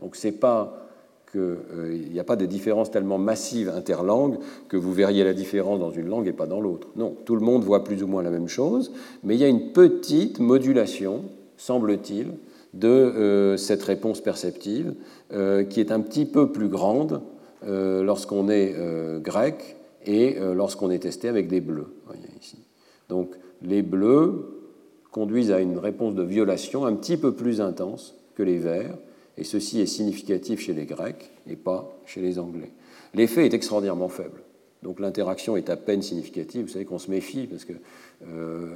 Donc 0.01 0.17
c'est 0.17 0.33
pas 0.33 0.87
qu'il 1.31 2.11
n'y 2.11 2.19
a 2.19 2.25
pas 2.25 2.35
de 2.35 2.47
différence 2.47 2.91
tellement 2.91 3.19
massive 3.19 3.69
interlangue 3.69 4.39
que 4.69 4.77
vous 4.77 4.93
verriez 4.93 5.23
la 5.23 5.35
différence 5.35 5.79
dans 5.79 5.91
une 5.91 6.09
langue 6.09 6.27
et 6.27 6.33
pas 6.33 6.47
dans 6.47 6.61
l'autre. 6.61 6.89
Non, 6.97 7.15
tout 7.25 7.37
le 7.37 7.43
monde 7.43 7.63
voit 7.63 7.85
plus 7.85 8.03
ou 8.03 8.09
moins 8.09 8.23
la 8.23 8.31
même 8.31 8.49
chose, 8.49 8.91
mais 9.23 9.37
il 9.37 9.41
y 9.41 9.45
a 9.45 9.49
une 9.49 9.71
petite 9.73 10.41
modulation, 10.41 11.23
semble-t-il, 11.57 12.33
de 12.75 12.89
euh, 12.89 13.57
cette 13.57 13.83
réponse 13.83 14.21
perceptive 14.21 14.95
euh, 15.33 15.65
qui 15.65 15.81
est 15.81 15.93
un 15.93 16.01
petit 16.01 16.25
peu 16.25 16.53
plus 16.53 16.69
grande 16.69 17.23
euh, 17.67 18.03
lorsqu'on 18.03 18.49
est 18.49 18.75
grec 19.21 19.77
et 20.07 20.39
lorsqu'on 20.55 20.91
est 20.91 21.01
testé 21.01 21.29
avec 21.29 21.47
des 21.49 21.61
bleus. 21.61 21.95
Donc 23.11 23.35
les 23.61 23.83
bleus 23.83 24.63
conduisent 25.11 25.53
à 25.53 25.61
une 25.61 25.77
réponse 25.77 26.15
de 26.15 26.23
violation 26.23 26.87
un 26.87 26.95
petit 26.95 27.19
peu 27.19 27.33
plus 27.33 27.61
intense 27.61 28.15
que 28.35 28.43
les 28.43 28.57
verts, 28.57 28.97
et 29.37 29.45
ceci 29.45 29.81
est 29.81 29.87
significatif 29.87 30.61
chez 30.61 30.73
les 30.73 30.87
Grecs 30.87 31.31
et 31.47 31.57
pas 31.57 31.93
chez 32.07 32.23
les 32.23 32.39
Anglais. 32.39 32.73
L'effet 33.13 33.45
est 33.45 33.53
extraordinairement 33.53 34.09
faible. 34.09 34.41
Donc 34.83 34.99
l'interaction 34.99 35.57
est 35.57 35.69
à 35.69 35.77
peine 35.77 36.01
significative. 36.01 36.63
Vous 36.63 36.73
savez 36.73 36.87
qu'on 36.87 36.99
se 36.99 37.11
méfie 37.11 37.47
parce 37.47 37.67
qu'il 37.67 37.81
euh, 38.27 38.67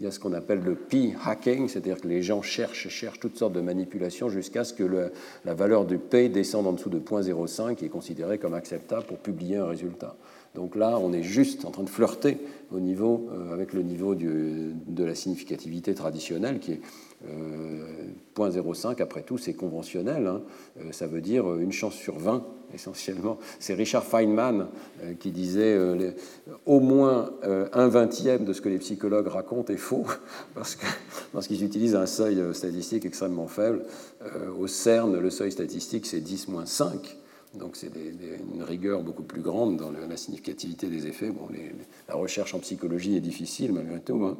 y 0.00 0.06
a 0.06 0.10
ce 0.10 0.18
qu'on 0.18 0.32
appelle 0.32 0.60
le 0.60 0.74
p-hacking, 0.74 1.68
c'est-à-dire 1.68 2.00
que 2.00 2.08
les 2.08 2.20
gens 2.20 2.42
cherchent, 2.42 2.88
cherchent 2.88 3.20
toutes 3.20 3.36
sortes 3.36 3.52
de 3.52 3.60
manipulations 3.60 4.28
jusqu'à 4.28 4.64
ce 4.64 4.74
que 4.74 5.10
la 5.44 5.54
valeur 5.54 5.84
du 5.84 5.98
p 5.98 6.28
descende 6.28 6.66
en 6.66 6.72
dessous 6.72 6.90
de 6.90 6.98
0.05 6.98 7.76
qui 7.76 7.84
est 7.84 7.90
considéré 7.90 8.38
comme 8.38 8.54
acceptable 8.54 9.04
pour 9.04 9.18
publier 9.18 9.58
un 9.58 9.66
résultat. 9.66 10.16
Donc 10.56 10.74
là, 10.74 10.98
on 10.98 11.12
est 11.12 11.22
juste 11.22 11.64
en 11.64 11.70
train 11.70 11.84
de 11.84 11.88
flirter 11.88 12.38
au 12.72 12.80
niveau, 12.80 13.28
euh, 13.32 13.52
avec 13.52 13.72
le 13.72 13.82
niveau 13.82 14.16
de 14.16 15.04
la 15.04 15.14
significativité 15.14 15.94
traditionnelle 15.94 16.58
qui 16.58 16.72
est 16.72 16.80
0.05, 17.26 17.26
euh, 17.26 19.02
après 19.02 19.22
tout, 19.22 19.38
c'est 19.38 19.54
conventionnel. 19.54 20.26
Hein. 20.26 20.42
Euh, 20.78 20.92
ça 20.92 21.06
veut 21.06 21.20
dire 21.20 21.54
une 21.56 21.72
chance 21.72 21.94
sur 21.94 22.18
20, 22.18 22.44
essentiellement. 22.74 23.38
C'est 23.58 23.74
Richard 23.74 24.04
Feynman 24.04 24.68
qui 25.18 25.30
disait 25.30 25.76
au 26.66 26.80
moins 26.80 27.32
un 27.42 27.88
vingtième 27.88 28.44
de 28.44 28.52
ce 28.52 28.60
que 28.60 28.68
les 28.68 28.78
psychologues 28.78 29.26
racontent 29.26 29.72
est 29.72 29.76
faux, 29.76 30.06
parce 30.54 30.76
qu'ils 30.76 30.88
parce 31.32 31.46
qu'ils 31.46 31.64
utilisent 31.64 31.96
un 31.96 32.06
seuil 32.06 32.42
statistique 32.54 33.04
extrêmement 33.04 33.48
faible. 33.48 33.84
au 34.58 34.66
CERN, 34.66 35.18
le 35.18 35.30
seuil 35.30 35.50
statistique, 35.50 36.06
c'est 36.06 36.20
10-5. 36.20 37.16
Donc 37.54 37.74
c'est 37.74 37.90
une 38.54 38.62
rigueur 38.62 39.02
beaucoup 39.02 39.24
plus 39.24 39.40
grande 39.40 39.76
dans 39.76 39.90
la 39.90 40.16
significativité 40.16 40.86
des 40.86 41.08
effets. 41.08 41.30
Bon, 41.30 41.48
la 42.08 42.14
recherche 42.14 42.54
en 42.54 42.60
psychologie 42.60 43.16
est 43.16 43.20
difficile 43.20 43.72
malgré 43.72 43.98
tout. 43.98 44.24
Hein. 44.24 44.36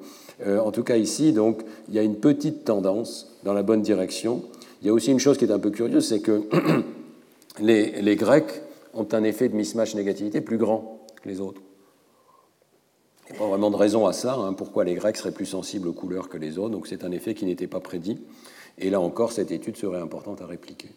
Euh, 0.47 0.61
en 0.61 0.71
tout 0.71 0.85
cas 0.85 0.97
ici, 0.97 1.33
donc, 1.33 1.63
il 1.89 1.95
y 1.95 1.99
a 1.99 2.03
une 2.03 2.17
petite 2.17 2.65
tendance 2.65 3.37
dans 3.43 3.53
la 3.53 3.65
bonne 3.65 3.83
direction. 3.83 4.45
Il 4.81 4.87
y 4.87 4.91
a 4.91 4.93
aussi 4.93 5.11
une 5.11 5.19
chose 5.19 5.39
qui 5.39 5.45
est 5.45 5.51
un 5.51 5.59
peu 5.59 5.71
curieuse, 5.71 6.07
c'est 6.07 6.21
que 6.21 6.45
les, 7.61 8.17
Grecs 8.17 8.63
ont 8.95 9.09
un 9.11 9.25
effet 9.25 9.49
de 9.49 9.57
mismatch 9.57 9.97
négativité 9.97 10.41
plus 10.41 10.59
grand 10.59 11.01
que 11.21 11.29
les 11.29 11.41
autres. 11.41 11.61
Il 13.29 13.33
n'y 13.33 13.39
a 13.39 13.41
pas 13.41 13.49
vraiment 13.49 13.73
de 13.73 13.77
raison 13.77 14.07
à 14.07 14.13
ça, 14.13 14.35
hein, 14.35 14.53
pourquoi 14.53 14.85
les 14.85 14.95
Grecs 14.95 15.17
seraient 15.17 15.33
plus 15.33 15.47
sensibles 15.47 15.89
aux 15.89 15.93
couleurs 15.93 16.29
que 16.29 16.39
les 16.39 16.59
autres. 16.59 16.71
Donc 16.71 16.87
c'est 16.87 17.03
un 17.03 17.11
effet 17.11 17.35
qui 17.35 17.45
n'était 17.45 17.67
pas 17.67 17.81
prédit. 17.81 18.21
Et 18.79 18.89
là 18.89 19.01
encore, 19.01 19.33
cette 19.33 19.51
étude 19.51 19.77
serait 19.77 20.01
importante 20.01 20.41
à 20.43 20.47
répliquer. 20.47 20.91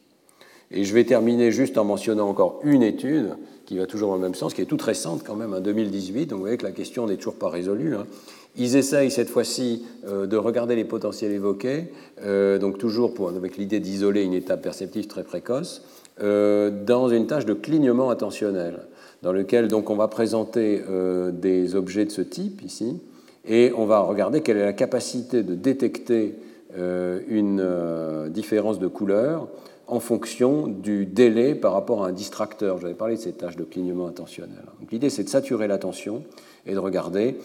Et 0.74 0.84
je 0.84 0.94
vais 0.94 1.04
terminer 1.04 1.52
juste 1.52 1.78
en 1.78 1.86
mentionnant 1.86 2.28
encore 2.28 2.60
une 2.64 2.82
étude 2.82 3.36
qui 3.66 3.78
va 3.78 3.86
toujours 3.86 4.10
dans 4.10 4.16
le 4.16 4.22
même 4.22 4.36
sens, 4.36 4.54
qui 4.54 4.62
est 4.62 4.66
toute 4.66 4.82
récente 4.82 5.22
quand 5.26 5.36
même, 5.36 5.54
en 5.54 5.60
2018. 5.60 6.28
Donc 6.28 6.38
vous 6.38 6.44
voyez 6.44 6.58
que 6.58 6.66
la 6.66 6.72
question 6.72 7.06
n'est 7.06 7.16
toujours 7.16 7.36
pas 7.36 7.50
résolue. 7.50 7.96
Hein. 7.96 8.06
Ils 8.56 8.76
essayent 8.76 9.10
cette 9.10 9.30
fois-ci 9.30 9.84
euh, 10.08 10.28
de 10.28 10.38
regarder 10.38 10.76
les 10.76 10.84
potentiels 10.84 11.32
évoqués, 11.32 11.86
euh, 12.24 12.60
donc 12.60 12.78
toujours 12.78 13.14
avec 13.36 13.58
l'idée 13.58 13.80
d'isoler 13.80 14.24
une 14.24 14.34
étape 14.34 14.62
perceptive 14.62 15.08
très 15.08 15.24
précoce, 15.24 15.84
euh, 16.22 16.70
dans 16.86 17.10
une 17.10 17.26
tâche 17.26 17.46
de 17.46 17.54
clignement 17.54 18.12
attentionnel, 18.12 18.82
dans 19.24 19.32
lequel 19.32 19.68
donc 19.70 19.90
on 19.90 19.96
va 19.96 20.08
présenter 20.08 20.82
des 21.32 21.76
objets 21.76 22.04
de 22.04 22.12
ce 22.12 22.22
type 22.22 22.62
ici, 22.62 23.00
et 23.48 23.72
on 23.76 23.86
va 23.86 24.02
regarder 24.02 24.42
quelle 24.42 24.58
est 24.58 24.66
la 24.66 24.74
capacité 24.74 25.44
de 25.44 25.56
détecter 25.56 26.36
une 26.76 28.30
différence 28.30 28.80
de 28.80 28.88
couleur 28.88 29.48
en 29.88 30.00
fonction 30.00 30.68
du 30.68 31.06
délai 31.06 31.56
par 31.56 31.74
rapport 31.74 32.04
à 32.04 32.10
un 32.10 32.12
distracteur. 32.12 32.80
J'avais 32.80 32.94
parlé 32.94 33.16
de 33.16 33.22
ces 33.22 33.34
tâches 33.34 33.58
de 33.58 33.64
clignement 33.64 34.08
intentionnel. 34.08 34.64
L'idée, 34.92 35.10
c'est 35.10 35.24
de 35.24 35.30
saturer 35.30 35.68
l'attention 35.68 36.24
et 36.66 36.74
de 36.74 36.80
regarder 36.80 37.38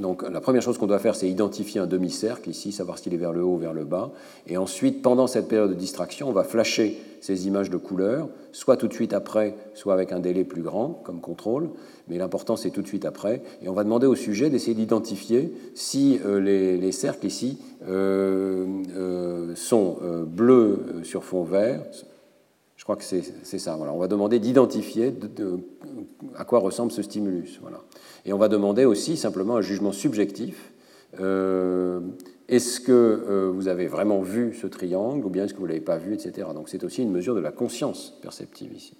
donc 0.00 0.28
la 0.28 0.40
première 0.40 0.62
chose 0.62 0.76
qu'on 0.76 0.88
doit 0.88 0.98
faire, 0.98 1.14
c'est 1.14 1.28
identifier 1.28 1.80
un 1.80 1.86
demi-cercle 1.86 2.50
ici, 2.50 2.72
savoir 2.72 2.98
s'il 2.98 3.14
est 3.14 3.18
vers 3.18 3.32
le 3.32 3.44
haut 3.44 3.54
ou 3.54 3.58
vers 3.58 3.72
le 3.72 3.84
bas. 3.84 4.10
Et 4.48 4.56
ensuite, 4.56 5.02
pendant 5.02 5.28
cette 5.28 5.46
période 5.46 5.70
de 5.70 5.74
distraction, 5.74 6.28
on 6.28 6.32
va 6.32 6.42
flasher 6.42 7.00
ces 7.20 7.46
images 7.46 7.70
de 7.70 7.76
couleurs, 7.76 8.28
soit 8.50 8.76
tout 8.76 8.88
de 8.88 8.92
suite 8.92 9.12
après, 9.12 9.54
soit 9.74 9.94
avec 9.94 10.10
un 10.10 10.18
délai 10.18 10.44
plus 10.44 10.62
grand 10.62 11.00
comme 11.04 11.20
contrôle. 11.20 11.70
Mais 12.08 12.18
l'important, 12.18 12.56
c'est 12.56 12.70
tout 12.70 12.82
de 12.82 12.88
suite 12.88 13.04
après. 13.04 13.42
Et 13.62 13.68
on 13.68 13.72
va 13.72 13.84
demander 13.84 14.06
au 14.06 14.16
sujet 14.16 14.50
d'essayer 14.50 14.74
d'identifier 14.74 15.54
si 15.74 16.18
euh, 16.26 16.40
les, 16.40 16.92
cercles 16.92 17.26
ici 17.26 17.58
euh, 17.88 18.66
euh, 18.96 19.54
sont 19.54 19.98
bleus 20.26 21.02
sur 21.04 21.22
fond 21.22 21.44
vert. 21.44 21.82
Je 22.76 22.82
crois 22.82 22.96
que 22.96 23.04
c'est 23.04 23.58
ça. 23.58 23.76
Voilà. 23.76 23.92
On 23.94 23.98
va 23.98 24.08
demander 24.08 24.40
d'identifier 24.40 25.14
à 26.36 26.44
quoi 26.44 26.58
ressemble 26.58 26.90
ce 26.90 27.00
stimulus. 27.00 27.58
Voilà. 27.62 27.80
Et 28.26 28.32
on 28.32 28.38
va 28.38 28.48
demander 28.48 28.84
aussi 28.84 29.16
simplement 29.16 29.56
un 29.56 29.60
jugement 29.60 29.92
subjectif. 29.92 30.72
Euh, 31.20 32.00
est-ce 32.48 32.80
que 32.80 32.92
euh, 32.92 33.50
vous 33.52 33.68
avez 33.68 33.86
vraiment 33.86 34.20
vu 34.20 34.54
ce 34.54 34.66
triangle 34.66 35.24
ou 35.24 35.30
bien 35.30 35.44
est-ce 35.44 35.54
que 35.54 35.58
vous 35.58 35.66
ne 35.66 35.68
l'avez 35.68 35.80
pas 35.80 35.98
vu, 35.98 36.14
etc. 36.14 36.48
Donc 36.54 36.68
c'est 36.68 36.84
aussi 36.84 37.02
une 37.02 37.10
mesure 37.10 37.34
de 37.34 37.40
la 37.40 37.52
conscience 37.52 38.14
perceptive 38.22 38.72
ici. 38.74 38.94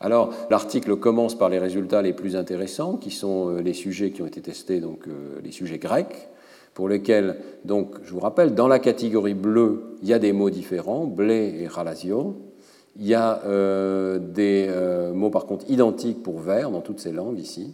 Alors 0.00 0.32
l'article 0.50 0.96
commence 0.96 1.36
par 1.36 1.48
les 1.48 1.58
résultats 1.58 2.02
les 2.02 2.12
plus 2.12 2.36
intéressants, 2.36 2.96
qui 2.96 3.10
sont 3.10 3.50
euh, 3.50 3.60
les 3.60 3.74
sujets 3.74 4.10
qui 4.10 4.22
ont 4.22 4.26
été 4.26 4.40
testés, 4.40 4.80
donc 4.80 5.04
les 5.42 5.52
sujets 5.52 5.78
grecs, 5.78 6.28
pour 6.74 6.88
lesquels, 6.90 7.38
donc, 7.64 7.94
je 8.02 8.12
vous 8.12 8.20
rappelle, 8.20 8.54
dans 8.54 8.68
la 8.68 8.78
catégorie 8.78 9.32
bleue, 9.32 9.96
il 10.02 10.08
y 10.08 10.12
a 10.12 10.18
des 10.18 10.34
mots 10.34 10.50
différents, 10.50 11.06
blé 11.06 11.54
et 11.60 11.68
ralasio. 11.68 12.36
Il 12.98 13.06
y 13.06 13.14
a 13.14 13.40
des 14.18 14.68
mots 15.14 15.30
par 15.30 15.46
contre 15.46 15.70
identiques 15.70 16.22
pour 16.22 16.38
vert 16.38 16.70
dans 16.70 16.82
toutes 16.82 17.00
ces 17.00 17.12
langues 17.12 17.38
ici. 17.38 17.72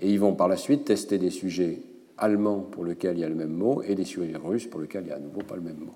Et 0.00 0.10
ils 0.10 0.20
vont 0.20 0.34
par 0.34 0.48
la 0.48 0.56
suite 0.56 0.84
tester 0.84 1.18
des 1.18 1.30
sujets 1.30 1.80
allemands 2.18 2.60
pour 2.60 2.84
lesquels 2.84 3.16
il 3.16 3.20
y 3.20 3.24
a 3.24 3.28
le 3.28 3.34
même 3.34 3.52
mot 3.52 3.82
et 3.82 3.94
des 3.94 4.04
sujets 4.04 4.36
russes 4.36 4.66
pour 4.66 4.80
lesquels 4.80 5.02
il 5.02 5.06
n'y 5.06 5.12
a 5.12 5.16
à 5.16 5.20
nouveau 5.20 5.42
pas 5.42 5.56
le 5.56 5.62
même 5.62 5.78
mot. 5.78 5.94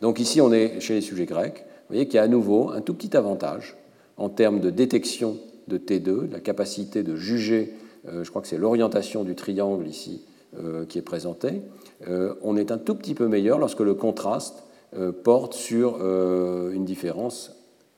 Donc 0.00 0.18
ici, 0.18 0.40
on 0.40 0.52
est 0.52 0.80
chez 0.80 0.94
les 0.94 1.00
sujets 1.00 1.26
grecs. 1.26 1.58
Vous 1.58 1.94
voyez 1.94 2.06
qu'il 2.06 2.16
y 2.16 2.18
a 2.18 2.22
à 2.22 2.28
nouveau 2.28 2.70
un 2.70 2.80
tout 2.80 2.94
petit 2.94 3.16
avantage 3.16 3.76
en 4.16 4.28
termes 4.28 4.60
de 4.60 4.70
détection 4.70 5.38
de 5.68 5.78
T2, 5.78 6.30
la 6.30 6.40
capacité 6.40 7.02
de 7.02 7.16
juger, 7.16 7.74
euh, 8.08 8.24
je 8.24 8.30
crois 8.30 8.42
que 8.42 8.48
c'est 8.48 8.58
l'orientation 8.58 9.24
du 9.24 9.34
triangle 9.34 9.86
ici 9.86 10.22
euh, 10.58 10.84
qui 10.84 10.98
est 10.98 11.02
présentée. 11.02 11.62
Euh, 12.08 12.34
on 12.42 12.56
est 12.56 12.70
un 12.70 12.78
tout 12.78 12.94
petit 12.94 13.14
peu 13.14 13.28
meilleur 13.28 13.58
lorsque 13.58 13.80
le 13.80 13.94
contraste 13.94 14.64
porte 15.22 15.54
sur 15.54 16.04
une 16.04 16.84
différence 16.84 17.54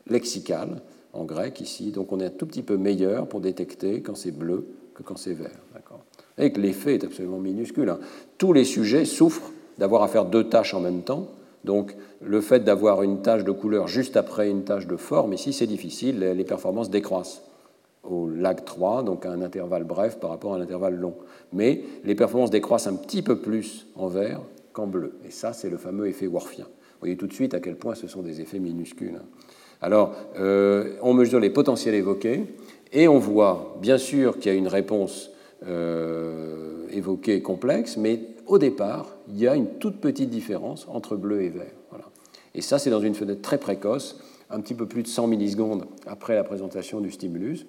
lexicale 0.06 0.82
en 1.14 1.24
grec 1.24 1.58
ici. 1.62 1.90
Donc 1.90 2.12
on 2.12 2.20
est 2.20 2.26
un 2.26 2.30
tout 2.30 2.44
petit 2.44 2.62
peu 2.62 2.76
meilleur 2.76 3.26
pour 3.26 3.40
détecter 3.40 4.02
quand 4.02 4.14
c'est 4.14 4.30
bleu 4.30 4.66
que 4.94 5.02
quand 5.02 5.16
c'est 5.16 5.34
vert. 5.34 5.50
Et 6.38 6.52
que 6.52 6.60
l'effet 6.60 6.94
est 6.94 7.04
absolument 7.04 7.38
minuscule. 7.38 7.90
Hein. 7.90 7.98
Tous 8.38 8.52
les 8.52 8.64
sujets 8.64 9.04
souffrent 9.04 9.52
d'avoir 9.78 10.02
à 10.02 10.08
faire 10.08 10.24
deux 10.24 10.44
tâches 10.44 10.74
en 10.74 10.80
même 10.80 11.02
temps. 11.02 11.28
Donc 11.64 11.94
le 12.20 12.40
fait 12.40 12.60
d'avoir 12.60 13.02
une 13.02 13.22
tâche 13.22 13.44
de 13.44 13.52
couleur 13.52 13.86
juste 13.86 14.16
après 14.16 14.50
une 14.50 14.64
tâche 14.64 14.86
de 14.86 14.96
forme, 14.96 15.32
ici 15.32 15.52
c'est 15.52 15.66
difficile, 15.66 16.18
les 16.18 16.44
performances 16.44 16.90
décroissent 16.90 17.42
au 18.02 18.28
lag 18.28 18.64
3, 18.64 19.04
donc 19.04 19.26
à 19.26 19.30
un 19.30 19.42
intervalle 19.42 19.84
bref 19.84 20.18
par 20.18 20.30
rapport 20.30 20.54
à 20.54 20.56
un 20.56 20.60
intervalle 20.60 20.96
long. 20.96 21.14
Mais 21.52 21.82
les 22.04 22.14
performances 22.14 22.50
décroissent 22.50 22.86
un 22.86 22.96
petit 22.96 23.22
peu 23.22 23.36
plus 23.36 23.86
en 23.94 24.08
vert 24.08 24.40
qu'en 24.72 24.86
bleu. 24.86 25.12
Et 25.26 25.30
ça, 25.30 25.52
c'est 25.52 25.70
le 25.70 25.76
fameux 25.76 26.08
effet 26.08 26.26
Worfien. 26.26 26.64
Vous 26.64 26.98
voyez 27.00 27.16
tout 27.16 27.26
de 27.26 27.32
suite 27.32 27.54
à 27.54 27.60
quel 27.60 27.76
point 27.76 27.94
ce 27.94 28.08
sont 28.08 28.22
des 28.22 28.40
effets 28.40 28.58
minuscules. 28.58 29.16
Hein. 29.16 29.26
Alors, 29.80 30.14
euh, 30.38 30.94
on 31.02 31.14
mesure 31.14 31.40
les 31.40 31.50
potentiels 31.50 31.94
évoqués. 31.94 32.44
Et 32.92 33.08
on 33.08 33.18
voit, 33.18 33.76
bien 33.80 33.98
sûr, 33.98 34.38
qu'il 34.38 34.52
y 34.52 34.54
a 34.54 34.58
une 34.58 34.68
réponse 34.68 35.30
euh, 35.66 36.86
évoquée 36.90 37.40
complexe, 37.40 37.96
mais 37.96 38.20
au 38.46 38.58
départ, 38.58 39.16
il 39.28 39.38
y 39.38 39.48
a 39.48 39.54
une 39.54 39.78
toute 39.78 40.00
petite 40.00 40.30
différence 40.30 40.86
entre 40.88 41.16
bleu 41.16 41.42
et 41.42 41.48
vert. 41.48 41.72
Et 42.54 42.60
ça, 42.60 42.78
c'est 42.78 42.90
dans 42.90 43.00
une 43.00 43.14
fenêtre 43.14 43.40
très 43.40 43.58
précoce, 43.58 44.20
un 44.50 44.60
petit 44.60 44.74
peu 44.74 44.86
plus 44.86 45.02
de 45.02 45.08
100 45.08 45.26
millisecondes 45.26 45.86
après 46.06 46.34
la 46.34 46.44
présentation 46.44 47.00
du 47.00 47.10
stimulus. 47.10 47.66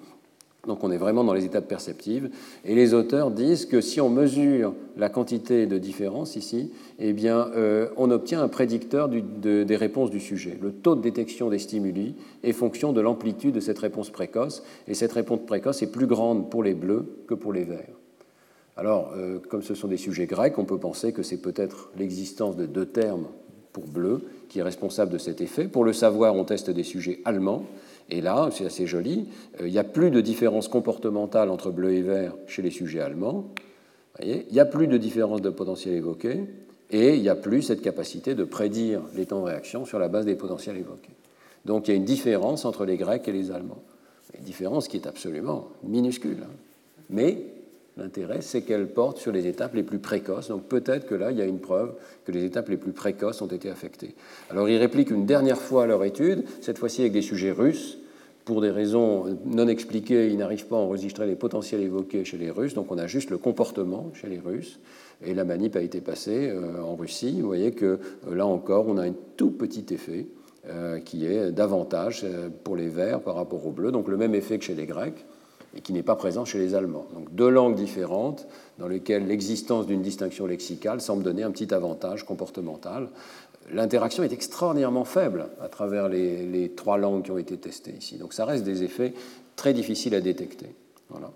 Donc 0.65 0.81
on 0.85 0.91
est 0.91 0.98
vraiment 0.98 1.26
dans 1.26 1.34
les 1.34 1.44
étapes 1.44 1.68
perceptives. 1.68 2.30
Et 2.64 2.73
les 2.73 2.94
auteurs 2.94 3.31
disent 3.31 3.65
que 3.65 3.81
si 3.81 3.99
on 3.99 4.10
mesure 4.10 4.73
la 4.95 5.10
quantité 5.10 5.65
de 5.65 5.77
différence 5.77 6.38
ici, 6.38 6.72
eh 6.99 7.14
euh, 7.26 7.90
on 7.98 8.10
obtient 8.11 8.41
un 8.41 8.48
prédicteur 8.48 9.10
des 9.10 9.76
réponses 9.76 10.10
du 10.10 10.22
sujet. 10.22 10.57
Le 10.61 10.72
taux 10.72 10.95
de 10.95 11.02
détection 11.02 11.49
des 11.49 11.60
stimuli 11.60 12.15
est 12.44 12.53
fonction 12.53 12.94
de 12.94 13.02
l'amplitude 13.02 13.53
de 13.56 13.60
cette 13.60 13.80
réponse 13.80 14.10
précoce. 14.10 14.64
Et 14.88 14.94
cette 14.94 15.11
réponse 15.11 15.41
précoce 15.45 15.81
est 15.81 15.91
plus 15.91 16.07
grande 16.07 16.49
pour 16.49 16.64
les 16.64 16.73
bleus 16.73 17.23
que 17.27 17.34
pour 17.34 17.52
les 17.52 17.65
verts. 17.65 17.98
Alors, 18.77 19.11
euh, 19.18 19.40
comme 19.49 19.61
ce 19.61 19.76
sont 19.76 19.90
des 19.90 19.98
sujets 19.98 20.27
grecs, 20.27 20.57
on 20.57 20.65
peut 20.65 20.80
penser 20.80 21.11
que 21.11 21.23
c'est 21.23 21.41
peut-être 21.41 21.91
l'existence 21.98 22.56
de 22.56 22.65
deux 22.65 22.85
termes 22.85 23.27
pour 23.73 23.85
bleu, 23.85 24.22
qui 24.49 24.60
est 24.60 24.64
responsable 24.64 25.11
de 25.11 25.18
cet 25.18 25.41
effet. 25.41 25.68
Pour 25.68 25.84
le 25.84 25.94
savoir, 25.94 26.35
on 26.35 26.45
teste 26.45 26.69
des 26.69 26.84
sujets 26.84 27.19
allemands. 27.26 27.65
Et 28.14 28.22
là, 28.22 28.49
c'est 28.52 28.68
assez 28.68 28.85
joli, 28.85 29.27
euh, 29.60 29.68
il 29.68 29.72
n'y 29.72 29.80
a 29.80 29.84
plus 29.84 30.11
de 30.11 30.22
différence 30.22 30.68
comportementale 30.68 31.49
entre 31.49 31.72
bleu 31.72 31.94
et 31.94 32.03
vert 32.03 32.35
chez 32.45 32.61
les 32.61 32.69
sujets 32.69 32.99
allemands. 32.99 33.49
Il 34.22 34.45
n'y 34.52 34.60
a 34.60 34.65
plus 34.65 34.85
de 34.85 34.98
différence 34.98 35.41
de 35.41 35.49
potentiel 35.49 35.95
évoqué 35.95 36.41
et 36.91 37.15
il 37.15 37.22
n'y 37.23 37.30
a 37.30 37.35
plus 37.35 37.64
cette 37.64 37.81
capacité 37.81 38.35
de 38.35 38.44
prédire 38.44 39.02
les 39.15 39.26
temps 39.26 39.40
de 39.40 39.45
réaction 39.45 39.85
sur 39.85 39.98
la 39.98 40.10
base 40.10 40.26
des 40.26 40.35
potentiels 40.35 40.77
évoqués. 40.77 41.15
Donc 41.65 41.88
il 41.88 41.91
y 41.91 41.94
a 41.95 41.98
une 41.98 42.06
différence 42.06 42.65
entre 42.65 42.85
les 42.85 42.98
Grecs 42.98 43.27
et 43.27 43.31
les 43.31 43.49
Allemands. 43.49 43.81
Une 44.38 44.45
différence 44.45 44.88
qui 44.88 44.98
est 44.98 45.07
absolument 45.07 45.69
minuscule. 45.81 46.38
Hein. 46.44 46.53
Mais 47.10 47.38
l'intérêt, 47.98 48.41
c'est 48.41 48.61
qu'elle 48.61 48.90
porte 48.90 49.18
sur 49.18 49.31
les 49.31 49.48
étapes 49.48 49.73
les 49.73 49.81
plus 49.81 49.98
précoces. 49.98 50.49
Donc 50.49 50.65
peut-être 50.65 51.07
que 51.07 51.15
là, 51.15 51.31
il 51.31 51.38
y 51.40 51.41
a 51.41 51.45
une 51.45 51.60
preuve 51.60 51.95
que 52.26 52.31
les 52.31 52.44
étapes 52.44 52.69
les 52.69 52.77
plus 52.77 52.91
précoces 52.91 53.41
ont 53.41 53.48
été 53.48 53.72
affectées. 53.72 54.14
Alors 54.52 54.69
ils 54.69 54.77
répliquent 54.77 55.10
une 55.10 55.26
dernière 55.26 55.60
fois 55.60 55.88
leur 55.88 56.03
étude, 56.03 56.44
cette 56.61 56.77
fois-ci 56.77 57.02
avec 57.02 57.14
des 57.14 57.23
sujets 57.23 57.52
russes. 57.52 57.98
Pour 58.45 58.60
des 58.60 58.72
raisons 58.72 59.38
non 59.45 59.68
expliquées, 59.70 60.28
ils 60.28 60.38
n'arrivent 60.38 60.68
pas 60.68 60.76
à 60.76 60.80
enregistrer 60.80 61.26
les 61.28 61.36
potentiels 61.36 61.82
évoqués 61.82 62.26
chez 62.26 62.38
les 62.38 62.52
Russes, 62.52 62.74
donc 62.74 62.91
on 62.91 62.98
a 62.98 63.07
juste 63.07 63.30
le 63.30 63.38
comportement 63.38 64.11
chez 64.14 64.28
les 64.28 64.40
Russes. 64.40 64.80
Et 65.26 65.34
la 65.34 65.45
manip 65.45 65.76
a 65.78 65.82
été 65.82 66.02
passée 66.02 66.49
euh, 66.49 66.82
en 66.82 66.95
Russie. 66.95 67.40
Vous 67.40 67.48
voyez 67.48 67.72
que 67.72 67.99
euh, 68.28 68.36
là 68.36 68.45
encore, 68.45 68.88
on 68.88 68.98
a 68.98 69.07
un 69.07 69.14
tout 69.38 69.52
petit 69.52 69.86
effet 69.94 70.28
euh, 70.70 70.99
qui 70.99 71.26
est 71.26 71.52
davantage 71.52 72.26
pour 72.64 72.76
les 72.76 72.90
Verts 72.90 73.22
par 73.22 73.36
rapport 73.36 73.65
aux 73.65 73.72
Bleus, 73.72 73.91
donc 73.91 74.10
le 74.10 74.18
même 74.18 74.36
effet 74.36 74.57
que 74.57 74.65
chez 74.65 74.76
les 74.76 74.86
Grecs 74.86 75.26
et 75.76 75.82
qui 75.82 75.94
n'est 75.94 76.03
pas 76.03 76.15
présent 76.15 76.45
chez 76.45 76.60
les 76.60 76.76
Allemands. 76.76 77.07
Donc 77.14 77.34
deux 77.34 77.49
langues 77.49 77.76
différentes 77.76 78.48
dans 78.78 78.88
lesquelles 78.88 79.28
l'existence 79.28 79.88
d'une 79.88 80.02
distinction 80.02 80.45
lexicale 80.45 81.02
semble 81.02 81.24
donner 81.24 81.44
un 81.44 81.52
petit 81.52 81.74
avantage 81.74 82.26
comportemental. 82.26 83.10
L'interaction 83.72 84.23
est 84.23 84.34
extraordinairement 84.34 85.06
faible 85.06 85.48
à 85.61 85.69
travers 85.69 86.10
les, 86.10 86.72
trois 86.76 86.98
langues 86.98 87.23
qui 87.23 87.31
ont 87.31 87.38
été 87.38 87.57
testées 87.57 87.95
ici. 87.98 88.18
Donc 88.18 88.34
ça 88.34 88.45
reste 88.45 88.64
des 88.64 88.84
effets 88.84 89.14
très 89.56 89.73
difficiles 89.73 90.15
à 90.15 90.22
détecter. 90.22 90.68
Voilà. 91.10 91.31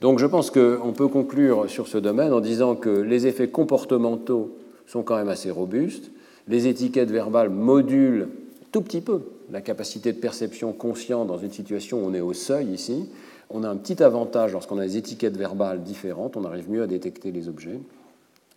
Donc 0.00 0.18
je 0.18 0.26
pense 0.26 0.50
qu'on 0.50 0.92
peut 0.96 1.08
conclure 1.08 1.68
sur 1.68 1.88
ce 1.88 1.98
domaine 1.98 2.32
en 2.32 2.40
disant 2.40 2.76
que 2.76 2.88
les 2.88 3.26
effets 3.26 3.48
comportementaux 3.48 4.56
sont 4.86 5.02
quand 5.02 5.16
même 5.16 5.28
assez 5.28 5.50
robustes. 5.50 6.10
Les 6.48 6.66
étiquettes 6.66 7.10
verbales 7.10 7.50
modulent 7.50 8.28
tout 8.72 8.80
petit 8.80 9.00
peu 9.00 9.22
la 9.50 9.60
capacité 9.60 10.12
de 10.12 10.18
perception 10.18 10.72
consciente 10.72 11.26
dans 11.26 11.38
une 11.38 11.50
situation 11.50 11.98
où 11.98 12.06
on 12.06 12.14
est 12.14 12.20
au 12.20 12.32
seuil 12.32 12.68
ici. 12.68 13.08
On 13.50 13.64
a 13.64 13.68
un 13.68 13.76
petit 13.76 14.02
avantage 14.02 14.52
lorsqu'on 14.52 14.78
a 14.78 14.84
des 14.84 14.96
étiquettes 14.96 15.36
verbales 15.36 15.82
différentes, 15.82 16.36
on 16.36 16.44
arrive 16.44 16.70
mieux 16.70 16.82
à 16.82 16.86
détecter 16.86 17.32
les 17.32 17.48
objets. 17.48 17.80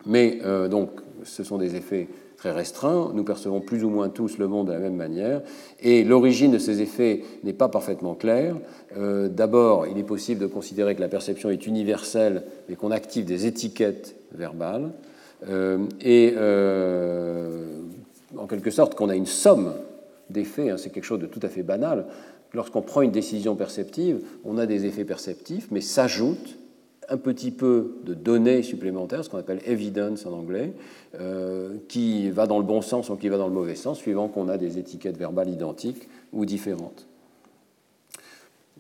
Mais 0.06 0.40
euh, 0.44 0.68
donc, 0.68 0.90
ce 1.24 1.44
sont 1.44 1.58
des 1.58 1.76
effets 1.76 2.08
très 2.42 2.52
restreints. 2.52 3.12
Nous 3.14 3.24
percevons 3.24 3.62
plus 3.62 3.84
ou 3.84 3.90
moins 3.90 4.10
tous 4.10 4.40
le 4.40 4.48
monde 4.48 4.68
de 4.68 4.72
la 4.72 4.80
même 4.80 4.96
manière. 4.96 5.44
Et 5.80 6.04
l'origine 6.04 6.52
de 6.52 6.58
ces 6.58 6.82
effets 6.82 7.22
n'est 7.44 7.54
pas 7.54 7.70
parfaitement 7.70 8.16
claire. 8.16 8.56
Euh, 8.98 9.30
d'abord, 9.30 9.86
il 9.86 10.00
est 10.00 10.04
possible 10.04 10.42
de 10.42 10.48
considérer 10.48 10.96
que 10.96 11.02
la 11.02 11.08
perception 11.08 11.52
est 11.52 11.68
universelle, 11.68 12.42
mais 12.68 12.76
qu'on 12.76 12.90
active 12.90 13.26
des 13.26 13.46
étiquettes 13.46 14.16
verbales. 14.34 14.90
Euh, 15.48 15.86
et 16.02 16.34
en 18.36 18.48
quelque 18.48 18.72
sorte, 18.72 18.96
qu'on 18.96 19.10
a 19.10 19.16
une 19.16 19.28
somme 19.28 19.74
d'effets, 20.32 20.72
hein, 20.72 20.78
c'est 20.78 20.90
quelque 20.90 21.04
chose 21.04 21.20
de 21.20 21.28
tout 21.28 21.42
à 21.44 21.48
fait 21.48 21.62
banal. 21.62 22.08
Lorsqu'on 22.56 22.82
prend 22.82 23.04
une 23.04 23.12
décision 23.12 23.56
perceptive, 23.56 24.20
on 24.46 24.58
a 24.58 24.66
des 24.66 24.88
effets 24.88 25.06
perceptifs, 25.06 25.68
mais 25.70 25.82
s'ajoute 25.82 26.58
un 27.12 27.18
petit 27.18 27.52
peu 27.52 27.98
de 28.06 28.14
données 28.14 28.64
supplémentaires, 28.64 29.24
ce 29.24 29.30
qu'on 29.30 29.38
appelle 29.38 29.62
evidence 29.66 30.26
en 30.26 30.32
anglais, 30.32 30.74
euh, 31.20 31.76
qui 31.90 32.30
va 32.32 32.48
dans 32.48 32.58
le 32.58 32.64
bon 32.64 32.82
sens 32.82 33.10
ou 33.10 33.18
qui 33.18 33.28
va 33.28 33.38
dans 33.38 33.48
le 33.48 33.54
mauvais 33.54 33.76
sens, 33.76 34.00
suivant 34.00 34.30
qu'on 34.30 34.48
a 34.48 34.58
des 34.58 34.78
étiquettes 34.78 35.18
verbales 35.18 35.50
identiques 35.50 36.08
ou 36.32 36.46
différentes. 36.46 37.06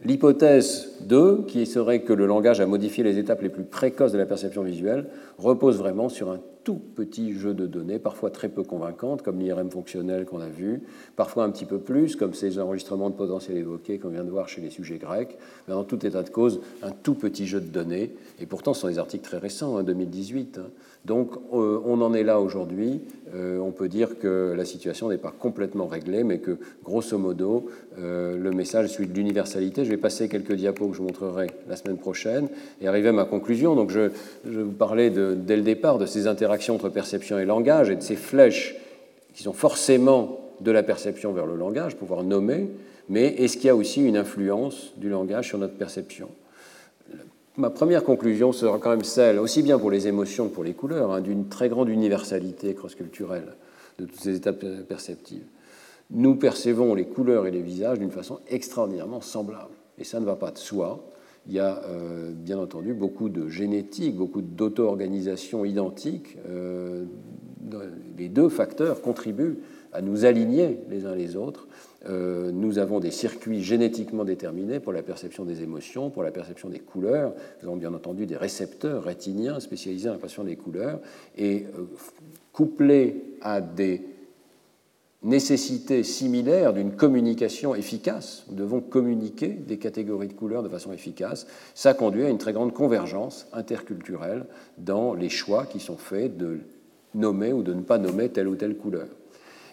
L'hypothèse 0.03 0.93
2, 1.01 1.43
qui 1.47 1.65
serait 1.65 2.01
que 2.01 2.13
le 2.13 2.25
langage 2.25 2.59
a 2.59 2.65
modifié 2.65 3.03
les 3.03 3.19
étapes 3.19 3.41
les 3.41 3.49
plus 3.49 3.63
précoces 3.63 4.13
de 4.13 4.17
la 4.17 4.25
perception 4.25 4.63
visuelle, 4.63 5.07
repose 5.37 5.77
vraiment 5.77 6.09
sur 6.09 6.31
un 6.31 6.39
tout 6.63 6.81
petit 6.95 7.33
jeu 7.33 7.53
de 7.53 7.65
données, 7.65 7.99
parfois 7.99 8.29
très 8.29 8.49
peu 8.49 8.63
convaincantes, 8.63 9.21
comme 9.21 9.39
l'IRM 9.39 9.69
fonctionnel 9.69 10.25
qu'on 10.25 10.41
a 10.41 10.49
vu, 10.49 10.81
parfois 11.15 11.43
un 11.43 11.49
petit 11.49 11.65
peu 11.65 11.79
plus, 11.79 12.15
comme 12.15 12.33
ces 12.33 12.59
enregistrements 12.59 13.09
de 13.09 13.15
potentiel 13.15 13.57
évoqués 13.57 13.97
qu'on 13.99 14.09
vient 14.09 14.23
de 14.23 14.29
voir 14.29 14.47
chez 14.47 14.61
les 14.61 14.69
sujets 14.69 14.97
grecs, 14.97 15.37
mais 15.67 15.73
dans 15.73 15.83
tout 15.83 16.05
état 16.05 16.23
de 16.23 16.29
cause, 16.29 16.61
un 16.83 16.91
tout 16.91 17.15
petit 17.15 17.47
jeu 17.47 17.59
de 17.59 17.67
données, 17.67 18.13
et 18.39 18.45
pourtant 18.45 18.73
ce 18.73 18.81
sont 18.81 18.87
des 18.87 18.99
articles 18.99 19.23
très 19.23 19.37
récents, 19.37 19.77
hein, 19.77 19.83
2018. 19.83 20.59
Hein. 20.59 20.69
Donc 21.05 21.31
euh, 21.53 21.79
on 21.85 21.99
en 22.01 22.13
est 22.13 22.23
là 22.23 22.39
aujourd'hui, 22.39 23.01
euh, 23.33 23.57
on 23.57 23.71
peut 23.71 23.87
dire 23.87 24.19
que 24.19 24.53
la 24.55 24.65
situation 24.65 25.09
n'est 25.09 25.17
pas 25.17 25.33
complètement 25.37 25.87
réglée, 25.87 26.23
mais 26.23 26.37
que 26.37 26.57
grosso 26.83 27.17
modo, 27.17 27.65
euh, 27.97 28.37
le 28.37 28.51
message 28.51 28.89
suit 28.89 29.07
de 29.07 29.13
l'universalité. 29.13 29.83
Je 29.83 29.89
vais 29.89 29.97
passer 29.97 30.29
quelques 30.29 30.53
diapos 30.53 30.89
que 30.89 30.95
je 30.95 31.01
montrerai 31.01 31.47
la 31.67 31.75
semaine 31.75 31.97
prochaine 31.97 32.49
et 32.81 32.87
arriver 32.87 33.09
à 33.09 33.13
ma 33.13 33.25
conclusion. 33.25 33.75
Donc 33.75 33.89
je, 33.89 34.11
je 34.45 34.59
vous 34.59 34.71
parlais 34.71 35.09
dès 35.09 35.55
le 35.55 35.63
départ 35.63 35.97
de 35.97 36.05
ces 36.05 36.27
interactions 36.27 36.50
entre 36.69 36.89
perception 36.89 37.39
et 37.39 37.45
langage 37.45 37.89
et 37.89 37.95
de 37.95 38.01
ces 38.01 38.15
flèches 38.15 38.75
qui 39.33 39.43
sont 39.43 39.53
forcément 39.53 40.39
de 40.59 40.71
la 40.71 40.83
perception 40.83 41.33
vers 41.33 41.45
le 41.45 41.55
langage, 41.55 41.95
pouvoir 41.95 42.23
nommer, 42.23 42.69
mais 43.09 43.27
est-ce 43.27 43.57
qu'il 43.57 43.65
y 43.65 43.69
a 43.69 43.75
aussi 43.75 44.03
une 44.03 44.17
influence 44.17 44.93
du 44.97 45.09
langage 45.09 45.47
sur 45.47 45.57
notre 45.57 45.73
perception? 45.73 46.29
Ma 47.57 47.69
première 47.69 48.03
conclusion 48.03 48.51
sera 48.51 48.77
quand 48.79 48.91
même 48.91 49.03
celle, 49.03 49.39
aussi 49.39 49.61
bien 49.61 49.77
pour 49.77 49.91
les 49.91 50.07
émotions 50.07 50.47
que 50.47 50.53
pour 50.53 50.63
les 50.63 50.73
couleurs, 50.73 51.11
hein, 51.11 51.21
d'une 51.21 51.49
très 51.49 51.67
grande 51.67 51.89
universalité 51.89 52.73
cross-culturelle 52.73 53.55
de 53.99 54.05
toutes 54.05 54.19
ces 54.19 54.35
étapes 54.35 54.65
perceptives. 54.87 55.45
Nous 56.11 56.35
percevons 56.35 56.93
les 56.93 57.05
couleurs 57.05 57.47
et 57.47 57.51
les 57.51 57.61
visages 57.61 57.99
d'une 57.99 58.11
façon 58.11 58.39
extraordinairement 58.47 59.21
semblable. 59.21 59.73
Et 59.97 60.03
ça 60.03 60.19
ne 60.19 60.25
va 60.25 60.35
pas 60.35 60.51
de 60.51 60.57
soi 60.57 61.03
il 61.47 61.53
y 61.53 61.59
a 61.59 61.81
euh, 61.85 62.31
bien 62.33 62.59
entendu 62.59 62.93
beaucoup 62.93 63.29
de 63.29 63.49
génétique, 63.49 64.15
beaucoup 64.15 64.41
d'auto-organisation 64.41 65.65
identique. 65.65 66.37
Euh, 66.47 67.05
les 68.17 68.29
deux 68.29 68.49
facteurs 68.49 69.01
contribuent 69.01 69.57
à 69.93 70.01
nous 70.01 70.25
aligner 70.25 70.79
les 70.89 71.05
uns 71.05 71.15
les 71.15 71.35
autres. 71.35 71.67
Euh, 72.09 72.51
nous 72.51 72.79
avons 72.79 72.99
des 72.99 73.11
circuits 73.11 73.61
génétiquement 73.61 74.23
déterminés 74.23 74.79
pour 74.79 74.93
la 74.93 75.03
perception 75.03 75.45
des 75.45 75.61
émotions, 75.63 76.09
pour 76.09 76.23
la 76.23 76.31
perception 76.31 76.69
des 76.69 76.79
couleurs. 76.79 77.33
Nous 77.61 77.69
avons 77.69 77.77
bien 77.77 77.93
entendu 77.93 78.25
des 78.25 78.37
récepteurs 78.37 79.03
rétiniens 79.03 79.59
spécialisés 79.59 80.07
dans 80.07 80.13
la 80.13 80.19
perception 80.19 80.43
des 80.43 80.55
couleurs. 80.55 80.99
Et 81.37 81.65
couplés 82.51 83.23
à 83.41 83.61
des 83.61 84.01
nécessité 85.23 86.03
similaire 86.03 86.73
d'une 86.73 86.95
communication 86.95 87.75
efficace. 87.75 88.43
Nous 88.49 88.55
devons 88.55 88.81
communiquer 88.81 89.49
des 89.49 89.77
catégories 89.77 90.27
de 90.27 90.33
couleurs 90.33 90.63
de 90.63 90.69
façon 90.69 90.91
efficace. 90.91 91.45
Ça 91.75 91.93
conduit 91.93 92.25
à 92.25 92.29
une 92.29 92.39
très 92.39 92.53
grande 92.53 92.73
convergence 92.73 93.47
interculturelle 93.53 94.45
dans 94.77 95.13
les 95.13 95.29
choix 95.29 95.65
qui 95.65 95.79
sont 95.79 95.97
faits 95.97 96.37
de 96.37 96.61
nommer 97.13 97.53
ou 97.53 97.61
de 97.61 97.73
ne 97.73 97.81
pas 97.81 97.97
nommer 97.97 98.29
telle 98.29 98.47
ou 98.47 98.55
telle 98.55 98.75
couleur. 98.75 99.07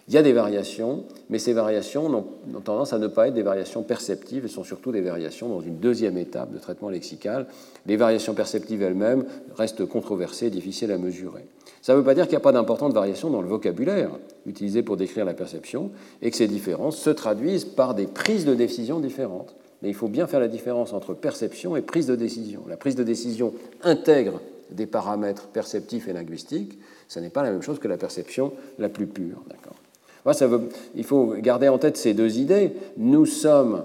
Il 0.09 0.15
y 0.15 0.17
a 0.17 0.23
des 0.23 0.33
variations, 0.33 1.03
mais 1.29 1.37
ces 1.37 1.53
variations 1.53 2.07
ont, 2.07 2.61
tendance 2.61 2.93
à 2.93 2.97
ne 2.97 3.05
pas 3.05 3.27
être 3.27 3.35
des 3.35 3.43
variations 3.43 3.83
perceptives, 3.83 4.43
elles 4.43 4.49
sont 4.49 4.63
surtout 4.63 4.91
des 4.91 5.01
variations 5.01 5.47
dans 5.47 5.61
une 5.61 5.77
deuxième 5.77 6.17
étape 6.17 6.51
de 6.51 6.57
traitement 6.57 6.89
lexical. 6.89 7.45
Les 7.85 7.95
variations 7.95 8.33
perceptives 8.33 8.81
elles-mêmes 8.81 9.25
restent 9.55 9.85
controversées, 9.85 10.49
difficiles 10.49 10.91
à 10.91 10.97
mesurer. 10.97 11.45
Ça 11.83 11.93
ne 11.93 11.99
veut 11.99 12.03
pas 12.03 12.15
dire 12.15 12.23
qu'il 12.23 12.31
n'y 12.31 12.37
a 12.37 12.39
pas 12.39 12.51
d'importante 12.51 12.91
variation 12.91 13.29
dans 13.29 13.43
le 13.43 13.47
vocabulaire 13.47 14.09
utilisé 14.47 14.81
pour 14.81 14.97
décrire 14.97 15.25
la 15.25 15.35
perception 15.35 15.91
et 16.23 16.31
que 16.31 16.37
ces 16.37 16.47
différences 16.47 16.97
se 16.97 17.11
traduisent 17.11 17.65
par 17.65 17.93
des 17.93 18.07
prises 18.07 18.45
de 18.45 18.55
décision 18.55 18.99
différentes. 18.99 19.53
Mais 19.83 19.89
il 19.89 19.95
faut 19.95 20.07
bien 20.07 20.25
faire 20.25 20.39
la 20.39 20.47
différence 20.47 20.91
entre 20.91 21.13
perception 21.13 21.75
et 21.75 21.83
prise 21.83 22.07
de 22.07 22.15
décision. 22.15 22.63
La 22.67 22.77
prise 22.77 22.95
de 22.95 23.03
décision 23.03 23.53
intègre 23.83 24.41
des 24.71 24.87
paramètres 24.87 25.49
perceptifs 25.49 26.07
et 26.07 26.13
linguistiques. 26.13 26.79
Ce 27.07 27.19
n'est 27.19 27.29
pas 27.29 27.43
la 27.43 27.51
même 27.51 27.61
chose 27.61 27.77
que 27.77 27.87
la 27.87 27.97
perception 27.97 28.53
la 28.79 28.89
plus 28.89 29.05
pure. 29.05 29.43
D'accord? 29.47 29.75
Il 30.95 31.03
faut 31.03 31.33
garder 31.37 31.69
en 31.69 31.77
tête 31.77 31.97
ces 31.97 32.13
deux 32.13 32.39
idées. 32.39 32.73
Nous 32.97 33.25
sommes, 33.25 33.83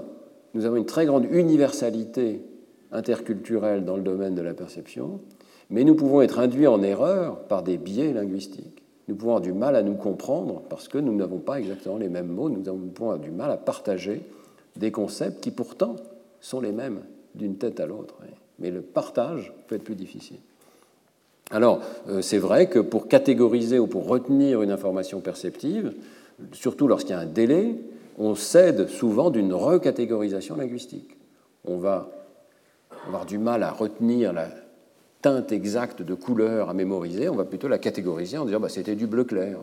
nous 0.54 0.66
avons 0.66 0.76
une 0.76 0.86
très 0.86 1.06
grande 1.06 1.26
universalité 1.30 2.42
interculturelle 2.92 3.84
dans 3.84 3.96
le 3.96 4.02
domaine 4.02 4.34
de 4.34 4.42
la 4.42 4.54
perception, 4.54 5.20
mais 5.70 5.84
nous 5.84 5.94
pouvons 5.94 6.22
être 6.22 6.38
induits 6.38 6.66
en 6.66 6.82
erreur 6.82 7.40
par 7.40 7.62
des 7.62 7.76
biais 7.76 8.12
linguistiques. 8.12 8.82
Nous 9.08 9.16
pouvons 9.16 9.32
avoir 9.32 9.42
du 9.42 9.52
mal 9.52 9.76
à 9.76 9.82
nous 9.82 9.94
comprendre 9.94 10.62
parce 10.68 10.88
que 10.88 10.98
nous 10.98 11.14
n'avons 11.14 11.38
pas 11.38 11.58
exactement 11.58 11.98
les 11.98 12.08
mêmes 12.08 12.28
mots, 12.28 12.48
nous 12.48 12.60
pouvons 12.62 13.10
avoir 13.10 13.18
du 13.18 13.30
mal 13.30 13.50
à 13.50 13.56
partager 13.56 14.22
des 14.76 14.90
concepts 14.90 15.42
qui 15.42 15.50
pourtant 15.50 15.96
sont 16.40 16.60
les 16.60 16.72
mêmes 16.72 17.00
d'une 17.34 17.56
tête 17.56 17.80
à 17.80 17.86
l'autre. 17.86 18.16
Mais 18.58 18.70
le 18.70 18.80
partage 18.80 19.52
peut 19.66 19.74
être 19.74 19.84
plus 19.84 19.94
difficile. 19.94 20.38
Alors, 21.50 21.80
euh, 22.08 22.22
c'est 22.22 22.38
vrai 22.38 22.68
que 22.68 22.78
pour 22.78 23.08
catégoriser 23.08 23.78
ou 23.78 23.86
pour 23.86 24.06
retenir 24.06 24.62
une 24.62 24.70
information 24.70 25.20
perceptive, 25.20 25.92
surtout 26.52 26.88
lorsqu'il 26.88 27.12
y 27.12 27.14
a 27.14 27.20
un 27.20 27.26
délai, 27.26 27.76
on 28.18 28.34
cède 28.34 28.88
souvent 28.88 29.30
d'une 29.30 29.52
recatégorisation 29.52 30.56
linguistique. 30.56 31.16
On 31.64 31.78
va 31.78 32.10
avoir 33.06 33.26
du 33.26 33.38
mal 33.38 33.62
à 33.62 33.70
retenir 33.70 34.32
la 34.32 34.48
teinte 35.22 35.52
exacte 35.52 36.02
de 36.02 36.14
couleur 36.14 36.68
à 36.68 36.74
mémoriser, 36.74 37.28
on 37.28 37.34
va 37.34 37.44
plutôt 37.44 37.68
la 37.68 37.78
catégoriser 37.78 38.38
en 38.38 38.44
disant 38.44 38.60
bah, 38.60 38.68
c'était 38.68 38.94
du 38.94 39.06
bleu 39.06 39.24
clair, 39.24 39.58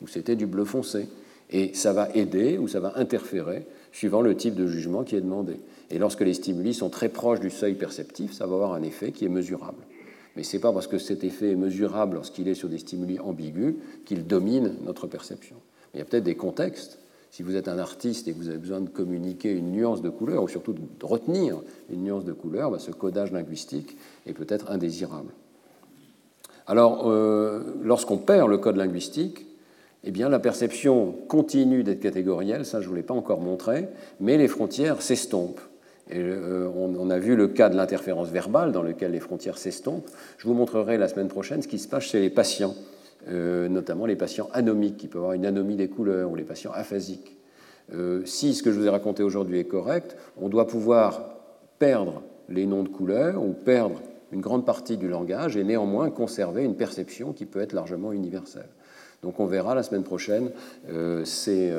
ou 0.00 0.06
c'était 0.06 0.36
du 0.36 0.46
bleu 0.46 0.64
foncé. 0.64 1.08
Et 1.52 1.74
ça 1.74 1.92
va 1.92 2.08
aider 2.14 2.58
ou 2.58 2.68
ça 2.68 2.78
va 2.78 2.92
interférer 2.96 3.66
suivant 3.90 4.22
le 4.22 4.36
type 4.36 4.54
de 4.54 4.68
jugement 4.68 5.02
qui 5.02 5.16
est 5.16 5.20
demandé. 5.20 5.56
Et 5.90 5.98
lorsque 5.98 6.20
les 6.20 6.34
stimuli 6.34 6.74
sont 6.74 6.90
très 6.90 7.08
proches 7.08 7.40
du 7.40 7.50
seuil 7.50 7.74
perceptif, 7.74 8.32
ça 8.32 8.46
va 8.46 8.54
avoir 8.54 8.72
un 8.72 8.82
effet 8.82 9.10
qui 9.10 9.24
est 9.24 9.28
mesurable. 9.28 9.82
Mais 10.36 10.44
ce 10.44 10.56
n'est 10.56 10.60
pas 10.60 10.72
parce 10.72 10.86
que 10.86 10.98
cet 10.98 11.24
effet 11.24 11.50
est 11.50 11.56
mesurable 11.56 12.14
lorsqu'il 12.14 12.46
est 12.46 12.54
sur 12.54 12.68
des 12.68 12.78
stimuli 12.78 13.18
ambigus 13.18 13.74
qu'il 14.04 14.28
domine 14.28 14.76
notre 14.84 15.08
perception. 15.08 15.56
Il 15.94 15.98
y 15.98 16.00
a 16.00 16.04
peut-être 16.04 16.24
des 16.24 16.36
contextes. 16.36 16.98
Si 17.30 17.42
vous 17.42 17.54
êtes 17.54 17.68
un 17.68 17.78
artiste 17.78 18.26
et 18.26 18.32
que 18.32 18.38
vous 18.38 18.48
avez 18.48 18.58
besoin 18.58 18.80
de 18.80 18.88
communiquer 18.88 19.52
une 19.52 19.70
nuance 19.70 20.02
de 20.02 20.10
couleur, 20.10 20.42
ou 20.42 20.48
surtout 20.48 20.72
de 20.72 21.06
retenir 21.06 21.60
une 21.90 22.02
nuance 22.02 22.24
de 22.24 22.32
couleur, 22.32 22.70
bah, 22.70 22.78
ce 22.78 22.90
codage 22.90 23.30
linguistique 23.30 23.96
est 24.26 24.32
peut-être 24.32 24.70
indésirable. 24.70 25.32
Alors, 26.66 27.08
euh, 27.08 27.62
lorsqu'on 27.82 28.18
perd 28.18 28.48
le 28.50 28.58
code 28.58 28.76
linguistique, 28.76 29.46
eh 30.02 30.10
bien, 30.10 30.28
la 30.28 30.38
perception 30.38 31.12
continue 31.28 31.82
d'être 31.82 32.00
catégorielle, 32.00 32.64
ça 32.64 32.80
je 32.80 32.86
ne 32.86 32.90
vous 32.90 32.96
l'ai 32.96 33.02
pas 33.02 33.14
encore 33.14 33.40
montré, 33.40 33.88
mais 34.18 34.38
les 34.38 34.48
frontières 34.48 35.02
s'estompent. 35.02 35.60
Euh, 36.12 36.68
on, 36.74 37.10
a 37.10 37.18
vu 37.18 37.36
le 37.36 37.48
cas 37.48 37.68
de 37.68 37.76
l'interférence 37.76 38.28
verbale 38.28 38.72
dans 38.72 38.82
lequel 38.82 39.12
les 39.12 39.20
frontières 39.20 39.58
s'estompent. 39.58 40.08
Je 40.38 40.48
vous 40.48 40.54
montrerai 40.54 40.98
la 40.98 41.06
semaine 41.06 41.28
prochaine 41.28 41.62
ce 41.62 41.68
qui 41.68 41.78
se 41.78 41.86
passe 41.86 42.04
chez 42.04 42.20
les 42.20 42.30
patients, 42.30 42.74
euh, 43.28 43.68
notamment 43.68 44.06
les 44.06 44.16
patients 44.16 44.48
anomiques, 44.52 44.96
qui 44.96 45.08
peuvent 45.08 45.22
avoir 45.22 45.34
une 45.34 45.46
anomie 45.46 45.76
des 45.76 45.88
couleurs, 45.88 46.30
ou 46.30 46.34
les 46.34 46.44
patients 46.44 46.72
aphasiques. 46.72 47.36
Euh, 47.92 48.24
si 48.24 48.54
ce 48.54 48.62
que 48.62 48.70
je 48.72 48.78
vous 48.78 48.86
ai 48.86 48.90
raconté 48.90 49.22
aujourd'hui 49.22 49.58
est 49.58 49.64
correct, 49.64 50.16
on 50.40 50.48
doit 50.48 50.66
pouvoir 50.66 51.36
perdre 51.78 52.22
les 52.48 52.66
noms 52.66 52.82
de 52.82 52.88
couleurs 52.88 53.42
ou 53.42 53.52
perdre 53.52 54.00
une 54.32 54.40
grande 54.40 54.64
partie 54.64 54.96
du 54.96 55.08
langage 55.08 55.56
et 55.56 55.64
néanmoins 55.64 56.10
conserver 56.10 56.64
une 56.64 56.76
perception 56.76 57.32
qui 57.32 57.46
peut 57.46 57.60
être 57.60 57.72
largement 57.72 58.12
universelle. 58.12 58.68
Donc 59.22 59.40
on 59.40 59.46
verra 59.46 59.74
la 59.74 59.82
semaine 59.82 60.04
prochaine 60.04 60.50
ces, 61.24 61.72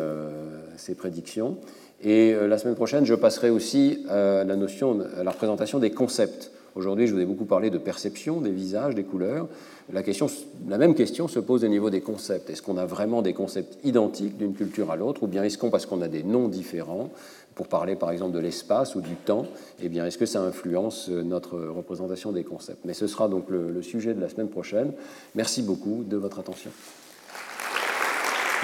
ces 0.76 0.96
prédictions. 0.96 1.58
Et 2.04 2.34
euh, 2.34 2.48
la 2.48 2.58
semaine 2.58 2.76
prochaine, 2.76 3.06
je 3.06 3.14
passerai 3.14 3.50
aussi 3.50 4.06
à 4.10 4.44
la 4.44 4.56
notion, 4.56 5.00
à 5.18 5.24
la 5.24 5.32
représentation 5.32 5.80
des 5.80 5.92
concepts. 5.92 6.52
Aujourd'hui, 6.74 7.06
je 7.06 7.14
vous 7.14 7.20
ai 7.20 7.26
beaucoup 7.26 7.46
parlé 7.46 7.70
de 7.70 7.78
perception 7.78 8.42
des 8.42 8.52
visages, 8.52 8.96
des 8.96 9.04
couleurs. 9.04 9.48
La, 9.94 10.04
question, 10.04 10.28
la 10.68 10.78
même 10.78 10.96
question 10.96 11.28
se 11.28 11.40
pose 11.40 11.64
au 11.64 11.68
niveau 11.68 11.90
des 11.90 12.02
concepts. 12.02 12.50
Est-ce 12.50 12.62
qu'on 12.62 12.78
a 12.78 12.86
vraiment 12.86 13.22
des 13.22 13.34
concepts 13.34 13.78
identiques 13.84 14.38
d'une 14.38 14.54
culture 14.54 14.92
à 14.92 14.96
l'autre, 14.96 15.24
ou 15.24 15.28
bien 15.28 15.44
est-ce 15.44 15.58
qu'on, 15.58 15.70
parce 15.70 15.86
qu'on 15.86 16.02
a 16.02 16.08
des 16.08 16.24
noms 16.24 16.48
différents, 16.48 17.10
pour 17.56 17.68
parler 17.68 17.96
par 17.96 18.12
exemple 18.12 18.34
de 18.34 18.40
l'espace 18.40 18.96
ou 18.96 19.02
du 19.02 19.16
temps, 19.16 19.46
eh 19.84 19.90
bien 19.90 20.06
est-ce 20.06 20.18
que 20.18 20.26
ça 20.26 20.42
influence 20.42 21.10
euh, 21.10 21.22
notre 21.22 21.60
représentation 21.60 22.32
des 22.32 22.46
concepts? 22.46 22.86
Mais 22.86 22.94
ce 22.94 23.08
sera 23.08 23.28
donc 23.28 23.50
le 23.50 23.82
sujet 23.82 24.14
de 24.14 24.22
la 24.22 24.30
semaine 24.30 24.48
prochaine. 24.48 24.94
Merci 25.36 25.62
beaucoup 25.62 26.06
de 26.06 26.16
votre 26.16 26.40
attention. 26.40 26.72